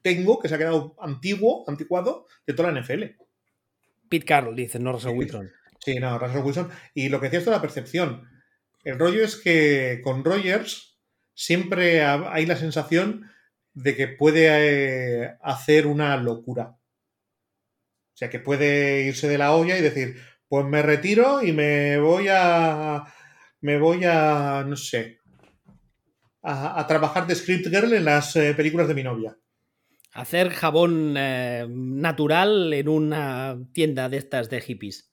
tengo 0.00 0.38
que 0.38 0.48
se 0.48 0.54
ha 0.54 0.58
quedado 0.58 0.94
antiguo, 1.00 1.64
anticuado 1.66 2.26
de 2.46 2.54
toda 2.54 2.70
la 2.70 2.80
NFL. 2.80 3.02
Pete 4.08 4.24
Carroll, 4.24 4.54
dice, 4.54 4.78
no 4.78 4.92
Russell 4.92 5.16
Wilson. 5.16 5.50
Sí, 5.80 5.96
no, 5.96 6.16
Russell 6.18 6.42
Wilson. 6.42 6.70
Y 6.94 7.08
lo 7.08 7.18
que 7.18 7.26
decía 7.26 7.40
esto 7.40 7.50
de 7.50 7.56
la 7.56 7.62
percepción. 7.62 8.37
El 8.84 8.98
rollo 8.98 9.24
es 9.24 9.36
que 9.36 10.00
con 10.02 10.24
Rogers 10.24 10.98
siempre 11.34 12.02
hay 12.02 12.46
la 12.46 12.56
sensación 12.56 13.30
de 13.74 13.94
que 13.96 14.08
puede 14.08 14.48
eh, 14.48 15.36
hacer 15.42 15.86
una 15.86 16.16
locura. 16.16 16.76
O 18.12 18.16
sea, 18.18 18.28
que 18.28 18.40
puede 18.40 19.02
irse 19.02 19.28
de 19.28 19.38
la 19.38 19.54
olla 19.54 19.78
y 19.78 19.82
decir, 19.82 20.16
pues 20.48 20.66
me 20.66 20.82
retiro 20.82 21.42
y 21.42 21.52
me 21.52 21.98
voy 21.98 22.26
a. 22.30 23.04
Me 23.60 23.78
voy 23.78 24.04
a. 24.04 24.64
No 24.66 24.76
sé. 24.76 25.18
A, 26.42 26.86
trabajar 26.86 27.26
de 27.26 27.34
script 27.34 27.66
girl 27.66 27.92
en 27.92 28.04
las 28.04 28.34
eh, 28.36 28.54
películas 28.54 28.88
de 28.88 28.94
mi 28.94 29.02
novia. 29.02 29.36
Hacer 30.12 30.50
jabón 30.50 31.14
eh, 31.18 31.66
natural 31.68 32.72
en 32.72 32.88
una 32.88 33.58
tienda 33.72 34.08
de 34.08 34.16
estas 34.16 34.48
de 34.48 34.60
hippies. 34.60 35.12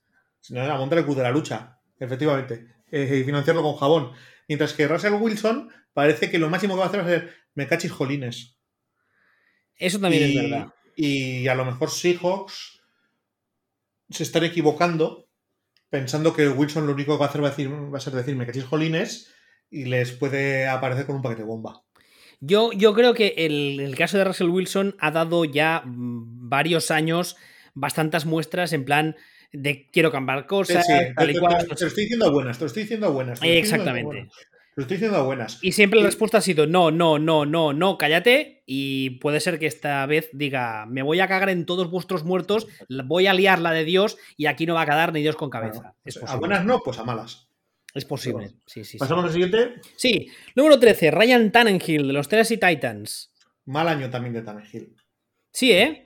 No, 0.50 0.62
a 0.62 0.78
montar 0.78 1.00
el 1.00 1.06
de 1.06 1.24
la 1.24 1.32
lucha, 1.32 1.80
efectivamente. 2.00 2.75
Y 3.04 3.24
financiarlo 3.24 3.62
con 3.62 3.76
jabón. 3.76 4.12
Mientras 4.48 4.74
que 4.74 4.88
Russell 4.88 5.14
Wilson 5.14 5.70
parece 5.94 6.30
que 6.30 6.40
lo 6.40 6.50
máximo 6.50 6.76
que 6.76 6.80
va 6.80 6.86
a 6.86 6.88
hacer 6.88 7.02
va 7.02 7.06
a 7.06 7.10
ser 7.10 7.34
me 7.54 7.68
cachis 7.68 7.92
jolines. 7.92 8.58
Eso 9.78 10.00
también 10.00 10.24
es 10.24 10.36
verdad. 10.36 10.74
Y 10.96 11.48
a 11.48 11.56
lo 11.56 11.66
mejor 11.66 11.90
Seahawks 11.90 12.82
se 14.10 14.24
están 14.24 14.44
equivocando 14.44 15.26
pensando 15.90 16.34
que 16.34 16.50
Wilson 16.50 16.88
lo 16.88 16.94
único 16.94 17.14
que 17.14 17.20
va 17.20 17.26
a 17.26 17.30
hacer 17.30 17.44
va 17.44 17.48
a, 17.48 17.50
decir, 17.52 17.72
va 17.72 17.98
a 17.98 18.02
ser 18.02 18.14
decir 18.14 18.36
me 18.36 18.46
cachis 18.46 18.66
jolines 18.66 19.34
y 19.70 19.86
les 19.86 20.12
puede 20.12 20.68
aparecer 20.68 21.06
con 21.06 21.16
un 21.16 21.22
paquete 21.22 21.44
bomba. 21.44 21.84
Yo, 22.42 22.72
yo 22.74 22.94
creo 22.94 23.14
que 23.14 23.34
el, 23.38 23.80
el, 23.80 23.96
caso 23.96 24.18
de 24.18 24.26
Russell 24.26 24.50
Wilson 24.50 24.96
ha 25.00 25.12
dado 25.12 25.46
ya 25.46 25.84
mm, 25.86 26.50
varios 26.50 26.92
años 26.92 27.38
bastantes 27.74 28.26
muestras 28.26 28.74
en 28.74 28.86
plan 28.86 29.16
de 29.58 29.88
quiero 29.92 30.12
cambiar 30.12 30.46
cosas, 30.46 30.86
tal 31.16 31.32
y 31.32 31.40
cual. 31.40 31.68
Te, 31.68 31.68
lo 31.68 31.88
estoy 31.88 32.04
diciendo 32.04 32.32
buenas, 32.32 32.58
te 32.58 32.64
lo 32.64 32.68
estoy 32.68 32.84
diciendo 32.84 33.12
buenas. 33.12 33.40
Exactamente. 33.42 34.28
Lo 34.76 34.82
estoy 34.82 34.98
diciendo 34.98 35.24
buenas. 35.24 35.58
Y 35.62 35.72
siempre 35.72 36.00
la 36.02 36.08
respuesta 36.08 36.40
ha 36.40 36.42
sido 36.42 36.68
no, 36.68 36.92
no, 36.92 37.18
no, 37.18 37.46
no, 37.46 37.72
no, 37.72 37.98
cállate. 37.98 38.64
Y 38.66 39.12
puede 39.22 39.40
ser 39.40 39.58
que 39.58 39.68
esta 39.68 40.06
vez 40.06 40.30
diga, 40.34 40.86
me 40.86 41.02
voy 41.02 41.22
a 41.22 41.28
cagar 41.28 41.50
en 41.50 41.66
todos 41.66 41.90
vuestros 41.90 42.26
muertos, 42.26 42.68
voy 43.06 43.28
a 43.28 43.34
liar 43.34 43.60
la 43.60 43.72
de 43.72 43.86
Dios 43.86 44.18
y 44.36 44.48
aquí 44.48 44.66
no 44.66 44.74
va 44.74 44.82
a 44.82 44.86
quedar 44.86 45.14
ni 45.14 45.22
Dios 45.22 45.38
con 45.38 45.50
cabeza. 45.50 45.96
a 46.28 46.36
buenas 46.36 46.66
no, 46.66 46.82
pues 46.84 47.00
a 47.00 47.04
malas. 47.06 47.48
Es 47.94 48.04
posible. 48.04 48.52
Sí, 48.66 48.84
sí, 48.84 48.98
¿Pasamos 48.98 49.24
al 49.24 49.32
siguiente? 49.32 49.76
Sí. 49.96 50.30
Número 50.54 50.78
13, 50.78 51.12
Ryan 51.12 51.50
Tannenhill, 51.54 52.08
de 52.08 52.14
los 52.14 52.28
Tennessee 52.28 52.58
Titans. 52.58 53.32
Mal 53.64 53.88
año 53.88 54.10
también 54.10 54.34
de 54.34 54.42
Tannenhill. 54.42 54.94
Sí, 55.54 55.72
¿eh? 55.72 56.05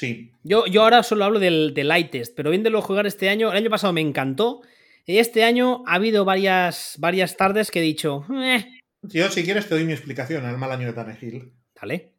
Sí. 0.00 0.32
Yo, 0.44 0.64
yo 0.64 0.82
ahora 0.82 1.02
solo 1.02 1.26
hablo 1.26 1.38
del, 1.38 1.74
del 1.74 1.88
Lightest, 1.88 2.34
pero 2.34 2.48
viéndolo 2.48 2.80
jugar 2.80 3.06
este 3.06 3.28
año, 3.28 3.50
el 3.50 3.58
año 3.58 3.68
pasado 3.68 3.92
me 3.92 4.00
encantó. 4.00 4.62
Este 5.04 5.44
año 5.44 5.82
ha 5.86 5.96
habido 5.96 6.24
varias, 6.24 6.94
varias 6.98 7.36
tardes 7.36 7.70
que 7.70 7.80
he 7.80 7.82
dicho. 7.82 8.24
Eh". 8.42 8.64
Yo, 9.02 9.28
si 9.28 9.44
quieres, 9.44 9.68
te 9.68 9.74
doy 9.74 9.84
mi 9.84 9.92
explicación 9.92 10.46
al 10.46 10.56
mal 10.56 10.72
año 10.72 10.86
de 10.86 10.94
Tannehill. 10.94 11.52
Dale. 11.78 12.14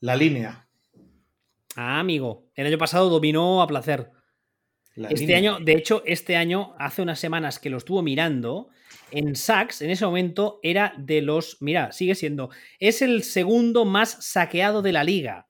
La 0.00 0.16
línea. 0.16 0.66
Ah, 1.76 2.00
amigo. 2.00 2.50
El 2.56 2.66
año 2.66 2.78
pasado 2.78 3.08
dominó 3.08 3.62
a 3.62 3.68
placer. 3.68 4.10
este 4.96 5.36
año, 5.36 5.60
de 5.60 5.74
hecho, 5.74 6.02
este 6.04 6.34
año, 6.34 6.74
hace 6.80 7.02
unas 7.02 7.20
semanas 7.20 7.60
que 7.60 7.70
lo 7.70 7.76
estuvo 7.76 8.02
mirando, 8.02 8.70
en 9.12 9.36
sacks, 9.36 9.82
en 9.82 9.90
ese 9.90 10.04
momento, 10.04 10.58
era 10.64 10.94
de 10.98 11.22
los. 11.22 11.58
Mira, 11.60 11.92
sigue 11.92 12.16
siendo. 12.16 12.50
Es 12.80 13.02
el 13.02 13.22
segundo 13.22 13.84
más 13.84 14.24
saqueado 14.24 14.82
de 14.82 14.90
la 14.90 15.04
liga. 15.04 15.47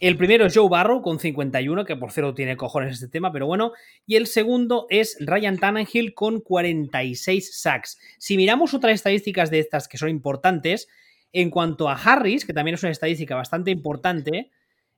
El 0.00 0.16
primero 0.16 0.46
es 0.46 0.56
Joe 0.56 0.70
Barrow 0.70 1.02
con 1.02 1.18
51, 1.18 1.84
que 1.84 1.94
por 1.94 2.10
cero 2.10 2.32
tiene 2.32 2.56
cojones 2.56 2.94
este 2.94 3.08
tema, 3.08 3.30
pero 3.32 3.46
bueno. 3.46 3.72
Y 4.06 4.16
el 4.16 4.26
segundo 4.26 4.86
es 4.88 5.18
Ryan 5.20 5.58
Tannehill 5.58 6.14
con 6.14 6.40
46 6.40 7.60
sacks. 7.60 7.98
Si 8.18 8.38
miramos 8.38 8.72
otras 8.72 8.94
estadísticas 8.94 9.50
de 9.50 9.58
estas 9.58 9.88
que 9.88 9.98
son 9.98 10.08
importantes, 10.08 10.88
en 11.34 11.50
cuanto 11.50 11.90
a 11.90 11.96
Harris, 11.96 12.46
que 12.46 12.54
también 12.54 12.76
es 12.76 12.82
una 12.82 12.92
estadística 12.92 13.36
bastante 13.36 13.70
importante, 13.70 14.50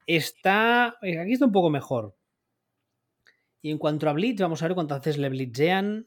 está. 0.06 0.96
Eh, 1.02 1.18
aquí 1.18 1.32
está 1.32 1.46
un 1.46 1.52
poco 1.52 1.68
mejor. 1.68 2.16
Y 3.60 3.72
en 3.72 3.78
cuanto 3.78 4.08
a 4.08 4.12
Blitz, 4.12 4.40
vamos 4.40 4.62
a 4.62 4.68
ver 4.68 4.76
cuántas 4.76 5.00
veces 5.00 5.18
le 5.18 5.30
blitzean. 5.30 6.06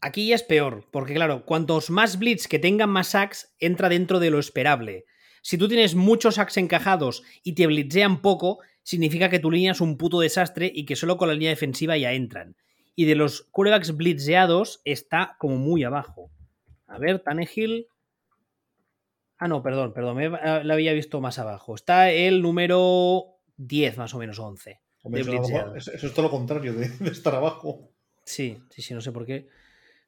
Aquí 0.00 0.26
ya 0.26 0.34
es 0.34 0.42
peor, 0.42 0.88
porque 0.90 1.14
claro, 1.14 1.46
cuantos 1.46 1.88
más 1.88 2.18
Blitz 2.18 2.48
que 2.48 2.58
tengan 2.58 2.90
más 2.90 3.08
sacks, 3.08 3.54
entra 3.60 3.88
dentro 3.88 4.18
de 4.18 4.30
lo 4.30 4.40
esperable. 4.40 5.04
Si 5.42 5.58
tú 5.58 5.68
tienes 5.68 5.96
muchos 5.96 6.36
sacks 6.36 6.56
encajados 6.56 7.24
y 7.42 7.54
te 7.54 7.66
blitzean 7.66 8.22
poco, 8.22 8.60
significa 8.82 9.28
que 9.28 9.40
tu 9.40 9.50
línea 9.50 9.72
es 9.72 9.80
un 9.80 9.98
puto 9.98 10.20
desastre 10.20 10.70
y 10.72 10.86
que 10.86 10.96
solo 10.96 11.16
con 11.16 11.28
la 11.28 11.34
línea 11.34 11.50
defensiva 11.50 11.96
ya 11.96 12.12
entran. 12.12 12.56
Y 12.94 13.06
de 13.06 13.16
los 13.16 13.42
quarterbacks 13.50 13.96
blitzeados 13.96 14.80
está 14.84 15.36
como 15.38 15.56
muy 15.56 15.82
abajo. 15.82 16.30
A 16.86 16.98
ver, 16.98 17.18
Tannehill. 17.20 17.88
Ah, 19.38 19.48
no, 19.48 19.62
perdón, 19.62 19.92
perdón, 19.92 20.16
me, 20.16 20.28
lo 20.28 20.72
había 20.72 20.92
visto 20.92 21.20
más 21.20 21.40
abajo. 21.40 21.74
Está 21.74 22.12
el 22.12 22.40
número 22.40 23.38
10, 23.56 23.98
más 23.98 24.14
o 24.14 24.18
menos 24.18 24.38
11. 24.38 24.80
eso, 25.74 25.90
es 25.92 26.14
todo 26.14 26.26
lo 26.26 26.30
contrario 26.30 26.72
de, 26.74 26.86
estar 27.10 27.34
abajo. 27.34 27.90
Sí, 28.24 28.58
sí, 28.70 28.82
sí, 28.82 28.94
no 28.94 29.00
sé 29.00 29.10
por 29.10 29.26
qué. 29.26 29.48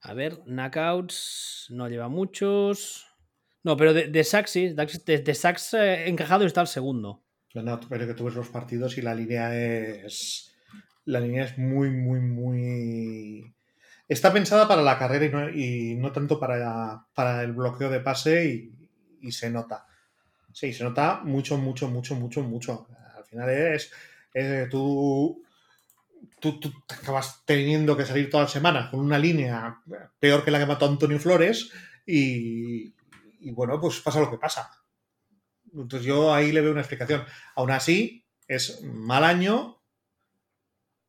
A 0.01 0.15
ver, 0.15 0.43
knockouts, 0.47 1.67
no 1.71 1.89
lleva 1.89 2.09
muchos. 2.09 3.14
No, 3.65 3.79
pero 3.79 3.95
de, 3.95 4.09
de 4.09 4.25
sí, 4.25 4.69
de, 4.69 5.19
de 5.19 5.39
eh, 5.73 6.05
encajado 6.09 6.45
está 6.45 6.61
el 6.61 6.67
segundo. 6.67 7.23
No, 7.55 7.81
pero 7.89 8.07
que 8.07 8.15
tú 8.15 8.25
ves 8.25 8.35
los 8.35 8.49
partidos 8.49 8.99
y 8.99 9.03
la 9.03 9.15
línea 9.15 9.55
es. 9.57 10.55
La 11.07 11.19
línea 11.19 11.45
es 11.45 11.57
muy, 11.57 11.91
muy, 11.91 12.21
muy. 12.21 13.55
Está 14.07 14.33
pensada 14.33 14.69
para 14.69 14.83
la 14.83 14.99
carrera 14.99 15.51
y 15.51 15.95
no, 15.95 16.13
tanto 16.13 16.39
para, 16.39 17.07
para, 17.15 17.43
el 17.43 17.53
bloqueo 17.53 17.89
de 17.89 18.01
pase 18.01 18.71
y, 19.23 19.33
se 19.33 19.49
nota. 19.49 19.87
Sí, 20.53 20.75
se 20.75 20.85
nota 20.85 21.23
mucho, 21.25 21.57
mucho, 21.57 21.89
mucho, 21.89 22.15
mucho, 22.15 22.43
mucho. 22.43 22.87
Al 23.17 23.25
final 23.25 23.49
es. 23.49 23.91
tú, 24.71 25.43
tú, 26.39 26.61
tú, 26.61 26.71
acabas 26.89 27.43
teniendo 27.47 27.97
que 27.97 28.05
salir 28.05 28.29
toda 28.29 28.43
la 28.43 28.51
semana 28.51 28.91
con 28.91 29.01
una 29.01 29.19
línea 29.19 29.81
peor 30.21 30.45
que 30.45 30.51
la 30.51 30.59
que 30.59 30.67
mató 30.67 30.87
Antonio 30.87 31.19
Flores 31.19 31.71
y, 32.07 32.93
y 33.45 33.51
bueno, 33.53 33.81
pues 33.81 34.01
pasa 34.01 34.21
lo 34.21 34.31
que 34.31 34.39
pasa. 34.39 34.71
Entonces 35.73 36.07
yo 36.07 36.33
ahí 36.33 36.53
le 36.53 36.61
veo 36.61 36.73
una 36.73 36.81
explicación. 36.81 37.25
Aún 37.57 37.71
así, 37.71 38.27
es 38.49 38.83
mal 38.83 39.25
año 39.25 39.83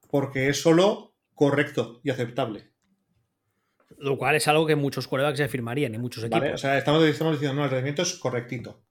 porque 0.10 0.50
es 0.50 0.62
solo 0.62 1.16
correcto 1.34 2.02
y 2.04 2.10
aceptable. 2.10 2.72
Lo 3.98 4.18
cual 4.18 4.36
es 4.36 4.48
algo 4.48 4.66
que 4.66 4.76
muchos 4.76 5.08
corebacks 5.08 5.38
se 5.38 5.44
afirmarían 5.44 5.94
y 5.96 5.98
muchos 5.98 6.24
equipos. 6.24 6.54
o 6.54 6.58
sea, 6.58 6.78
estamos, 6.78 7.06
diciendo, 7.06 7.54
no, 7.54 7.64
el 7.64 7.70
rendimiento 7.70 8.02
es 8.02 8.16
correctito. 8.16 8.84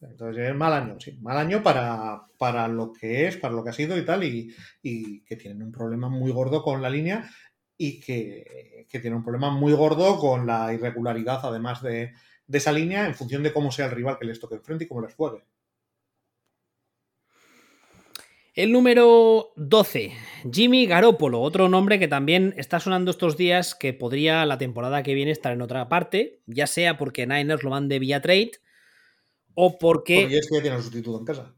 Entonces 0.00 0.48
es 0.48 0.54
mal 0.54 0.72
año, 0.72 0.98
sí. 0.98 1.18
Mal 1.20 1.36
año 1.36 1.62
para, 1.62 2.22
para 2.38 2.66
lo 2.68 2.92
que 2.92 3.26
es, 3.26 3.36
para 3.36 3.54
lo 3.54 3.62
que 3.62 3.70
ha 3.70 3.74
sido 3.74 3.98
y 3.98 4.04
tal, 4.04 4.24
y, 4.24 4.54
y 4.82 5.22
que 5.24 5.36
tienen 5.36 5.62
un 5.62 5.70
problema 5.70 6.08
muy 6.08 6.32
gordo 6.32 6.62
con 6.62 6.80
la 6.80 6.88
línea 6.88 7.30
y 7.76 8.00
que, 8.00 8.86
que 8.88 8.98
tienen 8.98 9.18
un 9.18 9.24
problema 9.24 9.50
muy 9.50 9.72
gordo 9.72 10.18
con 10.18 10.46
la 10.46 10.72
irregularidad, 10.72 11.40
además 11.42 11.82
de, 11.82 12.12
de 12.50 12.58
esa 12.58 12.72
línea 12.72 13.06
en 13.06 13.14
función 13.14 13.44
de 13.44 13.52
cómo 13.52 13.70
sea 13.70 13.86
el 13.86 13.92
rival 13.92 14.18
que 14.18 14.26
les 14.26 14.40
toque 14.40 14.56
enfrente 14.56 14.84
y 14.84 14.88
cómo 14.88 15.02
les 15.02 15.14
juegue. 15.14 15.44
El 18.54 18.72
número 18.72 19.52
12, 19.54 20.12
Jimmy 20.52 20.86
Garoppolo, 20.86 21.40
otro 21.40 21.68
nombre 21.68 22.00
que 22.00 22.08
también 22.08 22.52
está 22.56 22.80
sonando 22.80 23.12
estos 23.12 23.36
días 23.36 23.76
que 23.76 23.92
podría 23.92 24.44
la 24.46 24.58
temporada 24.58 25.04
que 25.04 25.14
viene 25.14 25.30
estar 25.30 25.52
en 25.52 25.62
otra 25.62 25.88
parte, 25.88 26.42
ya 26.46 26.66
sea 26.66 26.98
porque 26.98 27.24
Niners 27.24 27.62
lo 27.62 27.70
mande 27.70 28.00
vía 28.00 28.20
trade 28.20 28.50
o 29.54 29.78
porque... 29.78 30.22
Porque 30.22 30.34
ya 30.34 30.40
es 30.40 30.48
que 30.48 30.56
ya 30.56 30.62
tiene 30.62 30.82
sustituto 30.82 31.20
en 31.20 31.24
casa. 31.24 31.54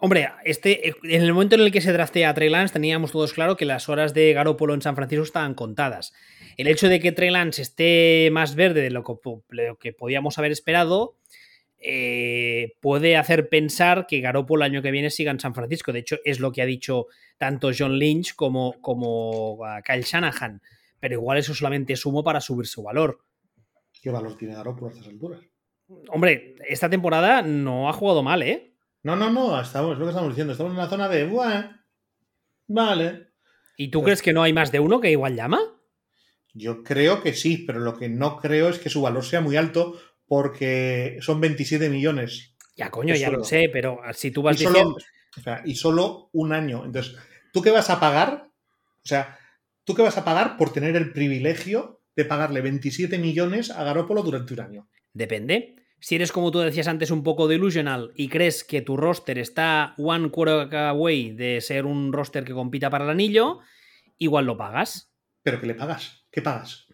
Hombre, 0.00 0.28
este, 0.44 0.88
en 0.88 1.22
el 1.22 1.32
momento 1.32 1.56
en 1.56 1.62
el 1.62 1.72
que 1.72 1.80
se 1.80 1.92
draftea 1.92 2.30
a 2.30 2.34
Trey 2.34 2.48
Lance 2.48 2.72
teníamos 2.72 3.10
todos 3.10 3.32
claro 3.32 3.56
que 3.56 3.64
las 3.64 3.88
horas 3.88 4.14
de 4.14 4.32
Garoppolo 4.32 4.74
en 4.74 4.82
San 4.82 4.94
Francisco 4.94 5.24
estaban 5.24 5.54
contadas. 5.54 6.12
El 6.56 6.68
hecho 6.68 6.88
de 6.88 7.00
que 7.00 7.10
Trey 7.10 7.30
Lance 7.30 7.62
esté 7.62 8.28
más 8.30 8.54
verde 8.54 8.82
de 8.82 8.90
lo 8.90 9.02
que, 9.78 9.92
podíamos 9.92 10.38
haber 10.38 10.52
esperado 10.52 11.16
eh, 11.80 12.76
puede 12.80 13.16
hacer 13.16 13.48
pensar 13.48 14.06
que 14.06 14.20
Garoppolo 14.20 14.64
el 14.64 14.70
año 14.70 14.82
que 14.82 14.92
viene 14.92 15.10
siga 15.10 15.32
en 15.32 15.40
San 15.40 15.54
Francisco. 15.54 15.92
De 15.92 16.00
hecho, 16.00 16.18
es 16.24 16.38
lo 16.38 16.52
que 16.52 16.62
ha 16.62 16.66
dicho 16.66 17.06
tanto 17.36 17.70
John 17.76 17.98
Lynch 17.98 18.34
como, 18.36 18.80
como 18.80 19.64
ah, 19.64 19.82
Kyle 19.82 20.02
Shanahan. 20.02 20.62
Pero 21.00 21.14
igual 21.14 21.38
eso 21.38 21.54
solamente 21.54 21.92
es 21.92 22.06
humo 22.06 22.22
para 22.22 22.40
subir 22.40 22.66
su 22.66 22.84
valor. 22.84 23.20
¿Qué 24.00 24.10
valor 24.10 24.36
tiene 24.36 24.54
Garoppolo 24.54 24.88
a 24.88 24.90
estas 24.90 25.08
alturas? 25.08 25.40
Hombre, 26.10 26.54
esta 26.68 26.88
temporada 26.88 27.42
no 27.42 27.88
ha 27.88 27.92
jugado 27.92 28.22
mal, 28.22 28.42
¿eh? 28.42 28.67
No, 29.02 29.16
no, 29.16 29.30
no, 29.30 29.60
estamos, 29.60 29.92
es 29.92 29.98
lo 29.98 30.04
que 30.04 30.10
estamos 30.10 30.30
diciendo. 30.30 30.52
Estamos 30.52 30.72
en 30.72 30.78
la 30.78 30.88
zona 30.88 31.08
de, 31.08 31.30
vale. 32.66 33.28
¿Y 33.76 33.88
tú 33.88 34.02
crees 34.02 34.22
que 34.22 34.32
no 34.32 34.42
hay 34.42 34.52
más 34.52 34.72
de 34.72 34.80
uno 34.80 35.00
que 35.00 35.10
igual 35.10 35.36
llama? 35.36 35.60
Yo 36.52 36.82
creo 36.82 37.22
que 37.22 37.32
sí, 37.32 37.58
pero 37.58 37.78
lo 37.78 37.96
que 37.96 38.08
no 38.08 38.38
creo 38.38 38.68
es 38.68 38.78
que 38.78 38.90
su 38.90 39.00
valor 39.00 39.24
sea 39.24 39.40
muy 39.40 39.56
alto 39.56 39.98
porque 40.26 41.18
son 41.20 41.40
27 41.40 41.88
millones. 41.88 42.54
Ya, 42.76 42.90
coño, 42.90 43.14
ya 43.14 43.30
lo 43.30 43.44
sé, 43.44 43.70
pero 43.72 44.00
si 44.12 44.30
tú 44.30 44.42
vas 44.42 44.56
y 44.56 44.66
diciendo... 44.66 44.96
Solo, 45.30 45.60
y 45.64 45.74
solo 45.74 46.30
un 46.32 46.52
año. 46.52 46.84
Entonces, 46.84 47.16
¿tú 47.52 47.62
qué 47.62 47.70
vas 47.70 47.90
a 47.90 48.00
pagar? 48.00 48.50
O 49.04 49.06
sea, 49.06 49.38
¿tú 49.84 49.94
qué 49.94 50.02
vas 50.02 50.18
a 50.18 50.24
pagar 50.24 50.56
por 50.56 50.72
tener 50.72 50.96
el 50.96 51.12
privilegio 51.12 52.02
de 52.16 52.24
pagarle 52.24 52.60
27 52.60 53.18
millones 53.18 53.70
a 53.70 53.84
Garópolo 53.84 54.22
durante 54.22 54.54
un 54.54 54.60
año? 54.60 54.88
Depende. 55.12 55.76
Si 56.00 56.14
eres 56.14 56.32
como 56.32 56.50
tú 56.50 56.60
decías 56.60 56.88
antes 56.88 57.10
un 57.10 57.22
poco 57.22 57.48
delusional 57.48 58.12
y 58.14 58.28
crees 58.28 58.62
que 58.62 58.82
tu 58.82 58.96
roster 58.96 59.38
está 59.38 59.94
one 59.98 60.30
quarter 60.30 60.74
away 60.76 61.32
de 61.32 61.60
ser 61.60 61.86
un 61.86 62.12
roster 62.12 62.44
que 62.44 62.52
compita 62.52 62.88
para 62.88 63.04
el 63.04 63.10
anillo, 63.10 63.60
igual 64.16 64.46
lo 64.46 64.56
pagas. 64.56 65.12
¿Pero 65.42 65.60
qué 65.60 65.66
le 65.66 65.74
pagas? 65.74 66.24
¿Qué 66.30 66.42
pagas? 66.42 66.86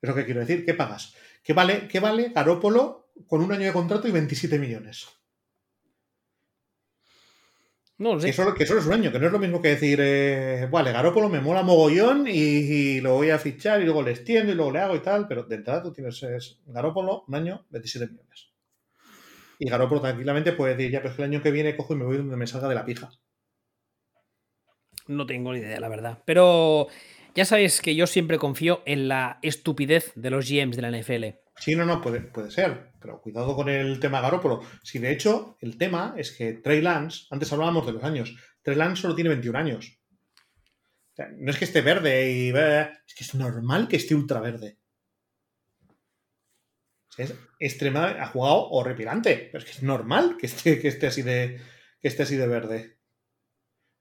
Es 0.00 0.08
lo 0.08 0.14
que 0.14 0.24
quiero 0.24 0.40
decir, 0.40 0.64
¿qué 0.64 0.74
pagas? 0.74 1.14
¿Qué 1.42 1.52
vale, 1.52 1.88
qué 1.88 2.00
vale 2.00 2.30
Garópolo 2.34 3.12
con 3.26 3.42
un 3.42 3.52
año 3.52 3.66
de 3.66 3.72
contrato 3.72 4.06
y 4.08 4.12
27 4.12 4.58
millones? 4.58 5.08
No 8.00 8.14
lo 8.14 8.20
sé. 8.20 8.28
Que 8.28 8.32
solo, 8.32 8.54
que 8.54 8.64
solo 8.64 8.80
es 8.80 8.86
un 8.86 8.94
año, 8.94 9.12
que 9.12 9.18
no 9.18 9.26
es 9.26 9.32
lo 9.32 9.38
mismo 9.38 9.60
que 9.60 9.68
decir, 9.68 9.98
eh, 10.00 10.66
vale, 10.70 10.90
Garópolo 10.90 11.28
me 11.28 11.42
mola 11.42 11.62
mogollón 11.62 12.26
y, 12.26 12.98
lo 13.02 13.12
voy 13.12 13.28
a 13.28 13.38
fichar 13.38 13.82
y 13.82 13.84
luego 13.84 14.00
le 14.00 14.12
extiendo 14.12 14.50
y 14.50 14.54
luego 14.54 14.72
le 14.72 14.78
hago 14.78 14.96
y 14.96 15.00
tal, 15.00 15.28
pero 15.28 15.42
de 15.42 15.56
entrada 15.56 15.82
tú 15.82 15.92
tienes 15.92 16.22
es, 16.22 16.60
Garópolo, 16.64 17.24
un 17.28 17.34
año, 17.34 17.66
27 17.68 18.10
millones. 18.10 18.48
Y 19.58 19.68
Garópolo 19.68 20.00
tranquilamente 20.00 20.52
puede 20.52 20.76
decir, 20.76 20.90
ya, 20.90 21.00
pero 21.00 21.10
es 21.10 21.16
que 21.16 21.22
el 21.22 21.30
año 21.30 21.42
que 21.42 21.50
viene 21.50 21.76
cojo 21.76 21.92
y 21.92 21.98
me 21.98 22.06
voy 22.06 22.16
donde 22.16 22.38
me 22.38 22.46
salga 22.46 22.70
de 22.70 22.74
la 22.74 22.86
pija. 22.86 23.10
No 25.06 25.26
tengo 25.26 25.52
ni 25.52 25.58
idea, 25.58 25.78
la 25.78 25.90
verdad. 25.90 26.22
Pero 26.24 26.86
ya 27.34 27.44
sabéis 27.44 27.82
que 27.82 27.94
yo 27.94 28.06
siempre 28.06 28.38
confío 28.38 28.82
en 28.86 29.08
la 29.08 29.40
estupidez 29.42 30.12
de 30.14 30.30
los 30.30 30.48
GMs 30.48 30.76
de 30.76 30.82
la 30.82 30.90
NFL. 30.90 31.24
Sí, 31.60 31.76
no, 31.76 31.84
no, 31.84 32.00
puede, 32.00 32.22
puede 32.22 32.50
ser, 32.50 32.92
pero 32.98 33.20
cuidado 33.20 33.54
con 33.54 33.68
el 33.68 34.00
tema 34.00 34.22
Garópolo. 34.22 34.62
Si 34.82 34.98
de 34.98 35.12
hecho 35.12 35.58
el 35.60 35.76
tema 35.76 36.14
es 36.16 36.32
que 36.32 36.54
Trey 36.54 36.80
Lance, 36.80 37.26
antes 37.30 37.52
hablábamos 37.52 37.84
de 37.86 37.92
los 37.92 38.02
años, 38.02 38.34
Trey 38.62 38.76
Lance 38.76 39.02
solo 39.02 39.14
tiene 39.14 39.28
21 39.28 39.58
años. 39.58 39.98
no 41.36 41.50
es 41.50 41.58
que 41.58 41.66
esté 41.66 41.82
verde 41.82 42.32
y 42.32 42.48
es 42.48 43.14
que 43.14 43.24
es 43.24 43.34
normal 43.34 43.88
que 43.88 43.96
esté 43.96 44.14
ultra 44.14 44.40
verde. 44.40 44.78
Es 47.18 47.34
extremadamente, 47.58 48.22
ha 48.22 48.26
jugado 48.28 48.70
horripilante, 48.70 49.50
pero 49.52 49.58
es 49.58 49.64
que 49.66 49.76
es 49.76 49.82
normal 49.82 50.38
que 50.38 50.46
esté, 50.46 50.80
que 50.80 50.88
esté 50.88 51.08
así 51.08 51.20
de 51.20 51.60
que 52.00 52.08
esté 52.08 52.22
así 52.22 52.36
de 52.36 52.46
verde. 52.46 52.96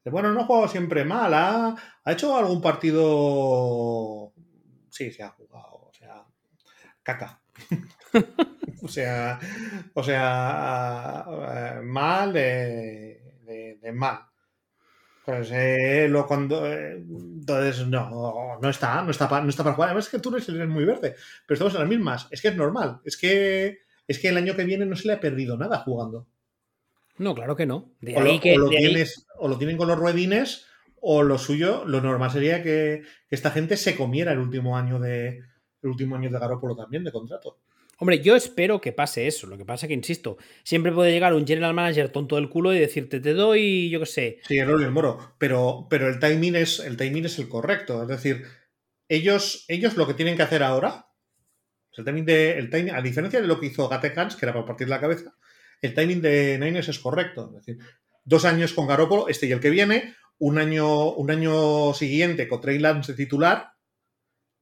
Bueno, 0.05 0.31
no 0.31 0.41
ha 0.41 0.45
jugado 0.45 0.67
siempre 0.69 1.03
mal, 1.03 1.33
ha 1.33 1.75
hecho 2.05 2.37
algún 2.37 2.61
partido. 2.61 4.33
Sí, 4.89 5.11
se 5.11 5.23
ha 5.23 5.29
jugado, 5.29 5.89
o 5.89 5.91
sea, 5.93 6.25
caca. 7.03 7.38
o 8.81 8.87
sea, 8.87 9.39
o 9.93 10.03
sea, 10.03 11.25
eh, 11.27 11.81
mal 11.83 12.33
de, 12.33 13.79
mal. 13.93 14.19
Pues 15.25 15.51
eh, 15.51 16.07
lo 16.09 16.25
cuando. 16.25 16.65
Eh, 16.65 16.93
entonces, 16.93 17.85
no, 17.87 18.57
no 18.59 18.69
está, 18.69 19.03
no 19.03 19.11
está, 19.11 19.29
para, 19.29 19.43
no 19.43 19.49
está 19.49 19.63
para 19.63 19.75
jugar. 19.75 19.89
Además, 19.89 20.05
es 20.05 20.11
que 20.11 20.19
tú 20.19 20.35
eres 20.35 20.49
muy 20.67 20.85
verde, 20.85 21.15
pero 21.45 21.55
estamos 21.55 21.73
en 21.75 21.81
las 21.81 21.89
mismas. 21.89 22.27
Es 22.31 22.41
que 22.41 22.47
es 22.47 22.55
normal. 22.55 22.99
Es 23.05 23.15
que, 23.17 23.79
es 24.07 24.19
que 24.19 24.29
el 24.29 24.37
año 24.37 24.55
que 24.55 24.63
viene 24.63 24.85
no 24.85 24.95
se 24.95 25.07
le 25.07 25.13
ha 25.13 25.19
perdido 25.19 25.57
nada 25.57 25.79
jugando. 25.79 26.27
No, 27.17 27.35
claro 27.35 27.55
que 27.55 27.65
no. 27.65 27.91
o, 28.15 28.21
lo, 28.21 28.39
tienes, 28.69 29.27
o, 29.37 29.47
lo, 29.49 29.57
tienen 29.57 29.77
con 29.77 29.89
los 29.89 29.99
ruedines, 29.99 30.65
o 31.01 31.21
lo 31.21 31.37
suyo, 31.37 31.83
lo 31.85 31.99
normal 31.99 32.31
sería 32.31 32.63
que, 32.63 33.03
que 33.27 33.35
esta 33.35 33.51
gente 33.51 33.75
se 33.75 33.97
comiera 33.97 34.31
el 34.31 34.39
último 34.39 34.77
año 34.77 34.99
de, 34.99 35.43
el 35.81 35.89
último 35.89 36.15
año 36.15 36.29
de 36.29 36.39
Garópolo 36.39 36.75
también 36.75 37.03
de 37.03 37.11
contrato. 37.11 37.59
Hombre, 38.01 38.21
yo 38.21 38.35
espero 38.35 38.79
que 38.79 38.93
pase 38.93 39.27
eso. 39.27 39.45
Lo 39.45 39.57
que 39.57 39.65
pasa 39.65 39.87
que, 39.87 39.93
insisto, 39.93 40.37
siempre 40.63 40.91
puede 40.91 41.11
llegar 41.11 41.33
un 41.33 41.45
general 41.45 41.73
manager 41.73 42.09
tonto 42.09 42.37
del 42.37 42.49
culo 42.49 42.73
y 42.73 42.79
decirte, 42.79 43.19
te 43.19 43.33
doy, 43.33 43.89
yo 43.89 43.99
qué 43.99 44.05
sé. 44.05 44.39
Sí, 44.47 44.57
el 44.57 44.69
el 44.69 44.91
moro. 44.91 45.35
Pero, 45.37 45.87
pero 45.89 46.07
el, 46.07 46.17
timing 46.19 46.55
es, 46.55 46.79
el 46.79 46.95
timing 46.95 47.25
es 47.25 47.39
el 47.39 47.49
correcto. 47.49 48.01
Es 48.01 48.07
decir, 48.07 48.45
ellos, 49.09 49.65
ellos 49.67 49.97
lo 49.97 50.07
que 50.07 50.13
tienen 50.13 50.37
que 50.37 50.43
hacer 50.43 50.63
ahora, 50.63 51.07
el 51.97 52.05
timing 52.05 52.25
de, 52.25 52.57
el 52.57 52.69
timing, 52.69 52.93
a 52.93 53.01
diferencia 53.01 53.41
de 53.41 53.47
lo 53.47 53.59
que 53.59 53.65
hizo 53.65 53.89
Gatekans, 53.89 54.37
que 54.37 54.45
era 54.45 54.53
para 54.53 54.65
partir 54.65 54.87
la 54.87 55.01
cabeza, 55.01 55.35
el 55.81 55.93
timing 55.93 56.21
de 56.21 56.57
Niners 56.57 56.87
es 56.87 56.99
correcto. 56.99 57.51
Es 57.57 57.65
decir, 57.65 57.83
dos 58.23 58.45
años 58.45 58.73
con 58.73 58.87
Garópolo, 58.87 59.27
este 59.27 59.47
y 59.47 59.51
el 59.51 59.59
que 59.59 59.69
viene, 59.69 60.15
un 60.37 60.57
año, 60.57 61.11
un 61.11 61.31
año 61.31 61.93
siguiente 61.93 62.47
con 62.47 62.61
Trey 62.61 62.79
Lance 62.79 63.11
de 63.11 63.17
titular, 63.17 63.73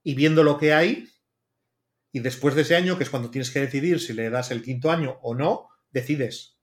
y 0.08 0.16
viendo 0.16 0.42
lo 0.42 0.58
que 0.58 0.74
hay, 0.74 1.10
y 2.14 2.22
después 2.22 2.56
de 2.56 2.62
ese 2.62 2.78
año, 2.78 2.98
que 2.98 3.04
es 3.04 3.10
cuando 3.10 3.30
tienes 3.30 3.52
que 3.52 3.60
decidir 3.60 4.00
si 4.00 4.14
le 4.14 4.30
das 4.30 4.52
el 4.52 4.64
quinto 4.64 4.90
año 4.90 5.20
o 5.22 5.36
no, 5.36 5.68
decides. 5.90 6.58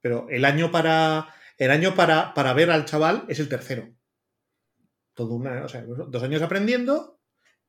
Pero 0.00 0.30
el 0.30 0.46
año 0.46 0.70
para, 0.70 1.28
el 1.58 1.70
año 1.70 1.94
para, 1.94 2.32
para 2.32 2.54
ver 2.54 2.70
al 2.70 2.86
chaval 2.86 3.26
es 3.28 3.38
el 3.38 3.50
tercero. 3.50 3.94
Todo 5.12 5.34
una, 5.34 5.60
dos 5.60 6.22
años 6.22 6.40
aprendiendo 6.40 7.20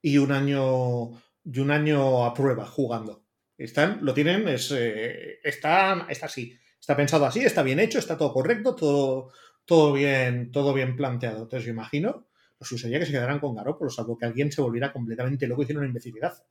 y 0.02 0.18
un 0.18 0.32
año, 0.32 1.12
y 1.44 1.60
un 1.60 1.70
año 1.70 2.24
a 2.24 2.34
prueba 2.34 2.66
jugando. 2.66 3.26
Están, 3.58 4.00
lo 4.02 4.14
tienen, 4.14 4.48
es, 4.48 4.72
eh, 4.72 5.42
está, 5.44 6.08
está 6.08 6.28
así. 6.28 6.58
Está 6.80 6.96
pensado 6.96 7.26
así, 7.26 7.42
está 7.42 7.64
bien 7.64 7.82
hecho, 7.82 8.00
está 8.00 8.18
todo 8.18 8.32
correcto, 8.32 8.78
todo, 8.78 9.34
todo, 9.66 9.92
bien, 9.92 10.54
todo 10.54 10.74
bien 10.74 10.96
planteado. 10.96 11.44
Entonces, 11.44 11.66
yo 11.66 11.74
imagino 11.74 12.30
pues 12.70 12.82
sería 12.82 13.00
que 13.00 13.06
se 13.06 13.12
quedaran 13.12 13.40
con 13.40 13.56
Garoppolo, 13.56 13.90
salvo 13.90 14.18
que 14.18 14.26
alguien 14.26 14.52
se 14.52 14.62
volviera 14.62 14.92
completamente 14.92 15.48
loco 15.48 15.62
y 15.62 15.64
hiciera 15.64 15.80
una 15.80 15.88
imbecilidad. 15.88 16.44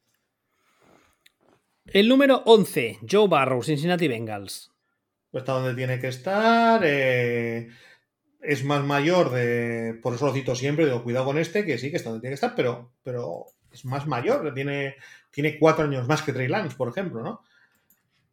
El 1.86 2.08
número 2.08 2.42
11, 2.46 2.98
Joe 3.10 3.28
Barrow, 3.28 3.62
Cincinnati 3.62 4.08
Bengals. 4.08 4.70
Pues 5.30 5.42
está 5.42 5.54
donde 5.54 5.74
tiene 5.74 5.98
que 5.98 6.08
estar. 6.08 6.80
Eh, 6.84 7.68
es 8.40 8.64
más 8.64 8.84
mayor 8.84 9.30
de. 9.30 9.98
Por 10.02 10.14
eso 10.14 10.26
lo 10.26 10.32
cito 10.32 10.54
siempre, 10.54 10.84
digo, 10.84 11.02
cuidado 11.02 11.24
con 11.24 11.38
este, 11.38 11.64
que 11.64 11.78
sí, 11.78 11.90
que 11.90 11.96
está 11.96 12.10
donde 12.10 12.20
tiene 12.20 12.32
que 12.32 12.34
estar, 12.34 12.54
pero, 12.54 12.92
pero 13.02 13.46
es 13.70 13.84
más 13.84 14.06
mayor. 14.06 14.52
Tiene, 14.54 14.96
tiene 15.30 15.58
cuatro 15.58 15.84
años 15.84 16.06
más 16.06 16.22
que 16.22 16.32
Trey 16.32 16.48
Lance, 16.48 16.76
por 16.76 16.88
ejemplo, 16.88 17.22
¿no? 17.22 17.40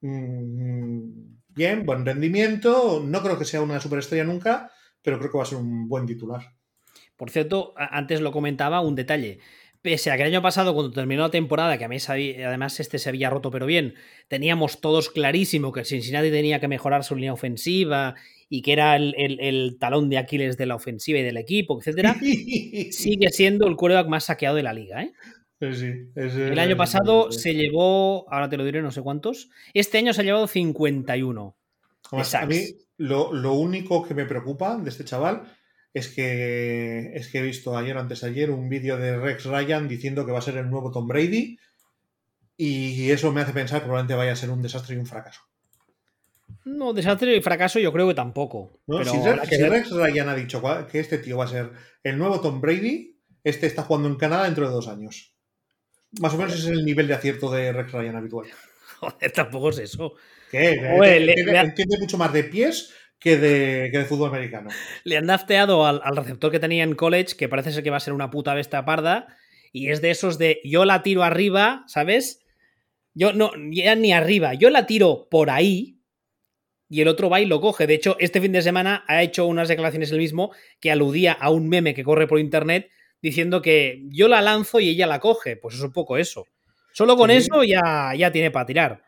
Mm, 0.02 1.38
bien, 1.48 1.86
buen 1.86 2.06
rendimiento. 2.06 3.02
No 3.04 3.22
creo 3.22 3.38
que 3.38 3.46
sea 3.46 3.62
una 3.62 3.80
superestrella 3.80 4.24
nunca, 4.24 4.72
pero 5.02 5.18
creo 5.18 5.32
que 5.32 5.38
va 5.38 5.44
a 5.44 5.48
ser 5.48 5.58
un 5.58 5.88
buen 5.88 6.06
titular. 6.06 6.42
Por 7.20 7.32
cierto, 7.32 7.74
antes 7.76 8.22
lo 8.22 8.32
comentaba, 8.32 8.80
un 8.80 8.96
detalle. 8.96 9.40
Pese 9.82 10.10
a 10.10 10.16
que 10.16 10.22
el 10.22 10.30
año 10.30 10.42
pasado, 10.42 10.74
cuando 10.74 10.94
terminó 10.94 11.24
la 11.24 11.30
temporada, 11.30 11.78
que 11.78 11.84
a 11.84 11.90
mí 11.90 11.98
además 12.08 12.80
este 12.80 12.98
se 12.98 13.10
había 13.10 13.30
roto 13.30 13.52
pero 13.52 13.66
bien, 13.66 13.96
teníamos 14.30 14.80
todos 14.80 15.10
clarísimo 15.10 15.74
que 15.74 15.84
Cincinnati 15.84 16.32
tenía 16.32 16.62
que 16.62 16.70
mejorar 16.70 17.04
su 17.04 17.16
línea 17.16 17.34
ofensiva 17.34 18.16
y 18.48 18.62
que 18.62 18.72
era 18.72 18.96
el, 18.96 19.78
talón 19.82 20.10
de 20.10 20.18
Aquiles 20.18 20.56
de 20.56 20.66
la 20.66 20.76
ofensiva 20.76 21.20
y 21.20 21.24
del 21.24 21.36
equipo, 21.36 21.78
etcétera, 21.78 22.16
sigue 22.92 23.30
siendo 23.32 23.68
el 23.68 23.76
quarterback 23.76 24.08
más 24.08 24.24
saqueado 24.24 24.56
de 24.56 24.64
la 24.64 24.72
liga. 24.72 25.04
¿eh? 25.04 25.12
el 25.60 26.58
año 26.58 26.78
pasado 26.78 27.34
se 27.34 27.54
llevó, 27.54 28.32
ahora 28.32 28.48
te 28.48 28.56
lo 28.56 28.64
diré, 28.64 28.82
no 28.82 28.92
sé 28.92 29.02
cuántos. 29.02 29.50
Este 29.74 29.98
año 29.98 30.14
se 30.14 30.22
ha 30.22 30.24
llevado 30.24 30.48
51. 30.48 31.58
a 32.14 32.46
mí 32.46 32.64
lo, 32.96 33.34
lo 33.34 33.54
único 33.56 34.08
que 34.08 34.14
me 34.14 34.26
preocupa 34.26 34.78
de 34.78 34.90
este 34.90 35.04
chaval 35.04 35.59
es 35.94 36.08
que, 36.10 37.12
es 37.16 37.28
que 37.30 37.40
he 37.40 37.42
visto 37.42 37.78
ayer 37.78 37.98
o 37.98 38.00
antes 38.00 38.22
de 38.22 38.28
ayer 38.28 38.52
un 38.52 38.70
vídeo 38.70 38.98
de 38.98 39.18
Rex 39.18 39.46
Ryan 39.46 39.88
diciendo 39.88 40.26
que 40.26 40.32
va 40.32 40.40
a 40.40 40.44
ser 40.44 40.58
el 40.58 40.70
nuevo 40.70 40.92
Tom 40.92 41.08
Brady 41.08 41.58
y 42.58 43.10
eso 43.12 43.32
me 43.32 43.42
hace 43.42 43.54
pensar 43.54 43.80
que 43.80 43.86
probablemente 43.86 44.16
vaya 44.16 44.34
a 44.34 44.36
ser 44.36 44.50
un 44.50 44.62
desastre 44.62 44.96
y 44.96 45.00
un 45.00 45.06
fracaso. 45.06 45.42
No, 46.66 46.94
desastre 46.94 47.36
y 47.36 47.42
fracaso 47.42 47.80
yo 47.80 47.94
creo 47.94 48.08
que 48.08 48.14
tampoco. 48.14 48.80
si, 48.88 49.18
Rex, 49.68 49.92
Ryan 49.92 50.30
ha 50.30 50.36
dicho 50.36 50.62
que 50.92 51.00
este 51.00 51.20
tío 51.20 51.38
va 51.38 51.46
a 51.46 51.48
ser 51.48 51.72
el 52.04 52.18
nuevo 52.18 52.42
Tom 52.42 52.60
Brady, 52.60 53.18
este 53.44 53.66
está 53.66 53.84
jugando 53.84 54.10
en 54.10 54.16
Canadá 54.16 54.44
dentro 54.44 54.68
de 54.68 54.74
dos 54.74 54.88
años. 54.88 55.34
Más 56.20 56.34
o 56.34 56.38
menos 56.38 56.54
ese 56.54 56.72
es 56.72 56.78
el 56.78 56.86
nivel 56.86 57.08
de 57.08 57.14
acierto 57.14 57.50
de 57.52 57.72
Rex 57.72 57.92
Ryan 57.92 58.16
habitual. 58.18 58.48
Joder, 59.00 59.32
tampoco 59.32 59.70
es 59.70 59.80
eso. 59.80 60.16
¿Qué? 60.52 60.74
entiende, 60.74 61.98
mucho 62.00 62.18
más 62.18 62.34
de 62.34 62.44
pies 62.44 62.94
que 63.20 63.38
de, 63.38 64.06
fútbol 64.06 64.30
americano. 64.30 64.70
Le 65.04 65.18
han 65.18 65.28
dafteado 65.28 65.86
al, 65.86 66.16
receptor 66.16 66.52
que 66.52 66.60
tenía 66.60 66.84
en 66.84 66.96
college, 66.96 67.36
que 67.36 67.50
parece 67.50 67.72
ser 67.72 67.84
que 67.84 67.90
va 67.90 67.98
a 67.98 68.02
ser 68.02 68.14
una 68.14 68.32
puta 68.32 68.54
bestia 68.54 68.86
parda, 68.86 69.28
y 69.72 69.90
es 69.90 70.02
de 70.02 70.12
esos 70.12 70.38
de 70.38 70.62
yo 70.64 70.86
la 70.86 71.04
tiro 71.04 71.24
arriba, 71.24 71.84
¿sabes? 71.88 72.46
Yo 73.14 73.34
no, 73.34 73.52
ya 73.72 73.96
ni 73.96 74.14
arriba, 74.14 74.54
yo 74.54 74.70
la 74.70 74.86
tiro 74.86 75.28
por 75.30 75.50
ahí, 75.50 76.00
y 76.90 77.02
el 77.02 77.08
otro 77.08 77.30
va 77.30 77.40
y 77.40 77.46
lo 77.46 77.62
coge. 77.62 77.86
De 77.86 77.94
hecho, 77.94 78.16
este 78.20 78.42
fin 78.42 78.52
de 78.52 78.62
semana 78.62 79.04
ha 79.08 79.22
hecho 79.22 79.46
unas 79.46 79.68
declaraciones 79.68 80.12
el 80.12 80.18
mismo 80.18 80.52
que 80.80 80.92
aludía 80.92 81.34
a 81.34 81.52
un 81.52 81.70
meme 81.70 81.94
que 81.94 82.04
corre 82.04 82.28
por 82.28 82.40
internet 82.40 82.90
diciendo 83.22 83.62
que 83.62 84.02
yo 84.10 84.28
la 84.28 84.42
lanzo 84.42 84.80
y 84.80 84.90
ella 84.90 85.06
la 85.06 85.20
coge. 85.20 85.56
Pues 85.56 85.76
es 85.76 85.82
un 85.82 85.94
poco 85.94 86.18
eso. 86.18 86.48
Solo 86.92 87.16
con 87.16 87.30
eso 87.30 87.64
ya, 87.64 88.14
ya 88.16 88.32
tiene 88.32 88.50
para 88.50 88.66
tirar. 88.66 89.04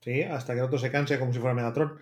Sí, 0.00 0.22
hasta 0.22 0.52
que 0.52 0.58
el 0.58 0.66
otro 0.66 0.78
se 0.78 0.90
canse 0.90 1.18
como 1.18 1.32
si 1.32 1.38
fuera 1.38 1.54
Megatron. 1.54 1.98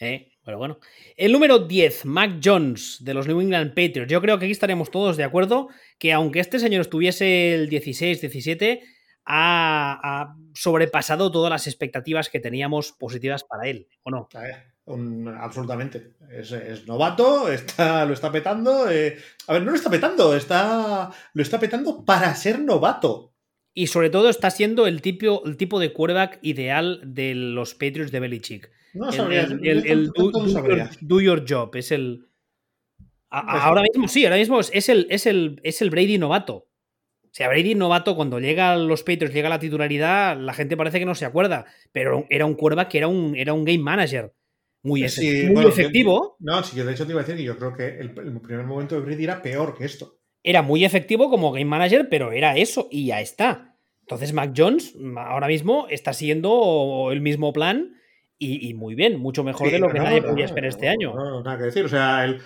Eh, 0.00 0.32
pero 0.48 0.56
bueno. 0.56 0.78
El 1.14 1.32
número 1.32 1.58
10, 1.58 2.06
Mac 2.06 2.40
Jones, 2.42 3.04
de 3.04 3.12
los 3.12 3.26
New 3.28 3.38
England 3.38 3.74
Patriots. 3.74 4.10
Yo 4.10 4.22
creo 4.22 4.38
que 4.38 4.46
aquí 4.46 4.52
estaremos 4.52 4.90
todos 4.90 5.18
de 5.18 5.24
acuerdo 5.24 5.68
que 5.98 6.14
aunque 6.14 6.40
este 6.40 6.58
señor 6.58 6.80
estuviese 6.80 7.52
el 7.52 7.68
16-17, 7.68 8.80
ha, 9.26 10.34
sobrepasado 10.54 11.30
todas 11.30 11.50
las 11.50 11.66
expectativas 11.66 12.30
que 12.30 12.40
teníamos 12.40 12.92
positivas 12.92 13.44
para 13.44 13.68
él, 13.68 13.88
¿o 14.04 14.10
no? 14.10 14.26
absolutamente. 15.38 16.14
Es, 16.30 16.86
novato, 16.86 17.52
está, 17.52 18.06
lo 18.06 18.14
está 18.14 18.32
petando. 18.32 18.90
Eh, 18.90 19.18
a 19.48 19.52
ver, 19.52 19.62
no 19.64 19.72
lo 19.72 19.76
está 19.76 19.90
petando, 19.90 20.34
está, 20.34 21.10
lo 21.34 21.42
está 21.42 21.60
petando 21.60 22.06
para 22.06 22.34
ser 22.34 22.58
novato. 22.58 23.34
Y 23.74 23.88
sobre 23.88 24.08
todo 24.08 24.30
está 24.30 24.48
siendo 24.50 24.86
el 24.86 25.02
tipo, 25.02 25.44
el 25.44 25.58
tipo 25.58 25.78
de 25.78 25.92
quarterback 25.92 26.38
ideal 26.40 27.02
de 27.04 27.34
los 27.34 27.74
Patriots 27.74 28.12
de 28.12 28.20
Belichick. 28.20 28.77
No 28.94 29.12
sabría. 29.12 29.42
El, 29.42 30.10
do, 31.00 31.20
your, 31.20 31.44
job. 31.48 31.74
Es 31.76 31.92
el. 31.92 32.26
ahora 33.30 33.82
mismo 33.82 34.08
sí, 34.08 34.24
ahora 34.24 34.36
mismo 34.36 34.60
es 34.60 34.88
el, 34.88 35.06
es 35.10 35.26
el, 35.26 35.60
es 35.62 35.82
el 35.82 35.90
Brady 35.90 36.18
novato. 36.18 36.68
O 37.24 37.30
sea, 37.38 37.48
Brady 37.48 37.74
novato, 37.74 38.16
cuando 38.16 38.40
llega 38.40 38.72
a 38.72 38.76
los 38.76 39.02
Patriots, 39.02 39.34
llega 39.34 39.48
a 39.48 39.50
la 39.50 39.58
titularidad, 39.60 40.36
la 40.38 40.54
gente 40.54 40.76
parece 40.76 40.98
que 40.98 41.04
no 41.04 41.14
se 41.14 41.26
acuerda. 41.26 41.66
Pero 41.92 42.26
era 42.30 42.46
un 42.46 42.54
quarterback 42.54 42.88
que 42.88 42.98
era 42.98 43.08
un, 43.08 43.36
era 43.36 43.52
un 43.52 43.64
game 43.64 43.78
manager 43.78 44.32
muy, 44.82 45.04
efectivo. 45.04 46.36
no, 46.38 46.62
sí, 46.62 46.76
yo 46.76 46.84
de 46.84 46.92
hecho 46.92 47.04
te 47.04 47.12
iba 47.12 47.20
a 47.20 47.24
decir 47.24 47.36
que 47.36 47.44
yo 47.44 47.58
creo 47.58 47.74
que 47.74 47.98
el, 47.98 48.12
primer 48.12 48.64
momento 48.64 48.94
de 48.94 49.02
Brady 49.02 49.24
era 49.24 49.42
peor 49.42 49.76
que 49.76 49.84
esto. 49.84 50.18
Era 50.42 50.62
muy 50.62 50.84
efectivo 50.84 51.30
como 51.30 51.52
game 51.52 51.64
manager, 51.64 52.08
pero 52.08 52.32
era 52.32 52.56
eso 52.56 52.88
y 52.90 53.06
ya 53.06 53.20
está. 53.20 53.76
Entonces 54.02 54.32
Mac 54.32 54.52
Jones 54.56 54.94
ahora 55.16 55.48
mismo 55.48 55.86
está 55.90 56.12
siguiendo 56.12 57.08
el 57.12 57.20
mismo 57.20 57.52
plan 57.52 57.96
y, 58.40 58.72
muy 58.74 58.94
bien, 58.94 59.18
mucho 59.18 59.42
mejor 59.42 59.70
de 59.70 59.80
lo 59.80 59.90
que 59.90 59.98
nadie 59.98 60.22
podía 60.22 60.44
esperar 60.44 60.68
este 60.68 60.88
año. 60.88 61.12
No, 61.14 61.42
nada 61.42 61.58
que 61.58 61.64
decir. 61.64 61.84
O 61.84 61.88
sea, 61.88 62.24
el, 62.24 62.40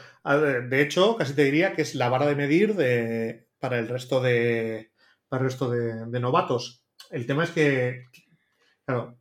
de 0.70 0.81
hecho, 0.81 1.16
casi 1.16 1.35
te 1.35 1.44
diría 1.44 1.74
que 1.74 1.82
es 1.82 1.94
la 1.94 2.09
vara 2.09 2.27
de 2.27 2.35
medir 2.35 2.74
de, 2.74 3.47
para 3.59 3.78
el 3.78 3.89
resto 3.89 4.23
de, 4.23 4.93
para 5.28 5.43
el 5.43 5.51
resto 5.51 5.70
de, 5.70 6.06
de 6.06 6.20
novatos. 6.20 6.85
El 7.10 7.27
tema 7.27 7.44
es 7.44 7.51
que, 7.51 8.06
claro, 8.86 9.19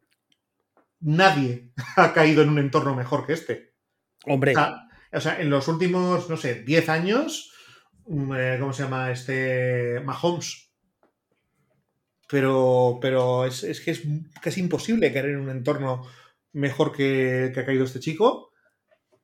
nadie 1.01 1.71
ha 1.97 2.13
caído 2.13 2.41
en 2.41 2.49
un 2.49 2.59
entorno 2.59 2.95
mejor 2.95 3.25
que 3.25 3.33
este. 3.33 3.73
Hombre. 4.25 4.53
O 5.13 5.19
sea, 5.19 5.41
en 5.41 5.49
los 5.49 5.67
últimos, 5.67 6.29
no 6.29 6.37
sé, 6.37 6.63
10 6.63 6.89
años, 6.89 7.51
mm, 8.05 8.33
eh, 8.33 8.57
¿cómo 8.59 8.71
se 8.71 8.83
llama? 8.83 9.11
Este 9.11 9.99
Mahomes. 10.05 10.69
Pero, 12.29 12.97
pero 13.01 13.45
es, 13.45 13.81
que 13.81 13.91
es 13.91 14.03
casi 14.41 14.61
imposible 14.61 15.11
caer 15.11 15.25
en 15.25 15.39
un 15.41 15.49
entorno 15.49 16.07
mejor 16.53 16.91
que, 16.91 17.53
ha 17.55 17.65
caído 17.65 17.85
este 17.85 17.99
chico. 17.99 18.51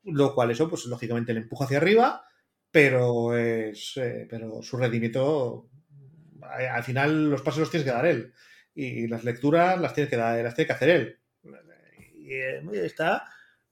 Lo 0.03 0.33
cual 0.33 0.51
eso, 0.51 0.69
pues 0.69 0.85
lógicamente 0.85 1.33
le 1.33 1.41
empuja 1.41 1.65
hacia 1.65 1.77
arriba, 1.77 2.23
pero 2.71 3.35
es. 3.35 3.97
Eh, 3.97 4.27
pero 4.29 4.61
su 4.61 4.77
rendimiento. 4.77 5.69
Al 6.41 6.83
final 6.83 7.29
los 7.29 7.41
pasos 7.41 7.61
los 7.61 7.71
tienes 7.71 7.85
que 7.85 7.93
dar 7.93 8.05
él. 8.05 8.33
Y 8.73 9.07
las 9.07 9.23
lecturas 9.23 9.79
las 9.79 9.93
tiene 9.93 10.09
que 10.09 10.17
dar, 10.17 10.41
las 10.43 10.55
tiene 10.55 10.67
que 10.67 10.73
hacer 10.73 10.89
él 10.89 11.19
y 12.27 12.33
eh, 12.33 12.85
está, 12.85 13.23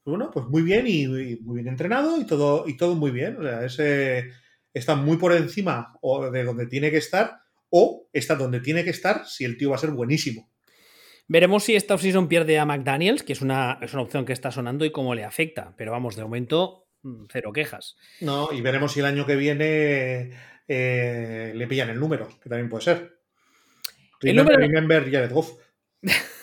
bueno, 0.04 0.30
pues 0.30 0.46
muy 0.46 0.62
bien 0.62 0.86
y, 0.86 1.06
muy 1.06 1.56
bien 1.56 1.68
entrenado 1.68 2.18
y 2.20 2.26
todo, 2.26 2.66
y 2.66 2.76
todo 2.76 2.94
muy 2.94 3.10
bien. 3.10 3.36
O 3.36 3.42
sea, 3.42 3.64
ese 3.64 4.30
está 4.72 4.96
muy 4.96 5.16
por 5.16 5.32
encima 5.32 5.94
de 6.32 6.44
donde 6.44 6.66
tiene 6.66 6.90
que 6.90 6.98
estar 6.98 7.40
o 7.70 8.08
está 8.12 8.34
donde 8.34 8.60
tiene 8.60 8.84
que 8.84 8.90
estar 8.90 9.26
si 9.26 9.44
el 9.44 9.56
tío 9.56 9.70
va 9.70 9.76
a 9.76 9.80
ser 9.80 9.90
buenísimo. 9.90 10.50
Veremos 11.28 11.64
si 11.64 11.74
esta 11.74 11.94
offseason 11.94 12.28
pierde 12.28 12.58
a 12.58 12.64
McDaniels, 12.64 13.22
que 13.22 13.32
es 13.32 13.42
una, 13.42 13.78
es 13.82 13.92
una 13.92 14.02
opción 14.02 14.24
que 14.24 14.32
está 14.32 14.50
sonando 14.50 14.84
y 14.84 14.92
cómo 14.92 15.14
le 15.14 15.24
afecta. 15.24 15.74
Pero 15.76 15.92
vamos, 15.92 16.16
de 16.16 16.22
momento, 16.22 16.86
mm, 17.02 17.24
cero 17.30 17.52
quejas. 17.52 17.96
No, 18.20 18.52
y 18.52 18.60
veremos 18.60 18.92
si 18.92 19.00
el 19.00 19.06
año 19.06 19.26
que 19.26 19.36
viene 19.36 20.30
eh, 20.68 21.52
le 21.54 21.66
pillan 21.66 21.90
el 21.90 21.98
número, 21.98 22.28
que 22.42 22.48
también 22.48 22.68
puede 22.68 22.84
ser. 22.84 23.18
El 24.22 24.36
número... 24.36 24.58
remember 24.58 25.10
Jared 25.10 25.32
Goff. 25.32 25.52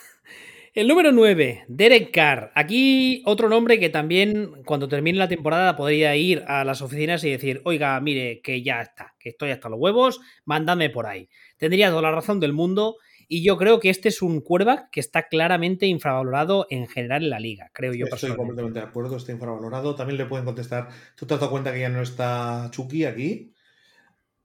El 0.75 0.87
número 0.87 1.11
9, 1.11 1.65
Derek 1.67 2.09
Carr. 2.09 2.51
Aquí 2.55 3.21
otro 3.27 3.47
nombre 3.47 3.79
que 3.79 3.89
también 3.89 4.63
cuando 4.65 4.87
termine 4.87 5.19
la 5.19 5.27
temporada 5.27 5.75
podría 5.75 6.15
ir 6.15 6.43
a 6.47 6.63
las 6.63 6.81
oficinas 6.81 7.23
y 7.23 7.29
decir, 7.29 7.61
oiga, 7.63 7.99
mire, 8.01 8.41
que 8.41 8.63
ya 8.63 8.81
está, 8.81 9.13
que 9.19 9.29
estoy 9.29 9.51
hasta 9.51 9.69
los 9.69 9.79
huevos, 9.79 10.19
mándame 10.45 10.89
por 10.89 11.05
ahí. 11.05 11.29
Tendría 11.57 11.91
toda 11.91 12.01
la 12.01 12.11
razón 12.11 12.39
del 12.39 12.53
mundo 12.53 12.97
y 13.27 13.43
yo 13.43 13.57
creo 13.57 13.79
que 13.79 13.89
este 13.89 14.09
es 14.09 14.21
un 14.21 14.41
quarterback 14.41 14.89
que 14.91 14.99
está 14.99 15.27
claramente 15.27 15.85
infravalorado 15.85 16.67
en 16.69 16.87
general 16.87 17.23
en 17.23 17.29
la 17.29 17.39
liga, 17.39 17.69
creo 17.73 17.93
yo. 17.93 18.05
Estoy 18.05 18.35
completamente 18.35 18.79
de 18.79 18.85
acuerdo, 18.85 19.17
está 19.17 19.31
infravalorado. 19.31 19.95
También 19.95 20.17
le 20.17 20.25
pueden 20.25 20.45
contestar, 20.45 20.89
tú 21.15 21.25
te 21.25 21.33
has 21.33 21.39
dado 21.39 21.51
cuenta 21.51 21.73
que 21.73 21.79
ya 21.79 21.89
no 21.89 22.01
está 22.01 22.69
Chucky 22.71 23.05
aquí. 23.05 23.53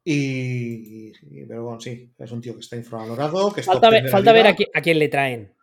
Y, 0.04 1.12
pero 1.46 1.64
bueno, 1.64 1.80
sí, 1.80 2.10
es 2.18 2.32
un 2.32 2.40
tío 2.40 2.54
que 2.54 2.60
está 2.60 2.76
infravalorado. 2.76 3.52
Que 3.52 3.62
falta, 3.62 3.90
ver, 3.90 4.08
falta 4.08 4.32
ver 4.32 4.46
a 4.46 4.80
quién 4.80 4.98
le 4.98 5.08
traen. 5.08 5.54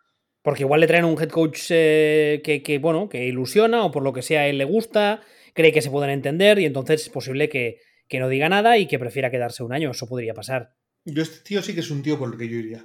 Porque 0.46 0.62
igual 0.62 0.78
le 0.78 0.86
traen 0.86 1.04
un 1.04 1.20
head 1.20 1.30
coach 1.30 1.58
eh, 1.70 2.40
que, 2.44 2.78
bueno, 2.78 3.08
que 3.08 3.26
ilusiona 3.26 3.84
o 3.84 3.90
por 3.90 4.04
lo 4.04 4.12
que 4.12 4.22
sea 4.22 4.42
a 4.42 4.46
él 4.46 4.58
le 4.58 4.64
gusta, 4.64 5.20
cree 5.54 5.72
que 5.72 5.82
se 5.82 5.90
pueden 5.90 6.10
entender 6.10 6.60
y 6.60 6.66
entonces 6.66 7.02
es 7.02 7.08
posible 7.08 7.48
que, 7.48 7.80
no 8.12 8.28
diga 8.28 8.48
nada 8.48 8.78
y 8.78 8.86
que 8.86 9.00
prefiera 9.00 9.32
quedarse 9.32 9.64
un 9.64 9.72
año. 9.72 9.90
Eso 9.90 10.06
podría 10.06 10.34
pasar. 10.34 10.76
Yo 11.04 11.24
este 11.24 11.40
tío 11.40 11.62
sí 11.62 11.74
que 11.74 11.80
es 11.80 11.90
un 11.90 12.00
tío 12.00 12.16
por 12.16 12.32
el 12.32 12.38
que 12.38 12.48
yo 12.48 12.58
iría. 12.58 12.84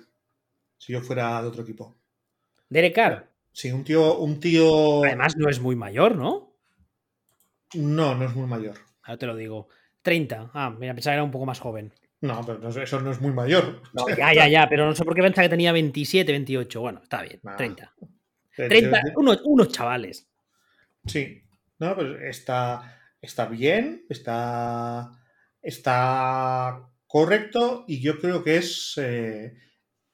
Si 0.82 0.94
yo 0.94 1.02
fuera 1.02 1.40
de 1.44 1.48
otro 1.48 1.62
equipo. 1.62 1.96
Derek 2.68 2.96
Carr. 2.96 3.30
Sí, 3.52 3.72
un 3.72 3.84
tío, 3.84 4.18
un 4.18 4.40
tío. 4.40 5.04
Además, 5.04 5.38
no 5.38 5.48
es 5.48 5.60
muy 5.60 5.76
mayor, 5.76 6.16
¿no? 6.16 6.56
No, 7.76 8.16
no 8.16 8.26
es 8.26 8.36
muy 8.36 8.48
mayor. 8.48 8.80
Ahora 9.04 9.20
te 9.20 9.28
lo 9.28 9.36
digo. 9.36 9.68
30. 10.02 10.50
Ah, 10.56 10.72
mira, 10.72 10.96
pensaba 10.96 11.14
que 11.14 11.18
era 11.18 11.24
un 11.24 11.30
poco 11.30 11.46
más 11.46 11.60
joven. 11.60 11.94
No, 12.22 12.44
pero 12.44 12.68
eso 12.68 13.00
no 13.00 13.12
es 13.12 13.22
muy 13.22 13.32
mayor. 13.32 13.84
ya, 14.18 14.34
ya, 14.34 14.48
ya, 14.48 14.68
pero 14.68 14.88
no 14.88 14.96
sé 14.96 15.06
por 15.06 15.14
qué 15.14 15.22
pensaba 15.22 15.46
que 15.46 15.52
tenía 15.52 15.72
27, 15.72 16.32
28. 16.32 16.82
Bueno, 16.82 17.02
está 17.04 17.22
bien, 17.22 17.40
30. 17.58 17.94
30, 18.56 19.02
unos, 19.18 19.70
chavales. 19.70 20.28
Sí, 21.06 21.44
no, 21.78 21.94
pues 21.94 22.22
está, 22.24 23.00
está 23.22 23.46
bien, 23.46 24.08
está, 24.10 25.12
está 25.62 26.90
correcto 27.06 27.86
y 27.88 28.02
yo 28.02 28.20
creo 28.20 28.44
que 28.44 28.58
es, 28.58 28.96
eh, 28.98 29.54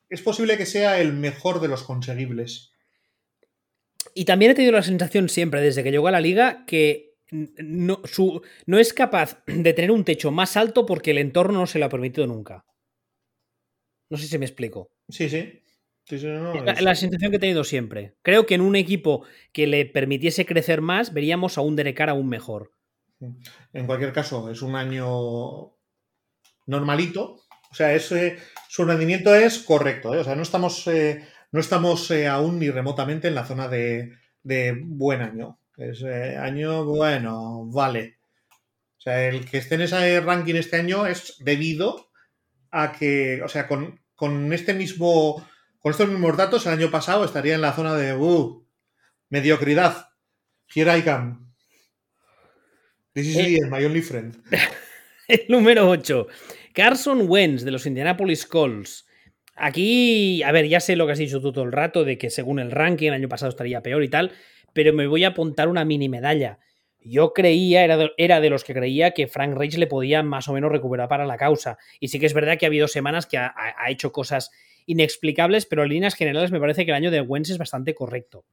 es 0.10 0.22
posible 0.22 0.58
que 0.58 0.66
sea 0.66 1.00
el 1.00 1.14
mejor 1.14 1.60
de 1.60 1.68
los 1.68 1.84
conseguibles. 1.84 2.72
Y 4.14 4.26
también 4.26 4.52
he 4.52 4.56
tenido 4.56 4.74
la 4.74 4.84
sensación 4.84 5.30
siempre, 5.30 5.62
desde 5.62 5.84
que 5.84 5.92
llegó 5.92 6.08
a 6.08 6.12
la 6.12 6.22
liga, 6.22 6.66
que 6.66 7.18
no, 7.32 8.02
su, 8.06 8.42
no 8.66 8.80
es 8.80 8.94
capaz 8.94 9.44
de 9.48 9.74
tener 9.74 9.92
un 9.92 10.04
techo 10.04 10.32
más 10.32 10.58
alto 10.58 10.86
porque 10.86 11.12
el 11.12 11.18
entorno 11.18 11.60
no 11.60 11.68
se 11.68 11.80
lo 11.80 11.86
ha 11.86 11.90
permitido 11.90 12.28
nunca. 12.28 12.66
No 14.10 14.18
sé 14.18 14.28
si 14.28 14.38
me 14.38 14.46
explico. 14.46 14.90
Sí, 15.10 15.30
sí. 15.30 15.62
la, 16.10 16.96
sensación 16.96 17.32
que 17.32 17.38
he 17.38 17.40
tenido 17.40 17.66
siempre. 17.66 18.16
Creo 18.22 18.46
que 18.46 18.56
en 18.56 18.62
un 18.62 18.78
equipo 18.78 19.26
que 19.52 19.68
le 19.68 19.86
permitiese 19.86 20.46
crecer 20.46 20.80
más, 20.80 21.14
veríamos 21.14 21.58
a 21.58 21.62
un 21.62 21.76
Derecar 21.76 22.10
aún 22.10 22.30
mejor. 22.30 22.72
En 23.74 23.86
cualquier 23.86 24.14
caso, 24.14 24.50
es 24.50 24.62
un 24.62 24.76
año 24.76 25.76
normalito. 26.66 27.47
O 27.78 27.84
sea, 27.86 27.94
ese, 27.94 28.40
su 28.70 28.86
rendimiento 28.86 29.36
es 29.36 29.60
correcto. 29.60 30.16
¿eh? 30.16 30.18
O 30.18 30.24
sea, 30.24 30.34
no 30.36 30.41
estamos, 30.41 30.88
eh, 30.88 31.28
no 31.52 31.60
estamos 31.60 32.10
eh, 32.10 32.26
aún 32.26 32.58
ni 32.58 32.72
remotamente 32.72 33.28
en 33.28 33.36
la 33.36 33.45
zona 33.45 33.68
de, 33.68 34.18
de 34.41 34.76
buen 34.84 35.22
año. 35.22 35.60
Ese 35.78 36.38
año, 36.38 36.86
bueno, 36.86 37.68
vale. 37.68 38.18
O 38.98 39.02
sea, 39.02 39.28
el 39.28 39.45
que 39.45 39.60
esté 39.60 39.76
en 39.76 39.82
ese 39.82 40.20
ranking 40.22 40.56
este 40.56 40.78
año 40.78 41.06
es 41.06 41.36
debido 41.38 42.10
a 42.72 42.94
que, 42.94 43.44
o 43.44 43.48
sea, 43.48 43.68
con, 43.68 44.02
este 44.52 44.74
mismo, 44.74 45.48
con 45.78 45.91
estos 45.91 46.10
mismos 46.10 46.36
datos, 46.36 46.66
el 46.66 46.74
año 46.74 46.90
pasado 46.90 47.26
estaría 47.26 47.54
en 47.54 47.62
la 47.62 47.74
zona 47.74 47.94
de 47.94 48.16
uh, 48.16 48.66
mediocridad. 49.30 50.08
Here 50.74 50.98
I 50.98 51.04
come. 51.04 51.38
This 53.14 53.28
is 53.28 53.38
eh, 53.38 53.60
my 53.70 53.86
only 53.86 54.02
friend. 54.02 54.36
El 55.28 55.45
número 55.49 55.88
8. 55.90 56.28
Carson 56.78 57.28
Wentz 57.28 57.64
de 57.64 57.72
los 57.72 57.88
Indianapolis 57.88 58.45
Colts. 58.45 59.08
Aquí, 59.56 60.44
a 60.44 60.52
ver, 60.52 60.68
ya 60.68 60.80
sé 60.80 60.95
lo 60.95 61.08
que 61.08 61.14
has 61.14 61.18
dicho 61.18 61.41
tú 61.41 61.52
todo 61.52 61.64
el 61.64 61.72
rato, 61.72 62.04
de 62.04 62.20
que 62.20 62.30
según 62.30 62.60
el 62.60 62.70
ranking 62.70 63.08
el 63.08 63.16
año 63.16 63.28
pasado 63.28 63.49
estaría 63.49 63.82
peor 63.82 64.04
y 64.04 64.10
tal, 64.10 64.32
pero 64.74 64.94
me 64.94 65.08
voy 65.08 65.24
a 65.24 65.30
apuntar 65.30 65.70
una 65.70 65.86
mini 65.86 66.08
medalla. 66.08 66.60
Yo 66.99 67.34
creía, 67.34 67.84
era 67.84 67.98
de, 67.98 68.12
era 68.18 68.40
de 68.41 68.52
los 68.52 68.64
que 68.64 68.76
creía 68.76 69.10
que 69.16 69.26
Frank 69.26 69.58
Reich 69.58 69.76
le 69.80 69.88
podía 69.88 70.22
más 70.22 70.49
o 70.49 70.54
menos 70.54 70.72
recuperar 70.72 71.10
para 71.10 71.26
la 71.26 71.36
causa. 71.36 71.80
Y 71.99 72.10
sí 72.10 72.20
que 72.20 72.28
es 72.28 72.36
verdad 72.36 72.60
que 72.60 72.68
ha 72.68 72.70
habido 72.70 72.88
semanas 72.88 73.26
que 73.26 73.40
ha, 73.40 73.56
hecho 73.90 74.12
cosas 74.12 74.52
inexplicables, 74.86 75.66
pero 75.66 75.82
en 75.82 75.90
líneas 75.90 76.14
generales 76.14 76.52
me 76.52 76.60
parece 76.60 76.86
que 76.86 76.91
el 76.91 76.98
año 76.98 77.10
de 77.10 77.22
Wentz 77.22 77.49
es 77.49 77.58
bastante 77.58 77.95
correcto. 77.95 78.45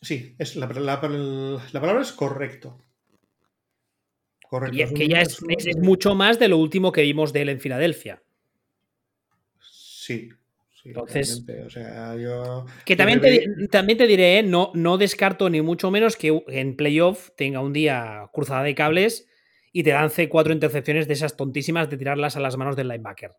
Sí, 0.00 0.36
es, 0.38 0.56
la, 0.56 0.70
palabra 0.70 2.00
es 2.00 2.12
correcto. 2.12 2.82
Correcto. 4.48 4.76
Y 4.76 4.82
es 4.82 4.92
que 4.92 5.08
ya 5.08 5.20
es, 5.20 5.40
mucho 5.78 6.14
más 6.14 6.38
de 6.38 6.48
lo 6.48 6.56
último 6.56 6.90
que 6.90 7.02
vimos 7.02 7.32
de 7.32 7.42
él 7.42 7.48
en 7.50 7.60
Filadelfia. 7.60 8.22
Sí, 9.60 10.30
entonces, 10.84 11.44
que 12.84 12.96
también 12.96 13.20
te, 13.20 13.46
también 13.70 13.98
te 13.98 14.06
diré, 14.06 14.38
¿eh? 14.38 14.42
no, 14.42 14.70
no 14.74 14.96
descarto 14.96 15.50
ni 15.50 15.60
mucho 15.60 15.90
menos 15.90 16.16
que 16.16 16.42
en 16.48 16.76
playoff 16.76 17.30
tenga 17.36 17.60
un 17.60 17.74
día 17.74 18.30
cruzada 18.32 18.62
de 18.62 18.74
cables 18.74 19.28
y 19.72 19.82
te 19.82 19.92
lance 19.92 20.28
cuatro 20.28 20.52
intercepciones 20.52 21.06
de 21.06 21.14
esas 21.14 21.36
tontísimas 21.36 21.90
de 21.90 21.98
tirarlas 21.98 22.36
a 22.36 22.40
las 22.40 22.56
manos 22.56 22.74
del 22.74 22.88
linebacker. 22.88 23.32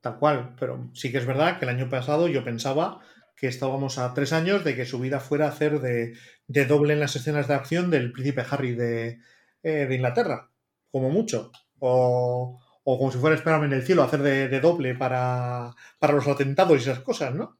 Tal 0.00 0.18
cual, 0.18 0.54
pero 0.58 0.90
sí 0.92 1.10
que 1.10 1.18
es 1.18 1.26
verdad 1.26 1.58
que 1.58 1.64
el 1.64 1.70
año 1.70 1.88
pasado 1.88 2.28
yo 2.28 2.44
pensaba 2.44 3.00
que 3.36 3.46
estábamos 3.46 3.98
a 3.98 4.12
tres 4.12 4.34
años 4.34 4.64
de 4.64 4.76
que 4.76 4.84
su 4.84 4.98
vida 4.98 5.20
fuera 5.20 5.48
hacer 5.48 5.80
de, 5.80 6.14
doble 6.66 6.92
en 6.92 7.00
las 7.00 7.16
escenas 7.16 7.48
de 7.48 7.54
acción 7.54 7.90
del 7.90 8.12
príncipe 8.12 8.44
Harry 8.50 8.74
de, 8.74 9.20
eh, 9.62 9.88
Inglaterra, 9.90 10.49
como 10.90 11.10
mucho. 11.10 11.50
O, 11.78 12.60
como 12.84 13.12
si 13.12 13.18
fuera 13.18 13.36
esperarme 13.36 13.66
en 13.66 13.74
el 13.74 13.82
cielo, 13.82 14.02
hacer 14.02 14.20
de, 14.22 14.60
doble 14.60 14.94
para, 14.94 15.74
para, 15.98 16.12
los 16.12 16.26
atentados 16.26 16.78
y 16.78 16.82
esas 16.82 17.00
cosas, 17.00 17.34
¿no? 17.34 17.58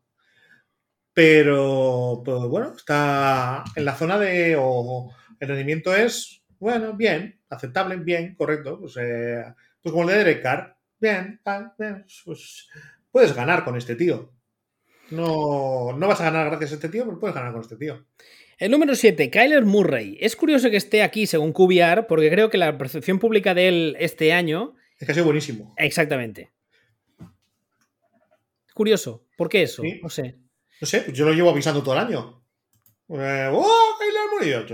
Pero, 1.12 2.23
pues 2.24 2.43
bueno, 2.44 2.74
está 2.77 3.65
en 3.77 3.85
la 3.85 3.94
zona 3.94 4.19
de. 4.19 4.57
O 4.59 5.12
el 5.39 5.48
rendimiento 5.48 5.94
es, 5.94 6.43
bueno, 6.59 6.94
bien, 6.94 7.40
aceptable, 7.48 7.97
bien, 7.97 8.35
correcto. 8.35 8.78
Pues, 8.81 8.97
eh, 8.98 9.44
pues 9.82 9.93
como 9.93 10.02
el 10.05 10.11
de 10.11 10.24
Derek 10.24 10.43
bien, 11.01 11.40
bien, 11.78 12.05
pues 12.24 12.69
puedes 13.11 13.35
ganar 13.35 13.65
con 13.65 13.77
este 13.77 13.97
tío. 13.97 14.32
No, 15.11 15.97
no 15.97 16.09
vas 16.09 16.20
a 16.20 16.24
ganar 16.24 16.47
gracias 16.48 16.73
a 16.73 16.74
este 16.74 16.89
tío, 16.89 17.05
pero 17.05 17.19
puedes 17.19 17.35
ganar 17.35 17.52
con 17.52 17.62
este 17.62 17.77
tío. 17.77 18.07
El 18.60 18.70
número 18.70 18.94
7, 18.94 19.30
Kyler 19.30 19.64
Murray. 19.64 20.18
Es 20.20 20.36
curioso 20.36 20.68
que 20.68 20.76
esté 20.76 21.02
aquí 21.02 21.26
según 21.26 21.54
QBR, 21.54 22.06
porque 22.06 22.30
creo 22.30 22.50
que 22.50 22.58
la 22.58 22.76
percepción 22.76 23.18
pública 23.18 23.54
de 23.54 23.68
él 23.68 23.96
este 23.98 24.34
año. 24.34 24.74
Es 24.98 25.06
que 25.06 25.12
ha 25.12 25.14
sido 25.14 25.24
buenísimo. 25.24 25.72
Exactamente. 25.78 26.50
Curioso. 28.74 29.24
¿Por 29.38 29.48
qué 29.48 29.62
eso? 29.62 29.82
No 30.02 30.10
sé. 30.10 30.36
No 30.78 30.86
sé, 30.86 31.10
yo 31.10 31.24
lo 31.24 31.32
llevo 31.32 31.48
avisando 31.48 31.82
todo 31.82 31.94
el 31.94 32.00
año. 32.00 32.44
¡Oh, 33.08 33.96
Kyler 33.98 34.28
Murray! 34.30 34.68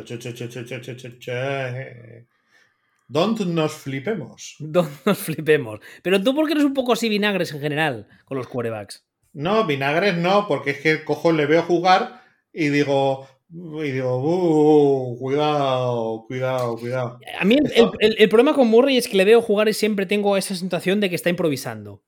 Don't 3.06 3.38
nos 3.42 3.72
flipemos. 3.72 4.56
Don't 4.58 5.06
nos 5.06 5.18
flipemos. 5.18 5.78
Pero 6.02 6.20
tú, 6.20 6.34
¿por 6.34 6.46
qué 6.46 6.54
eres 6.54 6.64
un 6.64 6.74
poco 6.74 6.92
así 6.92 7.08
vinagres 7.08 7.52
en 7.52 7.60
general 7.60 8.08
con 8.24 8.36
los 8.36 8.48
quarterbacks? 8.48 9.06
No, 9.32 9.64
vinagres 9.64 10.16
no, 10.16 10.48
porque 10.48 10.70
es 10.70 10.80
que 10.80 11.04
cojo, 11.04 11.30
le 11.30 11.46
veo 11.46 11.62
jugar 11.62 12.24
y 12.52 12.70
digo, 12.70 13.28
y 13.48 13.93
digo, 13.93 14.18
uh, 14.18 15.18
cuidado, 15.18 16.24
cuidado, 16.27 16.77
cuidado. 16.77 17.18
A 17.39 17.44
mí 17.44 17.59
el, 18.01 18.28
problema 18.28 18.55
con 18.55 18.66
Murray 18.68 18.97
es 18.97 19.06
que 19.06 19.16
le 19.16 19.24
veo 19.24 19.40
jugar 19.40 19.68
y 19.68 19.74
siempre 19.74 20.06
tengo 20.06 20.36
esa 20.36 20.56
sensación 20.56 21.01
de 21.01 21.09
que 21.09 21.14
está 21.14 21.31
improvisando. 21.31 22.02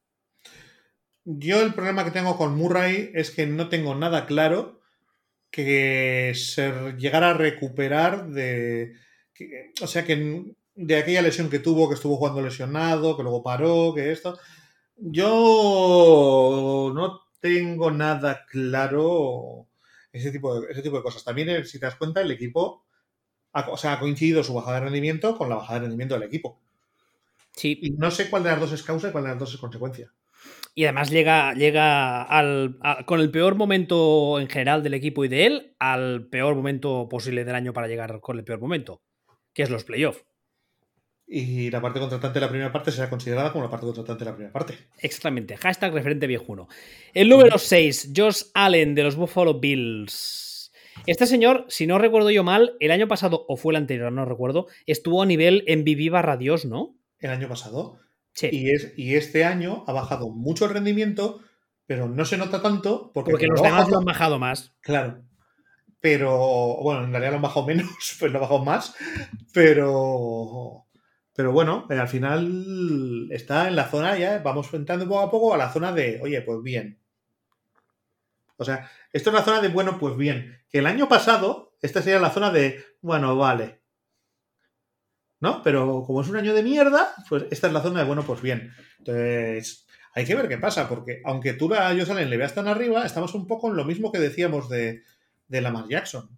Yo 1.25 1.63
el 1.63 1.75
problema 1.75 2.05
que 2.05 2.11
tengo 2.11 2.37
con 2.37 2.57
Murray 2.57 3.11
es 3.15 3.31
que 3.31 3.47
no 3.47 3.69
tengo 3.69 3.95
nada 3.95 4.27
claro 4.27 4.81
que 5.51 6.33
se 6.35 6.73
llegara 6.99 7.31
a 7.31 7.35
recuperar 7.35 8.29
de... 8.29 8.95
o 9.81 9.87
sea, 9.87 10.05
que 10.05 10.55
de 10.75 10.97
aquella 10.97 11.23
lesión 11.23 11.51
que 11.51 11.59
tuvo, 11.61 11.89
que 11.89 11.95
estuvo 11.95 12.17
jugando 12.17 12.43
lesionado, 12.43 13.17
que 13.17 13.23
luego 13.23 13.43
paró, 13.43 13.95
que 13.95 14.11
esto... 14.11 14.39
Yo 15.01 16.91
no 16.93 17.21
tengo 17.41 17.93
nada 17.93 18.45
claro 18.51 19.68
ese 20.13 20.31
tipo 20.31 20.61
de, 20.61 20.71
ese 20.73 20.83
tipo 20.83 20.97
de 20.97 21.03
cosas. 21.03 21.25
También, 21.25 21.49
eh, 21.51 21.65
si 21.65 21.79
te 21.79 21.87
das 21.87 21.97
cuenta, 21.97 22.21
el 22.21 22.31
equipo 22.31 22.85
ha, 23.53 23.69
o 23.71 23.77
sea, 23.77 23.95
ha 23.95 24.01
coincidido 24.01 24.43
su 24.43 24.55
bajada 24.55 24.79
de 24.79 24.85
rendimiento 24.85 25.37
con 25.37 25.49
la 25.49 25.57
bajada 25.57 25.81
de 25.81 25.87
rendimiento 25.87 26.15
del 26.15 26.25
equipo. 26.25 26.61
Sí. 27.53 27.79
Y 27.83 27.91
no 27.93 28.11
sé 28.11 28.31
cuál 28.31 28.45
de 28.45 28.51
las 28.51 28.61
dos 28.61 28.73
es 28.73 28.83
causa 28.83 29.09
y 29.09 29.13
cuál 29.13 29.25
de 29.25 29.31
las 29.31 29.39
dos 29.39 29.55
es 29.55 29.61
consecuencia. 29.61 30.13
Y 30.75 30.85
además 30.85 31.11
llega, 31.11 31.55
llega 31.55 32.23
al, 32.23 32.79
con 33.05 33.21
el 33.21 33.33
peor 33.33 33.57
momento 33.57 34.39
en 34.39 34.49
general 34.49 34.85
del 34.85 34.95
equipo 34.95 35.25
y 35.25 35.29
de 35.29 35.47
él 35.47 35.77
al 35.81 36.29
peor 36.29 36.55
momento 36.55 37.09
posible 37.09 37.45
del 37.45 37.57
año 37.57 37.73
para 37.73 37.89
llegar 37.89 38.21
con 38.21 38.39
el 38.39 38.45
peor 38.45 38.61
momento, 38.61 39.03
que 39.53 39.65
es 39.65 39.71
los 39.71 39.83
playoffs 39.83 40.28
y 41.31 41.71
la 41.71 41.83
parte 41.83 42.01
contratante 42.01 42.41
de 42.41 42.47
la 42.47 42.49
primera 42.49 42.73
parte 42.73 42.91
será 42.91 43.11
considerada 43.11 43.53
como 43.53 43.65
la 43.65 43.71
parte 43.71 43.85
contratante 43.85 44.25
de 44.25 44.31
la 44.31 44.35
primera 44.35 44.53
parte. 44.53 44.79
Exactamente. 44.99 45.57
Hashtag 45.59 45.93
referente 45.93 46.27
viejuno. 46.27 46.69
El 47.13 47.29
número 47.29 47.59
6, 47.59 48.13
Josh 48.17 48.45
Allen 48.55 48.95
de 48.95 49.03
los 49.03 49.15
Buffalo 49.15 49.61
Bills. 49.61 50.73
Este 51.07 51.27
señor, 51.27 51.67
si 51.69 51.87
no 51.87 51.99
recuerdo 51.99 52.31
yo 52.31 52.43
mal, 52.45 52.77
el 52.81 52.91
año 52.91 53.09
pasado, 53.09 53.45
o 53.47 53.57
fue 53.57 53.73
el 53.73 53.77
anterior, 53.77 54.11
no 54.11 54.25
recuerdo, 54.25 54.67
estuvo 54.87 55.23
a 55.23 55.27
nivel 55.27 55.65
en 55.67 55.85
barra 56.11 56.33
radios, 56.33 56.65
¿no? 56.65 56.97
El 57.19 57.31
año 57.31 57.49
pasado. 57.49 57.99
Sí. 58.33 58.49
Y, 58.51 58.71
es, 58.71 58.95
y 58.97 59.15
este 59.15 59.45
año 59.45 59.85
ha 59.87 59.93
bajado 59.93 60.31
mucho 60.31 60.65
el 60.65 60.73
rendimiento, 60.73 61.41
pero 61.87 62.09
no 62.09 62.25
se 62.25 62.39
nota 62.39 62.63
tanto 62.63 63.13
porque, 63.13 63.33
porque 63.33 63.47
los 63.47 63.63
demás 63.63 63.89
lo 63.89 63.99
han 63.99 64.05
bajado 64.05 64.39
más. 64.39 64.75
Claro. 64.81 65.23
Pero, 66.01 66.79
bueno, 66.81 67.05
en 67.05 67.11
realidad 67.11 67.33
lo 67.33 67.37
han 67.37 67.43
bajado 67.43 67.67
menos, 67.67 67.89
pues 68.19 68.33
lo 68.33 68.39
han 68.39 68.43
bajado 68.43 68.65
más, 68.65 68.95
pero 69.53 70.88
pero 71.39 71.53
bueno, 71.53 71.87
eh, 71.89 71.97
al 71.97 72.09
final 72.09 73.29
está 73.31 73.69
en 73.69 73.77
la 73.77 73.89
zona 73.89 74.19
ya, 74.19 74.41
vamos 74.41 74.75
entrando 74.75 75.07
poco 75.07 75.21
a 75.21 75.31
poco 75.31 75.55
a 75.55 75.57
la 75.57 75.71
zona 75.71 75.93
de, 75.93 76.19
oye, 76.21 76.43
pues 76.43 76.61
bien. 76.65 76.99
O 78.57 78.65
sea, 78.65 78.91
esto 79.13 79.31
es 79.31 79.35
la 79.35 79.45
zona 79.45 79.61
de, 79.61 79.69
bueno, 79.69 80.01
pues 80.01 80.17
bien. 80.17 80.61
Que 80.69 80.79
el 80.79 80.87
año 80.89 81.09
pasado, 81.09 81.77
esta 81.81 82.03
sería 82.03 82.19
la 82.19 82.31
zona 82.31 82.51
de, 82.51 82.85
bueno, 83.03 83.37
vale. 83.37 83.83
¿No? 85.39 85.63
Pero 85.63 86.03
como 86.05 86.23
es 86.23 86.29
un 86.29 86.39
año 86.39 86.55
de 86.55 86.65
mierda, 86.65 87.15
pues 87.29 87.45
esta 87.53 87.69
es 87.69 87.73
la 87.73 87.83
zona 87.83 88.01
de, 88.01 88.07
bueno, 88.07 88.25
pues 88.25 88.43
bien. 88.43 88.73
Entonces, 88.99 89.87
hay 90.15 90.25
que 90.25 90.35
ver 90.35 90.49
qué 90.49 90.59
pasa, 90.59 90.89
porque 90.89 91.23
aunque 91.25 91.53
tú 91.53 91.73
a 91.73 91.95
Josalen 91.97 92.31
le 92.31 92.37
veas 92.37 92.57
tan 92.57 92.67
arriba, 92.67 93.07
estamos 93.07 93.33
un 93.37 93.47
poco 93.47 93.69
en 93.69 93.77
lo 93.77 93.85
mismo 93.85 94.11
que 94.11 94.19
decíamos 94.19 94.69
de, 94.69 95.05
de 95.47 95.61
Lamar 95.61 95.87
Jackson. 95.87 96.37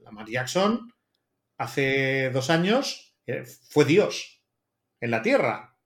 Lamar 0.00 0.26
Jackson, 0.26 0.90
hace 1.58 2.30
dos 2.30 2.48
años, 2.48 3.05
fue 3.68 3.84
Dios 3.84 4.42
en 5.00 5.10
la 5.10 5.22
tierra. 5.22 5.78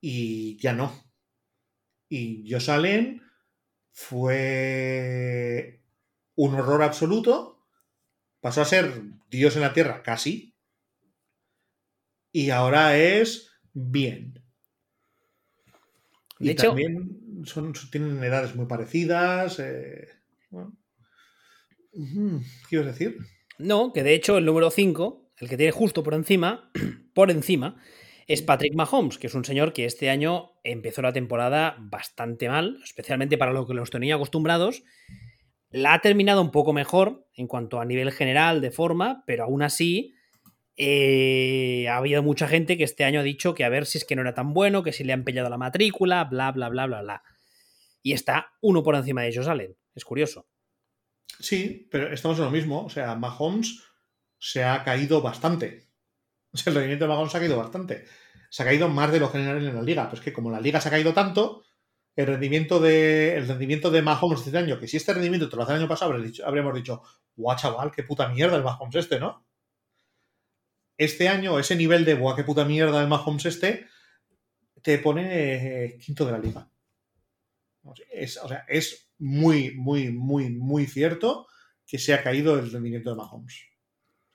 Y 0.00 0.58
ya 0.58 0.72
no. 0.72 0.92
Y 2.08 2.50
Josalen 2.50 3.22
fue 3.92 5.82
un 6.34 6.54
horror 6.54 6.82
absoluto. 6.82 7.66
Pasó 8.40 8.62
a 8.62 8.66
ser 8.66 9.02
Dios 9.28 9.56
en 9.56 9.62
la 9.62 9.72
tierra, 9.72 10.02
casi. 10.02 10.54
Y 12.32 12.50
ahora 12.50 12.96
es 12.96 13.50
bien. 13.72 14.44
y 16.38 16.54
también 16.54 17.44
son, 17.44 17.72
tienen 17.90 18.22
edades 18.22 18.54
muy 18.54 18.66
parecidas. 18.66 19.58
Eh, 19.58 20.06
¿Qué 21.90 22.76
ibas 22.76 22.86
a 22.86 22.92
decir? 22.92 23.18
No, 23.58 23.92
que 23.92 24.02
de 24.02 24.14
hecho 24.14 24.36
el 24.36 24.44
número 24.44 24.70
5 24.70 25.25
el 25.38 25.48
que 25.48 25.56
tiene 25.56 25.72
justo 25.72 26.02
por 26.02 26.14
encima, 26.14 26.70
por 27.14 27.30
encima, 27.30 27.76
es 28.26 28.42
Patrick 28.42 28.74
Mahomes, 28.74 29.18
que 29.18 29.28
es 29.28 29.34
un 29.34 29.44
señor 29.44 29.72
que 29.72 29.84
este 29.84 30.10
año 30.10 30.52
empezó 30.64 31.02
la 31.02 31.12
temporada 31.12 31.76
bastante 31.78 32.48
mal, 32.48 32.80
especialmente 32.82 33.38
para 33.38 33.52
lo 33.52 33.66
que 33.66 33.74
los 33.74 33.90
tenía 33.90 34.16
acostumbrados. 34.16 34.82
La 35.70 35.94
ha 35.94 36.00
terminado 36.00 36.42
un 36.42 36.50
poco 36.50 36.72
mejor 36.72 37.26
en 37.34 37.46
cuanto 37.46 37.80
a 37.80 37.84
nivel 37.84 38.10
general 38.10 38.60
de 38.60 38.70
forma, 38.70 39.22
pero 39.26 39.44
aún 39.44 39.62
así 39.62 40.14
eh, 40.76 41.86
ha 41.88 41.98
habido 41.98 42.22
mucha 42.22 42.48
gente 42.48 42.76
que 42.76 42.84
este 42.84 43.04
año 43.04 43.20
ha 43.20 43.22
dicho 43.22 43.54
que 43.54 43.64
a 43.64 43.68
ver 43.68 43.86
si 43.86 43.98
es 43.98 44.04
que 44.04 44.16
no 44.16 44.22
era 44.22 44.34
tan 44.34 44.52
bueno, 44.52 44.82
que 44.82 44.92
si 44.92 45.04
le 45.04 45.12
han 45.12 45.24
pillado 45.24 45.48
la 45.48 45.58
matrícula, 45.58 46.24
bla, 46.24 46.50
bla, 46.50 46.68
bla, 46.68 46.86
bla, 46.86 47.02
bla. 47.02 47.22
Y 48.02 48.12
está 48.12 48.52
uno 48.60 48.82
por 48.82 48.94
encima 48.94 49.22
de 49.22 49.28
ellos, 49.28 49.48
Allen. 49.48 49.76
Es 49.94 50.04
curioso. 50.04 50.48
Sí, 51.40 51.88
pero 51.90 52.12
estamos 52.12 52.38
en 52.38 52.44
lo 52.44 52.50
mismo. 52.50 52.84
O 52.84 52.90
sea, 52.90 53.14
Mahomes 53.14 53.82
se 54.46 54.62
ha 54.62 54.84
caído 54.84 55.20
bastante. 55.20 55.86
O 56.52 56.58
sea, 56.58 56.70
el 56.70 56.76
rendimiento 56.76 57.04
de 57.04 57.08
Mahomes 57.10 57.32
se 57.32 57.36
ha 57.36 57.40
caído 57.40 57.58
bastante. 57.58 58.04
Se 58.48 58.62
ha 58.62 58.66
caído 58.66 58.88
más 58.88 59.12
de 59.12 59.20
lo 59.20 59.28
general 59.28 59.58
en 59.58 59.74
la 59.74 59.82
liga. 59.82 60.08
Pues 60.08 60.22
que 60.22 60.32
como 60.32 60.50
la 60.50 60.60
liga 60.60 60.80
se 60.80 60.88
ha 60.88 60.90
caído 60.90 61.12
tanto, 61.12 61.64
el 62.14 62.26
rendimiento 62.26 62.80
de, 62.80 63.36
el 63.36 63.46
rendimiento 63.46 63.90
de 63.90 64.00
Mahomes 64.00 64.46
este 64.46 64.56
año, 64.56 64.78
que 64.78 64.88
si 64.88 64.96
este 64.96 65.12
rendimiento 65.12 65.50
te 65.50 65.56
lo 65.56 65.64
hace 65.64 65.72
el 65.72 65.80
año 65.80 65.88
pasado, 65.88 66.14
habríamos 66.46 66.74
dicho, 66.74 67.02
guau, 67.34 67.58
chaval, 67.58 67.90
qué 67.90 68.04
puta 68.04 68.28
mierda 68.28 68.56
el 68.56 68.62
Mahomes 68.62 68.94
este, 68.94 69.20
¿no? 69.20 69.44
Este 70.96 71.28
año, 71.28 71.58
ese 71.58 71.76
nivel 71.76 72.06
de, 72.06 72.14
guau, 72.14 72.34
qué 72.34 72.44
puta 72.44 72.64
mierda 72.64 73.02
el 73.02 73.08
Mahomes 73.08 73.44
este, 73.44 73.86
te 74.80 74.98
pone 74.98 75.84
eh, 75.84 75.98
quinto 75.98 76.24
de 76.24 76.32
la 76.32 76.38
liga. 76.38 76.70
Es, 78.10 78.38
o 78.38 78.48
sea, 78.48 78.64
es 78.66 79.12
muy, 79.18 79.74
muy, 79.74 80.10
muy, 80.10 80.48
muy 80.48 80.86
cierto 80.86 81.48
que 81.86 81.98
se 81.98 82.14
ha 82.14 82.22
caído 82.22 82.58
el 82.58 82.72
rendimiento 82.72 83.10
de 83.10 83.16
Mahomes 83.16 83.75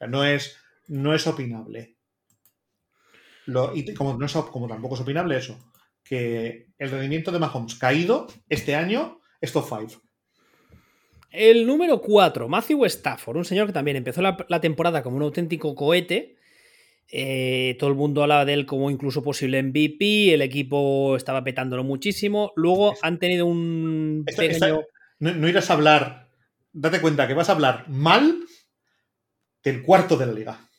no 0.07 0.23
es, 0.25 0.57
no 0.87 1.13
es 1.13 1.27
opinable. 1.27 1.97
y 3.73 3.93
como, 3.93 4.17
no 4.17 4.25
es, 4.25 4.33
como 4.33 4.67
tampoco 4.67 4.95
es 4.95 5.01
opinable 5.01 5.37
eso, 5.37 5.57
que 6.03 6.67
el 6.77 6.91
rendimiento 6.91 7.31
de 7.31 7.39
Mahomes 7.39 7.75
caído 7.75 8.27
este 8.49 8.75
año 8.75 9.19
es 9.39 9.51
top 9.51 9.65
5. 9.67 10.01
El 11.31 11.65
número 11.65 12.01
4, 12.01 12.49
Matthew 12.49 12.85
Stafford, 12.85 13.37
un 13.37 13.45
señor 13.45 13.67
que 13.67 13.73
también 13.73 13.97
empezó 13.97 14.21
la, 14.21 14.61
temporada 14.61 15.01
como 15.01 15.15
un 15.15 15.23
auténtico 15.23 15.75
cohete. 15.75 16.35
Eh, 17.13 17.75
todo 17.79 17.89
el 17.89 17.95
mundo 17.95 18.21
hablaba 18.21 18.45
de 18.45 18.53
él 18.53 18.65
como 18.65 18.91
incluso 18.91 19.23
posible 19.23 19.63
MVP. 19.63 20.33
El 20.33 20.41
equipo 20.41 21.15
estaba 21.15 21.43
petándolo 21.43 21.83
muchísimo. 21.83 22.51
Luego 22.55 22.95
han 23.01 23.19
tenido 23.19 23.45
un 23.45 24.25
no 25.19 25.47
irás 25.47 25.69
a 25.69 25.73
hablar. 25.73 26.29
Date 26.73 26.99
cuenta 26.99 27.27
que 27.27 27.33
vas 27.33 27.49
a 27.49 27.53
hablar 27.53 27.87
mal 27.89 28.39
del 29.63 29.83
cuarto 29.83 30.17
de 30.17 30.25
la 30.25 30.33
liga. 30.33 30.69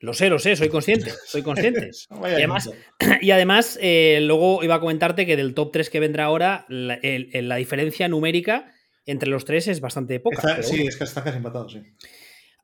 Lo 0.00 0.12
sé, 0.12 0.28
lo 0.28 0.38
sé, 0.38 0.54
soy 0.54 0.68
consciente, 0.68 1.12
soy 1.26 1.42
consciente. 1.42 1.90
y 3.20 3.30
además, 3.30 3.78
eh, 3.80 4.18
luego 4.22 4.62
iba 4.62 4.74
a 4.74 4.80
comentarte 4.80 5.26
que 5.26 5.36
del 5.36 5.54
top 5.54 5.72
3 5.72 5.90
que 5.90 6.00
vendrá 6.00 6.24
ahora, 6.24 6.66
la, 6.68 7.56
diferencia 7.56 8.08
numérica 8.08 8.70
entre 9.06 9.28
los 9.28 9.44
tres 9.44 9.68
es 9.68 9.80
bastante 9.80 10.18
poca. 10.20 10.62
sí, 10.62 10.86
es 10.86 10.96
que 10.96 11.04
están 11.04 11.24
casi 11.24 11.36
empatados, 11.36 11.72
sí. 11.72 11.82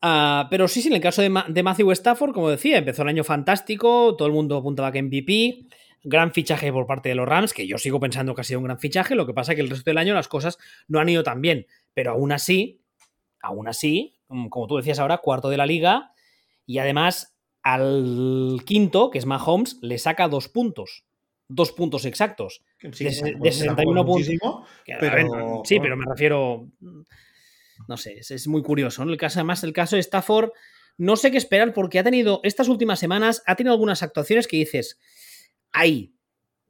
Ah, 0.02 0.48
pero 0.50 0.66
sí, 0.66 0.80
sí, 0.80 0.88
en 0.88 0.94
el 0.94 1.00
caso 1.00 1.20
de, 1.20 1.28
Matthew 1.28 1.92
Stafford, 1.92 2.32
como 2.32 2.48
decía, 2.48 2.78
empezó 2.78 3.02
el 3.02 3.08
año 3.08 3.24
fantástico, 3.24 4.16
todo 4.16 4.28
el 4.28 4.32
mundo 4.32 4.56
apuntaba 4.56 4.92
que 4.92 5.02
MVP, 5.02 5.66
gran 6.02 6.32
fichaje 6.32 6.72
por 6.72 6.86
parte 6.86 7.10
de 7.10 7.14
los 7.14 7.28
Rams, 7.28 7.52
que 7.52 7.66
yo 7.66 7.76
sigo 7.76 8.00
pensando 8.00 8.34
que 8.34 8.40
ha 8.40 8.44
sido 8.44 8.60
un 8.60 8.64
gran 8.64 8.78
fichaje, 8.78 9.14
lo 9.14 9.26
que 9.26 9.34
pasa 9.34 9.52
es 9.52 9.56
que 9.56 9.62
el 9.62 9.68
resto 9.68 9.90
del 9.90 9.98
año 9.98 10.14
las 10.14 10.28
cosas 10.28 10.56
no 10.88 11.00
han 11.00 11.08
ido 11.10 11.22
tan 11.22 11.42
bien, 11.42 11.66
pero 11.92 12.12
aún 12.12 12.32
así, 12.32 12.80
aún 13.42 13.68
así, 13.68 14.19
como 14.48 14.66
tú 14.66 14.76
decías 14.76 14.98
ahora, 14.98 15.18
cuarto 15.18 15.50
de 15.50 15.56
la 15.56 15.66
liga, 15.66 16.12
y 16.66 16.78
además 16.78 17.36
al 17.62 18.62
quinto, 18.64 19.10
que 19.10 19.18
es 19.18 19.26
Mahomes, 19.26 19.78
le 19.82 19.98
saca 19.98 20.28
dos 20.28 20.48
puntos. 20.48 21.04
Dos 21.48 21.72
puntos 21.72 22.04
exactos. 22.04 22.62
Sí, 22.92 23.04
de, 23.04 23.12
61 23.12 24.06
puntos. 24.06 24.26
sí, 25.64 25.80
pero 25.80 25.96
me 25.96 26.06
refiero 26.06 26.68
no 27.88 27.96
sé, 27.96 28.18
es, 28.18 28.48
muy 28.48 28.62
curioso. 28.62 29.04
¿no? 29.04 29.12
El 29.12 29.18
caso, 29.18 29.38
además, 29.38 29.64
el 29.64 29.72
caso 29.72 29.96
de 29.96 30.00
Stafford, 30.00 30.50
no 30.96 31.16
sé 31.16 31.30
qué 31.30 31.38
esperar 31.38 31.72
porque 31.72 31.98
ha 31.98 32.04
tenido, 32.04 32.40
estas 32.44 32.68
últimas 32.68 32.98
semanas, 32.98 33.42
ha 33.46 33.56
tenido 33.56 33.72
algunas 33.72 34.02
actuaciones 34.02 34.46
que 34.46 34.58
dices, 34.58 34.98
ahí. 35.72 36.14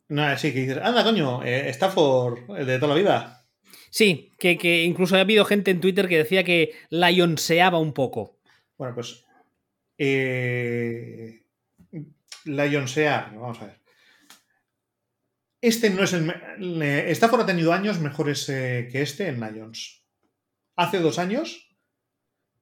No, 0.09 0.37
sí, 0.39 0.53
que 0.53 0.61
dices, 0.61 0.79
anda, 0.83 1.05
coño, 1.05 1.43
eh, 1.45 1.69
Stafford, 1.71 2.59
el 2.59 2.67
de 2.67 2.79
toda 2.79 2.95
la 2.95 3.01
vida. 3.01 3.40
Sí, 3.91 4.33
que, 4.39 4.85
incluso 4.85 5.17
ha 5.17 5.21
habido 5.21 5.45
gente 5.45 5.73
en 5.73 5.81
Twitter 5.81 6.09
que 6.09 6.19
decía 6.19 6.45
que 6.45 6.73
Lionseaba 6.91 7.79
un 7.79 7.93
poco. 7.93 8.39
Bueno, 8.79 8.95
pues. 8.95 9.25
Eh, 9.99 11.43
Lionsear, 12.45 13.35
vamos 13.35 13.61
a 13.61 13.67
ver. 13.67 13.81
Este 15.61 15.91
no 15.91 16.05
es 16.05 16.13
el. 16.15 16.33
Stafford 16.83 17.43
ha 17.43 17.47
tenido 17.47 17.73
años 17.73 17.99
mejores 18.01 18.49
eh, 18.49 18.89
que 18.91 19.03
este 19.03 19.29
en 19.29 19.41
Lions. 19.41 20.03
Hace 20.77 21.01
dos 21.01 21.19
años, 21.19 21.77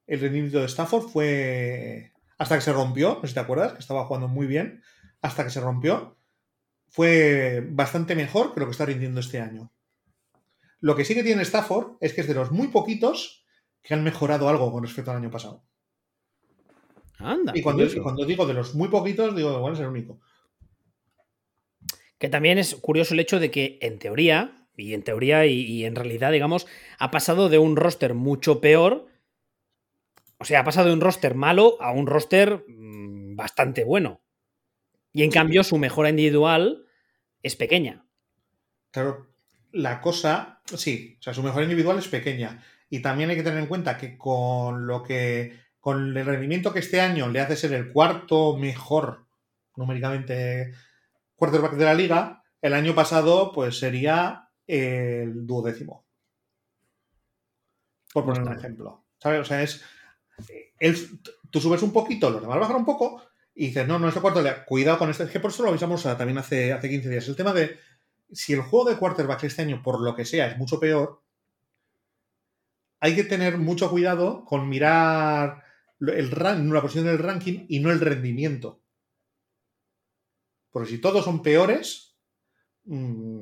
el 0.07 0.19
rendimiento 0.19 0.59
de 0.59 0.65
Stafford 0.65 1.07
fue. 1.09 2.11
Hasta 2.37 2.55
que 2.55 2.61
se 2.61 2.73
rompió, 2.73 3.15
no 3.15 3.21
sé 3.21 3.27
si 3.29 3.33
te 3.35 3.39
acuerdas, 3.41 3.73
que 3.73 3.79
estaba 3.79 4.05
jugando 4.05 4.27
muy 4.27 4.47
bien, 4.47 4.81
hasta 5.21 5.43
que 5.43 5.49
se 5.49 5.59
rompió, 5.59 6.17
fue 6.87 7.61
bastante 7.69 8.15
mejor 8.15 8.53
que 8.53 8.61
lo 8.61 8.65
que 8.65 8.71
está 8.71 8.85
rindiendo 8.85 9.19
este 9.19 9.39
año. 9.39 9.71
Lo 10.81 10.95
que 10.95 11.05
sí 11.05 11.13
que 11.13 11.23
tiene 11.23 11.41
Stafford 11.43 11.97
es 11.99 12.13
que 12.13 12.21
es 12.21 12.27
de 12.27 12.33
los 12.33 12.51
muy 12.51 12.69
poquitos 12.69 13.45
que 13.81 13.93
han 13.93 14.03
mejorado 14.03 14.49
algo 14.49 14.71
con 14.71 14.83
respecto 14.83 15.11
al 15.11 15.17
año 15.17 15.31
pasado. 15.31 15.63
Anda, 17.17 17.51
y 17.55 17.61
cuando, 17.61 17.85
cuando 18.01 18.25
digo 18.25 18.45
de 18.45 18.53
los 18.53 18.75
muy 18.75 18.87
poquitos, 18.87 19.35
digo, 19.35 19.59
bueno, 19.59 19.73
es 19.73 19.81
el 19.81 19.87
único. 19.87 20.21
Que 22.17 22.29
también 22.29 22.57
es 22.57 22.75
curioso 22.75 23.13
el 23.13 23.19
hecho 23.19 23.39
de 23.39 23.51
que, 23.51 23.77
en 23.81 23.99
teoría, 23.99 24.59
y 24.79 24.93
en 24.93 25.03
teoría 25.03 25.45
y, 25.45 25.85
en 25.85 25.95
realidad, 25.95 26.31
digamos, 26.31 26.67
ha 26.97 27.11
pasado 27.11 27.49
de 27.49 27.57
un 27.57 27.75
roster 27.75 28.13
mucho 28.13 28.61
peor. 28.61 29.07
O 30.37 30.45
sea, 30.45 30.61
ha 30.61 30.63
pasado 30.63 30.87
de 30.87 30.93
un 30.93 31.01
roster 31.01 31.35
malo 31.35 31.77
a 31.81 31.91
un 31.91 32.07
roster 32.07 32.63
mm, 32.67 33.35
bastante 33.35 33.83
bueno. 33.83 34.21
Y 35.11 35.23
en 35.23 35.31
cambio, 35.31 35.63
su 35.63 35.77
mejora 35.77 36.09
individual 36.09 36.85
es 37.43 37.55
pequeña. 37.55 38.05
Claro, 38.91 39.27
la 39.71 40.01
cosa, 40.01 40.58
sí, 40.77 41.17
o 41.19 41.23
sea, 41.23 41.33
su 41.33 41.43
mejora 41.43 41.63
individual 41.63 41.97
es 41.97 42.07
pequeña. 42.07 42.63
Y 42.89 43.01
también 43.01 43.29
hay 43.29 43.35
que 43.35 43.43
tener 43.43 43.59
en 43.59 43.67
cuenta 43.67 43.97
que 43.97 44.17
con 44.17 44.87
lo 44.87 45.03
que. 45.03 45.59
con 45.79 46.17
el 46.17 46.25
rendimiento 46.25 46.73
que 46.73 46.79
este 46.79 47.01
año 47.01 47.29
le 47.29 47.39
hace 47.39 47.55
ser 47.55 47.73
el 47.73 47.91
cuarto 47.91 48.57
mejor 48.57 49.25
numéricamente 49.75 50.73
quarterback 51.35 51.73
de 51.73 51.85
la 51.85 51.93
liga, 51.93 52.43
el 52.61 52.73
año 52.73 52.93
pasado, 52.93 53.51
pues 53.53 53.79
sería 53.79 54.49
el 54.67 55.47
duodécimo. 55.47 56.05
Por 58.13 58.25
poner 58.25 58.41
un 58.41 58.57
ejemplo. 58.57 59.05
¿Sabes? 59.19 59.41
O 59.41 59.45
sea, 59.45 59.61
es. 59.61 59.81
tú 61.49 61.59
subes 61.61 61.81
un 61.81 61.93
poquito, 61.93 62.29
los 62.29 62.41
demás 62.41 62.59
bajan 62.59 62.77
un 62.77 62.85
poco 62.85 63.21
y 63.53 63.67
dices, 63.67 63.87
no, 63.87 63.99
no 63.99 64.07
es 64.07 64.15
de 64.15 64.21
cuarto 64.21 64.43
Cuidado 64.65 64.97
con 64.97 65.09
este. 65.09 65.23
Es 65.23 65.31
que 65.31 65.39
por 65.39 65.51
eso 65.51 65.63
lo 65.63 65.69
avisamos 65.69 66.03
también 66.03 66.37
hace, 66.37 66.73
hace 66.73 66.89
15 66.89 67.09
días. 67.09 67.27
El 67.27 67.35
tema 67.35 67.53
de 67.53 67.77
si 68.31 68.53
el 68.53 68.61
juego 68.61 68.89
de 68.89 68.97
quarterback 68.97 69.43
este 69.43 69.61
año, 69.63 69.81
por 69.83 70.01
lo 70.01 70.15
que 70.15 70.25
sea, 70.25 70.47
es 70.47 70.57
mucho 70.57 70.79
peor, 70.79 71.21
hay 72.99 73.15
que 73.15 73.23
tener 73.23 73.57
mucho 73.57 73.89
cuidado 73.89 74.43
con 74.45 74.67
mirar 74.67 75.63
el 75.99 76.29
la 76.31 76.81
posición 76.81 77.05
del 77.05 77.19
ranking 77.19 77.65
y 77.67 77.79
no 77.79 77.91
el 77.91 77.99
rendimiento. 77.99 78.81
Porque 80.71 80.89
si 80.89 80.97
todos 80.99 81.25
son 81.25 81.41
peores, 81.41 82.15
mm, 82.85 83.41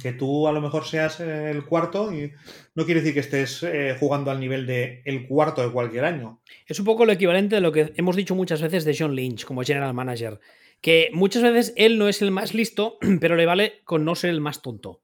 que 0.00 0.12
tú 0.12 0.48
a 0.48 0.52
lo 0.52 0.60
mejor 0.60 0.86
seas 0.86 1.20
el 1.20 1.64
cuarto 1.66 2.12
y 2.12 2.32
no 2.74 2.84
quiere 2.84 3.00
decir 3.00 3.14
que 3.14 3.20
estés 3.20 3.62
eh, 3.62 3.96
jugando 4.00 4.30
al 4.30 4.40
nivel 4.40 4.66
de 4.66 5.02
el 5.04 5.28
cuarto 5.28 5.62
de 5.62 5.70
cualquier 5.70 6.06
año. 6.06 6.40
Es 6.66 6.78
un 6.78 6.86
poco 6.86 7.04
lo 7.04 7.12
equivalente 7.12 7.56
de 7.56 7.60
lo 7.60 7.72
que 7.72 7.92
hemos 7.96 8.16
dicho 8.16 8.34
muchas 8.34 8.62
veces 8.62 8.84
de 8.84 8.96
John 8.98 9.14
Lynch 9.14 9.44
como 9.44 9.62
general 9.62 9.92
manager, 9.92 10.40
que 10.84 11.08
muchas 11.14 11.42
veces 11.42 11.72
él 11.78 11.96
no 11.96 12.08
es 12.08 12.20
el 12.20 12.30
más 12.30 12.52
listo, 12.52 12.98
pero 13.20 13.36
le 13.36 13.46
vale 13.46 13.80
con 13.84 14.04
no 14.04 14.14
ser 14.14 14.28
el 14.28 14.42
más 14.42 14.60
tonto. 14.60 15.02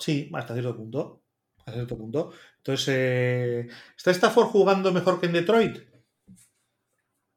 Sí, 0.00 0.28
hasta 0.34 0.52
cierto 0.52 0.76
punto. 0.76 1.22
Hasta 1.58 1.74
cierto 1.74 1.96
punto. 1.96 2.32
Entonces, 2.56 2.88
eh, 2.88 3.68
¿está 3.96 4.10
Stafford 4.10 4.48
jugando 4.48 4.90
mejor 4.90 5.20
que 5.20 5.26
en 5.26 5.32
Detroit? 5.34 5.78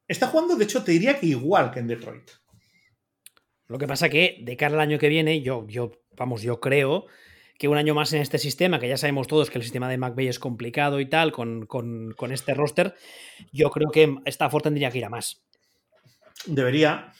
Está 0.08 0.30
jugando, 0.30 0.56
de 0.56 0.64
hecho, 0.64 0.84
te 0.84 0.94
diría 0.94 1.20
que 1.20 1.28
igual 1.28 1.70
que 1.70 1.78
en 1.78 1.86
Detroit. 1.86 2.32
Lo 3.68 3.78
que 3.78 3.86
pasa 3.86 4.10
que 4.10 4.40
de 4.42 4.58
cara 4.58 4.74
al 4.74 4.82
año 4.82 4.98
que 4.98 5.08
viene, 5.08 5.44
yo, 5.44 5.68
yo 5.68 5.92
vamos, 6.18 6.42
yo 6.42 6.60
creo 6.60 7.06
que 7.60 7.68
un 7.68 7.78
año 7.78 7.94
más 7.94 8.12
en 8.14 8.22
este 8.24 8.40
sistema, 8.40 8.80
que 8.80 8.90
ya 8.90 8.98
sabemos 8.98 9.28
todos 9.28 9.52
que 9.52 9.60
el 9.60 9.64
sistema 9.64 9.88
de 9.88 10.00
McVeigh 10.00 10.30
es 10.30 10.40
complicado 10.40 11.00
y 11.00 11.06
tal, 11.06 11.32
con, 11.32 11.68
este 12.32 12.56
roster, 12.56 12.96
yo 13.52 13.70
creo 13.70 13.92
que 13.92 14.16
Stafford 14.26 14.64
tendría 14.64 14.90
que 14.90 14.98
ir 14.98 15.06
a 15.06 15.10
más. 15.10 15.44
Debería. 16.48 17.14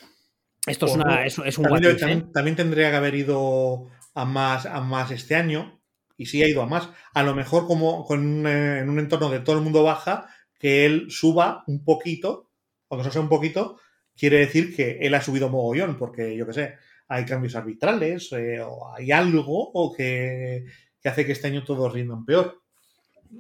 Esto 0.66 0.86
es, 0.86 0.96
una, 0.96 1.26
es, 1.26 1.38
un 1.58 1.64
también, 1.64 2.20
¿eh? 2.20 2.26
también, 2.34 2.56
tendría 2.56 2.92
que 2.92 2.98
haber 2.98 3.16
ido 3.16 3.88
a 4.14 4.26
más, 4.26 4.66
a 4.66 4.82
más 4.82 5.12
este 5.12 5.36
año, 5.36 5.82
y 6.18 6.26
sí 6.26 6.44
ha 6.44 6.48
ido 6.48 6.62
a 6.62 6.68
más. 6.68 6.90
A 7.14 7.24
lo 7.24 7.34
mejor 7.34 7.66
como 7.66 8.06
con, 8.06 8.46
eh, 8.46 8.80
en 8.80 8.90
un 8.90 9.00
entorno 9.00 9.30
de 9.30 9.40
todo 9.40 9.58
el 9.58 9.64
mundo 9.64 9.84
baja, 9.84 10.28
que 10.60 10.86
él 10.86 11.08
suba 11.10 11.64
un 11.68 11.84
poquito, 11.84 12.50
aunque 12.90 13.08
no 13.08 13.12
sea 13.12 13.22
un 13.22 13.30
poquito, 13.30 13.80
quiere 14.18 14.40
decir 14.40 14.76
que 14.76 15.00
él 15.00 15.16
ha 15.16 15.22
subido 15.22 15.50
mogollón, 15.50 15.98
porque 15.98 16.36
yo 16.36 16.46
qué 16.46 16.54
sé, 16.54 16.76
hay 17.08 17.26
cambios 17.26 17.56
arbitrales 17.56 18.32
eh, 18.34 18.62
o 18.62 18.94
hay 18.94 19.12
algo 19.12 19.72
o 19.74 19.96
que, 19.96 20.66
hace 21.04 21.26
que 21.26 21.32
este 21.32 21.48
año 21.48 21.64
todos 21.64 21.94
rindan 21.94 22.26
peor. 22.26 22.62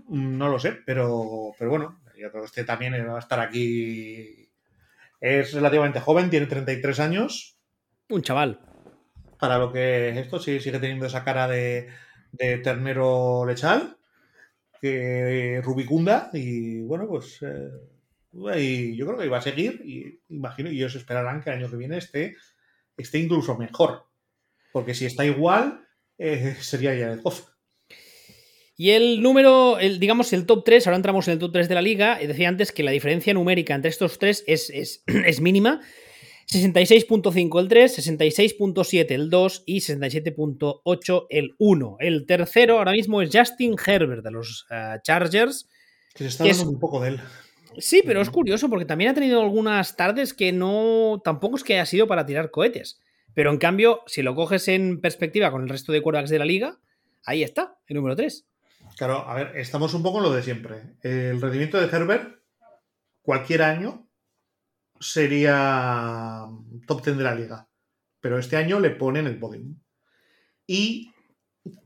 No 0.09 0.49
lo 0.49 0.59
sé, 0.59 0.77
pero, 0.85 1.51
pero 1.57 1.69
bueno, 1.69 2.01
yo 2.17 2.31
creo 2.31 2.43
que 2.43 2.47
este 2.47 2.63
también 2.63 2.93
va 3.07 3.17
a 3.17 3.19
estar 3.19 3.39
aquí. 3.39 4.38
Es 5.19 5.53
relativamente 5.53 5.99
joven, 5.99 6.29
tiene 6.29 6.45
33 6.45 6.99
años. 6.99 7.57
Un 8.09 8.21
chaval. 8.21 8.59
Para 9.39 9.57
lo 9.57 9.71
que 9.71 10.09
esto 10.19 10.39
sí 10.39 10.59
sigue 10.59 10.79
teniendo 10.79 11.05
esa 11.05 11.23
cara 11.23 11.47
de, 11.47 11.89
ternero 12.37 13.45
lechal, 13.45 13.97
que 14.81 15.61
rubicunda, 15.63 16.29
y 16.33 16.81
bueno, 16.81 17.07
pues 17.07 17.39
eh, 17.41 18.95
yo 18.95 19.05
creo 19.05 19.17
que 19.17 19.29
va 19.29 19.37
a 19.37 19.41
seguir, 19.41 19.81
y 19.83 20.21
imagino, 20.29 20.69
y 20.69 20.77
ellos 20.77 20.95
esperarán 20.95 21.41
que 21.41 21.49
el 21.49 21.57
año 21.57 21.69
que 21.69 21.77
viene 21.77 21.97
esté 21.97 22.35
esté 22.99 23.19
incluso 23.19 23.57
mejor. 23.57 24.05
Porque 24.71 24.93
si 24.93 25.05
está 25.05 25.25
igual, 25.25 25.87
eh, 26.17 26.55
sería 26.59 26.93
ya 26.95 27.11
el 27.11 27.21
Goff. 27.21 27.48
Y 28.79 28.91
el 28.91 29.21
número, 29.21 29.77
el, 29.77 29.99
digamos, 29.99 30.31
el 30.31 30.45
top 30.45 30.63
3, 30.63 30.87
ahora 30.87 30.95
entramos 30.95 31.27
en 31.27 31.33
el 31.33 31.39
top 31.39 31.51
3 31.51 31.67
de 31.67 31.75
la 31.75 31.81
liga. 31.81 32.17
Decía 32.17 32.47
antes 32.47 32.71
que 32.71 32.81
la 32.81 32.91
diferencia 32.91 33.33
numérica 33.33 33.75
entre 33.75 33.89
estos 33.89 34.17
tres 34.19 34.45
es, 34.47 34.69
es, 34.69 35.03
es 35.25 35.41
mínima. 35.41 35.81
66.5 36.49 37.59
el 37.59 37.67
3, 37.67 37.99
66.7 37.99 39.11
el 39.11 39.29
2 39.29 39.63
y 39.65 39.79
67.8 39.81 41.27
el 41.29 41.55
1. 41.57 41.97
El 41.99 42.25
tercero 42.25 42.77
ahora 42.77 42.93
mismo 42.93 43.21
es 43.21 43.31
Justin 43.33 43.75
Herbert 43.85 44.23
de 44.23 44.31
los 44.31 44.65
eh, 44.71 44.95
Chargers. 45.03 45.67
Que 46.13 46.23
se 46.23 46.27
está 46.29 46.45
hablando 46.45 46.69
un 46.69 46.79
poco 46.79 47.01
de 47.01 47.09
él. 47.09 47.19
Sí, 47.79 48.01
pero 48.05 48.21
es 48.21 48.29
curioso 48.29 48.69
porque 48.69 48.85
también 48.85 49.11
ha 49.11 49.13
tenido 49.13 49.41
algunas 49.41 49.97
tardes 49.97 50.33
que 50.33 50.53
no. 50.53 51.21
tampoco 51.21 51.57
es 51.57 51.65
que 51.65 51.73
haya 51.73 51.85
sido 51.85 52.07
para 52.07 52.25
tirar 52.25 52.49
cohetes. 52.49 53.01
Pero 53.33 53.51
en 53.51 53.57
cambio, 53.57 54.03
si 54.07 54.21
lo 54.21 54.35
coges 54.35 54.69
en 54.69 55.01
perspectiva 55.01 55.51
con 55.51 55.63
el 55.63 55.69
resto 55.69 55.91
de 55.91 56.01
quarterbacks 56.01 56.29
de 56.29 56.39
la 56.39 56.45
liga, 56.45 56.79
ahí 57.25 57.43
está, 57.43 57.77
el 57.85 57.97
número 57.97 58.15
3. 58.15 58.45
Claro, 58.99 59.29
a 59.29 59.33
ver, 59.33 59.55
estamos 59.55 59.93
un 59.93 60.03
poco 60.03 60.17
en 60.17 60.23
lo 60.23 60.33
de 60.33 60.43
siempre. 60.43 60.97
El 60.99 61.39
rendimiento 61.39 61.79
de 61.79 61.87
Herbert, 61.87 62.43
cualquier 63.21 63.61
año, 63.61 64.11
sería 64.99 66.45
top 66.85 67.05
10 67.05 67.17
de 67.17 67.23
la 67.23 67.33
liga. 67.33 67.69
Pero 68.19 68.37
este 68.37 68.57
año 68.57 68.77
le 68.81 68.89
ponen 68.89 69.25
el 69.25 69.39
podium. 69.39 69.79
Y 70.67 71.13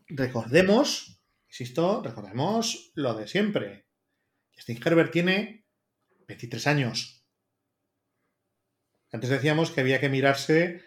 recordemos, 0.07 1.22
insisto, 1.49 2.02
recordemos 2.02 2.91
lo 2.95 3.14
de 3.14 3.27
siempre. 3.27 3.85
Justin 4.56 4.81
Herbert 4.84 5.11
tiene 5.11 5.68
23 6.27 6.65
años. 6.65 7.27
Antes 9.11 9.30
decíamos 9.30 9.69
que 9.69 9.81
había 9.81 9.99
que 9.99 10.10
mirarse 10.10 10.81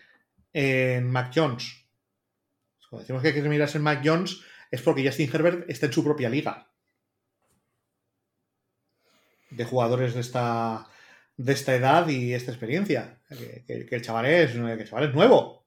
en 0.53 1.09
Mac 1.09 1.31
Jones. 1.33 1.87
Cuando 2.91 3.03
decimos 3.03 3.23
que 3.23 3.29
hay 3.29 3.35
que 3.35 3.49
mirarse 3.49 3.79
en 3.79 3.85
Mac 3.85 4.03
Jones, 4.05 4.41
es 4.77 4.83
porque 4.83 5.05
Justin 5.05 5.31
Herbert 5.33 5.69
está 5.69 5.87
en 5.87 5.93
su 5.93 6.05
propia 6.05 6.29
liga 6.29 6.71
de 9.51 9.65
jugadores 9.65 10.15
de 10.15 10.21
esta, 10.21 10.87
de 11.37 11.53
esta 11.53 11.75
edad 11.75 12.09
y 12.09 12.33
esta 12.35 12.51
experiencia. 12.51 13.21
Que, 13.29 13.87
el, 13.91 14.03
chaval 14.03 14.27
es, 14.27 14.53
que 14.53 14.85
chaval 14.85 15.09
es 15.09 15.15
nuevo. 15.15 15.67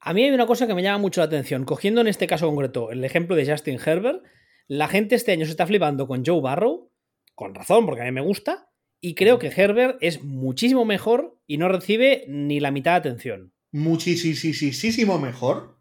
A 0.00 0.12
mí 0.12 0.24
hay 0.24 0.30
una 0.30 0.46
cosa 0.46 0.66
que 0.66 0.74
me 0.74 0.82
llama 0.82 0.98
mucho 0.98 1.20
la 1.20 1.26
atención. 1.26 1.64
Cogiendo 1.64 2.00
en 2.00 2.08
este 2.08 2.26
caso 2.26 2.46
concreto 2.46 2.90
el 2.90 3.04
ejemplo 3.04 3.36
de 3.36 3.50
Justin 3.50 3.80
Herbert, 3.84 4.22
la 4.68 4.88
gente 4.88 5.14
este 5.14 5.32
año 5.32 5.44
se 5.44 5.52
está 5.52 5.66
flipando 5.66 6.06
con 6.06 6.24
Joe 6.24 6.40
Barrow, 6.40 6.92
con 7.34 7.54
razón, 7.54 7.86
porque 7.86 8.02
a 8.02 8.04
mí 8.04 8.12
me 8.12 8.20
gusta, 8.20 8.70
y 9.00 9.14
creo 9.14 9.38
que 9.38 9.52
Herbert 9.54 9.98
es 10.00 10.22
muchísimo 10.22 10.84
mejor 10.84 11.38
y 11.46 11.58
no 11.58 11.68
recibe 11.68 12.24
ni 12.28 12.60
la 12.60 12.70
mitad 12.70 12.92
de 12.92 12.96
atención. 13.10 13.52
Muchísimo 13.72 15.18
mejor. 15.18 15.78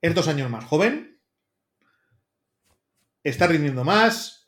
Es 0.00 0.14
dos 0.14 0.28
años 0.28 0.50
más 0.50 0.64
joven. 0.64 1.15
Está 3.26 3.48
rindiendo 3.48 3.82
más. 3.82 4.46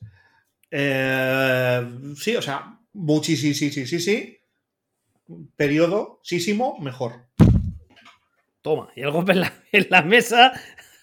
Eh, 0.70 1.84
sí, 2.14 2.36
o 2.36 2.42
sea, 2.42 2.78
muchísimo, 2.92 3.52
sí, 3.52 3.70
sí, 3.70 3.86
sí, 3.86 3.98
sí. 3.98 4.38
Periodo, 5.56 6.20
sísimo, 6.22 6.78
mejor. 6.78 7.26
Toma, 8.62 8.92
y 8.94 9.00
el 9.00 9.10
golpe 9.10 9.32
en 9.32 9.86
la, 9.90 10.02
mesa 10.02 10.52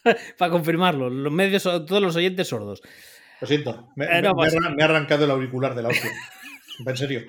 para 0.37 0.51
confirmarlo. 0.51 1.09
Los 1.09 1.33
medios, 1.33 1.63
todos 1.63 2.01
los 2.01 2.15
oyentes 2.15 2.47
sordos. 2.47 2.81
Lo 3.41 3.47
siento, 3.47 3.89
me, 3.97 4.05
eh, 4.05 4.25
ha 4.25 4.85
arrancado 4.85 5.25
el 5.25 5.31
auricular 5.31 5.75
de 5.75 5.83
la 5.83 5.89
En 6.85 6.95
serio. 6.95 7.23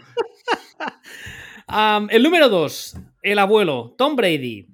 el 2.09 2.23
número 2.23 2.49
2, 2.49 2.97
el 3.23 3.39
abuelo, 3.41 3.97
Tom 3.99 4.15
Brady. 4.15 4.69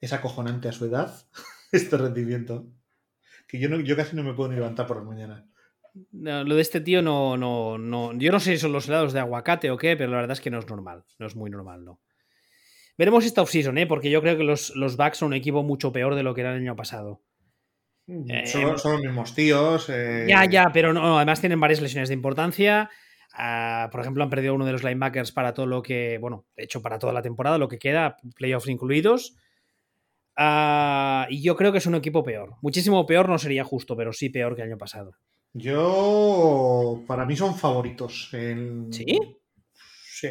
Es 0.00 0.12
acojonante 0.12 0.66
a 0.66 0.72
su 0.72 0.84
edad 0.84 1.14
este 1.70 1.96
rendimiento. 1.96 2.66
Que 3.54 3.60
yo, 3.60 3.68
no, 3.68 3.78
yo 3.78 3.94
casi 3.94 4.16
no 4.16 4.24
me 4.24 4.34
puedo 4.34 4.50
ni 4.50 4.56
levantar 4.56 4.84
por 4.84 4.96
la 4.96 5.04
mañana. 5.04 5.46
lo 6.10 6.56
de 6.56 6.60
este 6.60 6.80
tío 6.80 7.02
no, 7.02 7.36
no, 7.36 7.78
no. 7.78 8.12
Yo 8.14 8.32
no 8.32 8.40
sé 8.40 8.50
si 8.50 8.58
son 8.58 8.72
los 8.72 8.88
helados 8.88 9.12
de 9.12 9.20
aguacate 9.20 9.70
o 9.70 9.76
qué, 9.76 9.96
pero 9.96 10.10
la 10.10 10.16
verdad 10.16 10.32
es 10.32 10.40
que 10.40 10.50
no 10.50 10.58
es 10.58 10.66
normal. 10.66 11.04
No 11.20 11.26
es 11.28 11.36
muy 11.36 11.50
normal, 11.50 11.84
¿no? 11.84 12.00
Veremos 12.98 13.24
esta 13.24 13.42
offseason, 13.42 13.78
¿eh? 13.78 13.86
porque 13.86 14.10
yo 14.10 14.20
creo 14.22 14.36
que 14.36 14.42
los, 14.42 14.74
los 14.74 14.96
Bucks 14.96 15.18
son 15.18 15.28
un 15.28 15.34
equipo 15.34 15.62
mucho 15.62 15.92
peor 15.92 16.16
de 16.16 16.24
lo 16.24 16.34
que 16.34 16.40
era 16.40 16.50
el 16.50 16.62
año 16.62 16.74
pasado. 16.74 17.22
Mm, 18.08 18.28
eh, 18.28 18.46
son, 18.48 18.72
los 18.72 19.00
mismos 19.00 19.36
tíos. 19.36 19.88
Eh. 19.88 20.26
Ya, 20.28 20.46
ya, 20.46 20.70
pero 20.72 20.92
no, 20.92 21.16
además 21.16 21.38
tienen 21.38 21.60
varias 21.60 21.80
lesiones 21.80 22.08
de 22.08 22.14
importancia. 22.16 22.90
Ah, 23.32 23.88
por 23.92 24.00
ejemplo, 24.00 24.24
han 24.24 24.30
perdido 24.30 24.54
uno 24.54 24.66
de 24.66 24.72
los 24.72 24.82
linebackers 24.82 25.30
para 25.30 25.54
todo 25.54 25.66
lo 25.66 25.80
que, 25.80 26.18
bueno, 26.20 26.44
de 26.56 26.64
hecho, 26.64 26.82
para 26.82 26.98
toda 26.98 27.12
la 27.12 27.22
temporada, 27.22 27.56
lo 27.56 27.68
que 27.68 27.78
queda, 27.78 28.16
playoffs 28.34 28.66
incluidos. 28.66 29.36
Ah, 30.36 31.26
y 31.30 31.42
yo 31.42 31.56
creo 31.56 31.72
que 31.72 31.78
es 31.78 31.86
un 31.86 31.94
equipo 31.94 32.24
peor. 32.24 32.54
Muchísimo 32.62 33.06
peor 33.06 33.28
no 33.28 33.38
sería 33.38 33.64
justo, 33.64 33.96
pero 33.96 34.12
sí 34.12 34.30
peor 34.30 34.54
que 34.54 34.62
el 34.62 34.68
año 34.68 34.78
pasado. 34.78 35.12
Yo, 35.52 37.02
para 37.06 37.24
mí 37.24 37.36
son 37.36 37.56
favoritos. 37.56 38.28
¿Sí? 38.90 39.18
Sí. 40.04 40.28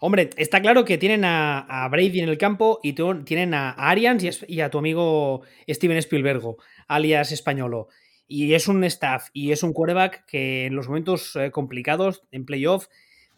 Hombre, 0.00 0.30
está 0.36 0.60
claro 0.60 0.84
que 0.84 0.98
tienen 0.98 1.24
a, 1.24 1.88
Brady 1.90 2.20
en 2.20 2.28
el 2.28 2.38
campo 2.38 2.80
y 2.82 2.92
tienen 2.92 3.54
a 3.54 3.70
Arians 3.70 4.44
y, 4.46 4.60
a 4.60 4.70
tu 4.70 4.78
amigo 4.78 5.42
Steven 5.68 5.96
Spielberg, 5.96 6.42
alias 6.86 7.32
Españolo. 7.32 7.88
Y 8.28 8.54
es 8.54 8.68
un 8.68 8.82
staff 8.84 9.28
y 9.32 9.52
es 9.52 9.62
un 9.62 9.72
quarterback 9.72 10.26
que 10.26 10.66
en 10.66 10.74
los 10.74 10.88
momentos 10.88 11.36
eh, 11.36 11.50
complicados, 11.50 12.22
en 12.32 12.44
playoff, 12.44 12.88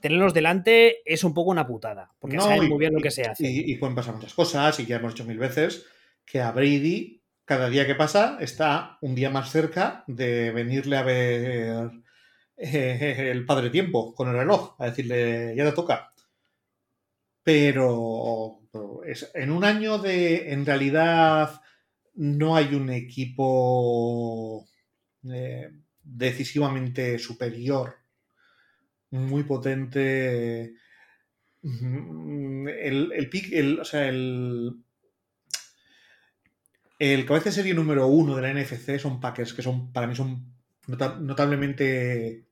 tenerlos 0.00 0.34
delante 0.34 0.98
es 1.04 1.24
un 1.24 1.34
poco 1.34 1.50
una 1.50 1.66
putada, 1.66 2.12
porque 2.18 2.40
saben 2.40 2.68
muy 2.68 2.78
bien 2.78 2.94
lo 2.94 3.00
que 3.00 3.10
se 3.10 3.22
hace. 3.22 3.48
Y, 3.48 3.74
pueden 3.76 3.96
pasar 3.96 4.14
muchas 4.14 4.34
cosas, 4.34 4.78
y 4.80 4.86
ya 4.86 4.96
hemos 4.96 5.14
dicho 5.14 5.24
mil 5.24 5.38
veces 5.38 5.86
que 6.24 6.40
a 6.40 6.52
Brady, 6.52 7.22
cada 7.44 7.68
día 7.68 7.86
que 7.86 7.94
pasa, 7.94 8.38
está 8.40 8.98
un 9.00 9.14
día 9.14 9.30
más 9.30 9.50
cerca 9.50 10.04
de 10.06 10.50
venirle 10.50 10.96
a 10.96 11.02
ver 11.02 11.90
eh, 12.56 13.30
el 13.30 13.46
padre 13.46 13.70
tiempo 13.70 14.14
con 14.14 14.28
el 14.28 14.34
reloj, 14.34 14.76
a 14.78 14.86
decirle, 14.86 15.54
ya 15.56 15.64
te 15.64 15.72
toca 15.72 16.12
pero, 17.48 18.60
en 19.32 19.50
un 19.50 19.64
año 19.64 19.96
de, 19.96 20.52
en 20.52 20.66
realidad, 20.66 21.62
no 22.12 22.56
hay 22.56 22.74
un 22.74 22.90
equipo 22.90 24.66
eh, 25.32 25.70
decisivamente 26.02 27.18
superior, 27.18 27.94
muy 29.10 29.42
potente. 29.44 30.74
Mm, 31.62 32.68
el, 32.68 33.30
el, 33.52 33.80
o 33.80 33.84
sea, 33.84 34.08
el, 34.08 34.72
el 36.98 37.26
cabeza 37.26 37.46
de 37.46 37.52
serie 37.52 37.74
número 37.74 38.06
uno 38.06 38.36
de 38.36 38.42
la 38.42 38.52
NFC 38.52 38.98
son 38.98 39.20
Packers, 39.20 39.52
que 39.54 39.62
son, 39.62 39.92
para 39.92 40.06
mí 40.06 40.14
son 40.14 40.52
notablemente, 40.86 42.46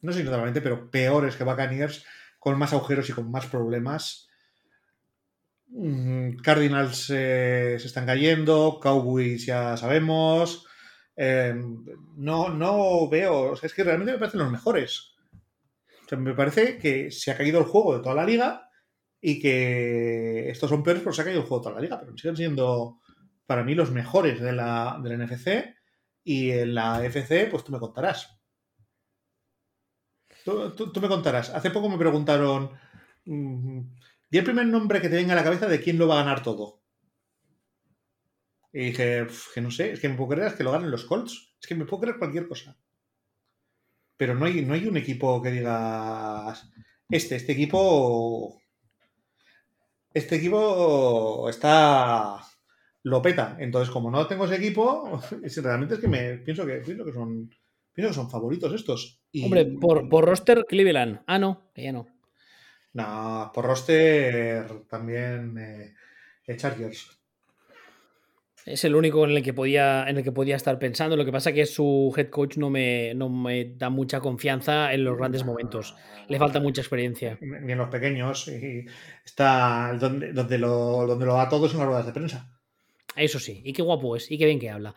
no 0.00 0.12
sé 0.12 0.24
notablemente, 0.24 0.60
pero 0.60 0.90
peores 0.90 1.36
que 1.36 1.44
Buccaneers, 1.44 2.04
con 2.38 2.58
más 2.58 2.72
agujeros 2.72 3.08
y 3.10 3.12
con 3.12 3.30
más 3.30 3.46
problemas. 3.46 4.28
Mm, 5.68 6.36
Cardinals 6.36 7.10
eh, 7.10 7.76
se 7.78 7.86
están 7.86 8.06
cayendo, 8.06 8.78
Cowboys 8.80 9.46
ya 9.46 9.76
sabemos. 9.76 10.66
Em, 11.16 11.84
no, 12.16 12.50
no 12.50 13.08
veo, 13.08 13.54
es 13.54 13.72
que 13.74 13.84
realmente 13.84 14.12
me 14.12 14.18
parecen 14.18 14.40
los 14.40 14.50
mejores. 14.50 15.15
Me 16.16 16.34
parece 16.34 16.78
que 16.78 17.10
se 17.10 17.30
ha 17.30 17.36
caído 17.36 17.58
el 17.58 17.66
juego 17.66 17.96
de 17.96 18.02
toda 18.02 18.14
la 18.14 18.24
liga 18.24 18.70
y 19.20 19.40
que 19.40 20.50
estos 20.50 20.70
son 20.70 20.82
peores 20.82 21.02
porque 21.02 21.16
se 21.16 21.22
ha 21.22 21.24
caído 21.24 21.40
el 21.40 21.46
juego 21.46 21.60
de 21.60 21.64
toda 21.64 21.76
la 21.76 21.82
liga, 21.82 22.00
pero 22.00 22.16
siguen 22.16 22.36
siendo 22.36 23.00
para 23.46 23.64
mí 23.64 23.74
los 23.74 23.90
mejores 23.90 24.40
de 24.40 24.52
la, 24.52 25.00
NFC 25.02 25.74
y 26.24 26.50
en 26.50 26.74
la 26.74 27.04
FC, 27.04 27.48
pues 27.50 27.64
tú 27.64 27.72
me 27.72 27.78
contarás. 27.78 28.38
Tú, 30.44 31.00
me 31.00 31.08
contarás. 31.08 31.50
Hace 31.50 31.70
poco 31.70 31.88
me 31.88 31.98
preguntaron, 31.98 32.70
mm, 33.24 33.80
Di 34.28 34.38
el 34.38 34.44
primer 34.44 34.66
nombre 34.66 35.00
que 35.00 35.08
te 35.08 35.16
venga 35.16 35.32
a 35.32 35.36
la 35.36 35.44
cabeza 35.44 35.68
de 35.68 35.80
quién 35.80 35.98
lo 35.98 36.08
va 36.08 36.14
a 36.14 36.24
ganar 36.24 36.42
todo. 36.42 36.82
Y 38.72 38.86
dije, 38.86 39.26
que 39.54 39.60
no 39.60 39.70
sé, 39.70 39.92
es 39.92 40.00
que 40.00 40.08
me 40.08 40.16
puedo 40.16 40.30
creer 40.30 40.54
que 40.56 40.64
lo 40.64 40.72
ganen 40.72 40.90
los 40.90 41.04
Colts. 41.04 41.54
Es 41.60 41.66
que 41.66 41.74
me 41.74 41.86
puedo 41.86 42.02
creer 42.02 42.18
cualquier 42.18 42.48
cosa. 42.48 42.76
Pero 44.16 44.34
no 44.34 44.46
hay, 44.46 44.64
no 44.64 44.74
hay 44.74 44.86
un 44.86 44.96
equipo 44.96 45.42
que 45.42 45.50
diga. 45.50 46.54
Este, 47.08 47.36
este 47.36 47.52
equipo. 47.52 48.60
Este 50.12 50.36
equipo 50.36 51.48
está. 51.48 52.38
Lo 53.02 53.22
peta. 53.22 53.56
Entonces, 53.60 53.92
como 53.92 54.10
no 54.10 54.26
tengo 54.26 54.46
ese 54.46 54.56
equipo, 54.56 55.20
realmente 55.62 55.94
es 55.94 56.00
que 56.00 56.08
me 56.08 56.38
pienso 56.38 56.66
que, 56.66 56.76
pienso 56.76 57.04
que 57.04 57.12
son. 57.12 57.50
Pienso 57.92 58.10
que 58.10 58.14
son 58.14 58.30
favoritos 58.30 58.72
estos. 58.74 59.22
Hombre, 59.42 59.66
por, 59.80 60.08
por 60.08 60.24
roster 60.24 60.64
Cleveland. 60.68 61.22
Ah, 61.26 61.38
no, 61.38 61.70
que 61.74 61.84
ya 61.84 61.92
no. 61.92 62.06
No, 62.92 63.50
por 63.54 63.66
roster 63.66 64.86
también 64.88 65.56
eh, 65.58 66.56
Chargers. 66.56 67.10
Es 68.66 68.84
el 68.84 68.96
único 68.96 69.24
en 69.24 69.30
el 69.30 69.44
que 69.44 69.54
podía, 69.54 70.04
en 70.08 70.16
el 70.16 70.24
que 70.24 70.32
podía 70.32 70.56
estar 70.56 70.76
pensando. 70.80 71.16
Lo 71.16 71.24
que 71.24 71.30
pasa 71.30 71.50
es 71.50 71.54
que 71.54 71.66
su 71.66 72.12
head 72.16 72.30
coach 72.30 72.56
no 72.56 72.68
me, 72.68 73.14
no 73.14 73.28
me 73.28 73.76
da 73.76 73.90
mucha 73.90 74.18
confianza 74.18 74.92
en 74.92 75.04
los 75.04 75.16
grandes 75.16 75.44
momentos. 75.44 75.94
Le 76.28 76.36
falta 76.36 76.58
mucha 76.58 76.80
experiencia. 76.80 77.38
Ni 77.40 77.72
en 77.72 77.78
los 77.78 77.88
pequeños. 77.88 78.48
Y 78.48 78.84
está 79.24 79.96
donde, 80.00 80.32
donde, 80.32 80.58
lo, 80.58 81.06
donde 81.06 81.26
lo 81.26 81.34
da 81.34 81.48
todo 81.48 81.70
en 81.70 81.78
las 81.78 81.86
ruedas 81.86 82.06
de 82.06 82.12
prensa. 82.12 82.52
Eso 83.14 83.38
sí, 83.38 83.62
y 83.64 83.72
qué 83.72 83.82
guapo 83.82 84.16
es, 84.16 84.30
y 84.30 84.36
qué 84.36 84.46
bien 84.46 84.58
que 84.58 84.68
habla. 84.68 84.96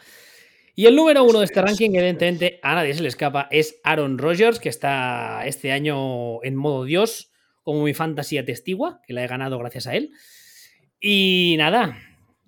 Y 0.75 0.87
el 0.87 0.95
número 0.95 1.23
uno 1.23 1.39
de 1.39 1.45
este 1.45 1.61
ranking, 1.61 1.91
evidentemente, 1.91 2.59
a 2.63 2.73
nadie 2.73 2.95
se 2.95 3.03
le 3.03 3.07
escapa, 3.07 3.47
es 3.51 3.79
Aaron 3.83 4.17
Rodgers, 4.17 4.59
que 4.59 4.69
está 4.69 5.45
este 5.45 5.71
año 5.71 6.43
en 6.43 6.55
modo 6.55 6.85
Dios 6.85 7.31
como 7.63 7.83
mi 7.83 7.93
fantasía 7.93 8.43
testigua, 8.43 8.99
que 9.05 9.13
la 9.13 9.23
he 9.23 9.27
ganado 9.27 9.59
gracias 9.59 9.85
a 9.85 9.95
él. 9.95 10.11
Y 10.99 11.55
nada. 11.59 11.97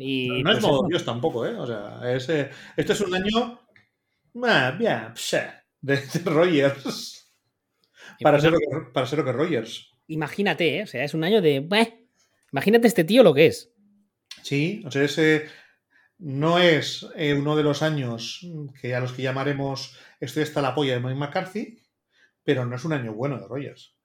Y 0.02 0.42
no, 0.42 0.52
es 0.52 0.60
pues 0.60 0.62
modo 0.64 0.88
Dios 0.88 1.06
tampoco, 1.06 1.46
¿eh? 1.46 1.56
O 1.56 1.68
sea, 1.68 2.00
eh, 2.04 2.50
este 2.76 2.94
es 2.94 3.02
un 3.02 3.14
año. 3.14 3.60
Ah, 4.44 4.76
bien, 4.78 5.14
de, 5.82 5.98
de 5.98 6.30
Rogers. 6.30 7.32
Para 8.20 8.40
ser, 8.40 8.54
para 8.94 9.06
ser 9.06 9.20
lo 9.20 9.26
que 9.26 9.32
Rogers. 9.32 9.92
Imagínate, 10.08 10.80
¿eh? 10.80 10.84
O 10.84 10.88
sea, 10.88 11.04
es 11.04 11.14
un 11.14 11.24
año 11.24 11.42
de. 11.42 11.68
imagínate 12.52 12.88
este 12.88 13.04
tío 13.04 13.24
lo 13.24 13.34
que 13.34 13.48
es. 13.48 13.72
Sí, 14.44 14.84
o 14.86 14.92
sea, 14.92 15.04
ese 15.04 15.48
no 16.18 16.60
es 16.60 17.08
eh, 17.16 17.34
uno 17.34 17.56
de 17.56 17.64
los 17.64 17.82
años 17.82 18.46
que 18.80 18.96
a 18.96 19.00
los 19.00 19.14
que 19.14 19.24
llamaremos 19.24 19.98
estoy 20.20 20.44
hasta 20.44 20.62
la 20.62 20.76
polla 20.76 20.94
de 20.94 21.00
Mike 21.00 21.16
McCarthy, 21.16 21.80
pero 22.44 22.66
no 22.66 22.76
es 22.76 22.86
un 22.86 22.94
año 22.94 23.14
bueno 23.14 23.40
de 23.40 23.48
Rogers. 23.48 23.96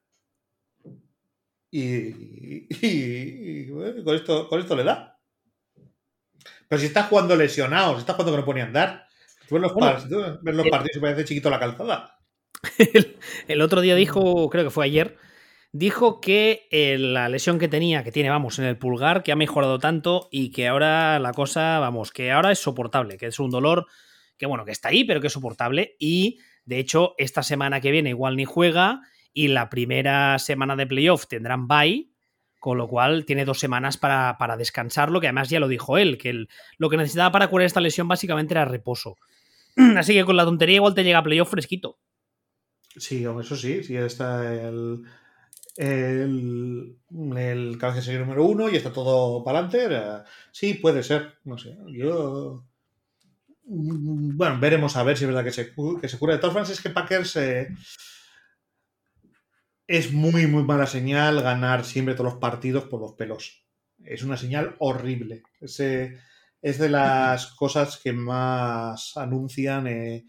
Y, 1.71 3.69
con, 4.03 4.15
esto, 4.15 4.49
con 4.49 4.61
esto 4.61 4.77
le 4.77 4.85
da. 4.85 5.16
Pero 6.69 6.81
si 6.81 6.87
está 6.87 7.05
jugando 7.05 7.37
lesionado, 7.37 7.95
si 7.95 8.01
está 8.01 8.15
jugando 8.15 8.33
que 8.33 8.39
no 8.39 8.45
pone 8.45 8.63
a 8.63 8.65
andar. 8.65 9.07
Tú 9.49 9.55
ves 9.55 9.63
los, 9.63 9.73
partidos, 9.73 10.41
y 10.97 11.01
parece 11.01 11.25
chiquito 11.25 11.51
la 11.51 11.61
calzada. 11.61 12.19
El, 13.49 13.63
otro 13.63 13.81
día 13.81 13.95
dijo, 13.95 14.51
creo 14.51 14.65
que 14.65 14.71
fue 14.71 14.87
ayer, 14.87 15.17
dijo 15.73 16.21
que 16.21 16.67
eh, 16.71 16.99
la 16.99 17.29
lesión 17.29 17.59
que 17.59 17.69
tenía, 17.69 18.03
que 18.03 18.11
tiene, 18.11 18.31
vamos, 18.31 18.59
en 18.59 18.65
el 18.65 18.77
pulgar, 18.77 19.23
que 19.23 19.31
ha 19.31 19.37
mejorado 19.37 19.79
tanto 19.79 20.29
y 20.33 20.51
que 20.51 20.67
ahora 20.67 21.21
la 21.21 21.33
cosa, 21.33 21.79
vamos, 21.79 22.11
que 22.11 22.33
ahora 22.33 22.51
es 22.51 22.59
soportable, 22.59 23.19
que 23.19 23.27
es 23.27 23.39
un 23.39 23.51
dolor 23.51 23.87
que, 24.37 24.47
bueno, 24.47 24.65
que 24.65 24.73
está 24.73 24.89
ahí, 24.89 25.05
pero 25.05 25.21
que 25.21 25.29
es 25.29 25.33
soportable. 25.33 25.97
Y, 26.01 26.41
de 26.65 26.79
hecho, 26.79 27.15
esta 27.19 27.43
semana 27.43 27.81
que 27.81 27.93
viene 27.93 28.11
igual 28.11 28.37
ni 28.37 28.45
juega 28.45 29.03
y 29.33 29.49
la 29.49 29.71
primera 29.71 30.39
semana 30.39 30.77
de 30.77 30.87
playoff 30.87 31.27
tendrán 31.27 31.69
bye, 31.69 32.11
con 32.59 32.79
lo 32.79 32.89
cual 32.89 33.25
tiene 33.25 33.45
dos 33.45 33.59
semanas 33.59 33.97
para, 33.97 34.37
para 34.39 34.57
descansarlo, 34.57 35.21
que 35.21 35.29
además 35.29 35.49
ya 35.49 35.61
lo 35.61 35.69
dijo 35.69 35.99
él, 35.99 36.19
que 36.19 36.47
lo 36.79 36.91
que 36.91 36.97
necesitaba 36.97 37.33
para 37.33 37.49
curar 37.49 37.67
esta 37.67 37.81
lesión 37.81 38.09
básicamente 38.09 38.55
era 38.55 38.65
reposo. 38.65 39.17
Así 39.97 40.15
que 40.15 40.25
con 40.25 40.37
la 40.37 40.45
tontería 40.45 40.77
igual 40.77 40.95
te 40.95 41.05
llega 41.05 41.19
a 41.19 41.23
playoff 41.23 41.51
fresquito. 41.51 41.99
Sí, 42.97 43.25
eso 43.25 43.57
sí, 43.57 43.85
sí 43.85 43.95
está 43.95 44.55
el, 44.55 45.03
el, 45.77 46.97
el 47.37 47.79
cabeza 47.79 48.13
número 48.13 48.45
uno 48.45 48.71
y 48.71 48.77
está 48.77 48.93
todo 48.93 49.45
para 49.45 49.61
adelante. 49.61 50.25
Sí, 50.51 50.75
puede 50.75 51.03
ser, 51.03 51.35
no 51.45 51.59
sé. 51.59 51.77
Yo. 51.89 52.65
Bueno, 53.69 54.59
veremos 54.61 54.97
a 54.97 55.03
ver 55.03 55.19
si 55.19 55.25
es 55.25 55.29
verdad 55.29 55.45
que 55.45 55.53
se, 55.53 55.75
que 56.01 56.09
se 56.09 56.19
cura. 56.19 56.35
De 56.35 56.39
todas 56.39 56.55
formas, 56.55 56.71
es 56.71 56.81
que 56.81 56.91
Packers 56.91 57.37
eh, 57.37 57.69
es 59.87 60.13
muy, 60.13 60.47
muy 60.47 60.65
mala 60.65 60.87
señal 60.87 61.43
ganar 61.43 61.85
siempre 61.85 62.15
todos 62.15 62.33
los 62.33 62.41
partidos 62.41 62.85
por 62.85 63.01
los 63.01 63.13
pelos. 63.13 63.65
Es 64.05 64.23
una 64.23 64.37
señal 64.37 64.77
horrible. 64.79 65.43
Ese, 65.61 66.19
es 66.63 66.79
de 66.79 66.89
las 66.89 67.47
cosas 67.57 67.99
que 68.03 68.13
más 68.13 69.17
anuncian 69.17 69.87
eh, 69.87 70.27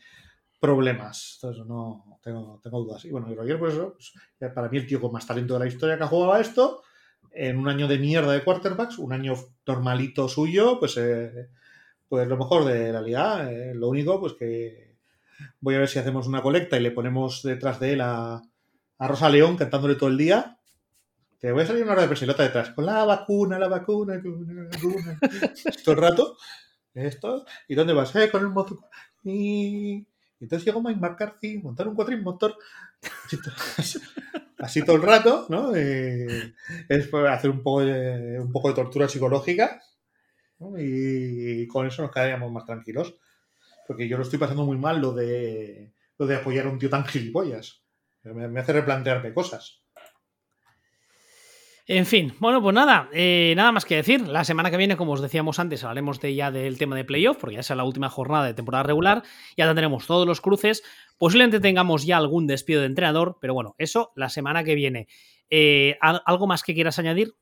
problemas. 0.59 1.39
Entonces, 1.41 1.65
no 1.65 2.19
tengo, 2.23 2.61
dudas. 2.63 3.05
Y 3.05 3.11
bueno, 3.11 3.31
y 3.31 3.55
pues 3.55 3.75
pues, 3.75 4.53
para 4.53 4.69
mí 4.69 4.77
el 4.77 4.87
tío 4.87 5.01
con 5.01 5.11
más 5.11 5.25
talento 5.25 5.53
de 5.53 5.61
la 5.61 5.67
historia 5.67 5.97
que 5.97 6.03
ha 6.03 6.07
jugado 6.07 6.33
a 6.33 6.41
esto, 6.41 6.83
en 7.31 7.57
un 7.57 7.67
año 7.67 7.87
de 7.87 7.99
mierda 7.99 8.33
de 8.33 8.43
quarterbacks, 8.43 8.97
un 8.97 9.13
año 9.13 9.35
normalito 9.65 10.27
suyo, 10.27 10.79
pues, 10.79 10.97
eh, 10.97 11.49
pues 12.07 12.27
lo 12.27 12.37
mejor 12.37 12.65
de 12.65 12.91
la 12.91 13.01
liga. 13.01 13.51
Eh, 13.51 13.73
lo 13.73 13.89
único, 13.89 14.19
pues 14.19 14.33
que 14.33 14.97
voy 15.59 15.75
a 15.75 15.79
ver 15.79 15.87
si 15.87 15.99
hacemos 15.99 16.27
una 16.27 16.41
colecta 16.41 16.77
y 16.77 16.81
le 16.81 16.91
ponemos 16.91 17.43
detrás 17.43 17.79
de 17.79 17.93
él 17.93 18.01
a, 18.01 18.41
a 18.99 19.07
Rosa 19.07 19.29
León 19.29 19.57
cantándole 19.57 19.95
todo 19.95 20.09
el 20.09 20.17
día. 20.17 20.59
Te 21.39 21.51
voy 21.51 21.63
a 21.63 21.67
salir 21.67 21.83
una 21.83 21.93
hora 21.93 22.01
de 22.01 22.07
persilota 22.07 22.43
detrás, 22.43 22.71
con 22.71 22.85
la 22.85 23.05
vacuna, 23.05 23.59
la 23.59 23.67
vacuna, 23.67 24.15
la 24.15 24.69
vacuna. 24.69 25.19
todo 25.85 25.95
el 25.95 26.01
rato. 26.01 26.37
Esto. 26.93 27.45
¿Y 27.67 27.75
dónde 27.75 27.93
vas? 27.93 28.15
Eh, 28.15 28.29
con 28.31 28.41
el 28.41 28.49
mozo. 28.49 28.79
Y 29.23 30.07
entonces 30.39 30.65
llegó 30.65 30.81
Mike 30.81 30.99
McCarthy, 30.99 31.59
montar 31.59 31.87
un 31.87 32.23
motor 32.23 32.57
así, 34.57 34.83
todo 34.83 34.95
el 34.95 35.01
rato, 35.01 35.45
¿no? 35.49 35.75
Eh, 35.75 36.53
es 36.89 37.13
hacer 37.13 37.49
un 37.51 37.61
poco, 37.61 37.81
de, 37.81 38.39
un 38.39 38.51
poco 38.51 38.69
de 38.69 38.75
tortura 38.75 39.07
psicológica 39.07 39.81
y, 40.77 41.67
con 41.67 41.87
eso 41.87 42.01
nos 42.01 42.11
quedaríamos 42.11 42.51
más 42.51 42.65
tranquilos. 42.65 43.15
Porque 43.87 44.07
yo 44.07 44.17
lo 44.17 44.23
estoy 44.23 44.39
pasando 44.39 44.65
muy 44.65 44.77
mal 44.77 44.99
lo 44.99 45.13
de, 45.13 45.93
lo 46.17 46.25
de 46.25 46.35
apoyar 46.35 46.67
a 46.67 46.69
un 46.69 46.79
tío 46.79 46.89
tan 46.89 47.05
gilipollas. 47.05 47.83
Me 48.33 48.59
hace 48.59 48.73
replantearme 48.73 49.33
cosas. 49.33 49.83
En 51.89 52.05
fin, 52.05 52.33
bueno, 52.39 52.61
pues 52.61 52.75
nada, 52.75 53.09
eh, 53.13 53.53
nada 53.55 53.71
más 53.71 53.85
que 53.85 53.95
decir. 53.95 54.27
La 54.27 54.43
semana 54.43 54.69
que 54.69 54.75
viene, 54.75 54.97
como 54.97 55.13
os 55.13 55.21
decíamos 55.21 55.57
antes, 55.57 55.85
hablaremos 55.85 56.19
de 56.19 56.35
ya 56.35 56.51
del 56.51 56.77
tema 56.77 56.97
de 56.97 57.05
playoff, 57.05 57.37
porque 57.37 57.55
ya 57.55 57.61
es 57.61 57.69
la 57.69 57.85
última 57.85 58.09
jornada 58.09 58.45
de 58.45 58.53
temporada 58.53 58.83
regular. 58.83 59.23
Ya 59.55 59.67
tendremos 59.67 60.05
todos 60.05 60.27
los 60.27 60.41
cruces. 60.41 60.83
Posiblemente 61.17 61.61
tengamos 61.61 62.05
ya 62.05 62.17
algún 62.17 62.45
despido 62.45 62.81
de 62.81 62.87
entrenador, 62.87 63.37
pero 63.39 63.53
bueno, 63.53 63.73
eso 63.77 64.11
la 64.17 64.27
semana 64.27 64.65
que 64.65 64.75
viene. 64.75 65.07
Eh, 65.49 65.97
¿Algo 66.01 66.45
más 66.45 66.61
que 66.61 66.73
quieras 66.73 66.99
añadir? 66.99 67.35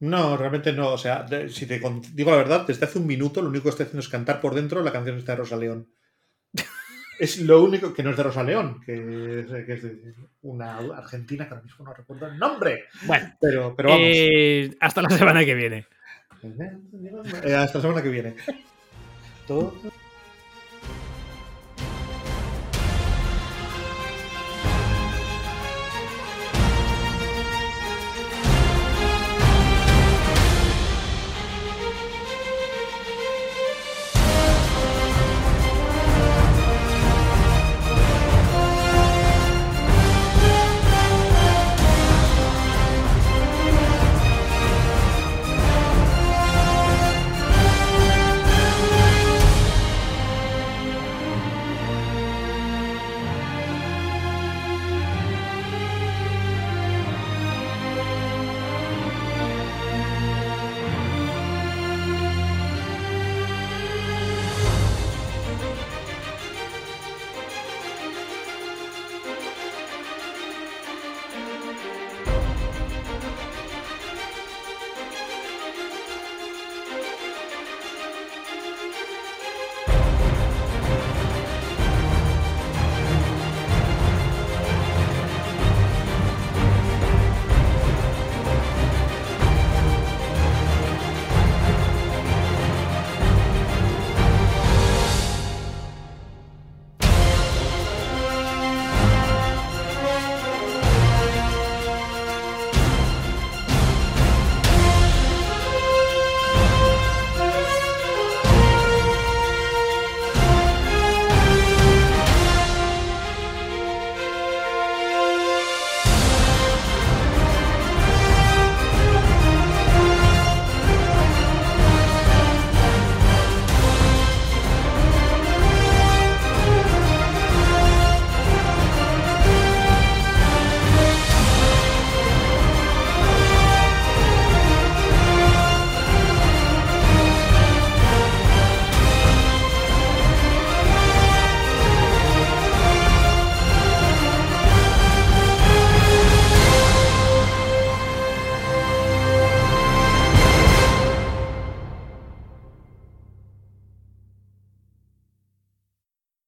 No, 0.00 0.36
realmente 0.36 0.72
no. 0.72 0.92
O 0.92 0.98
sea, 0.98 1.26
si 1.48 1.66
te 1.66 1.80
digo 2.12 2.30
la 2.32 2.36
verdad, 2.36 2.66
desde 2.66 2.86
hace 2.86 2.98
un 2.98 3.06
minuto 3.06 3.40
lo 3.40 3.50
único 3.50 3.64
que 3.64 3.70
estoy 3.70 3.84
haciendo 3.84 4.00
es 4.00 4.08
cantar 4.08 4.40
por 4.40 4.56
dentro 4.56 4.82
la 4.82 4.90
canción 4.90 5.24
de 5.24 5.36
Rosa 5.36 5.56
León. 5.56 5.92
Es 7.18 7.38
lo 7.38 7.64
único 7.64 7.94
que 7.94 8.02
no 8.02 8.10
es 8.10 8.16
de 8.16 8.22
Rosa 8.22 8.42
León, 8.42 8.80
que 8.84 8.92
es, 9.40 9.48
de 9.82 10.14
una 10.42 10.76
argentina 10.76 11.46
que 11.46 11.54
ahora 11.54 11.64
mismo 11.64 11.84
no 11.84 11.94
recuerdo 11.94 12.26
el 12.26 12.38
nombre. 12.38 12.84
Bueno, 13.06 13.34
pero, 13.40 13.74
pero 13.74 13.90
vamos. 13.90 14.06
Eh, 14.06 14.76
hasta 14.80 15.02
la 15.02 15.10
semana 15.10 15.44
que 15.44 15.54
viene. 15.54 15.86
Eh, 16.42 17.54
hasta 17.54 17.78
la 17.78 17.82
semana 17.82 18.02
que 18.02 18.08
viene. 18.10 18.34
Todo. 19.46 19.74